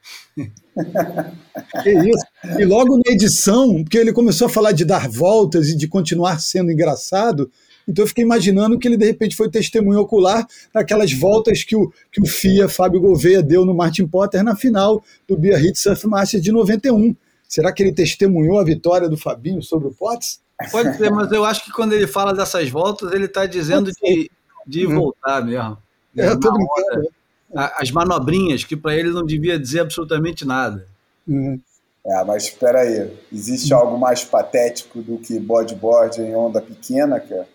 Que 1.84 1.92
isso. 2.02 2.26
E 2.60 2.66
logo 2.66 2.98
na 2.98 3.14
edição, 3.14 3.84
porque 3.84 4.00
ele 4.00 4.12
começou 4.12 4.48
a 4.48 4.50
falar 4.50 4.72
de 4.72 4.84
dar 4.84 5.08
voltas 5.08 5.68
e 5.68 5.78
de 5.78 5.88
continuar 5.88 6.40
sendo 6.40 6.72
engraçado, 6.72 7.52
então 7.88 8.04
eu 8.04 8.08
fiquei 8.08 8.24
imaginando 8.24 8.78
que 8.80 8.88
ele 8.88 8.98
de 8.98 9.06
repente 9.06 9.36
foi 9.36 9.50
testemunho 9.50 10.00
ocular 10.00 10.48
daquelas 10.74 11.12
voltas 11.14 11.64
que 11.64 11.76
o, 11.76 11.92
que 12.12 12.22
o 12.22 12.26
FIA, 12.26 12.68
Fábio 12.70 13.02
Gouveia, 13.02 13.42
deu 13.44 13.66
no 13.66 13.74
Martin 13.74 14.08
Potter 14.08 14.44
na 14.44 14.56
final 14.56 15.04
do 15.28 15.38
Biarritz 15.38 15.82
Surf 15.82 16.08
Masters 16.08 16.44
de 16.44 16.52
91. 16.52 17.16
Será 17.48 17.72
que 17.72 17.84
ele 17.84 17.92
testemunhou 17.94 18.58
a 18.60 18.64
vitória 18.64 19.08
do 19.08 19.18
Fabinho 19.18 19.62
sobre 19.62 19.88
o 19.88 19.92
Potts? 19.92 20.42
Pode 20.72 20.98
ser, 20.98 21.12
mas 21.12 21.32
eu 21.32 21.44
acho 21.44 21.66
que 21.66 21.72
quando 21.72 21.94
ele 21.94 22.08
fala 22.08 22.34
dessas 22.34 22.70
voltas, 22.70 23.12
ele 23.12 23.26
está 23.26 23.46
dizendo 23.46 23.92
de, 23.92 24.30
de 24.66 24.86
voltar 24.88 25.44
mesmo. 25.44 25.78
É, 26.16 26.28
eu 26.28 26.40
tô 26.40 26.52
brincando. 26.52 27.10
A- 27.56 27.82
As 27.82 27.92
manobrinhas, 27.92 28.64
que 28.64 28.76
para 28.78 28.96
ele 28.96 29.10
não 29.12 29.26
devia 29.26 29.60
dizer 29.60 29.82
absolutamente 29.82 30.46
nada. 30.46 30.88
Uhum. 31.28 31.60
É, 32.06 32.24
mas 32.24 32.44
espera 32.46 32.82
aí. 32.82 33.12
Existe 33.32 33.74
algo 33.74 33.98
mais 33.98 34.24
patético 34.24 35.02
do 35.02 35.18
que 35.18 35.40
bodyboard 35.40 36.22
em 36.22 36.36
onda 36.36 36.62
pequena, 36.62 37.20
cara? 37.20 37.48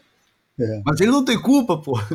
Mas 0.84 1.00
ele 1.00 1.10
não 1.10 1.24
tem 1.24 1.40
culpa, 1.40 1.76
pô. 1.78 1.92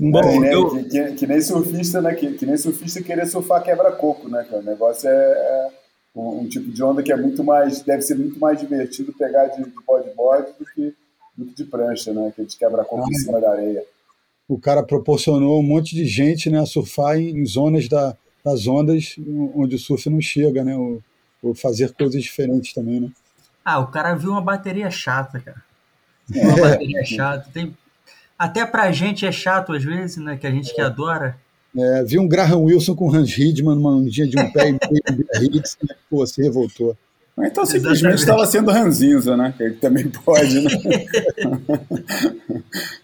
Bom, 0.00 0.20
que, 0.20 0.38
nem, 0.40 0.52
eu- 0.52 0.70
que- 0.70 0.84
que- 0.84 1.12
que 1.12 1.26
nem 1.26 1.40
surfista, 1.40 2.00
né? 2.00 2.14
Que, 2.14 2.32
que 2.34 2.46
nem 2.46 2.56
surfista 2.56 3.02
querer 3.02 3.26
surfar 3.26 3.62
quebra-coco, 3.62 4.28
né, 4.28 4.44
cara? 4.48 4.60
O 4.62 4.64
negócio 4.64 5.08
é, 5.08 5.12
é 5.12 5.68
um, 6.16 6.40
um 6.40 6.48
tipo 6.48 6.70
de 6.70 6.82
onda 6.82 7.02
que 7.02 7.12
é 7.12 7.16
muito 7.16 7.44
mais. 7.44 7.82
Deve 7.82 8.02
ser 8.02 8.16
muito 8.16 8.38
mais 8.38 8.58
divertido 8.58 9.12
pegar 9.12 9.46
de, 9.48 9.62
de 9.62 9.70
bodyboard 9.86 10.52
do 10.58 10.64
que, 10.64 10.94
do 11.36 11.44
que 11.46 11.54
de 11.54 11.64
prancha, 11.64 12.12
né? 12.12 12.32
Que 12.34 12.44
de 12.44 12.56
quebra-coco 12.56 13.08
em 13.08 13.14
cima 13.14 13.40
da 13.40 13.50
areia. 13.52 13.84
o 14.48 14.58
cara 14.58 14.82
proporcionou 14.82 15.60
um 15.60 15.62
monte 15.62 15.94
de 15.94 16.04
gente 16.06 16.50
né, 16.50 16.58
a 16.60 16.66
surfar 16.66 17.18
em, 17.18 17.30
em 17.38 17.46
zonas 17.46 17.88
da, 17.88 18.16
das 18.44 18.66
ondas 18.66 19.14
onde 19.54 19.76
o 19.76 19.78
surf 19.78 20.08
não 20.10 20.20
chega, 20.20 20.64
né? 20.64 20.76
Ou, 20.76 21.00
ou 21.42 21.54
fazer 21.54 21.92
coisas 21.92 22.22
diferentes 22.22 22.72
também, 22.72 23.00
né? 23.00 23.10
Ah, 23.64 23.78
o 23.78 23.86
cara 23.86 24.14
viu 24.14 24.30
uma 24.30 24.40
bateria 24.40 24.90
chata, 24.90 25.40
cara. 25.40 25.62
Uma 26.34 26.56
bateria 26.56 27.04
chata. 27.06 27.48
Tem... 27.52 27.76
Até 28.38 28.66
pra 28.66 28.90
gente 28.92 29.24
é 29.24 29.32
chato 29.32 29.72
às 29.72 29.84
vezes, 29.84 30.16
né? 30.16 30.36
Que 30.36 30.46
a 30.46 30.50
gente 30.50 30.74
que 30.74 30.80
adora. 30.80 31.36
É, 31.76 32.04
vi 32.04 32.18
um 32.18 32.28
Graham 32.28 32.64
Wilson 32.64 32.94
com 32.94 33.14
Hans 33.14 33.36
Hidman 33.36 33.76
numa 33.76 33.96
ondinha 33.96 34.26
de 34.26 34.38
um 34.38 34.50
pé 34.52 34.68
e 34.68 34.72
meio 34.72 35.02
em 35.08 35.14
Biarritz, 35.14 35.78
né? 35.82 35.94
pô, 36.10 36.26
se 36.26 36.42
revoltou. 36.42 36.96
Ou 37.36 37.44
Então 37.44 37.64
simplesmente 37.64 38.16
estava 38.16 38.44
sendo 38.46 38.70
ranzinza, 38.70 39.36
né? 39.36 39.54
Que 39.56 39.62
ele 39.62 39.74
também 39.76 40.06
pode, 40.24 40.60
né? 40.60 40.70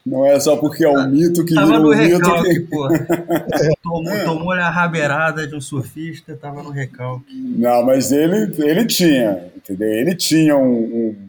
Não 0.05 0.25
é 0.27 0.39
só 0.41 0.57
porque 0.57 0.85
é 0.85 0.89
um 0.91 1.09
mito 1.09 1.45
que 1.45 1.55
Tava 1.55 1.67
virou 1.67 1.83
no 1.83 1.93
um 1.93 1.97
mito 1.97 2.15
recalque, 2.19 2.55
que. 2.55 2.61
pô. 2.67 2.89
Tomou, 3.83 4.25
tomou 4.25 4.53
a 4.53 4.69
rabeirada 4.71 5.47
de 5.47 5.55
um 5.55 5.61
surfista, 5.61 6.37
tava 6.37 6.63
no 6.63 6.71
recalque. 6.71 7.25
Não, 7.35 7.85
mas 7.85 8.13
ele, 8.13 8.55
ele 8.59 8.87
tinha, 8.87 9.45
entendeu? 9.57 9.89
Ele 9.89 10.15
tinha 10.15 10.57
um. 10.57 10.77
um- 10.79 11.29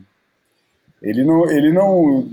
ele 1.01 1.23
não. 1.23 1.49
Ele 1.49 1.71
não 1.71 2.27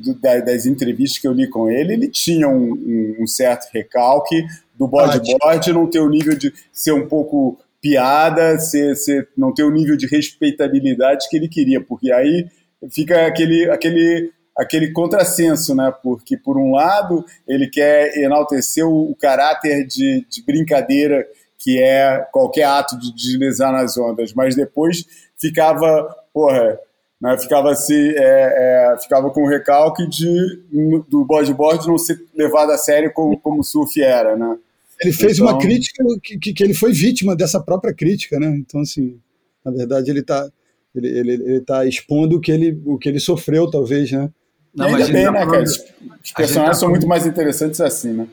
das 0.44 0.66
entrevistas 0.66 1.20
que 1.20 1.28
eu 1.28 1.32
li 1.32 1.48
com 1.48 1.70
ele, 1.70 1.92
ele 1.92 2.08
tinha 2.08 2.48
um, 2.48 3.16
um- 3.20 3.26
certo 3.26 3.68
recalque 3.72 4.44
do 4.76 4.88
bodyboard 4.88 5.72
não 5.72 5.86
ter 5.86 6.00
o 6.00 6.08
nível 6.08 6.36
de 6.36 6.52
ser 6.72 6.90
um 6.92 7.06
pouco 7.06 7.58
piada, 7.86 8.58
ser, 8.58 8.96
ser, 8.96 9.28
não 9.36 9.54
ter 9.54 9.62
o 9.62 9.70
nível 9.70 9.96
de 9.96 10.08
respeitabilidade 10.08 11.28
que 11.28 11.36
ele 11.36 11.48
queria, 11.48 11.80
porque 11.80 12.12
aí 12.12 12.48
fica 12.90 13.26
aquele, 13.26 13.70
aquele, 13.70 14.32
aquele 14.58 14.92
contrassenso, 14.92 15.72
né? 15.72 15.94
Porque, 16.02 16.36
por 16.36 16.58
um 16.58 16.72
lado, 16.72 17.24
ele 17.46 17.68
quer 17.68 18.16
enaltecer 18.18 18.84
o, 18.84 19.10
o 19.10 19.14
caráter 19.14 19.86
de, 19.86 20.26
de 20.28 20.44
brincadeira 20.44 21.24
que 21.58 21.80
é 21.80 22.26
qualquer 22.32 22.64
ato 22.64 22.98
de 22.98 23.14
deslizar 23.14 23.72
nas 23.72 23.96
ondas, 23.96 24.32
mas 24.34 24.54
depois 24.54 25.04
ficava, 25.36 26.14
porra, 26.32 26.78
né, 27.20 27.38
ficava, 27.38 27.74
se, 27.74 28.14
é, 28.16 28.92
é, 28.94 28.98
ficava 28.98 29.30
com 29.30 29.42
o 29.42 29.48
recalque 29.48 30.06
de, 30.06 30.62
do 31.08 31.24
bodyboard 31.24 31.86
não 31.88 31.96
ser 31.96 32.20
levado 32.34 32.70
a 32.72 32.78
sério 32.78 33.12
como, 33.12 33.38
como 33.38 33.60
o 33.60 33.64
surf 33.64 34.00
era, 34.02 34.36
né? 34.36 34.58
Ele 35.00 35.12
fez 35.12 35.34
Então- 35.38 35.46
uma 35.46 35.58
crítica 35.58 36.02
que, 36.22 36.38
que, 36.38 36.52
que 36.52 36.64
ele 36.64 36.74
foi 36.74 36.92
vítima 36.92 37.36
dessa 37.36 37.60
própria 37.60 37.92
crítica, 37.94 38.38
né? 38.40 38.48
Então, 38.56 38.80
assim, 38.80 39.18
na 39.64 39.70
verdade, 39.70 40.10
ele 40.10 40.20
está 40.20 40.48
ele, 40.94 41.08
ele, 41.08 41.32
ele 41.32 41.60
tá 41.60 41.84
expondo 41.84 42.36
o 42.36 42.40
que 42.40 42.50
ele, 42.50 42.80
o 42.86 42.96
que 42.96 43.06
ele 43.08 43.20
sofreu, 43.20 43.70
talvez, 43.70 44.10
né? 44.10 44.30
Não, 44.74 44.90
mas 44.90 45.02
ainda 45.06 45.12
bem, 45.12 45.24
tá 45.26 45.32
né, 45.32 45.38
falando- 45.40 45.50
cara? 45.52 45.62
Os- 45.64 45.84
Os 46.24 46.32
personagens 46.32 46.76
tá 46.76 46.80
são 46.80 46.88
muito 46.88 47.06
mais 47.06 47.26
interessantes 47.26 47.80
assim, 47.82 48.12
né? 48.14 48.26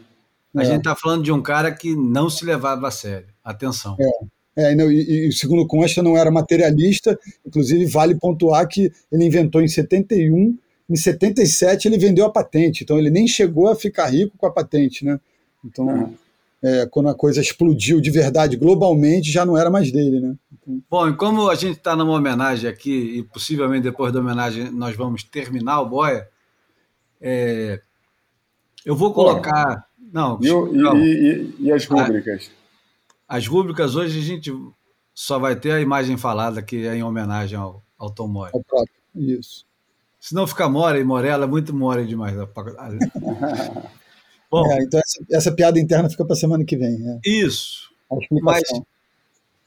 A 0.55 0.61
É. 0.61 0.65
gente 0.65 0.77
está 0.77 0.95
falando 0.95 1.23
de 1.23 1.31
um 1.31 1.41
cara 1.41 1.71
que 1.71 1.93
não 1.95 2.29
se 2.29 2.45
levava 2.45 2.87
a 2.87 2.91
sério. 2.91 3.27
Atenção. 3.43 3.97
É, 4.55 4.71
e 4.71 4.75
não, 4.75 4.89
e, 4.91 5.27
e 5.27 5.31
segundo 5.33 5.65
consta, 5.67 6.01
não 6.03 6.15
era 6.15 6.29
materialista, 6.31 7.19
inclusive 7.45 7.85
vale 7.85 8.15
pontuar 8.15 8.65
que 8.67 8.89
ele 9.11 9.25
inventou 9.25 9.61
em 9.61 9.67
71, 9.67 10.55
em 10.89 10.95
77 10.95 11.87
ele 11.87 11.97
vendeu 11.97 12.23
a 12.25 12.29
patente, 12.31 12.83
então 12.83 12.97
ele 12.99 13.09
nem 13.09 13.27
chegou 13.27 13.67
a 13.67 13.75
ficar 13.75 14.07
rico 14.07 14.37
com 14.37 14.45
a 14.45 14.51
patente, 14.51 15.03
né? 15.03 15.19
Então, 15.65 15.85
Uhum. 15.87 16.13
É, 16.63 16.85
quando 16.85 17.09
a 17.09 17.13
coisa 17.15 17.41
explodiu 17.41 17.99
de 17.99 18.09
verdade 18.09 18.55
globalmente, 18.55 19.29
já 19.31 19.45
não 19.45 19.57
era 19.57 19.69
mais 19.69 19.91
dele, 19.91 20.19
né? 20.21 20.35
Bom, 20.89 21.09
e 21.09 21.13
como 21.15 21.49
a 21.49 21.55
gente 21.55 21.77
está 21.77 21.93
numa 21.95 22.13
homenagem 22.13 22.69
aqui, 22.69 23.17
e 23.19 23.23
possivelmente 23.23 23.83
depois 23.83 24.13
da 24.13 24.19
homenagem 24.21 24.71
nós 24.71 24.95
vamos 24.95 25.21
terminar 25.23 25.81
o 25.81 25.89
Boia, 25.89 26.27
é, 27.21 27.81
eu 28.85 28.95
vou 28.95 29.13
colocar. 29.13 29.85
Não, 30.11 30.39
E, 30.41 30.47
não, 30.47 30.97
e- 30.97 31.11
e- 31.13 31.55
e 31.65 31.71
as 31.71 31.85
rúbricas? 31.85 32.49
as 33.27 33.47
rúbricas 33.47 33.95
hoje 33.95 34.19
a 34.19 34.21
gente 34.23 34.53
só 35.13 35.37
vai 35.39 35.55
ter 35.55 35.71
a 35.71 35.81
imagem 35.81 36.17
falada, 36.17 36.61
que 36.61 36.85
é 36.87 36.95
em 36.95 37.03
homenagem 37.03 37.57
ao, 37.57 37.83
ao 37.97 38.09
Tom 38.11 38.27
Mori. 38.27 38.51
Ao 38.53 38.63
próprio. 38.63 38.93
Isso. 39.15 39.65
Se 40.19 40.33
não 40.33 40.47
ficar 40.47 40.69
Mori 40.69 40.99
e 40.99 41.03
Morella, 41.03 41.43
é 41.45 41.47
muito 41.47 41.73
Mori 41.75 42.05
demais. 42.07 42.35
Bom, 44.53 44.71
É, 44.71 44.83
então 44.83 44.99
essa, 44.99 45.25
essa 45.31 45.51
piada 45.51 45.79
interna 45.79 46.07
fica 46.07 46.23
para 46.23 46.35
semana 46.35 46.63
que 46.63 46.77
vem. 46.77 46.95
É, 47.09 47.19
isso. 47.27 47.89
a 48.11 48.15
explicação. 48.17 48.85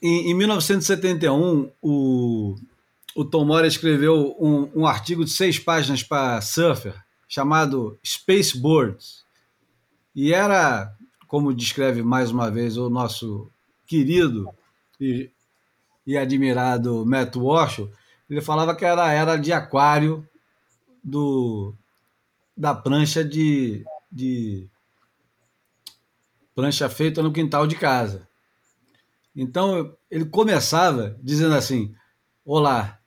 Em, 0.00 0.30
em 0.30 0.34
1971, 0.34 1.72
o, 1.82 2.54
o 3.16 3.24
Tom 3.24 3.44
Mori 3.44 3.66
escreveu 3.66 4.36
um, 4.38 4.82
um 4.82 4.86
artigo 4.86 5.24
de 5.24 5.32
seis 5.32 5.58
páginas 5.58 6.04
para 6.04 6.40
Surfer, 6.40 6.94
chamado 7.26 7.98
Space 8.06 8.56
Birds. 8.56 9.24
E 10.14 10.32
era, 10.32 10.94
como 11.26 11.52
descreve 11.52 12.04
mais 12.04 12.30
uma 12.30 12.48
vez 12.48 12.76
o 12.76 12.88
nosso 12.88 13.50
querido 13.88 14.48
e, 15.00 15.28
e 16.06 16.16
admirado 16.16 17.04
Matt 17.04 17.34
Walsh, 17.34 17.88
ele 18.30 18.40
falava 18.40 18.72
que 18.72 18.84
era 18.84 19.04
a 19.04 19.12
era 19.12 19.36
de 19.36 19.52
aquário 19.52 20.24
do, 21.02 21.74
da 22.56 22.72
prancha 22.72 23.24
de, 23.24 23.84
de 24.10 24.68
prancha 26.56 26.88
feita 26.88 27.22
no 27.22 27.30
quintal 27.30 27.66
de 27.66 27.76
casa. 27.76 28.26
Então 29.36 29.94
ele 30.10 30.24
começava 30.24 31.16
dizendo 31.22 31.54
assim: 31.54 31.94
Olá, 32.42 32.98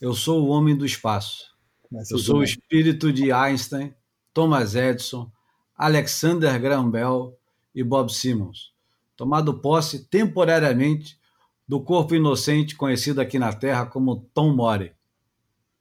eu 0.00 0.14
sou 0.14 0.44
o 0.44 0.48
homem 0.48 0.76
do 0.76 0.86
espaço. 0.86 1.52
Mas 1.90 2.10
Eu 2.10 2.18
sou 2.18 2.36
o 2.36 2.38
bem. 2.38 2.48
espírito 2.48 3.12
de 3.12 3.32
Einstein, 3.32 3.92
Thomas 4.32 4.76
Edison, 4.76 5.30
Alexander 5.76 6.58
Graham 6.60 6.88
Bell 6.88 7.36
e 7.74 7.82
Bob 7.82 8.12
Simmons, 8.12 8.72
tomado 9.16 9.58
posse 9.58 10.04
temporariamente 10.06 11.18
do 11.66 11.80
corpo 11.80 12.14
inocente 12.14 12.76
conhecido 12.76 13.20
aqui 13.20 13.38
na 13.38 13.52
Terra 13.52 13.86
como 13.86 14.28
Tom 14.32 14.54
Mori. 14.54 14.92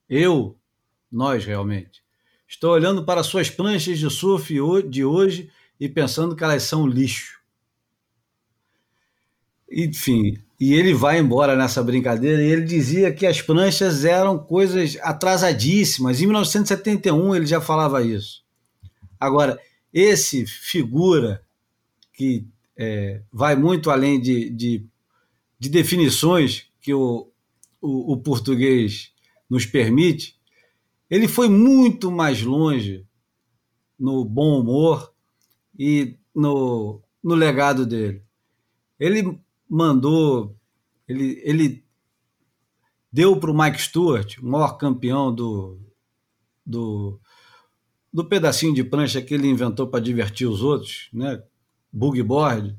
Eu, 0.10 0.58
nós 1.12 1.46
realmente, 1.46 2.02
estou 2.48 2.72
olhando 2.72 3.06
para 3.06 3.22
suas 3.22 3.50
pranchas 3.50 4.00
de 4.00 4.10
surf 4.10 4.54
de 4.90 5.06
hoje 5.06 5.52
e 5.84 5.90
pensando 5.90 6.34
que 6.34 6.42
elas 6.42 6.64
são 6.64 6.88
lixo. 6.88 7.42
Enfim, 9.70 10.42
e 10.58 10.74
ele 10.74 10.94
vai 10.94 11.20
embora 11.20 11.58
nessa 11.58 11.84
brincadeira 11.84 12.42
e 12.42 12.50
ele 12.50 12.64
dizia 12.64 13.14
que 13.14 13.28
as 13.28 13.42
pranchas 13.42 14.06
eram 14.06 14.40
coisas 14.40 14.98
atrasadíssimas. 15.02 16.22
Em 16.22 16.26
1971 16.26 17.36
ele 17.36 17.46
já 17.46 17.60
falava 17.60 18.02
isso. 18.02 18.46
Agora, 19.20 19.60
esse 19.92 20.46
figura 20.46 21.44
que 22.14 22.48
é, 22.78 23.22
vai 23.30 23.58
muito 23.58 23.92
além 23.92 24.22
de, 24.22 24.50
de, 24.52 24.86
de 25.60 25.68
definições 25.68 26.66
que 26.80 26.94
o, 26.94 27.30
o, 27.82 28.14
o 28.14 28.18
português 28.22 29.12
nos 29.50 29.66
permite, 29.66 30.40
ele 31.10 31.28
foi 31.28 31.50
muito 31.50 32.10
mais 32.10 32.42
longe 32.42 33.06
no 34.00 34.24
bom 34.24 34.62
humor 34.62 35.13
e 35.78 36.18
no, 36.36 37.02
no 37.24 37.36
legado 37.36 37.86
dele. 37.86 38.24
Ele 39.00 39.40
mandou, 39.70 40.56
ele, 41.08 41.42
ele 41.44 41.86
deu 43.12 43.38
para 43.40 43.52
o 43.52 43.58
Mike 43.58 43.82
Stewart, 43.82 44.38
o 44.38 44.46
maior 44.46 44.78
campeão 44.78 45.34
do, 45.34 45.80
do, 46.66 47.20
do 48.12 48.26
pedacinho 48.26 48.74
de 48.74 48.84
prancha 48.84 49.22
que 49.22 49.34
ele 49.34 49.48
inventou 49.48 49.88
para 49.88 50.00
divertir 50.00 50.48
os 50.48 50.62
outros, 50.62 51.10
né? 51.14 51.42
boogie 51.92 52.24
board, 52.24 52.78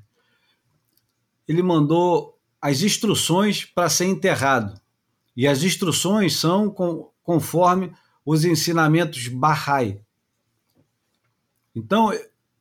ele 1.46 1.62
mandou 1.62 2.38
as 2.60 2.82
instruções 2.82 3.64
para 3.64 3.88
ser 3.88 4.06
enterrado. 4.06 4.80
E 5.36 5.46
as 5.46 5.62
instruções 5.62 6.36
são 6.36 6.70
com, 6.70 7.10
conforme 7.22 7.92
os 8.24 8.44
ensinamentos 8.44 9.28
Bahá'í. 9.28 10.00
Então, 11.74 12.10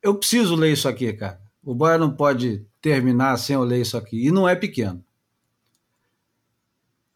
eu 0.04 0.14
preciso 0.14 0.54
ler 0.54 0.74
isso 0.74 0.86
aqui, 0.86 1.10
cara. 1.14 1.40
O 1.62 1.74
Boia 1.74 1.96
não 1.96 2.14
pode 2.14 2.66
terminar 2.80 3.38
sem 3.38 3.54
eu 3.54 3.64
ler 3.64 3.80
isso 3.80 3.96
aqui. 3.96 4.26
E 4.26 4.30
não 4.30 4.46
é 4.46 4.54
pequeno. 4.54 5.02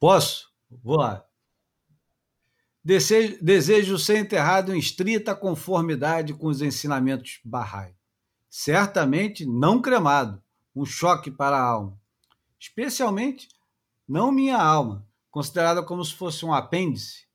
Posso? 0.01 0.51
Vou 0.82 0.97
lá. 0.97 1.23
Desejo, 2.82 3.36
desejo 3.43 3.98
ser 3.98 4.16
enterrado 4.16 4.74
em 4.74 4.78
estrita 4.78 5.35
conformidade 5.35 6.32
com 6.32 6.47
os 6.47 6.62
ensinamentos 6.62 7.40
Bahá'í. 7.44 7.94
Certamente 8.48 9.44
não 9.44 9.82
cremado, 9.82 10.43
um 10.74 10.86
choque 10.86 11.31
para 11.31 11.59
a 11.59 11.62
alma. 11.62 12.01
Especialmente 12.59 13.48
não 14.09 14.32
minha 14.32 14.56
alma, 14.56 15.06
considerada 15.31 15.82
como 15.82 16.02
se 16.02 16.15
fosse 16.15 16.47
um 16.47 16.55
apêndice, 16.55 17.27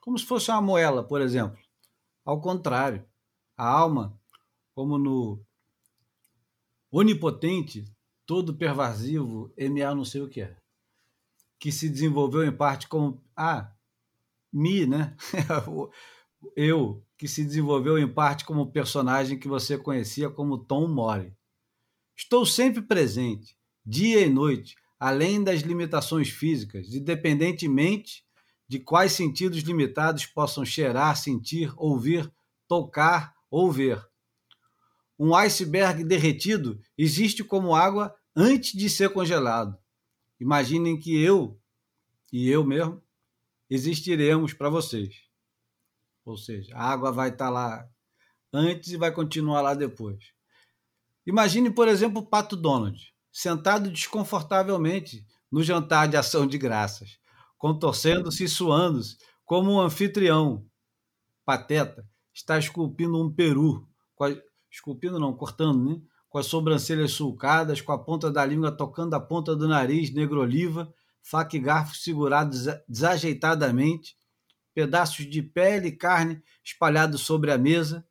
como 0.00 0.18
se 0.18 0.26
fosse 0.26 0.50
uma 0.50 0.60
moela, 0.60 1.04
por 1.04 1.20
exemplo. 1.20 1.58
Ao 2.24 2.40
contrário, 2.40 3.04
a 3.56 3.64
alma, 3.64 4.20
como 4.74 4.98
no 4.98 5.44
onipotente, 6.90 7.84
todo 8.26 8.56
pervasivo, 8.56 9.52
MA 9.56 9.94
não 9.94 10.04
sei 10.04 10.20
o 10.20 10.28
que 10.28 10.42
é, 10.42 10.56
que 11.58 11.70
se 11.70 11.88
desenvolveu 11.88 12.44
em 12.44 12.50
parte 12.50 12.88
como. 12.88 13.22
Ah, 13.36 13.72
Mi, 14.52 14.84
né? 14.86 15.16
Eu, 16.56 17.04
que 17.16 17.28
se 17.28 17.44
desenvolveu 17.44 17.96
em 17.96 18.12
parte 18.12 18.44
como 18.44 18.72
personagem 18.72 19.38
que 19.38 19.46
você 19.46 19.78
conhecia 19.78 20.28
como 20.28 20.58
Tom 20.58 20.88
Mori. 20.88 21.32
Estou 22.16 22.44
sempre 22.44 22.82
presente, 22.82 23.56
dia 23.86 24.20
e 24.20 24.28
noite, 24.28 24.74
além 24.98 25.42
das 25.42 25.60
limitações 25.60 26.28
físicas, 26.28 26.92
independentemente 26.92 28.24
de 28.68 28.80
quais 28.80 29.12
sentidos 29.12 29.60
limitados 29.60 30.26
possam 30.26 30.64
cheirar, 30.64 31.16
sentir, 31.16 31.72
ouvir, 31.76 32.28
tocar 32.66 33.34
ou 33.50 33.70
ver. 33.70 34.04
Um 35.24 35.36
iceberg 35.36 36.02
derretido 36.02 36.80
existe 36.98 37.44
como 37.44 37.76
água 37.76 38.12
antes 38.34 38.72
de 38.72 38.90
ser 38.90 39.10
congelado. 39.10 39.78
Imaginem 40.40 40.98
que 40.98 41.16
eu, 41.22 41.56
e 42.32 42.50
eu 42.50 42.64
mesmo, 42.64 43.00
existiremos 43.70 44.52
para 44.52 44.68
vocês. 44.68 45.14
Ou 46.24 46.36
seja, 46.36 46.74
a 46.74 46.90
água 46.90 47.12
vai 47.12 47.28
estar 47.28 47.50
lá 47.50 47.88
antes 48.52 48.90
e 48.90 48.96
vai 48.96 49.12
continuar 49.12 49.60
lá 49.60 49.74
depois. 49.74 50.32
Imagine, 51.24 51.70
por 51.70 51.86
exemplo, 51.86 52.20
o 52.20 52.26
Pato 52.26 52.56
Donald, 52.56 53.14
sentado 53.30 53.92
desconfortavelmente 53.92 55.24
no 55.48 55.62
jantar 55.62 56.08
de 56.08 56.16
ação 56.16 56.48
de 56.48 56.58
graças, 56.58 57.20
contorcendo-se 57.56 58.42
e 58.42 58.48
suando-se 58.48 59.18
como 59.44 59.70
um 59.70 59.80
anfitrião. 59.80 60.66
Pateta 61.44 62.04
está 62.34 62.58
esculpindo 62.58 63.24
um 63.24 63.32
peru, 63.32 63.88
esculpindo 64.72 65.20
não, 65.20 65.34
cortando, 65.34 65.84
né? 65.84 66.00
Com 66.28 66.38
as 66.38 66.46
sobrancelhas 66.46 67.12
sulcadas, 67.12 67.82
com 67.82 67.92
a 67.92 67.98
ponta 68.02 68.30
da 68.30 68.44
língua 68.44 68.72
tocando 68.72 69.12
a 69.14 69.20
ponta 69.20 69.54
do 69.54 69.68
nariz, 69.68 70.12
negro-oliva, 70.12 70.92
faca 71.22 71.56
e 71.56 71.60
garfo 71.60 71.94
segurados 71.94 72.60
desa- 72.60 72.84
desajeitadamente, 72.88 74.16
pedaços 74.74 75.28
de 75.28 75.42
pele 75.42 75.88
e 75.88 75.96
carne 75.96 76.42
espalhados 76.64 77.20
sobre 77.20 77.52
a 77.52 77.58
mesa, 77.58 78.06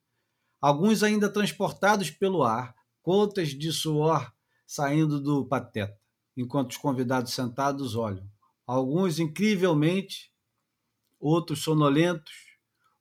alguns 0.62 1.02
ainda 1.02 1.28
transportados 1.28 2.12
pelo 2.12 2.44
ar, 2.44 2.76
gotas 3.04 3.50
de 3.50 3.72
suor 3.72 4.32
saindo 4.68 5.20
do 5.20 5.44
pateta, 5.44 6.00
enquanto 6.38 6.72
os 6.72 6.78
convidados 6.78 7.34
sentados 7.34 7.96
olham. 7.96 8.30
Alguns 8.68 9.18
incrivelmente, 9.18 10.32
outros 11.20 11.64
sonolentos. 11.64 12.34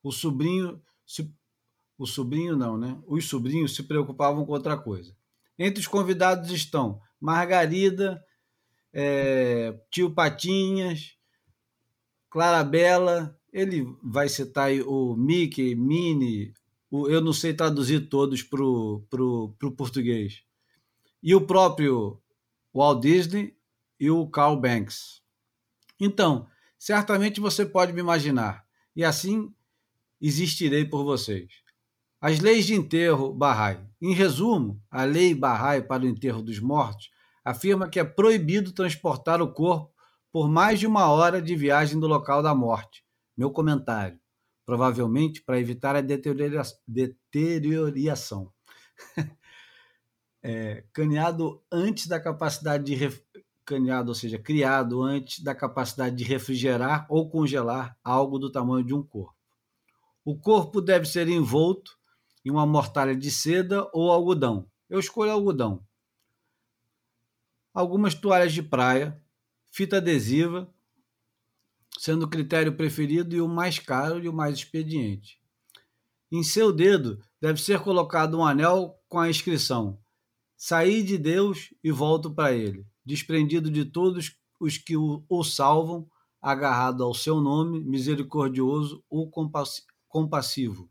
O 0.03 0.11
sobrinho, 0.11 0.83
se, 1.07 1.31
o 2.01 2.07
sobrinho 2.07 2.57
não, 2.57 2.79
né? 2.79 2.99
Os 3.07 3.29
sobrinhos 3.29 3.77
se 3.77 3.83
preocupavam 3.83 4.47
com 4.47 4.53
outra 4.53 4.75
coisa. 4.75 5.15
Entre 5.59 5.81
os 5.81 5.87
convidados 5.87 6.51
estão 6.51 6.99
Margarida, 7.21 8.25
é, 8.91 9.79
Tio 9.91 10.11
Patinhas, 10.11 11.19
Clarabella, 12.31 13.39
ele 13.53 13.85
vai 14.03 14.31
citar 14.31 14.73
o 14.87 15.15
Mickey, 15.15 15.75
Minnie, 15.75 16.55
o, 16.91 17.07
eu 17.07 17.21
não 17.21 17.35
sei 17.35 17.53
traduzir 17.53 18.09
todos 18.09 18.43
para 18.43 18.65
o 18.65 19.55
português, 19.77 20.43
e 21.23 21.35
o 21.35 21.47
próprio 21.47 22.19
Walt 22.75 23.03
Disney 23.03 23.55
e 23.99 24.11
o 24.11 24.27
Carl 24.27 24.59
Banks. 24.59 25.21
Então, 26.01 26.49
certamente 26.79 27.41
você 27.41 27.67
pode 27.67 27.93
me 27.93 28.01
imaginar, 28.01 28.65
e 28.97 29.05
assim 29.05 29.53
existirei 30.19 30.87
por 30.87 31.05
vocês. 31.05 31.60
As 32.23 32.39
leis 32.39 32.67
de 32.67 32.75
enterro 32.75 33.33
Bahá'í. 33.33 33.81
Em 33.99 34.13
resumo, 34.13 34.79
a 34.91 35.05
lei 35.05 35.35
Bahá'í 35.35 35.81
para 35.81 36.03
o 36.03 36.07
enterro 36.07 36.43
dos 36.43 36.61
mortos 36.61 37.09
afirma 37.43 37.89
que 37.89 37.99
é 37.99 38.05
proibido 38.05 38.73
transportar 38.73 39.41
o 39.41 39.51
corpo 39.51 39.91
por 40.31 40.47
mais 40.47 40.79
de 40.79 40.87
uma 40.87 41.09
hora 41.09 41.41
de 41.41 41.57
viagem 41.57 41.99
do 41.99 42.07
local 42.07 42.43
da 42.43 42.55
morte. 42.55 43.03
Meu 43.35 43.51
comentário. 43.51 44.21
Provavelmente 44.67 45.43
para 45.43 45.59
evitar 45.59 45.97
a 45.97 46.03
deteriora 46.03 46.63
deterioração. 46.87 48.53
é, 50.43 50.85
caneado 50.93 51.63
antes 51.73 52.07
da 52.07 52.21
capacidade 52.21 52.85
de 52.85 52.95
ref... 52.95 53.19
caneado, 53.65 54.11
ou 54.11 54.15
seja, 54.15 54.39
criado 54.39 55.03
antes 55.03 55.43
da 55.43 55.55
capacidade 55.55 56.17
de 56.17 56.25
refrigerar 56.25 57.07
ou 57.09 57.31
congelar 57.31 57.97
algo 58.05 58.39
do 58.39 58.53
tamanho 58.53 58.85
de 58.85 58.93
um 58.93 59.03
corpo. 59.03 59.35
O 60.23 60.39
corpo 60.39 60.83
deve 60.83 61.07
ser 61.07 61.27
envolto 61.27 61.99
em 62.45 62.51
uma 62.51 62.67
mortalha 62.67 63.15
de 63.15 63.31
seda 63.31 63.89
ou 63.93 64.11
algodão. 64.11 64.69
Eu 64.89 64.99
escolho 64.99 65.33
algodão. 65.33 65.85
Algumas 67.73 68.15
toalhas 68.15 68.53
de 68.53 68.63
praia, 68.63 69.23
fita 69.71 69.99
adesiva, 69.99 70.73
sendo 71.99 72.25
o 72.25 72.29
critério 72.29 72.77
preferido 72.77 73.37
e 73.37 73.41
o 73.41 73.49
mais 73.49 73.79
caro 73.79 74.23
e 74.25 74.29
o 74.29 74.33
mais 74.33 74.57
expediente. 74.57 75.41
Em 76.33 76.43
seu 76.43 76.73
dedo 76.73 77.21
deve 77.41 77.61
ser 77.61 77.81
colocado 77.81 78.39
um 78.39 78.45
anel 78.45 78.97
com 79.09 79.19
a 79.19 79.29
inscrição: 79.29 80.01
Saí 80.57 81.03
de 81.03 81.19
Deus 81.19 81.75
e 81.83 81.91
volto 81.91 82.33
para 82.33 82.53
ele, 82.53 82.87
desprendido 83.05 83.71
de 83.71 83.85
todos 83.85 84.37
os 84.59 84.79
que 84.79 84.97
o, 84.97 85.25
o 85.29 85.43
salvam, 85.43 86.09
agarrado 86.41 87.03
ao 87.03 87.15
seu 87.15 87.41
nome, 87.41 87.81
misericordioso 87.81 89.05
ou 89.11 89.31
compassivo. 90.09 90.91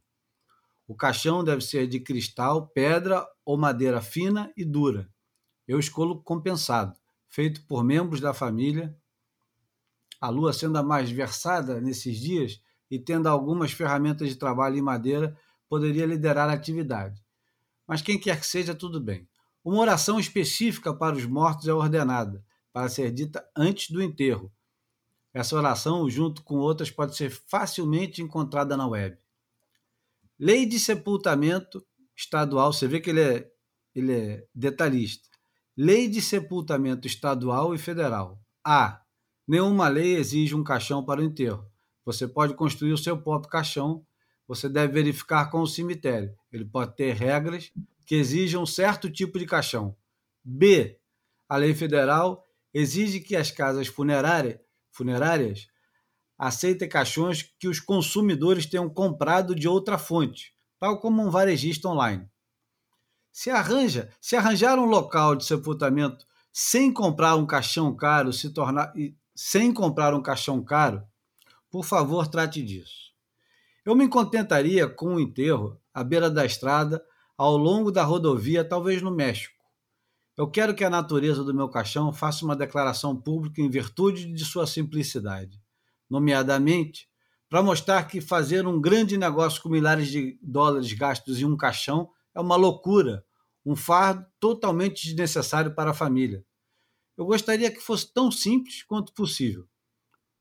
O 0.89 0.95
caixão 0.95 1.43
deve 1.43 1.61
ser 1.61 1.85
de 1.85 1.99
cristal, 1.99 2.65
pedra 2.65 3.23
ou 3.45 3.55
madeira 3.55 4.01
fina 4.01 4.51
e 4.57 4.65
dura. 4.65 5.07
Eu 5.67 5.77
escolho 5.79 6.19
compensado, 6.19 6.97
feito 7.27 7.63
por 7.67 7.83
membros 7.83 8.19
da 8.19 8.33
família. 8.33 8.97
A 10.19 10.29
lua 10.29 10.51
sendo 10.51 10.79
a 10.79 10.83
mais 10.83 11.11
versada 11.11 11.79
nesses 11.79 12.17
dias 12.17 12.59
e 12.89 12.97
tendo 12.97 13.29
algumas 13.29 13.71
ferramentas 13.71 14.29
de 14.29 14.35
trabalho 14.35 14.79
em 14.79 14.81
madeira, 14.81 15.37
poderia 15.69 16.07
liderar 16.07 16.49
a 16.49 16.53
atividade. 16.53 17.23
Mas 17.85 18.01
quem 18.01 18.19
quer 18.19 18.39
que 18.39 18.47
seja, 18.47 18.73
tudo 18.73 18.99
bem. 18.99 19.29
Uma 19.63 19.81
oração 19.81 20.19
específica 20.19 20.91
para 20.91 21.15
os 21.15 21.25
mortos 21.27 21.67
é 21.67 21.73
ordenada, 21.73 22.43
para 22.73 22.89
ser 22.89 23.11
dita 23.11 23.47
antes 23.55 23.91
do 23.91 24.01
enterro. 24.01 24.51
Essa 25.31 25.55
oração, 25.55 26.09
junto 26.09 26.41
com 26.41 26.55
outras, 26.55 26.89
pode 26.89 27.15
ser 27.15 27.29
facilmente 27.29 28.23
encontrada 28.23 28.75
na 28.75 28.87
web. 28.87 29.15
Lei 30.39 30.65
de 30.65 30.79
sepultamento 30.79 31.85
estadual, 32.15 32.71
você 32.71 32.87
vê 32.87 33.01
que 33.01 33.09
ele 33.09 33.21
é, 33.21 33.51
ele 33.93 34.13
é 34.13 34.47
detalhista. 34.55 35.27
Lei 35.75 36.07
de 36.07 36.21
sepultamento 36.21 37.05
estadual 37.05 37.75
e 37.75 37.77
federal. 37.77 38.41
A. 38.63 39.01
Nenhuma 39.45 39.89
lei 39.89 40.15
exige 40.15 40.55
um 40.55 40.63
caixão 40.63 41.03
para 41.03 41.19
o 41.19 41.23
enterro. 41.23 41.69
Você 42.05 42.25
pode 42.25 42.53
construir 42.53 42.93
o 42.93 42.97
seu 42.97 43.21
próprio 43.21 43.51
caixão. 43.51 44.05
Você 44.47 44.69
deve 44.69 44.93
verificar 44.93 45.49
com 45.49 45.59
o 45.59 45.67
cemitério. 45.67 46.33
Ele 46.53 46.63
pode 46.63 46.95
ter 46.95 47.13
regras 47.13 47.71
que 48.05 48.15
exijam 48.15 48.63
um 48.63 48.65
certo 48.65 49.09
tipo 49.09 49.37
de 49.37 49.45
caixão. 49.45 49.93
B. 50.43 50.97
A 51.49 51.57
lei 51.57 51.73
federal 51.73 52.45
exige 52.73 53.19
que 53.19 53.35
as 53.35 53.51
casas 53.51 53.87
funerárias, 53.87 54.57
funerárias 54.91 55.67
aceita 56.39 56.87
caixões 56.87 57.53
que 57.59 57.67
os 57.67 57.81
consumidores 57.81 58.65
tenham 58.65 58.89
comprado 58.89 59.53
de 59.53 59.67
outra 59.67 59.97
fonte, 59.97 60.55
tal 60.79 61.01
como 61.01 61.21
um 61.21 61.29
varejista 61.29 61.89
online. 61.89 62.25
Se 63.29 63.49
arranja, 63.49 64.09
se 64.21 64.37
arranjar 64.37 64.79
um 64.79 64.85
local 64.85 65.35
de 65.35 65.43
sepultamento 65.43 66.25
sem 66.51 66.93
comprar 66.93 67.35
um 67.35 67.45
caixão 67.45 67.93
caro, 67.93 68.31
se 68.31 68.51
tornar 68.51 68.93
sem 69.35 69.73
comprar 69.73 70.13
um 70.13 70.21
caixão 70.21 70.63
caro, 70.63 71.03
por 71.69 71.83
favor, 71.83 72.27
trate 72.27 72.63
disso. 72.63 73.11
Eu 73.85 73.95
me 73.95 74.07
contentaria 74.07 74.87
com 74.87 75.15
um 75.15 75.19
enterro 75.19 75.77
à 75.93 76.03
beira 76.03 76.29
da 76.29 76.45
estrada, 76.45 77.03
ao 77.37 77.55
longo 77.57 77.91
da 77.91 78.03
rodovia, 78.03 78.63
talvez 78.63 79.01
no 79.01 79.11
México. 79.11 79.55
Eu 80.37 80.49
quero 80.49 80.73
que 80.73 80.83
a 80.83 80.89
natureza 80.89 81.43
do 81.43 81.53
meu 81.53 81.69
caixão 81.69 82.11
faça 82.13 82.43
uma 82.43 82.55
declaração 82.55 83.15
pública 83.15 83.61
em 83.61 83.69
virtude 83.69 84.31
de 84.33 84.45
sua 84.45 84.65
simplicidade 84.65 85.59
nomeadamente, 86.09 87.07
para 87.49 87.63
mostrar 87.63 88.03
que 88.03 88.21
fazer 88.21 88.67
um 88.67 88.79
grande 88.79 89.17
negócio 89.17 89.61
com 89.61 89.69
milhares 89.69 90.09
de 90.09 90.39
dólares 90.41 90.91
gastos 90.93 91.39
em 91.39 91.45
um 91.45 91.57
caixão 91.57 92.11
é 92.33 92.39
uma 92.39 92.55
loucura, 92.55 93.25
um 93.65 93.75
fardo 93.75 94.25
totalmente 94.39 95.05
desnecessário 95.05 95.73
para 95.73 95.91
a 95.91 95.93
família. 95.93 96.45
Eu 97.17 97.25
gostaria 97.25 97.71
que 97.71 97.81
fosse 97.81 98.13
tão 98.13 98.31
simples 98.31 98.83
quanto 98.83 99.13
possível. 99.13 99.67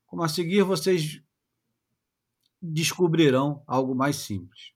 Como 0.05 0.23
a 0.23 0.29
seguir, 0.29 0.63
vocês 0.63 1.21
descobrirão 2.61 3.63
algo 3.67 3.95
mais 3.95 4.17
simples. 4.17 4.73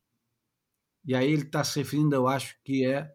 E 1.05 1.15
aí 1.15 1.31
ele 1.31 1.43
está 1.43 1.63
se 1.63 1.79
referindo, 1.79 2.15
eu 2.15 2.27
acho 2.27 2.57
que 2.63 2.85
é 2.85 3.13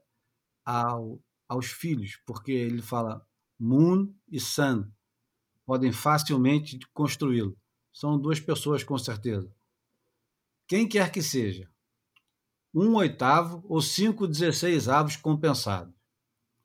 ao, 0.65 1.21
aos 1.49 1.67
filhos, 1.67 2.21
porque 2.27 2.53
ele 2.53 2.83
fala 2.83 3.27
Moon 3.59 4.13
e 4.31 4.39
Sun 4.39 4.91
podem 5.65 5.93
facilmente 5.93 6.79
construí-lo. 6.93 7.57
São 7.99 8.17
duas 8.17 8.39
pessoas, 8.39 8.85
com 8.85 8.97
certeza. 8.97 9.53
Quem 10.69 10.87
quer 10.87 11.11
que 11.11 11.21
seja, 11.21 11.69
um 12.73 12.95
oitavo 12.95 13.65
ou 13.69 13.83
cinco 13.83 14.29
dezesseisavos 14.29 15.17
compensados. 15.17 15.93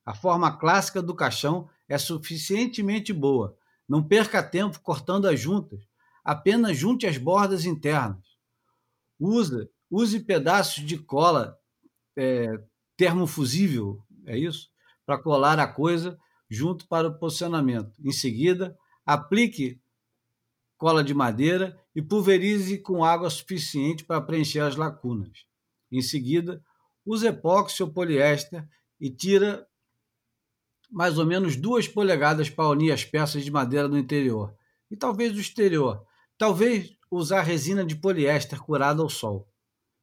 A 0.06 0.14
forma 0.14 0.56
clássica 0.56 1.02
do 1.02 1.16
caixão 1.16 1.68
é 1.90 1.98
suficientemente 1.98 3.12
boa. 3.12 3.58
Não 3.90 4.04
perca 4.08 4.44
tempo 4.44 4.80
cortando 4.82 5.26
as 5.26 5.40
juntas. 5.40 5.82
Apenas 6.24 6.78
junte 6.78 7.08
as 7.08 7.18
bordas 7.18 7.66
internas. 7.66 8.38
Use, 9.20 9.68
use 9.90 10.20
pedaços 10.20 10.86
de 10.86 11.00
cola 11.00 11.58
é, 12.16 12.64
termofusível, 12.96 14.06
é 14.28 14.38
isso? 14.38 14.70
Para 15.04 15.18
colar 15.18 15.58
a 15.58 15.66
coisa 15.66 16.16
junto 16.48 16.88
para 16.88 17.08
o 17.08 17.18
posicionamento. 17.18 17.92
Em 18.06 18.12
seguida, 18.12 18.78
aplique 19.04 19.82
cola 20.84 21.02
de 21.02 21.14
madeira 21.14 21.80
e 21.96 22.02
pulverize 22.02 22.78
com 22.78 23.06
água 23.06 23.30
suficiente 23.30 24.04
para 24.04 24.20
preencher 24.20 24.60
as 24.60 24.76
lacunas. 24.76 25.46
Em 25.90 26.02
seguida, 26.02 26.62
use 27.06 27.26
epóxi 27.26 27.82
ou 27.82 27.90
poliéster 27.90 28.68
e 29.00 29.10
tira 29.10 29.66
mais 30.92 31.18
ou 31.18 31.26
menos 31.26 31.56
duas 31.56 31.88
polegadas 31.88 32.50
para 32.50 32.68
unir 32.68 32.92
as 32.92 33.06
peças 33.06 33.46
de 33.46 33.50
madeira 33.50 33.88
do 33.88 33.98
interior 33.98 34.54
e 34.92 34.98
talvez 34.98 35.32
do 35.32 35.40
exterior. 35.40 36.06
Talvez 36.38 36.98
usar 37.10 37.44
resina 37.44 37.86
de 37.86 37.96
poliéster 37.96 38.62
curada 38.62 39.02
ao 39.02 39.10
sol. 39.10 39.50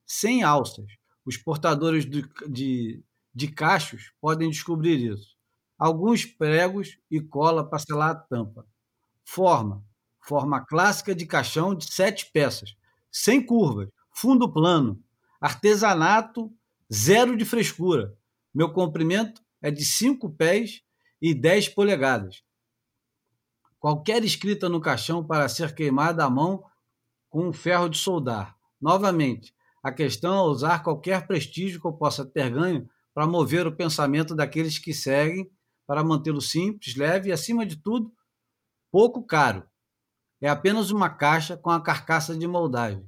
Sem 0.03 0.41
alças. 0.41 0.87
Os 1.23 1.37
portadores 1.37 2.09
de, 2.09 2.27
de, 2.49 3.03
de 3.31 3.47
cachos 3.49 4.11
podem 4.19 4.49
descobrir 4.49 4.97
isso. 5.13 5.37
Alguns 5.77 6.25
pregos 6.25 6.97
e 7.11 7.21
cola 7.21 7.63
para 7.63 7.77
selar 7.77 8.09
a 8.09 8.15
tampa. 8.15 8.65
Forma: 9.23 9.85
forma 10.21 10.65
clássica 10.65 11.13
de 11.13 11.25
caixão 11.25 11.75
de 11.75 11.91
sete 11.91 12.29
peças, 12.31 12.75
sem 13.11 13.45
curvas, 13.45 13.89
fundo 14.13 14.51
plano, 14.51 15.01
artesanato, 15.39 16.51
zero 16.91 17.35
de 17.35 17.45
frescura. 17.45 18.15
Meu 18.53 18.71
comprimento 18.71 19.41
é 19.61 19.71
de 19.71 19.85
5 19.85 20.29
pés 20.31 20.81
e 21.21 21.33
10 21.33 21.69
polegadas. 21.69 22.43
Qualquer 23.79 24.23
escrita 24.23 24.67
no 24.67 24.81
caixão 24.81 25.25
para 25.25 25.47
ser 25.47 25.73
queimada 25.73 26.25
à 26.25 26.29
mão 26.29 26.63
com 27.29 27.47
um 27.47 27.53
ferro 27.53 27.89
de 27.89 27.97
soldar. 27.97 28.55
Novamente, 28.79 29.53
a 29.81 29.91
questão 29.91 30.35
é 30.35 30.41
usar 30.41 30.83
qualquer 30.83 31.25
prestígio 31.25 31.79
que 31.79 31.87
eu 31.87 31.93
possa 31.93 32.25
ter 32.25 32.51
ganho 32.51 32.87
para 33.13 33.25
mover 33.25 33.65
o 33.65 33.75
pensamento 33.75 34.35
daqueles 34.35 34.77
que 34.77 34.93
seguem, 34.93 35.49
para 35.87 36.03
mantê-lo 36.03 36.41
simples, 36.41 36.95
leve 36.95 37.29
e, 37.29 37.31
acima 37.31 37.65
de 37.65 37.75
tudo, 37.75 38.13
pouco 38.91 39.23
caro. 39.23 39.63
É 40.41 40.49
apenas 40.49 40.89
uma 40.89 41.09
caixa 41.09 41.55
com 41.55 41.69
a 41.69 41.79
carcaça 41.79 42.35
de 42.35 42.47
moldagem. 42.47 43.07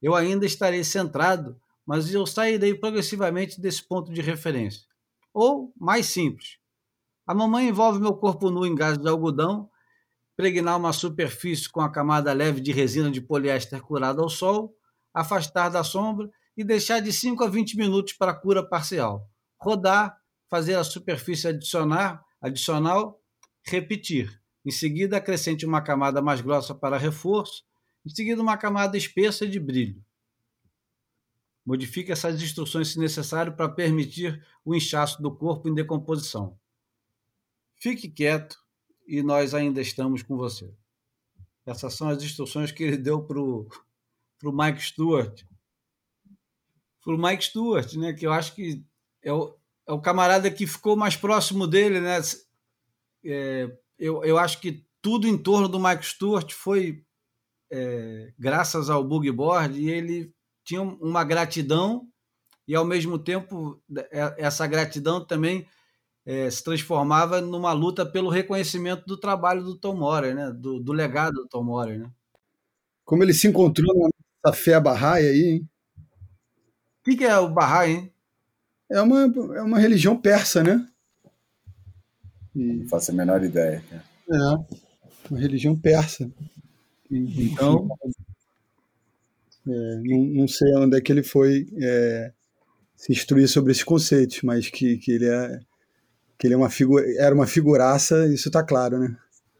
Eu 0.00 0.14
ainda 0.14 0.44
estarei 0.44 0.84
centrado, 0.84 1.58
mas 1.86 2.12
eu 2.12 2.26
sairei 2.26 2.74
progressivamente 2.74 3.60
desse 3.60 3.82
ponto 3.82 4.12
de 4.12 4.20
referência. 4.20 4.82
ou 5.32 5.72
mais 5.76 6.06
simples. 6.06 6.58
A 7.26 7.34
mamãe 7.34 7.68
envolve 7.68 7.98
meu 7.98 8.14
corpo 8.14 8.50
nu 8.50 8.64
em 8.64 8.74
gás 8.74 8.96
de 8.96 9.08
algodão, 9.08 9.68
pregnar 10.36 10.76
uma 10.76 10.92
superfície 10.92 11.68
com 11.68 11.80
a 11.80 11.90
camada 11.90 12.32
leve 12.32 12.60
de 12.60 12.70
resina 12.70 13.10
de 13.10 13.20
poliéster 13.20 13.82
curada 13.82 14.22
ao 14.22 14.28
sol, 14.28 14.76
afastar 15.12 15.70
da 15.70 15.82
sombra 15.82 16.30
e 16.56 16.62
deixar 16.62 17.00
de 17.00 17.12
5 17.12 17.42
a 17.42 17.48
20 17.48 17.76
minutos 17.76 18.12
para 18.12 18.32
cura 18.32 18.62
parcial. 18.62 19.28
Rodar, 19.60 20.16
fazer 20.48 20.74
a 20.74 20.84
superfície 20.84 21.48
adicionar, 21.48 22.22
adicional, 22.40 23.20
repetir. 23.66 24.40
Em 24.64 24.70
seguida, 24.70 25.18
acrescente 25.18 25.66
uma 25.66 25.82
camada 25.82 26.22
mais 26.22 26.40
grossa 26.40 26.74
para 26.74 26.96
reforço, 26.96 27.64
em 28.04 28.10
seguida, 28.10 28.40
uma 28.40 28.56
camada 28.56 28.96
espessa 28.96 29.46
de 29.46 29.58
brilho. 29.58 30.04
Modifique 31.64 32.12
essas 32.12 32.42
instruções 32.42 32.88
se 32.88 32.98
necessário 32.98 33.56
para 33.56 33.68
permitir 33.68 34.44
o 34.64 34.74
inchaço 34.74 35.22
do 35.22 35.34
corpo 35.34 35.68
em 35.68 35.74
decomposição. 35.74 36.58
Fique 37.76 38.08
quieto 38.08 38.58
e 39.06 39.22
nós 39.22 39.54
ainda 39.54 39.80
estamos 39.80 40.22
com 40.22 40.36
você. 40.36 40.74
Essas 41.64 41.94
são 41.94 42.08
as 42.08 42.22
instruções 42.22 42.70
que 42.70 42.82
ele 42.82 42.98
deu 42.98 43.22
para 43.22 43.40
o 43.40 43.68
Mike 44.44 44.82
Stewart. 44.82 45.42
Para 47.02 47.14
o 47.14 47.18
Mike 47.18 47.44
Stewart, 47.44 47.94
né, 47.94 48.12
que 48.12 48.26
eu 48.26 48.32
acho 48.32 48.54
que 48.54 48.84
é 49.22 49.32
o, 49.32 49.58
é 49.86 49.92
o 49.92 50.00
camarada 50.00 50.50
que 50.50 50.66
ficou 50.66 50.96
mais 50.96 51.16
próximo 51.16 51.66
dele. 51.66 52.00
Né? 52.00 52.18
É, 53.24 53.78
eu, 54.04 54.22
eu 54.22 54.36
acho 54.36 54.60
que 54.60 54.84
tudo 55.00 55.26
em 55.26 55.38
torno 55.38 55.66
do 55.66 55.80
Mike 55.80 56.04
Stewart 56.04 56.52
foi 56.52 57.02
é, 57.72 58.34
graças 58.38 58.90
ao 58.90 59.02
bug 59.02 59.30
board 59.32 59.80
e 59.80 59.90
ele 59.90 60.30
tinha 60.62 60.82
uma 60.82 61.24
gratidão 61.24 62.06
e 62.68 62.74
ao 62.74 62.84
mesmo 62.84 63.18
tempo 63.18 63.82
é, 64.10 64.34
essa 64.36 64.66
gratidão 64.66 65.24
também 65.24 65.66
é, 66.26 66.50
se 66.50 66.62
transformava 66.62 67.40
numa 67.40 67.72
luta 67.72 68.04
pelo 68.04 68.28
reconhecimento 68.28 69.06
do 69.06 69.16
trabalho 69.16 69.62
do 69.62 69.74
Tom 69.74 69.96
Moore, 69.96 70.34
né? 70.34 70.50
do, 70.52 70.78
do 70.80 70.92
legado 70.92 71.36
do 71.36 71.48
Tom 71.48 71.64
Moore. 71.64 71.98
Né? 71.98 72.10
Como 73.06 73.22
ele 73.22 73.32
se 73.32 73.48
encontrou 73.48 74.10
nessa 74.44 74.54
fé 74.54 74.78
Bahá'í 74.78 75.26
aí, 75.26 75.44
hein? 75.44 75.70
O 77.00 77.04
que, 77.04 77.16
que, 77.16 77.24
é 77.24 77.38
o 77.38 77.48
Bahá'í, 77.48 77.90
hein? 77.90 78.12
É 78.90 79.00
uma, 79.00 79.22
é 79.56 79.62
uma 79.62 79.78
religião 79.78 80.14
persa, 80.14 80.62
né? 80.62 80.86
E... 82.54 82.64
Não 82.64 82.88
faço 82.88 83.10
a 83.10 83.14
menor 83.14 83.42
ideia. 83.42 83.82
É, 84.30 84.36
uma 85.30 85.40
religião 85.40 85.76
persa. 85.76 86.30
Então, 87.10 87.88
é, 89.68 90.00
não, 90.02 90.24
não, 90.24 90.48
sei 90.48 90.74
onde 90.76 90.96
é 90.96 91.00
que 91.00 91.12
ele 91.12 91.22
foi 91.22 91.66
é, 91.80 92.32
se 92.96 93.12
instruir 93.12 93.48
sobre 93.48 93.72
esses 93.72 93.84
conceitos, 93.84 94.40
mas 94.42 94.68
que, 94.68 94.96
que 94.98 95.12
ele 95.12 95.26
é 95.26 95.60
que 96.38 96.46
ele 96.46 96.54
é 96.54 96.56
uma 96.56 96.70
figura, 96.70 97.04
era 97.18 97.34
uma 97.34 97.46
figuraça, 97.46 98.26
isso 98.26 98.48
está 98.48 98.62
claro, 98.62 98.98
né? 98.98 99.16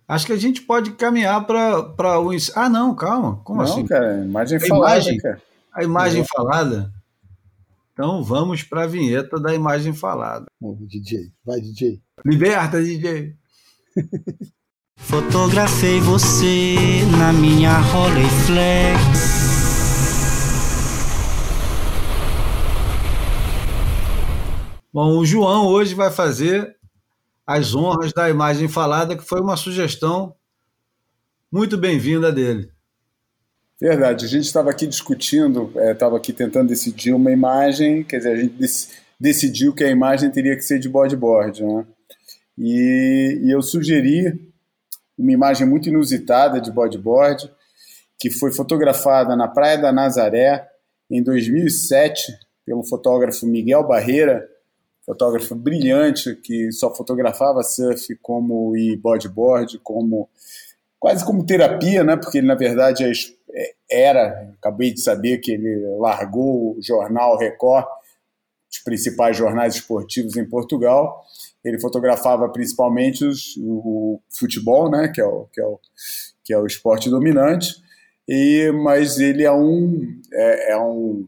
Acho 0.07 0.27
que 0.27 0.33
a 0.33 0.37
gente 0.37 0.61
pode 0.63 0.93
caminhar 0.93 1.47
para 1.47 2.21
o. 2.21 2.31
Ah, 2.55 2.69
não, 2.69 2.95
calma. 2.95 3.41
Como 3.43 3.63
não, 3.63 3.71
assim? 3.71 3.87
cara, 3.87 4.23
imagem 4.23 4.59
a 4.59 4.61
falada. 4.61 4.95
Imagem, 4.95 5.17
cara. 5.19 5.43
A 5.73 5.83
imagem 5.83 6.25
falada? 6.25 6.93
Então 7.95 8.25
vamos 8.25 8.65
para 8.65 8.83
a 8.83 8.87
vinheta 8.89 9.39
da 9.39 9.55
imagem 9.55 9.95
falada. 9.95 10.47
Oh, 10.61 10.77
DJ, 10.85 11.31
vai, 11.45 11.61
DJ. 11.61 12.03
Liberta, 12.27 12.83
DJ. 12.83 13.37
Fotografei 14.99 16.01
você 16.01 16.75
na 17.17 17.33
minha 17.33 17.79
Rolleiflex. 17.79 18.99
Bom, 24.93 25.17
o 25.19 25.25
João 25.25 25.69
hoje 25.69 25.95
vai 25.95 26.11
fazer 26.11 26.77
as 27.47 27.77
honras 27.77 28.13
da 28.13 28.29
imagem 28.29 28.67
falada, 28.67 29.17
que 29.17 29.23
foi 29.23 29.41
uma 29.41 29.57
sugestão 29.57 30.35
muito 31.51 31.79
bem-vinda 31.79 32.33
dele. 32.33 32.74
Verdade, 33.81 34.25
a 34.25 34.29
gente 34.29 34.45
estava 34.45 34.71
aqui 34.71 34.87
discutindo, 34.87 35.73
estava 35.91 36.17
é, 36.17 36.19
aqui 36.19 36.33
tentando 36.33 36.69
decidir 36.69 37.13
uma 37.13 37.33
imagem, 37.33 38.05
quer 38.05 38.19
dizer, 38.19 38.33
a 38.33 38.37
gente 38.37 38.89
decidiu 39.19 39.75
que 39.75 39.83
a 39.83 39.91
imagem 39.91 40.31
teria 40.31 40.55
que 40.55 40.63
ser 40.63 40.79
de 40.79 40.89
bodyboard, 40.89 41.65
né? 41.65 41.87
E, 42.57 43.41
e 43.43 43.51
eu 43.51 43.61
sugeri 43.61 44.53
uma 45.19 45.33
imagem 45.33 45.67
muito 45.67 45.89
inusitada 45.89 46.61
de 46.61 46.71
bodyboard, 46.71 47.51
que 48.19 48.31
foi 48.31 48.53
fotografada 48.53 49.35
na 49.35 49.49
Praia 49.49 49.77
da 49.77 49.93
Nazaré 49.93 50.69
em 51.11 51.23
2007 51.23 52.33
pelo 52.65 52.85
fotógrafo 52.85 53.47
Miguel 53.47 53.87
Barreira, 53.87 54.49
fotógrafo 55.05 55.55
brilhante 55.55 56.35
que 56.37 56.73
só 56.73 56.95
fotografava 56.95 57.63
surf 57.63 58.17
como 58.23 58.77
e 58.77 58.97
bodyboard, 58.97 59.79
como 59.81 60.29
quase 60.99 61.25
como 61.25 61.45
terapia, 61.45 62.03
né? 62.03 62.17
Porque 62.17 62.39
ele 62.39 62.47
na 62.47 62.55
verdade 62.55 63.05
é, 63.05 63.13
era, 63.91 64.53
acabei 64.59 64.93
de 64.93 65.01
saber 65.01 65.39
que 65.39 65.53
ele 65.53 65.87
largou 65.99 66.77
o 66.77 66.83
jornal 66.83 67.39
Record, 67.39 67.87
os 68.71 68.79
principais 68.81 69.37
jornais 69.37 69.77
esportivos 69.77 70.37
em 70.37 70.49
Portugal. 70.49 71.23
Ele 71.65 71.81
fotografava 71.81 72.49
principalmente 72.49 73.25
os, 73.25 73.57
o 73.59 74.21
futebol, 74.29 74.91
né? 74.91 75.09
Que 75.09 75.21
é 75.21 75.25
o 75.25 75.47
que 75.53 75.61
é 75.61 75.65
o, 75.65 75.81
que 76.45 76.53
é 76.53 76.59
o 76.59 76.67
esporte 76.67 77.09
dominante. 77.09 77.77
E 78.29 78.73
mas 78.83 79.19
ele 79.19 79.45
é 79.45 79.53
um 79.53 80.21
é, 80.33 80.73
é 80.73 80.79
um 80.79 81.27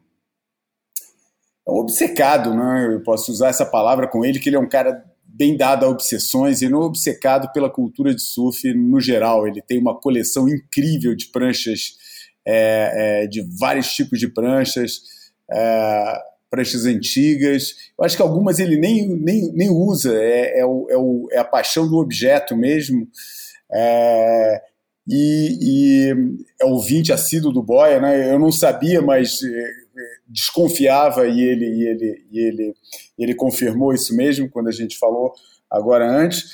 é 1.67 1.71
um 1.71 1.79
obcecado, 1.79 2.55
né? 2.55 2.95
Eu 2.95 3.03
posso 3.03 3.33
usar 3.33 3.49
essa 3.49 3.67
palavra 3.67 4.07
com 4.09 4.25
ele, 4.25 4.39
que 4.39 4.49
ele 4.49 4.57
é 4.57 4.61
um 4.61 4.69
cara 4.69 5.05
bem 5.25 5.57
dado 5.57 5.85
a 5.85 5.89
obsessões 5.89 6.63
e 6.63 6.69
não 6.69 6.81
obcecado 6.81 7.53
pela 7.53 7.69
cultura 7.69 8.15
de 8.15 8.23
surf 8.23 8.73
no 8.73 9.01
geral. 9.01 9.47
Ele 9.47 9.61
tem 9.61 9.79
uma 9.79 9.95
coleção 9.95 10.49
incrível 10.49 11.15
de 11.15 11.27
pranchas, 11.27 11.97
é, 12.47 13.23
é, 13.25 13.27
de 13.27 13.43
vários 13.59 13.89
tipos 13.89 14.19
de 14.21 14.29
pranchas, 14.29 15.01
é, 15.51 16.23
pranchas 16.49 16.87
antigas. 16.87 17.75
Eu 17.99 18.05
acho 18.05 18.17
que 18.17 18.23
algumas 18.23 18.59
ele 18.59 18.77
nem, 18.77 19.09
nem, 19.09 19.53
nem 19.53 19.71
usa, 19.71 20.15
é, 20.15 20.61
é, 20.61 20.65
o, 20.65 20.87
é, 20.89 20.97
o, 20.97 21.29
é 21.33 21.39
a 21.39 21.45
paixão 21.45 21.89
do 21.89 21.97
objeto 21.97 22.57
mesmo. 22.57 23.09
É, 23.73 24.63
e, 25.09 25.59
e 25.61 26.37
é 26.61 26.65
ouvinte 26.65 27.13
assíduo 27.13 27.53
do 27.53 27.63
Boia, 27.63 28.01
né? 28.01 28.33
Eu 28.33 28.39
não 28.39 28.51
sabia, 28.51 29.01
mas 29.03 29.43
é, 29.43 29.71
desconfiava 30.29 31.27
e 31.27 31.41
ele, 31.41 31.67
e 31.67 31.87
ele, 31.87 32.25
e 32.33 32.39
ele, 32.41 32.75
ele 33.19 33.35
confirmou 33.35 33.93
isso 33.95 34.17
mesmo 34.17 34.49
quando 34.51 34.69
a 34.69 34.73
gente 34.73 34.99
falou 34.99 35.33
agora 35.71 36.09
antes. 36.09 36.51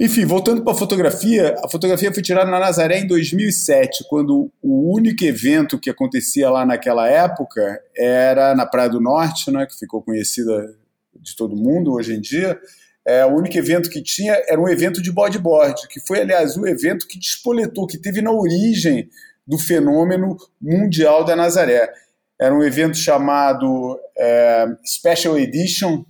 Enfim, 0.00 0.24
voltando 0.24 0.62
para 0.62 0.72
a 0.72 0.76
fotografia, 0.76 1.56
a 1.62 1.68
fotografia 1.68 2.12
foi 2.12 2.22
tirada 2.22 2.48
na 2.48 2.60
Nazaré 2.60 3.00
em 3.00 3.06
2007, 3.06 4.04
quando 4.08 4.48
o 4.62 4.94
único 4.94 5.24
evento 5.24 5.76
que 5.76 5.90
acontecia 5.90 6.48
lá 6.48 6.64
naquela 6.64 7.08
época 7.08 7.82
era 7.96 8.54
na 8.54 8.64
Praia 8.64 8.88
do 8.88 9.00
Norte, 9.00 9.50
né, 9.50 9.66
que 9.66 9.76
ficou 9.76 10.00
conhecida 10.00 10.72
de 11.16 11.34
todo 11.34 11.56
mundo 11.56 11.92
hoje 11.94 12.14
em 12.14 12.20
dia. 12.20 12.56
É, 13.04 13.26
o 13.26 13.34
único 13.34 13.58
evento 13.58 13.90
que 13.90 14.00
tinha 14.00 14.40
era 14.46 14.60
um 14.60 14.68
evento 14.68 15.02
de 15.02 15.10
bodyboard, 15.10 15.88
que 15.88 15.98
foi, 15.98 16.20
aliás, 16.20 16.56
o 16.56 16.64
evento 16.64 17.08
que 17.08 17.18
despoletou, 17.18 17.84
que 17.84 17.98
teve 17.98 18.22
na 18.22 18.30
origem 18.30 19.08
do 19.44 19.58
fenômeno 19.58 20.36
mundial 20.60 21.24
da 21.24 21.34
Nazaré. 21.34 21.92
Era 22.40 22.54
um 22.54 22.62
evento 22.62 22.96
chamado 22.96 23.98
é, 24.16 24.66
Special 24.86 25.36
Edition, 25.36 26.04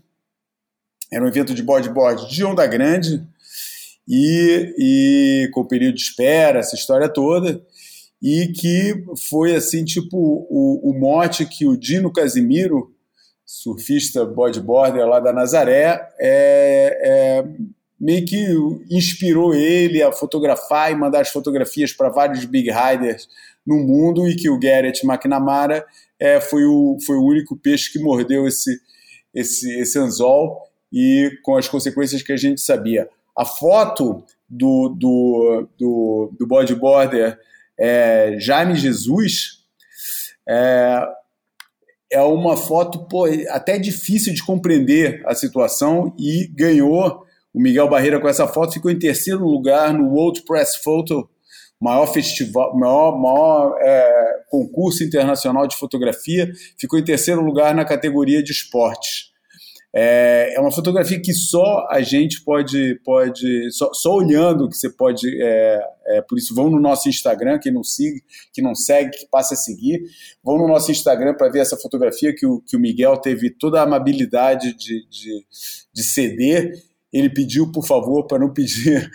era 1.11 1.25
um 1.25 1.29
evento 1.29 1.55
de 1.55 1.63
bodyboard 1.63 2.29
de 2.29 2.45
onda 2.45 2.67
grande, 2.67 3.27
e, 4.09 4.75
e 4.79 5.51
com 5.53 5.67
período 5.67 5.97
de 5.97 6.03
espera, 6.03 6.61
essa 6.61 6.75
história 6.75 7.09
toda, 7.09 7.63
e 8.23 8.49
que 8.49 9.05
foi 9.29 9.55
assim, 9.55 9.85
tipo, 9.85 10.17
o, 10.17 10.91
o 10.91 10.99
mote 10.99 11.45
que 11.45 11.67
o 11.67 11.77
Dino 11.77 12.13
Casimiro, 12.13 12.93
surfista 13.45 14.25
bodyboarder 14.25 15.07
lá 15.07 15.21
da 15.21 15.33
Nazaré, 15.33 16.09
é, 16.19 17.01
é, 17.03 17.45
meio 18.01 18.25
que 18.25 18.47
inspirou 18.91 19.55
ele 19.55 20.03
a 20.03 20.13
fotografar 20.13 20.91
e 20.91 20.97
mandar 20.97 21.21
as 21.21 21.29
fotografias 21.29 21.93
para 21.93 22.09
vários 22.09 22.45
big 22.45 22.71
riders 22.71 23.29
no 23.67 23.77
mundo 23.77 24.29
e 24.29 24.35
que 24.35 24.49
o 24.49 24.59
Garrett 24.59 25.07
McNamara 25.07 25.85
é, 26.19 26.41
foi, 26.41 26.65
o, 26.65 26.97
foi 27.05 27.17
o 27.17 27.25
único 27.25 27.57
peixe 27.57 27.93
que 27.93 27.99
mordeu 27.99 28.47
esse, 28.47 28.81
esse, 29.35 29.71
esse 29.79 29.99
anzol 29.99 30.69
e 30.93 31.31
com 31.43 31.57
as 31.57 31.69
consequências 31.69 32.23
que 32.23 32.33
a 32.33 32.37
gente 32.37 32.61
sabia. 32.61 33.09
A 33.39 33.45
foto 33.45 34.25
do, 34.49 34.89
do, 34.89 35.69
do, 35.79 36.33
do 36.37 36.47
bodyboarder 36.47 37.39
é, 37.79 38.37
Jaime 38.41 38.75
Jesus 38.75 39.61
é, 40.49 41.07
é 42.11 42.21
uma 42.21 42.57
foto 42.57 43.07
pô, 43.07 43.27
até 43.51 43.79
difícil 43.79 44.35
de 44.35 44.45
compreender 44.45 45.23
a 45.25 45.37
situação 45.37 46.13
e 46.19 46.49
ganhou 46.49 47.25
o 47.55 47.61
Miguel 47.61 47.89
Barreira 47.89 48.19
com 48.19 48.29
essa 48.29 48.49
foto, 48.49 48.73
ficou 48.73 48.91
em 48.91 48.99
terceiro 48.99 49.45
lugar 49.45 49.95
no 49.95 50.09
World 50.09 50.43
Press 50.43 50.75
Photo 50.75 51.29
maior 51.81 52.07
festival, 52.07 52.77
maior, 52.77 53.17
maior 53.17 53.79
é, 53.81 54.43
concurso 54.49 55.05
internacional 55.05 55.67
de 55.69 55.77
fotografia, 55.77 56.53
ficou 56.77 56.99
em 56.99 57.05
terceiro 57.05 57.41
lugar 57.41 57.73
na 57.73 57.85
categoria 57.85 58.43
de 58.43 58.51
esportes. 58.51 59.28
É, 60.01 60.55
é 60.55 60.61
uma 60.61 60.71
fotografia 60.71 61.21
que 61.21 61.35
só 61.35 61.85
a 61.91 62.01
gente 62.01 62.45
pode, 62.45 63.01
pode 63.05 63.69
só, 63.73 63.93
só 63.93 64.15
olhando 64.15 64.69
que 64.69 64.77
você 64.77 64.89
pode. 64.89 65.27
É, 65.43 65.81
é, 66.07 66.23
por 66.23 66.39
isso, 66.39 66.55
vão 66.55 66.71
no 66.71 66.79
nosso 66.79 67.09
Instagram, 67.09 67.59
quem 67.59 67.73
não 67.73 67.83
segue, 67.83 68.23
que 68.53 68.63
não 68.63 68.77
segue, 68.77 69.11
que 69.11 69.27
passe 69.27 69.55
a 69.55 69.57
seguir. 69.57 70.01
Vão 70.41 70.57
no 70.57 70.69
nosso 70.69 70.93
Instagram 70.93 71.35
para 71.35 71.49
ver 71.51 71.59
essa 71.59 71.77
fotografia 71.77 72.33
que 72.33 72.47
o, 72.47 72.61
que 72.61 72.77
o 72.77 72.81
Miguel 72.81 73.17
teve 73.17 73.51
toda 73.51 73.81
a 73.81 73.83
amabilidade 73.83 74.73
de, 74.77 75.05
de, 75.09 75.45
de 75.93 76.03
ceder. 76.05 76.71
Ele 77.13 77.29
pediu, 77.29 77.73
por 77.73 77.85
favor, 77.85 78.25
para 78.29 78.39
não 78.39 78.53
pedir 78.55 79.11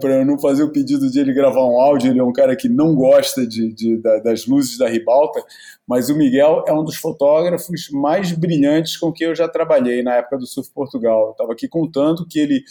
para 0.00 0.24
não 0.24 0.38
fazer 0.38 0.62
o 0.62 0.72
pedido 0.72 1.10
de 1.10 1.20
ele 1.20 1.32
gravar 1.32 1.64
um 1.64 1.80
áudio, 1.80 2.10
ele 2.10 2.18
é 2.18 2.24
um 2.24 2.32
cara 2.32 2.56
que 2.56 2.68
não 2.68 2.94
gosta 2.94 3.46
de, 3.46 3.72
de, 3.72 3.96
das 3.98 4.46
luzes 4.46 4.78
da 4.78 4.88
ribalta, 4.88 5.42
mas 5.86 6.08
o 6.08 6.16
Miguel 6.16 6.64
é 6.66 6.72
um 6.72 6.82
dos 6.84 6.96
fotógrafos 6.96 7.90
mais 7.92 8.32
brilhantes 8.32 8.96
com 8.96 9.12
que 9.12 9.24
eu 9.24 9.34
já 9.34 9.48
trabalhei 9.48 10.02
na 10.02 10.16
época 10.16 10.38
do 10.38 10.46
Surf 10.46 10.70
Portugal. 10.72 11.26
Eu 11.26 11.30
estava 11.32 11.52
aqui 11.52 11.68
contando 11.68 12.26
que 12.26 12.38
ele, 12.38 12.62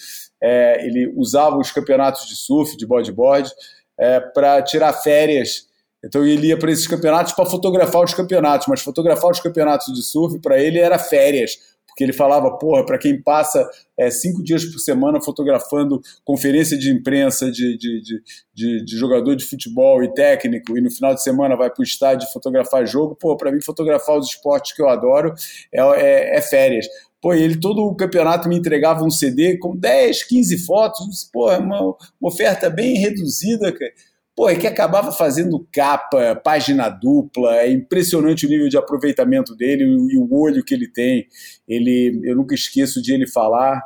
é, 0.41 0.85
ele 0.85 1.13
usava 1.15 1.57
os 1.57 1.71
campeonatos 1.71 2.27
de 2.27 2.35
surf, 2.35 2.76
de 2.76 2.85
bodyboard, 2.85 3.49
é, 3.97 4.19
para 4.19 4.61
tirar 4.61 4.93
férias. 4.93 5.67
Então 6.03 6.26
ele 6.26 6.47
ia 6.47 6.57
para 6.57 6.71
esses 6.71 6.88
campeonatos 6.88 7.34
para 7.34 7.45
fotografar 7.45 8.03
os 8.03 8.13
campeonatos, 8.13 8.67
mas 8.67 8.81
fotografar 8.81 9.31
os 9.31 9.39
campeonatos 9.39 9.93
de 9.93 10.01
surf 10.01 10.39
para 10.39 10.57
ele 10.57 10.80
era 10.80 10.97
férias 10.97 11.57
que 11.99 12.03
ele 12.05 12.13
falava, 12.13 12.57
porra, 12.57 12.85
para 12.85 12.97
quem 12.97 13.21
passa 13.21 13.69
é, 13.97 14.09
cinco 14.09 14.41
dias 14.41 14.63
por 14.63 14.80
semana 14.80 15.21
fotografando 15.21 16.01
conferência 16.23 16.77
de 16.77 16.89
imprensa 16.89 17.51
de, 17.51 17.77
de, 17.77 18.01
de, 18.01 18.23
de, 18.53 18.85
de 18.85 18.97
jogador 18.97 19.35
de 19.35 19.43
futebol 19.43 20.01
e 20.01 20.13
técnico, 20.13 20.77
e 20.77 20.81
no 20.81 20.89
final 20.89 21.13
de 21.13 21.21
semana 21.21 21.57
vai 21.57 21.69
para 21.69 21.81
o 21.81 21.84
estádio 21.84 22.30
fotografar 22.31 22.88
jogo, 22.88 23.17
pô, 23.19 23.35
para 23.35 23.51
mim 23.51 23.59
fotografar 23.59 24.17
os 24.17 24.30
esportes 24.30 24.71
que 24.71 24.81
eu 24.81 24.88
adoro 24.88 25.34
é, 25.73 25.81
é, 25.81 26.38
é 26.38 26.41
férias. 26.41 26.88
Pô, 27.21 27.34
ele 27.34 27.59
todo 27.59 27.81
o 27.81 27.93
campeonato 27.93 28.47
me 28.47 28.57
entregava 28.57 29.03
um 29.03 29.09
CD 29.09 29.57
com 29.57 29.76
10, 29.76 30.23
15 30.23 30.57
fotos, 30.59 31.30
pô, 31.34 31.51
é 31.51 31.57
uma, 31.57 31.81
uma 31.81 31.97
oferta 32.21 32.69
bem 32.69 32.95
reduzida, 32.95 33.73
cara. 33.73 33.91
Pô, 34.40 34.48
é 34.48 34.56
que 34.56 34.66
acabava 34.66 35.11
fazendo 35.11 35.68
capa, 35.70 36.34
página 36.34 36.88
dupla, 36.88 37.57
é 37.57 37.70
impressionante 37.70 38.45
o 38.45 38.49
nível 38.49 38.70
de 38.70 38.78
aproveitamento 38.78 39.53
dele 39.53 39.84
e 39.84 40.18
o 40.18 40.34
olho 40.34 40.64
que 40.64 40.74
ele 40.74 40.88
tem. 40.88 41.28
Ele, 41.68 42.22
eu 42.24 42.38
nunca 42.38 42.56
esqueço 42.56 43.02
de 43.02 43.14
ele 43.14 43.28
falar 43.28 43.84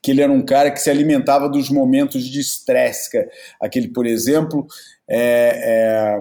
que 0.00 0.12
ele 0.12 0.22
era 0.22 0.32
um 0.32 0.44
cara 0.44 0.70
que 0.70 0.80
se 0.80 0.88
alimentava 0.88 1.48
dos 1.48 1.68
momentos 1.68 2.24
de 2.28 2.38
estresse. 2.38 3.08
Aquele, 3.60 3.88
por 3.88 4.06
exemplo, 4.06 4.68
é, 5.08 5.18
é, 5.18 6.20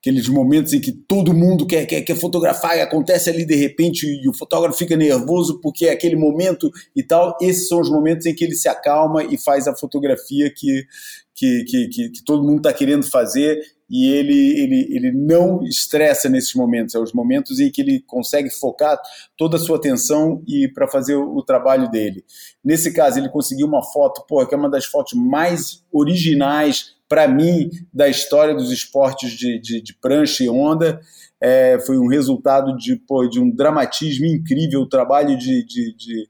aqueles 0.00 0.28
momentos 0.28 0.72
em 0.72 0.80
que 0.80 0.92
todo 0.92 1.34
mundo 1.34 1.66
quer, 1.66 1.84
quer, 1.84 2.00
quer 2.00 2.16
fotografar 2.16 2.78
e 2.78 2.80
acontece 2.80 3.28
ali 3.28 3.44
de 3.44 3.54
repente 3.54 4.06
e 4.06 4.28
o 4.28 4.34
fotógrafo 4.34 4.78
fica 4.78 4.96
nervoso 4.96 5.60
porque 5.60 5.86
é 5.86 5.92
aquele 5.92 6.16
momento 6.16 6.70
e 6.96 7.02
tal. 7.02 7.36
Esses 7.40 7.68
são 7.68 7.80
os 7.80 7.90
momentos 7.90 8.24
em 8.24 8.34
que 8.34 8.44
ele 8.44 8.54
se 8.54 8.68
acalma 8.68 9.22
e 9.22 9.36
faz 9.36 9.68
a 9.68 9.76
fotografia 9.76 10.50
que, 10.50 10.86
que, 11.34 11.64
que, 11.64 11.88
que, 11.88 12.08
que 12.10 12.24
todo 12.24 12.44
mundo 12.44 12.58
está 12.58 12.72
querendo 12.72 13.04
fazer 13.04 13.60
e 13.90 14.10
ele, 14.10 14.60
ele, 14.60 14.88
ele 14.90 15.12
não 15.12 15.62
estressa 15.62 16.28
nesses 16.28 16.54
momentos, 16.54 16.94
é 16.94 16.98
os 16.98 17.12
momentos 17.12 17.60
em 17.60 17.70
que 17.70 17.82
ele 17.82 18.00
consegue 18.00 18.50
focar 18.50 18.98
toda 19.36 19.56
a 19.56 19.60
sua 19.60 19.76
atenção 19.76 20.42
e 20.48 20.68
para 20.68 20.88
fazer 20.88 21.16
o, 21.16 21.36
o, 21.36 21.42
trabalho 21.42 21.90
dele. 21.90 22.24
Nesse 22.64 22.92
caso, 22.92 23.18
ele 23.18 23.28
conseguiu 23.28 23.66
uma 23.66 23.82
foto, 23.82 24.24
porra, 24.26 24.48
que 24.48 24.54
é 24.54 24.58
uma 24.58 24.70
das 24.70 24.86
fotos 24.86 25.12
mais 25.12 25.84
originais 25.92 26.94
para 27.08 27.28
mim 27.28 27.70
da 27.92 28.08
história 28.08 28.54
dos 28.54 28.72
esportes 28.72 29.32
de, 29.32 29.58
de, 29.60 29.82
de 29.82 29.94
prancha 29.94 30.42
e 30.42 30.48
onda. 30.48 31.00
É, 31.40 31.78
foi 31.80 31.98
um 31.98 32.08
resultado 32.08 32.74
de, 32.76 32.96
pô, 32.96 33.26
de 33.28 33.38
um 33.38 33.50
dramatismo 33.50 34.24
incrível, 34.24 34.80
o 34.80 34.88
trabalho 34.88 35.36
de, 35.36 35.62
de, 35.62 35.94
de, 35.94 36.28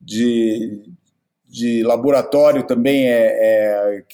de, 0.00 0.92
de 1.48 1.82
laboratório 1.84 2.66
também 2.66 3.08
é, 3.08 3.28
é 3.32 4.04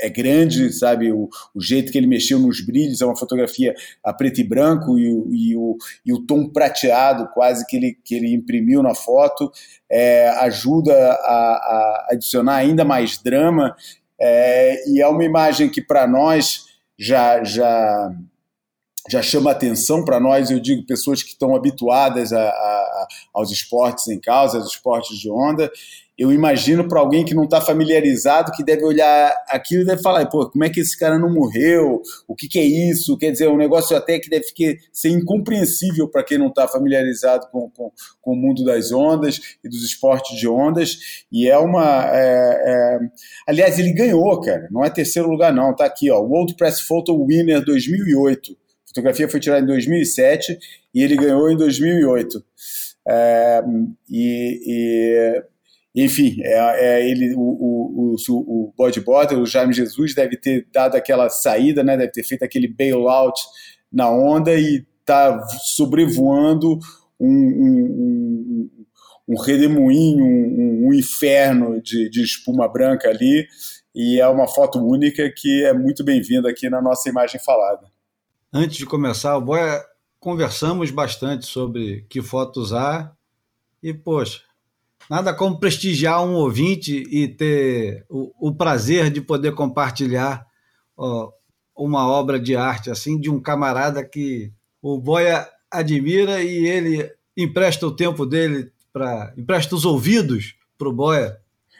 é 0.00 0.08
grande, 0.08 0.72
sabe? 0.72 1.12
O, 1.12 1.28
o, 1.54 1.60
jeito 1.60 1.92
que 1.92 1.98
ele 1.98 2.06
mexeu 2.06 2.38
nos 2.38 2.60
brilhos, 2.60 3.00
é 3.00 3.06
uma 3.06 3.16
fotografia 3.16 3.74
a 4.02 4.12
preto 4.12 4.40
e 4.40 4.44
branco 4.44 4.98
e, 4.98 5.50
e, 5.50 5.56
o, 5.56 5.76
e 6.04 6.12
o 6.12 6.26
tom 6.26 6.48
prateado 6.48 7.28
quase 7.32 7.66
que 7.66 7.76
ele, 7.76 7.98
que 8.04 8.14
ele 8.14 8.34
imprimiu 8.34 8.82
na 8.82 8.94
foto 8.94 9.50
é, 9.90 10.28
ajuda 10.40 10.92
a, 10.94 11.16
a, 11.16 12.06
adicionar 12.10 12.56
ainda 12.56 12.84
mais 12.84 13.18
drama. 13.18 13.76
É, 14.20 14.90
e 14.90 15.00
é 15.00 15.06
uma 15.06 15.24
imagem 15.24 15.68
que 15.68 15.80
para 15.80 16.06
nós 16.06 16.66
já, 16.98 17.44
já, 17.44 18.10
já 19.08 19.22
chama 19.22 19.50
atenção 19.50 20.04
para 20.04 20.18
nós, 20.18 20.50
eu 20.50 20.58
digo, 20.58 20.86
pessoas 20.86 21.22
que 21.22 21.30
estão 21.30 21.54
habituadas 21.54 22.32
a, 22.32 22.42
a, 22.42 23.06
aos 23.34 23.52
esportes 23.52 24.08
em 24.08 24.18
causa, 24.18 24.58
aos 24.58 24.68
esportes 24.68 25.16
de 25.18 25.30
onda, 25.30 25.70
eu 26.18 26.32
imagino 26.32 26.88
para 26.88 26.98
alguém 26.98 27.26
que 27.26 27.34
não 27.34 27.44
está 27.44 27.60
familiarizado, 27.60 28.50
que 28.52 28.64
deve 28.64 28.82
olhar 28.84 29.34
aquilo 29.48 29.82
e 29.82 29.84
deve 29.84 30.00
falar, 30.00 30.24
pô, 30.26 30.48
como 30.48 30.64
é 30.64 30.70
que 30.70 30.80
esse 30.80 30.98
cara 30.98 31.18
não 31.18 31.30
morreu? 31.30 32.00
O 32.26 32.34
que, 32.34 32.48
que 32.48 32.58
é 32.58 32.64
isso? 32.64 33.18
Quer 33.18 33.32
dizer, 33.32 33.44
é 33.44 33.50
um 33.50 33.56
negócio 33.58 33.94
até 33.94 34.18
que 34.18 34.30
deve 34.30 34.46
ser 34.92 35.10
incompreensível 35.10 36.08
para 36.08 36.24
quem 36.24 36.38
não 36.38 36.48
está 36.48 36.66
familiarizado 36.66 37.48
com, 37.52 37.68
com, 37.68 37.92
com, 38.22 38.32
o 38.32 38.36
mundo 38.36 38.64
das 38.64 38.92
ondas 38.92 39.58
e 39.62 39.68
dos 39.68 39.84
esportes 39.84 40.38
de 40.38 40.48
ondas. 40.48 41.26
E 41.30 41.50
é 41.50 41.58
uma. 41.58 42.10
É, 42.10 42.62
é... 42.66 42.98
Aliás, 43.46 43.78
ele 43.78 43.92
ganhou, 43.92 44.40
cara. 44.40 44.68
Não 44.70 44.82
é 44.82 44.88
terceiro 44.88 45.28
lugar, 45.28 45.52
não. 45.52 45.76
Tá 45.76 45.84
aqui, 45.84 46.10
ó. 46.10 46.18
World 46.18 46.54
Press 46.54 46.80
Photo 46.80 47.26
Winner 47.26 47.62
2008. 47.62 48.52
A 48.52 48.88
fotografia 48.88 49.28
foi 49.28 49.38
tirada 49.38 49.62
em 49.62 49.66
2007 49.66 50.58
e 50.94 51.02
ele 51.02 51.14
ganhou 51.14 51.50
em 51.50 51.56
2008. 51.58 52.42
É, 53.06 53.62
e, 54.10 54.62
e 54.66 55.42
enfim, 55.96 56.36
é, 56.42 56.98
é 56.98 57.10
ele, 57.10 57.34
o, 57.34 57.40
o, 57.40 58.16
o, 58.28 58.66
o 58.66 58.74
bodyboarder, 58.76 59.38
o 59.38 59.46
Jaime 59.46 59.72
Jesus, 59.72 60.14
deve 60.14 60.36
ter 60.36 60.68
dado 60.70 60.94
aquela 60.94 61.30
saída, 61.30 61.82
né, 61.82 61.96
deve 61.96 62.12
ter 62.12 62.22
feito 62.22 62.44
aquele 62.44 62.68
bailout 62.68 63.40
na 63.90 64.10
onda 64.10 64.54
e 64.54 64.84
está 65.00 65.42
sobrevoando 65.64 66.78
um, 67.18 67.28
um, 67.28 68.68
um, 68.68 68.70
um 69.28 69.40
redemoinho, 69.40 70.24
um, 70.24 70.88
um 70.88 70.92
inferno 70.92 71.80
de, 71.80 72.10
de 72.10 72.22
espuma 72.22 72.68
branca 72.68 73.08
ali. 73.08 73.46
E 73.94 74.20
é 74.20 74.28
uma 74.28 74.46
foto 74.46 74.78
única 74.78 75.32
que 75.34 75.64
é 75.64 75.72
muito 75.72 76.04
bem-vinda 76.04 76.50
aqui 76.50 76.68
na 76.68 76.82
nossa 76.82 77.08
imagem 77.08 77.40
falada. 77.40 77.86
Antes 78.52 78.76
de 78.76 78.84
começar, 78.84 79.34
o 79.36 79.40
Boia, 79.40 79.82
conversamos 80.20 80.90
bastante 80.90 81.46
sobre 81.46 82.04
que 82.08 82.20
foto 82.20 82.60
usar 82.60 83.16
e, 83.82 83.94
poxa, 83.94 84.42
Nada 85.08 85.32
como 85.32 85.58
prestigiar 85.58 86.24
um 86.24 86.34
ouvinte 86.34 87.06
e 87.10 87.28
ter 87.28 88.04
o, 88.08 88.48
o 88.48 88.54
prazer 88.54 89.10
de 89.10 89.20
poder 89.20 89.54
compartilhar 89.54 90.44
ó, 90.96 91.30
uma 91.76 92.08
obra 92.08 92.38
de 92.38 92.56
arte 92.56 92.90
assim 92.90 93.20
de 93.20 93.30
um 93.30 93.40
camarada 93.40 94.04
que 94.04 94.52
o 94.82 94.98
Boia 94.98 95.48
admira 95.70 96.42
e 96.42 96.66
ele 96.66 97.10
empresta 97.36 97.86
o 97.86 97.94
tempo 97.94 98.26
dele 98.26 98.70
para 98.92 99.32
empresta 99.36 99.74
os 99.74 99.84
ouvidos 99.84 100.54
para 100.78 100.88
o 100.88 100.92
Boia. 100.92 101.36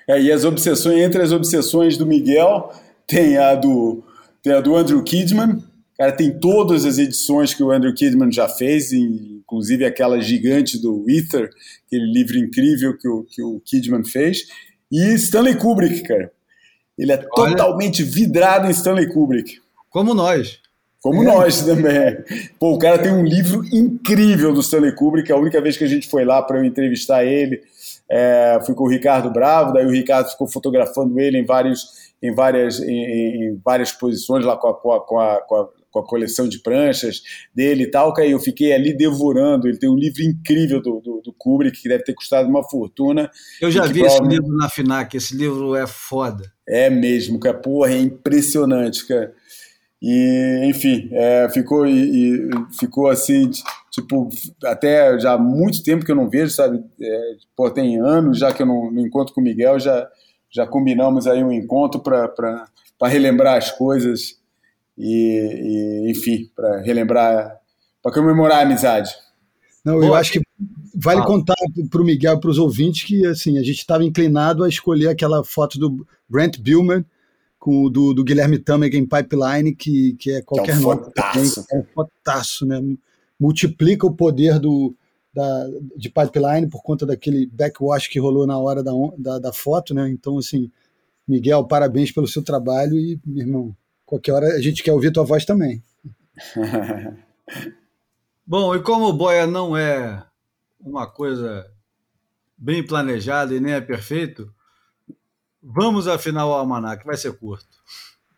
É, 0.09 0.21
e 0.21 0.31
as 0.31 0.45
obsessões 0.45 1.01
entre 1.01 1.23
as 1.23 1.33
obsessões 1.33 1.97
do 1.97 2.07
Miguel 2.07 2.73
tem 3.07 3.37
a 3.39 3.55
do 3.55 4.05
tem 4.43 4.53
a 4.53 4.61
do 4.61 4.77
Andrew 4.77 5.03
Kidman, 5.03 5.61
cara 5.97 6.13
tem 6.13 6.39
todas 6.39 6.85
as 6.85 6.99
edições 6.99 7.55
que 7.55 7.63
o 7.63 7.71
Andrew 7.71 7.95
Kidman 7.95 8.31
já 8.31 8.49
fez 8.49 8.93
inclusive 9.47 9.85
aquela 9.85 10.21
gigante 10.21 10.77
do 10.81 11.05
Ether, 11.09 11.51
aquele 11.87 12.13
livro 12.13 12.37
incrível 12.37 12.99
que 12.99 13.09
o, 13.09 13.25
que 13.25 13.43
o 13.43 13.61
Kidman 13.65 14.05
fez, 14.05 14.49
e 14.91 15.15
Stanley 15.15 15.57
Kubrick, 15.57 16.03
cara. 16.03 16.31
Ele 16.99 17.13
é 17.13 17.17
Olha, 17.17 17.51
totalmente 17.51 18.03
vidrado 18.03 18.67
em 18.67 18.71
Stanley 18.71 19.09
Kubrick. 19.13 19.61
Como 19.91 20.15
nós. 20.15 20.59
Como 21.01 21.23
é. 21.23 21.25
nós 21.25 21.63
também. 21.63 21.95
Pô, 22.59 22.73
o 22.73 22.79
cara 22.79 22.99
tem 22.99 23.13
um 23.13 23.25
livro 23.25 23.63
incrível 23.73 24.53
do 24.53 24.61
Stanley 24.61 24.93
Kubrick. 24.93 25.31
A 25.31 25.37
única 25.37 25.61
vez 25.61 25.77
que 25.77 25.85
a 25.85 25.89
gente 25.89 26.09
foi 26.09 26.25
lá 26.25 26.43
para 26.43 26.59
eu 26.59 26.65
entrevistar 26.65 27.25
ele, 27.25 27.61
é, 28.11 28.59
fui 28.65 28.75
com 28.75 28.85
o 28.85 28.89
Ricardo 28.89 29.31
Bravo. 29.31 29.73
Daí 29.73 29.87
o 29.87 29.91
Ricardo 29.91 30.31
ficou 30.31 30.49
fotografando 30.49 31.21
ele 31.21 31.39
em, 31.39 31.45
vários, 31.45 32.13
em, 32.23 32.35
várias, 32.35 32.81
em, 32.81 33.53
em 33.53 33.61
várias 33.65 33.93
posições 33.93 34.45
lá 34.45 34.57
com 34.57 34.69
a, 34.69 34.75
com 34.75 35.21
a, 35.21 35.41
com 35.43 35.55
a, 35.55 35.69
com 35.97 36.01
a 36.01 36.07
coleção 36.07 36.47
de 36.47 36.59
pranchas 36.59 37.23
dele 37.55 37.85
e 37.85 37.91
tal, 37.91 38.13
que 38.13 38.21
aí 38.21 38.31
eu 38.31 38.39
fiquei 38.39 38.73
ali 38.73 38.95
devorando. 38.95 39.67
Ele 39.67 39.79
tem 39.79 39.89
um 39.89 39.97
livro 39.97 40.23
incrível 40.23 40.83
do, 40.83 41.01
do, 41.01 41.23
do 41.23 41.33
Kubrick, 41.33 41.81
que 41.81 41.89
deve 41.89 42.05
ter 42.05 42.15
custado 42.15 42.49
uma 42.49 42.63
fortuna. 42.63 43.31
Eu 43.61 43.71
já 43.71 43.87
vi 43.87 44.03
esse 44.03 44.23
livro 44.23 44.55
na 44.55 44.69
FINAC, 44.69 45.17
esse 45.17 45.35
livro 45.35 45.75
é 45.75 45.87
foda. 45.87 46.53
É 46.69 46.91
mesmo, 46.91 47.41
cara, 47.41 47.57
porra, 47.57 47.93
é 47.93 47.99
impressionante, 47.99 49.07
cara. 49.07 49.33
E, 50.03 50.67
enfim, 50.69 51.09
é, 51.13 51.49
ficou, 51.49 51.87
e, 51.87 52.37
e, 52.37 52.51
ficou 52.79 53.09
assim, 53.09 53.51
tipo, 53.91 54.29
até 54.65 55.19
já 55.19 55.33
há 55.33 55.39
muito 55.39 55.83
tempo 55.83 56.05
que 56.05 56.13
eu 56.13 56.17
não 56.17 56.29
vejo, 56.29 56.53
sabe? 56.53 56.85
É, 57.01 57.31
pô, 57.57 57.71
tem 57.71 57.99
anos 57.99 58.39
já 58.39 58.53
que 58.53 58.63
eu 58.63 58.67
não, 58.67 58.91
não 58.91 59.07
encontro 59.07 59.33
com 59.33 59.41
o 59.41 59.45
Miguel, 59.45 59.81
já, 59.81 60.07
já 60.51 60.67
combinamos 60.67 61.27
aí 61.27 61.43
um 61.43 61.51
encontro 61.51 62.01
para 62.01 62.69
relembrar 63.05 63.57
as 63.57 63.71
coisas 63.71 64.37
e, 64.97 66.07
e 66.07 66.11
enfim, 66.11 66.51
para 66.55 66.81
relembrar, 66.83 67.57
para 68.03 68.13
comemorar 68.13 68.59
a 68.59 68.63
amizade. 68.63 69.11
Não, 69.85 70.03
eu 70.03 70.15
acho 70.15 70.33
que 70.33 70.41
vale 70.95 71.23
contar 71.23 71.55
para 71.91 72.03
o 72.03 72.05
Miguel 72.05 72.37
e 72.37 72.41
para 72.41 72.51
os 72.51 72.59
ouvintes 72.59 73.05
que 73.05 73.25
assim 73.27 73.59
a 73.59 73.63
gente 73.63 73.79
estava 73.79 74.05
inclinado 74.05 74.65
a 74.65 74.69
escolher 74.69 75.09
aquela 75.09 75.45
foto 75.45 75.79
do 75.79 76.07
Brent 76.29 76.59
Billman 76.59 77.05
com 77.59 77.91
do, 77.91 78.15
do 78.15 78.25
Guilherme 78.25 78.59
Tamega 78.59 78.97
em 78.97 79.07
Pipeline, 79.07 79.75
que, 79.75 80.15
que 80.15 80.31
é 80.31 80.43
qualquer 80.43 80.77
é 80.77 80.79
um 80.79 80.83
nome. 80.83 81.05
fotaço. 81.05 81.65
É 81.73 81.79
um 81.79 81.85
fotaço, 81.85 82.67
né? 82.67 82.81
Multiplica 83.41 84.07
o 84.07 84.15
poder 84.15 84.59
do, 84.59 84.95
da, 85.35 85.69
de 85.97 86.09
Pipeline 86.09 86.69
por 86.69 86.83
conta 86.83 87.05
daquele 87.05 87.47
backwash 87.47 88.09
que 88.09 88.21
rolou 88.21 88.47
na 88.47 88.59
hora 88.59 88.83
da, 88.83 88.93
da, 89.19 89.39
da 89.39 89.53
foto, 89.53 89.93
né? 89.93 90.09
Então, 90.09 90.39
assim, 90.39 90.71
Miguel, 91.27 91.65
parabéns 91.65 92.13
pelo 92.13 92.29
seu 92.29 92.43
trabalho 92.43 92.97
e, 92.97 93.21
meu 93.27 93.47
irmão, 93.47 93.77
qualquer 94.07 94.33
hora 94.33 94.47
a 94.55 94.63
gente 94.63 94.83
quer 94.83 94.93
ouvir 94.93 95.13
tua 95.13 95.25
voz 95.25 95.45
também. 95.45 95.83
Bom, 98.47 98.75
e 98.75 98.83
como 98.83 99.07
o 99.07 99.13
Boia 99.13 99.47
não 99.47 99.77
é 99.77 100.25
uma 100.81 101.07
coisa 101.07 101.69
bem 102.57 102.87
planejada 102.87 103.55
e 103.55 103.61
nem 103.61 103.75
é 103.75 103.81
perfeito, 103.81 104.51
vamos 105.61 106.07
afinar 106.09 106.47
o 106.47 106.53
almanac, 106.53 107.05
vai 107.05 107.17
ser 107.17 107.37
curto. 107.37 107.77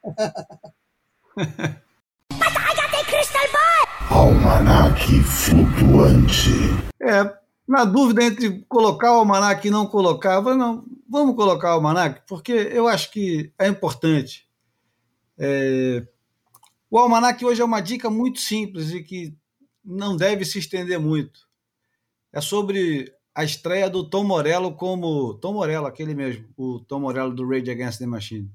Almanac 4.11 5.23
flutuante. 5.23 6.51
É, 7.01 7.33
na 7.67 7.85
dúvida 7.85 8.25
entre 8.25 8.65
colocar 8.69 9.13
o 9.13 9.19
almanac 9.19 9.67
e 9.67 9.71
não 9.71 9.87
colocar, 9.87 10.35
eu 10.35 10.43
falei, 10.43 10.59
não, 10.59 10.85
vamos 11.09 11.37
colocar 11.37 11.69
o 11.69 11.73
almanac, 11.75 12.23
porque 12.27 12.53
eu 12.53 12.89
acho 12.89 13.11
que 13.13 13.53
é 13.59 13.69
importante. 13.69 14.48
É, 15.39 16.07
o 16.91 16.99
almanac 16.99 17.45
hoje 17.45 17.63
é 17.63 17.65
uma 17.65 17.81
dica 17.81 18.11
muito 18.11 18.41
simples 18.41 18.91
e 18.91 19.03
que 19.03 19.37
não 19.85 20.17
deve 20.17 20.45
se 20.45 20.59
estender 20.59 20.99
muito. 20.99 21.49
É 22.33 22.41
sobre 22.41 23.13
a 23.35 23.45
estreia 23.45 23.89
do 23.89 24.09
Tom 24.09 24.25
Morello 24.25 24.75
como. 24.75 25.35
Tom 25.35 25.55
Morello, 25.55 25.87
aquele 25.87 26.15
mesmo, 26.15 26.49
o 26.57 26.81
Tom 26.81 27.01
Morello 27.01 27.33
do 27.33 27.49
Rage 27.49 27.71
Against 27.71 27.99
the 28.01 28.07
Machine, 28.07 28.53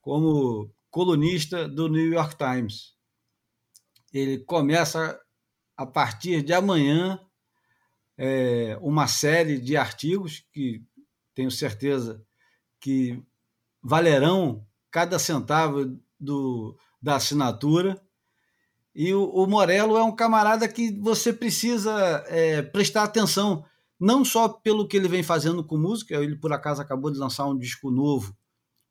como 0.00 0.70
colunista 0.90 1.66
do 1.66 1.88
New 1.88 2.12
York 2.12 2.36
Times. 2.36 2.94
Ele 4.12 4.38
começa 4.38 5.18
a 5.76 5.86
partir 5.86 6.42
de 6.42 6.52
amanhã 6.52 7.18
é, 8.16 8.76
uma 8.82 9.06
série 9.06 9.58
de 9.58 9.76
artigos 9.76 10.44
que 10.52 10.84
tenho 11.34 11.50
certeza 11.50 12.22
que 12.80 13.22
valerão 13.82 14.67
cada 14.90 15.18
centavo 15.18 15.98
do, 16.18 16.76
da 17.00 17.16
assinatura. 17.16 18.00
E 18.94 19.12
o, 19.14 19.24
o 19.24 19.46
Morello 19.46 19.96
é 19.96 20.02
um 20.02 20.14
camarada 20.14 20.68
que 20.68 20.92
você 20.98 21.32
precisa 21.32 22.24
é, 22.26 22.62
prestar 22.62 23.04
atenção, 23.04 23.64
não 23.98 24.24
só 24.24 24.48
pelo 24.48 24.86
que 24.86 24.96
ele 24.96 25.08
vem 25.08 25.22
fazendo 25.22 25.62
com 25.62 25.76
música, 25.76 26.14
ele 26.16 26.36
por 26.36 26.52
acaso 26.52 26.82
acabou 26.82 27.10
de 27.10 27.18
lançar 27.18 27.46
um 27.46 27.56
disco 27.56 27.90
novo 27.90 28.36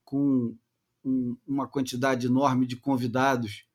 com 0.04 0.56
um, 1.04 1.38
uma 1.46 1.68
quantidade 1.68 2.28
enorme 2.28 2.66
de 2.66 2.76
convidados, 2.76 3.66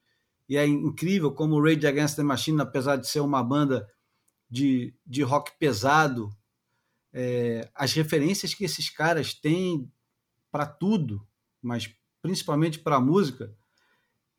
e 0.48 0.56
é 0.56 0.66
incrível 0.66 1.32
como 1.32 1.56
o 1.56 1.62
Rage 1.62 1.86
Against 1.86 2.16
the 2.16 2.22
Machine, 2.22 2.60
apesar 2.60 2.96
de 2.96 3.08
ser 3.08 3.20
uma 3.20 3.42
banda 3.42 3.86
de, 4.50 4.94
de 5.06 5.22
rock 5.22 5.52
pesado, 5.58 6.30
é, 7.12 7.70
as 7.74 7.92
referências 7.92 8.54
que 8.54 8.64
esses 8.64 8.90
caras 8.90 9.34
têm 9.34 9.90
para 10.50 10.66
tudo, 10.66 11.26
mas 11.62 11.94
principalmente 12.22 12.78
para 12.78 12.96
a 12.96 13.00
música, 13.00 13.52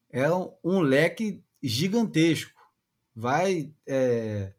é 0.09 0.31
um, 0.33 0.53
um, 0.63 0.79
leque 0.79 1.43
gigantesco. 1.61 2.53
Vai 3.13 3.73
é, 3.85 4.53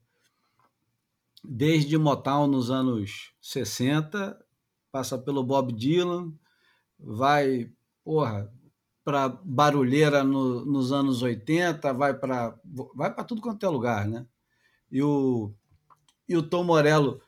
desde 1.42 1.98
Motown 1.98 2.46
nos 2.46 2.70
anos 2.70 3.32
60, 3.40 4.38
passa 4.92 5.18
pelo 5.18 5.42
Bob 5.42 5.72
Dylan, 5.72 6.32
vai 6.98 7.72
porra, 8.04 8.52
para 9.02 9.28
barulheira 9.28 10.22
no, 10.22 10.64
nos 10.64 10.92
anos 10.92 11.22
80, 11.22 11.92
vai 11.92 12.14
para 12.14 12.54
vai 12.94 13.12
para 13.12 13.24
tudo 13.24 13.40
quanto 13.40 13.64
é 13.64 13.68
lugar, 13.68 14.06
né? 14.06 14.26
E 14.90 15.02
o, 15.02 15.52
e 16.28 16.36
o 16.36 16.42
Tom 16.42 16.64
Morello 16.64 17.20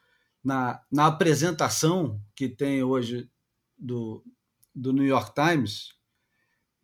na, 0.44 0.80
na 0.90 1.06
apresentação 1.06 2.20
que 2.34 2.48
tem 2.48 2.82
hoje 2.82 3.28
do, 3.76 4.24
do 4.76 4.92
New 4.92 5.06
York 5.06 5.32
Times, 5.34 5.94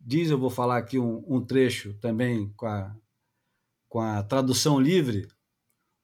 diz, 0.01 0.31
eu 0.31 0.37
vou 0.37 0.49
falar 0.49 0.77
aqui 0.77 0.97
um, 0.97 1.23
um 1.27 1.45
trecho 1.45 1.93
também 1.99 2.51
com 2.57 2.65
a, 2.65 2.95
com 3.87 4.01
a 4.01 4.23
tradução 4.23 4.79
livre, 4.79 5.27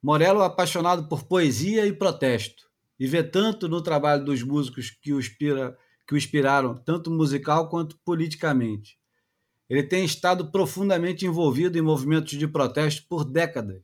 Morello 0.01 0.41
é 0.41 0.45
apaixonado 0.45 1.09
por 1.09 1.23
poesia 1.23 1.85
e 1.85 1.91
protesto, 1.91 2.69
e 2.97 3.07
vê 3.07 3.23
tanto 3.23 3.67
no 3.67 3.81
trabalho 3.81 4.23
dos 4.23 4.43
músicos 4.43 4.91
que 4.91 5.11
o, 5.11 5.19
inspira, 5.19 5.75
que 6.07 6.13
o 6.13 6.17
inspiraram, 6.17 6.75
tanto 6.77 7.09
musical 7.11 7.69
quanto 7.69 7.97
politicamente. 8.05 8.97
Ele 9.67 9.83
tem 9.83 10.05
estado 10.05 10.51
profundamente 10.51 11.25
envolvido 11.25 11.77
em 11.77 11.81
movimentos 11.81 12.37
de 12.37 12.47
protesto 12.47 13.05
por 13.09 13.25
décadas, 13.25 13.83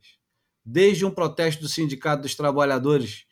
desde 0.64 1.04
um 1.04 1.10
protesto 1.10 1.62
do 1.62 1.68
Sindicato 1.68 2.22
dos 2.22 2.34
Trabalhadores 2.34 3.26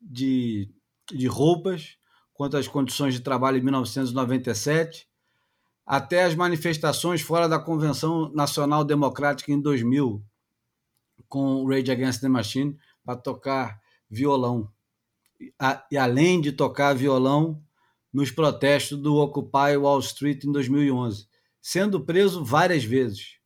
de, 0.00 0.70
de 1.10 1.26
roupas 1.26 1.97
quanto 2.38 2.56
às 2.56 2.68
condições 2.68 3.14
de 3.14 3.20
trabalho 3.20 3.58
em 3.58 3.60
1997, 3.60 5.08
até 5.84 6.22
as 6.22 6.36
manifestações 6.36 7.20
fora 7.20 7.48
da 7.48 7.58
Convenção 7.58 8.30
Nacional 8.32 8.84
Democrática 8.84 9.50
em 9.50 9.60
2000, 9.60 10.24
com 11.28 11.66
Rage 11.66 11.90
Against 11.90 12.20
the 12.20 12.28
Machine, 12.28 12.78
para 13.04 13.16
tocar 13.16 13.80
violão. 14.08 14.70
E 15.90 15.98
além 15.98 16.40
de 16.40 16.52
tocar 16.52 16.94
violão 16.94 17.60
nos 18.12 18.30
protestos 18.30 18.96
do 18.96 19.16
Occupy 19.16 19.76
Wall 19.76 19.98
Street 19.98 20.44
em 20.44 20.52
2011, 20.52 21.26
sendo 21.60 22.04
preso 22.04 22.44
várias 22.44 22.84
vezes. 22.84 23.40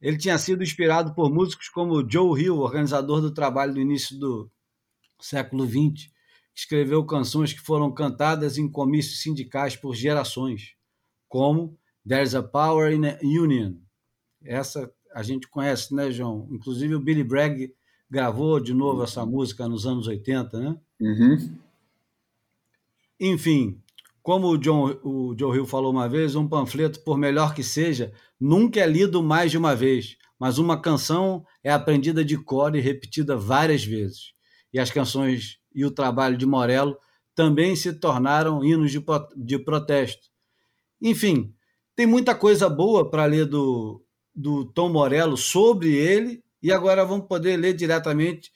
Ele 0.00 0.18
tinha 0.18 0.36
sido 0.38 0.64
inspirado 0.64 1.14
por 1.14 1.32
músicos 1.32 1.68
como 1.68 2.04
Joe 2.10 2.42
Hill, 2.42 2.58
organizador 2.58 3.20
do 3.20 3.32
trabalho 3.32 3.74
do 3.74 3.80
início 3.80 4.18
do 4.18 4.50
século 5.20 5.64
XX, 5.68 6.12
escreveu 6.54 7.04
canções 7.04 7.52
que 7.52 7.60
foram 7.60 7.92
cantadas 7.92 8.56
em 8.56 8.70
comícios 8.70 9.22
sindicais 9.22 9.74
por 9.74 9.94
gerações, 9.94 10.74
como 11.28 11.76
There's 12.06 12.34
a 12.34 12.42
Power 12.42 12.92
in 12.92 13.06
a 13.06 13.18
Union. 13.22 13.74
Essa 14.42 14.92
a 15.12 15.22
gente 15.22 15.48
conhece, 15.48 15.94
né, 15.94 16.10
João? 16.10 16.48
Inclusive 16.50 16.94
o 16.94 17.00
Billy 17.00 17.24
Bragg 17.24 17.72
gravou 18.10 18.60
de 18.60 18.74
novo 18.74 19.02
essa 19.02 19.24
música 19.24 19.68
nos 19.68 19.86
anos 19.86 20.06
80, 20.06 20.58
né? 20.58 20.80
Uhum. 21.00 21.58
Enfim, 23.18 23.80
como 24.22 24.48
o, 24.48 24.58
John, 24.58 24.98
o 25.02 25.34
Joe 25.38 25.56
Hill 25.56 25.66
falou 25.66 25.92
uma 25.92 26.08
vez, 26.08 26.34
um 26.34 26.48
panfleto, 26.48 27.00
por 27.00 27.16
melhor 27.16 27.54
que 27.54 27.62
seja, 27.62 28.12
nunca 28.40 28.80
é 28.80 28.86
lido 28.86 29.22
mais 29.22 29.50
de 29.50 29.58
uma 29.58 29.74
vez, 29.74 30.16
mas 30.38 30.58
uma 30.58 30.80
canção 30.80 31.44
é 31.62 31.72
aprendida 31.72 32.24
de 32.24 32.36
cor 32.36 32.74
e 32.74 32.80
repetida 32.80 33.36
várias 33.36 33.84
vezes 33.84 34.33
e 34.74 34.80
as 34.80 34.90
canções 34.90 35.60
e 35.72 35.84
o 35.84 35.90
trabalho 35.90 36.36
de 36.36 36.44
Morello 36.44 36.98
também 37.32 37.76
se 37.76 37.92
tornaram 37.92 38.64
hinos 38.64 38.90
de, 38.90 39.02
de 39.36 39.56
protesto. 39.56 40.28
Enfim, 41.00 41.54
tem 41.94 42.06
muita 42.06 42.34
coisa 42.34 42.68
boa 42.68 43.08
para 43.08 43.24
ler 43.24 43.46
do, 43.46 44.04
do 44.34 44.64
Tom 44.64 44.88
Morello 44.88 45.36
sobre 45.36 45.94
ele, 45.94 46.42
e 46.60 46.72
agora 46.72 47.04
vamos 47.04 47.28
poder 47.28 47.56
ler 47.56 47.74
diretamente 47.74 48.52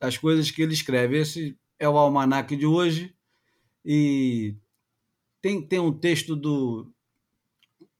as 0.00 0.18
coisas 0.18 0.50
que 0.50 0.62
ele 0.62 0.74
escreve. 0.74 1.18
Esse 1.18 1.56
é 1.78 1.88
o 1.88 1.96
almanac 1.96 2.56
de 2.56 2.66
hoje, 2.66 3.14
e 3.84 4.56
tem, 5.40 5.62
tem 5.64 5.78
um 5.78 5.92
texto 5.92 6.34
do, 6.34 6.92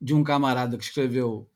de 0.00 0.12
um 0.12 0.24
camarada 0.24 0.76
que 0.76 0.84
escreveu 0.84 1.48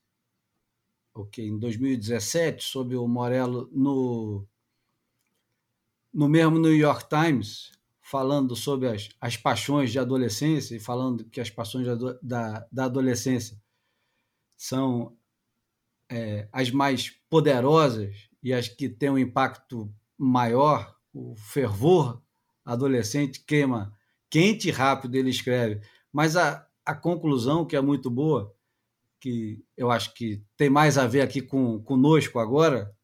okay, 1.12 1.48
em 1.48 1.58
2017 1.58 2.62
sobre 2.62 2.94
o 2.96 3.08
Morello 3.08 3.68
no 3.72 4.46
no 6.16 6.30
mesmo 6.30 6.58
New 6.58 6.74
York 6.74 7.10
Times, 7.10 7.70
falando 8.00 8.56
sobre 8.56 8.88
as, 8.88 9.10
as 9.20 9.36
paixões 9.36 9.92
de 9.92 9.98
adolescência 9.98 10.74
e 10.74 10.80
falando 10.80 11.26
que 11.26 11.42
as 11.42 11.50
paixões 11.50 11.86
da, 11.86 12.18
da, 12.22 12.66
da 12.72 12.84
adolescência 12.86 13.60
são 14.56 15.14
é, 16.10 16.48
as 16.50 16.70
mais 16.70 17.10
poderosas 17.28 18.30
e 18.42 18.50
as 18.54 18.66
que 18.66 18.88
têm 18.88 19.10
um 19.10 19.18
impacto 19.18 19.92
maior, 20.16 20.96
o 21.12 21.36
fervor 21.36 22.22
adolescente 22.64 23.44
queima 23.44 23.92
quente 24.30 24.68
e 24.68 24.72
rápido, 24.72 25.16
ele 25.16 25.28
escreve. 25.28 25.82
Mas 26.10 26.34
a, 26.34 26.66
a 26.82 26.94
conclusão, 26.94 27.66
que 27.66 27.76
é 27.76 27.80
muito 27.82 28.10
boa, 28.10 28.56
que 29.20 29.62
eu 29.76 29.90
acho 29.90 30.14
que 30.14 30.42
tem 30.56 30.70
mais 30.70 30.96
a 30.96 31.06
ver 31.06 31.20
aqui 31.20 31.42
com 31.42 31.78
conosco 31.82 32.38
agora, 32.38 32.95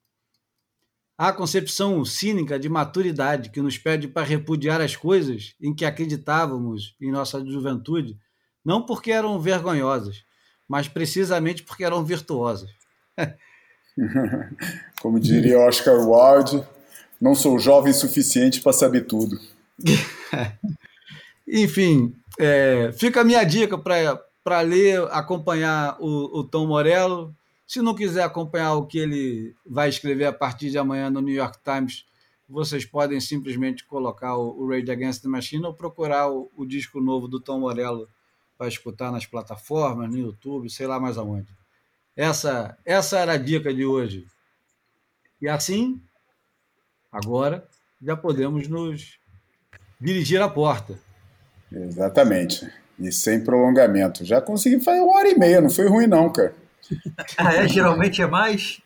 a 1.17 1.33
concepção 1.33 2.05
cínica 2.05 2.59
de 2.59 2.69
maturidade 2.69 3.51
que 3.51 3.61
nos 3.61 3.79
pede 3.79 4.09
para 4.09 4.27
repudiar 4.27 4.81
as 4.81 4.97
coisas 4.97 5.55
em 5.61 5.75
que 5.75 5.85
acreditávamos 5.85 6.97
em 7.01 7.11
nossa 7.11 7.45
juventude, 7.45 8.19
não 8.65 8.85
porque 8.85 9.13
eram 9.13 9.39
vergonhosas, 9.39 10.25
mas 10.69 10.89
precisamente 10.89 11.63
porque 11.63 11.85
eram 11.85 12.05
virtuosas. 12.05 12.71
Como 15.01 15.21
diria 15.21 15.59
Oscar 15.59 15.97
Wilde, 15.97 16.65
não 17.21 17.35
sou 17.35 17.59
jovem 17.59 17.93
suficiente 17.93 18.61
para 18.61 18.73
saber 18.73 19.03
tudo. 19.03 19.39
Enfim, 21.47 22.15
é, 22.39 22.91
fica 22.93 23.21
a 23.21 23.25
minha 23.25 23.45
dica 23.45 23.77
para 23.77 24.61
ler, 24.63 25.03
acompanhar 25.11 25.97
o, 26.01 26.41
o 26.41 26.45
Tom 26.45 26.67
Morello. 26.67 27.35
Se 27.73 27.81
não 27.81 27.95
quiser 27.95 28.23
acompanhar 28.23 28.75
o 28.75 28.85
que 28.85 28.99
ele 28.99 29.57
vai 29.65 29.89
escrever 29.89 30.27
a 30.27 30.33
partir 30.33 30.69
de 30.69 30.77
amanhã 30.77 31.09
no 31.09 31.23
New 31.23 31.35
York 31.35 31.59
Times, 31.65 32.05
vocês 32.47 32.85
podem 32.85 33.19
simplesmente 33.19 33.87
colocar 33.87 34.37
o, 34.37 34.69
Rage 34.69 34.91
Against 34.91 35.23
the 35.23 35.29
Machine 35.31 35.65
ou 35.65 35.73
procurar 35.73 36.31
o, 36.31 36.51
o 36.55 36.67
disco 36.67 37.01
novo 37.01 37.27
do 37.27 37.41
Tom 37.41 37.61
Morello 37.61 38.07
para 38.59 38.69
escutar 38.69 39.11
nas 39.11 39.25
plataformas, 39.25 40.11
no 40.11 40.19
YouTube, 40.19 40.69
sei 40.69 40.87
lá 40.87 41.01
mais 41.01 41.17
aonde. 41.17 41.49
Essa, 42.15 42.77
essa 42.85 43.19
era 43.19 43.33
a 43.33 43.39
dica 43.39 43.73
de 43.73 43.87
hoje. 43.87 44.27
E 45.41 45.49
assim, 45.49 45.99
agora 47.11 47.67
já 48.03 48.15
podemos 48.15 48.69
nos 48.69 49.19
dirigir 49.99 50.43
à 50.43 50.49
porta. 50.51 51.01
Exatamente. 51.73 52.71
E 52.99 53.11
sem 53.11 53.43
prolongamento. 53.43 54.27
Já 54.27 54.43
consegui 54.43 54.79
fazer 54.79 55.01
uma 55.01 55.17
hora 55.17 55.31
e 55.31 55.39
meia, 55.39 55.63
não 55.63 55.71
foi 55.71 55.89
ruim, 55.89 56.07
não, 56.07 56.31
cara. 56.31 56.61
Ah, 57.37 57.55
é? 57.55 57.69
Geralmente 57.69 58.23
é 58.23 58.27
mais? 58.27 58.81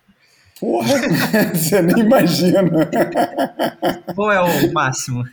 Porra, 0.59 0.95
você 1.55 1.83
nem 1.83 1.99
imagina. 2.05 2.63
Qual 4.15 4.33
é 4.33 4.41
o 4.41 4.73
máximo? 4.73 5.25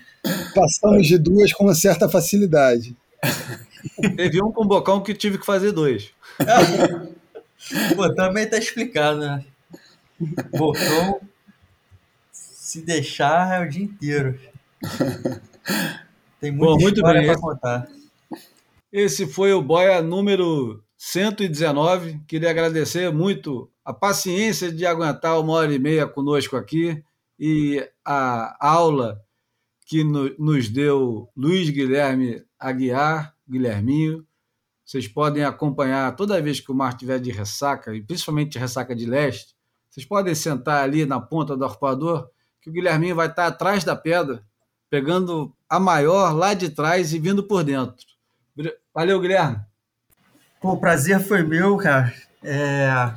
Passamos 0.53 1.07
de 1.07 1.17
duas 1.17 1.53
com 1.53 1.65
uma 1.65 1.75
certa 1.75 2.09
facilidade. 2.09 2.95
Teve 4.15 4.41
um 4.41 4.51
com 4.51 4.65
bocão 4.65 5.01
que 5.01 5.13
tive 5.13 5.37
que 5.37 5.45
fazer 5.45 5.71
dois. 5.71 6.11
Pô, 7.95 8.13
também 8.13 8.49
tá 8.49 8.57
explicado, 8.57 9.19
né? 9.19 9.43
Bocão, 10.51 11.21
se 12.31 12.81
deixar, 12.81 13.61
é 13.61 13.65
o 13.65 13.69
dia 13.69 13.83
inteiro. 13.83 14.39
Tem 16.41 16.51
muita 16.51 16.73
Bom, 16.73 16.79
muito 16.81 16.97
história 16.97 17.21
bem. 17.21 17.31
pra 17.31 17.39
contar. 17.39 17.87
Esse 18.91 19.25
foi 19.25 19.53
o 19.53 19.61
Boia 19.61 20.01
número 20.01 20.82
119. 21.05 22.21
Queria 22.25 22.49
agradecer 22.49 23.11
muito 23.11 23.69
a 23.83 23.91
paciência 23.91 24.71
de 24.71 24.85
aguentar 24.85 25.37
uma 25.37 25.51
hora 25.51 25.73
e 25.73 25.77
meia 25.77 26.07
conosco 26.07 26.55
aqui 26.55 27.03
e 27.37 27.85
a 28.05 28.55
aula 28.65 29.21
que 29.85 30.01
no- 30.01 30.33
nos 30.39 30.69
deu 30.69 31.29
Luiz 31.35 31.69
Guilherme 31.69 32.41
Aguiar, 32.57 33.35
Guilherminho. 33.47 34.25
Vocês 34.85 35.05
podem 35.05 35.43
acompanhar 35.43 36.15
toda 36.15 36.41
vez 36.41 36.61
que 36.61 36.71
o 36.71 36.75
mar 36.75 36.95
tiver 36.95 37.19
de 37.19 37.31
ressaca, 37.31 37.93
e 37.93 38.01
principalmente 38.01 38.57
ressaca 38.57 38.95
de 38.95 39.05
leste, 39.05 39.53
vocês 39.89 40.05
podem 40.05 40.33
sentar 40.33 40.83
ali 40.83 41.05
na 41.05 41.19
ponta 41.19 41.57
do 41.57 41.65
arpoador, 41.65 42.29
que 42.61 42.69
o 42.69 42.73
Guilherminho 42.73 43.15
vai 43.15 43.27
estar 43.27 43.47
atrás 43.47 43.83
da 43.83 43.93
pedra, 43.95 44.41
pegando 44.89 45.53
a 45.67 45.81
maior 45.81 46.33
lá 46.33 46.53
de 46.53 46.69
trás 46.69 47.13
e 47.13 47.19
vindo 47.19 47.43
por 47.43 47.61
dentro. 47.65 48.05
Valeu, 48.93 49.19
Guilherme. 49.19 49.59
Pô, 50.63 50.71
o 50.71 50.77
prazer 50.77 51.19
foi 51.19 51.43
meu, 51.43 51.75
cara. 51.75 52.13
É, 52.41 53.11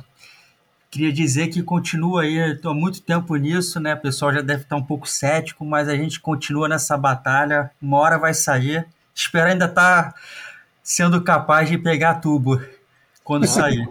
Queria 0.91 1.13
dizer 1.13 1.47
que 1.47 1.63
continua 1.63 2.23
aí, 2.23 2.37
estou 2.51 2.71
há 2.71 2.75
muito 2.75 3.01
tempo 3.01 3.33
nisso, 3.37 3.79
né? 3.79 3.93
O 3.93 3.99
pessoal 4.01 4.33
já 4.33 4.41
deve 4.41 4.63
estar 4.63 4.75
um 4.75 4.83
pouco 4.83 5.07
cético, 5.07 5.63
mas 5.65 5.87
a 5.87 5.95
gente 5.95 6.19
continua 6.19 6.67
nessa 6.67 6.97
batalha. 6.97 7.71
Uma 7.81 7.99
hora 7.99 8.17
vai 8.17 8.33
sair. 8.33 8.85
Espero 9.15 9.49
ainda 9.49 9.63
estar 9.65 10.13
sendo 10.83 11.23
capaz 11.23 11.69
de 11.69 11.77
pegar 11.77 12.15
tubo 12.15 12.61
quando 13.23 13.47
sair. 13.47 13.87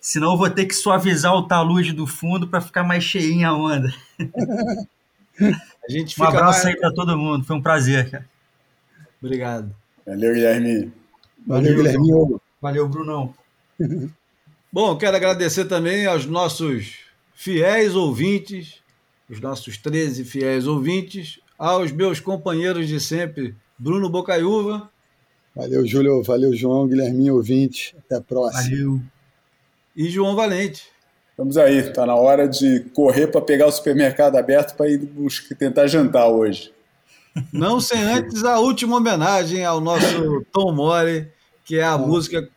Senão 0.00 0.32
eu 0.32 0.38
vou 0.38 0.48
ter 0.48 0.64
que 0.64 0.74
suavizar 0.74 1.34
o 1.34 1.46
talude 1.46 1.92
do 1.92 2.06
fundo 2.06 2.48
para 2.48 2.62
ficar 2.62 2.84
mais 2.84 3.04
cheinha 3.04 3.48
a 3.48 3.54
onda. 3.54 3.92
A 5.40 5.90
gente 5.92 6.18
Um 6.18 6.24
abraço 6.24 6.64
mais- 6.64 6.66
aí 6.66 6.76
para 6.80 6.90
todo 6.94 7.18
mundo. 7.18 7.44
Foi 7.44 7.54
um 7.56 7.62
prazer, 7.62 8.10
cara. 8.10 8.26
Obrigado. 9.22 9.74
Valeu, 10.06 10.32
Guilherme. 10.32 10.92
Valeu, 11.46 11.74
Guilherme. 11.76 12.38
Valeu, 12.64 12.88
Brunão. 12.88 13.34
Bom, 14.72 14.96
quero 14.96 15.14
agradecer 15.14 15.66
também 15.66 16.06
aos 16.06 16.24
nossos 16.24 16.94
fiéis 17.34 17.94
ouvintes, 17.94 18.80
os 19.28 19.38
nossos 19.38 19.76
13 19.76 20.24
fiéis 20.24 20.66
ouvintes, 20.66 21.40
aos 21.58 21.92
meus 21.92 22.20
companheiros 22.20 22.88
de 22.88 22.98
sempre, 22.98 23.54
Bruno 23.78 24.08
Bocaiúva, 24.08 24.90
Valeu, 25.54 25.86
Júlio. 25.86 26.22
Valeu, 26.22 26.54
João, 26.54 26.88
Guilherminho, 26.88 27.34
ouvinte. 27.34 27.94
Até 27.98 28.16
a 28.16 28.20
próxima. 28.22 28.62
Valeu. 28.62 29.00
e 29.94 30.08
João 30.08 30.34
Valente. 30.34 30.84
Vamos 31.36 31.58
aí, 31.58 31.82
tá 31.92 32.06
na 32.06 32.14
hora 32.14 32.48
de 32.48 32.80
correr 32.94 33.26
para 33.26 33.42
pegar 33.42 33.66
o 33.66 33.72
supermercado 33.72 34.36
aberto 34.36 34.74
para 34.74 34.88
ir 34.88 34.98
buscar, 34.98 35.54
tentar 35.54 35.86
jantar 35.86 36.28
hoje. 36.28 36.72
Não 37.52 37.78
sem 37.78 38.02
antes 38.02 38.42
a 38.42 38.58
última 38.58 38.96
homenagem 38.96 39.64
ao 39.66 39.82
nosso 39.82 40.44
Tom 40.50 40.72
Mori, 40.72 41.30
que 41.64 41.76
é 41.78 41.84
a 41.84 41.96
música 41.98 42.48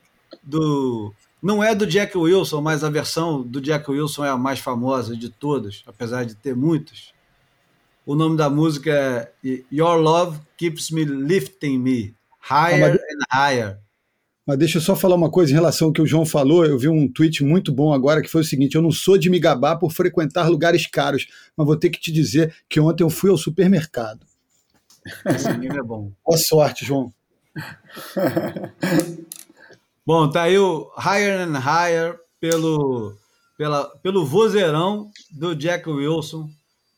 do. 0.43 1.13
Não 1.41 1.63
é 1.63 1.73
do 1.73 1.85
Jack 1.85 2.17
Wilson, 2.17 2.61
mas 2.61 2.83
a 2.83 2.89
versão 2.89 3.41
do 3.41 3.61
Jack 3.61 3.89
Wilson 3.89 4.25
é 4.25 4.29
a 4.29 4.37
mais 4.37 4.59
famosa 4.59 5.15
de 5.15 5.29
todas, 5.29 5.83
apesar 5.85 6.25
de 6.25 6.35
ter 6.35 6.55
muitas. 6.55 7.13
O 8.05 8.15
nome 8.15 8.37
da 8.37 8.49
música 8.49 8.91
é 8.91 9.31
Your 9.71 9.97
Love 9.97 10.39
Keeps 10.57 10.91
Me 10.91 11.05
Lifting 11.05 11.77
Me 11.77 12.15
Higher 12.49 12.95
and 12.95 13.37
Higher. 13.37 13.79
Mas 14.45 14.57
deixa 14.57 14.77
eu 14.77 14.81
só 14.81 14.95
falar 14.95 15.15
uma 15.15 15.29
coisa 15.29 15.51
em 15.51 15.55
relação 15.55 15.89
ao 15.89 15.93
que 15.93 16.01
o 16.01 16.07
João 16.07 16.25
falou. 16.25 16.65
Eu 16.65 16.79
vi 16.79 16.87
um 16.87 17.05
tweet 17.11 17.43
muito 17.43 17.69
bom 17.69 17.93
agora 17.93 18.21
que 18.21 18.29
foi 18.29 18.41
o 18.41 18.45
seguinte: 18.45 18.75
eu 18.75 18.81
não 18.81 18.91
sou 18.91 19.17
de 19.17 19.29
me 19.29 19.39
gabar 19.39 19.77
por 19.77 19.91
frequentar 19.91 20.47
lugares 20.49 20.87
caros, 20.87 21.27
mas 21.55 21.67
vou 21.67 21.75
ter 21.75 21.89
que 21.89 21.99
te 21.99 22.11
dizer 22.11 22.55
que 22.69 22.79
ontem 22.79 23.03
eu 23.03 23.09
fui 23.09 23.29
ao 23.29 23.37
supermercado. 23.37 24.25
Esse 25.25 25.51
menino 25.51 25.77
é 25.77 25.83
bom. 25.83 26.11
Boa 26.25 26.37
sorte, 26.37 26.85
João. 26.85 27.13
Bom, 30.05 30.29
tá 30.29 30.43
aí 30.43 30.57
o 30.57 30.89
Higher 30.97 31.41
and 31.41 31.57
Higher 31.59 32.17
pelo, 32.39 33.15
pela, 33.57 33.85
pelo 34.01 34.25
vozeirão 34.25 35.09
do 35.31 35.55
Jack 35.55 35.89
Wilson. 35.89 36.49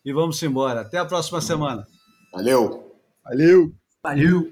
E 0.06 0.14
vamos 0.14 0.42
embora. 0.44 0.82
Até 0.82 0.98
a 0.98 1.06
próxima 1.06 1.42
semana. 1.42 1.86
Valeu! 2.32 2.94
Valeu! 3.24 3.74
Valeu. 4.04 4.52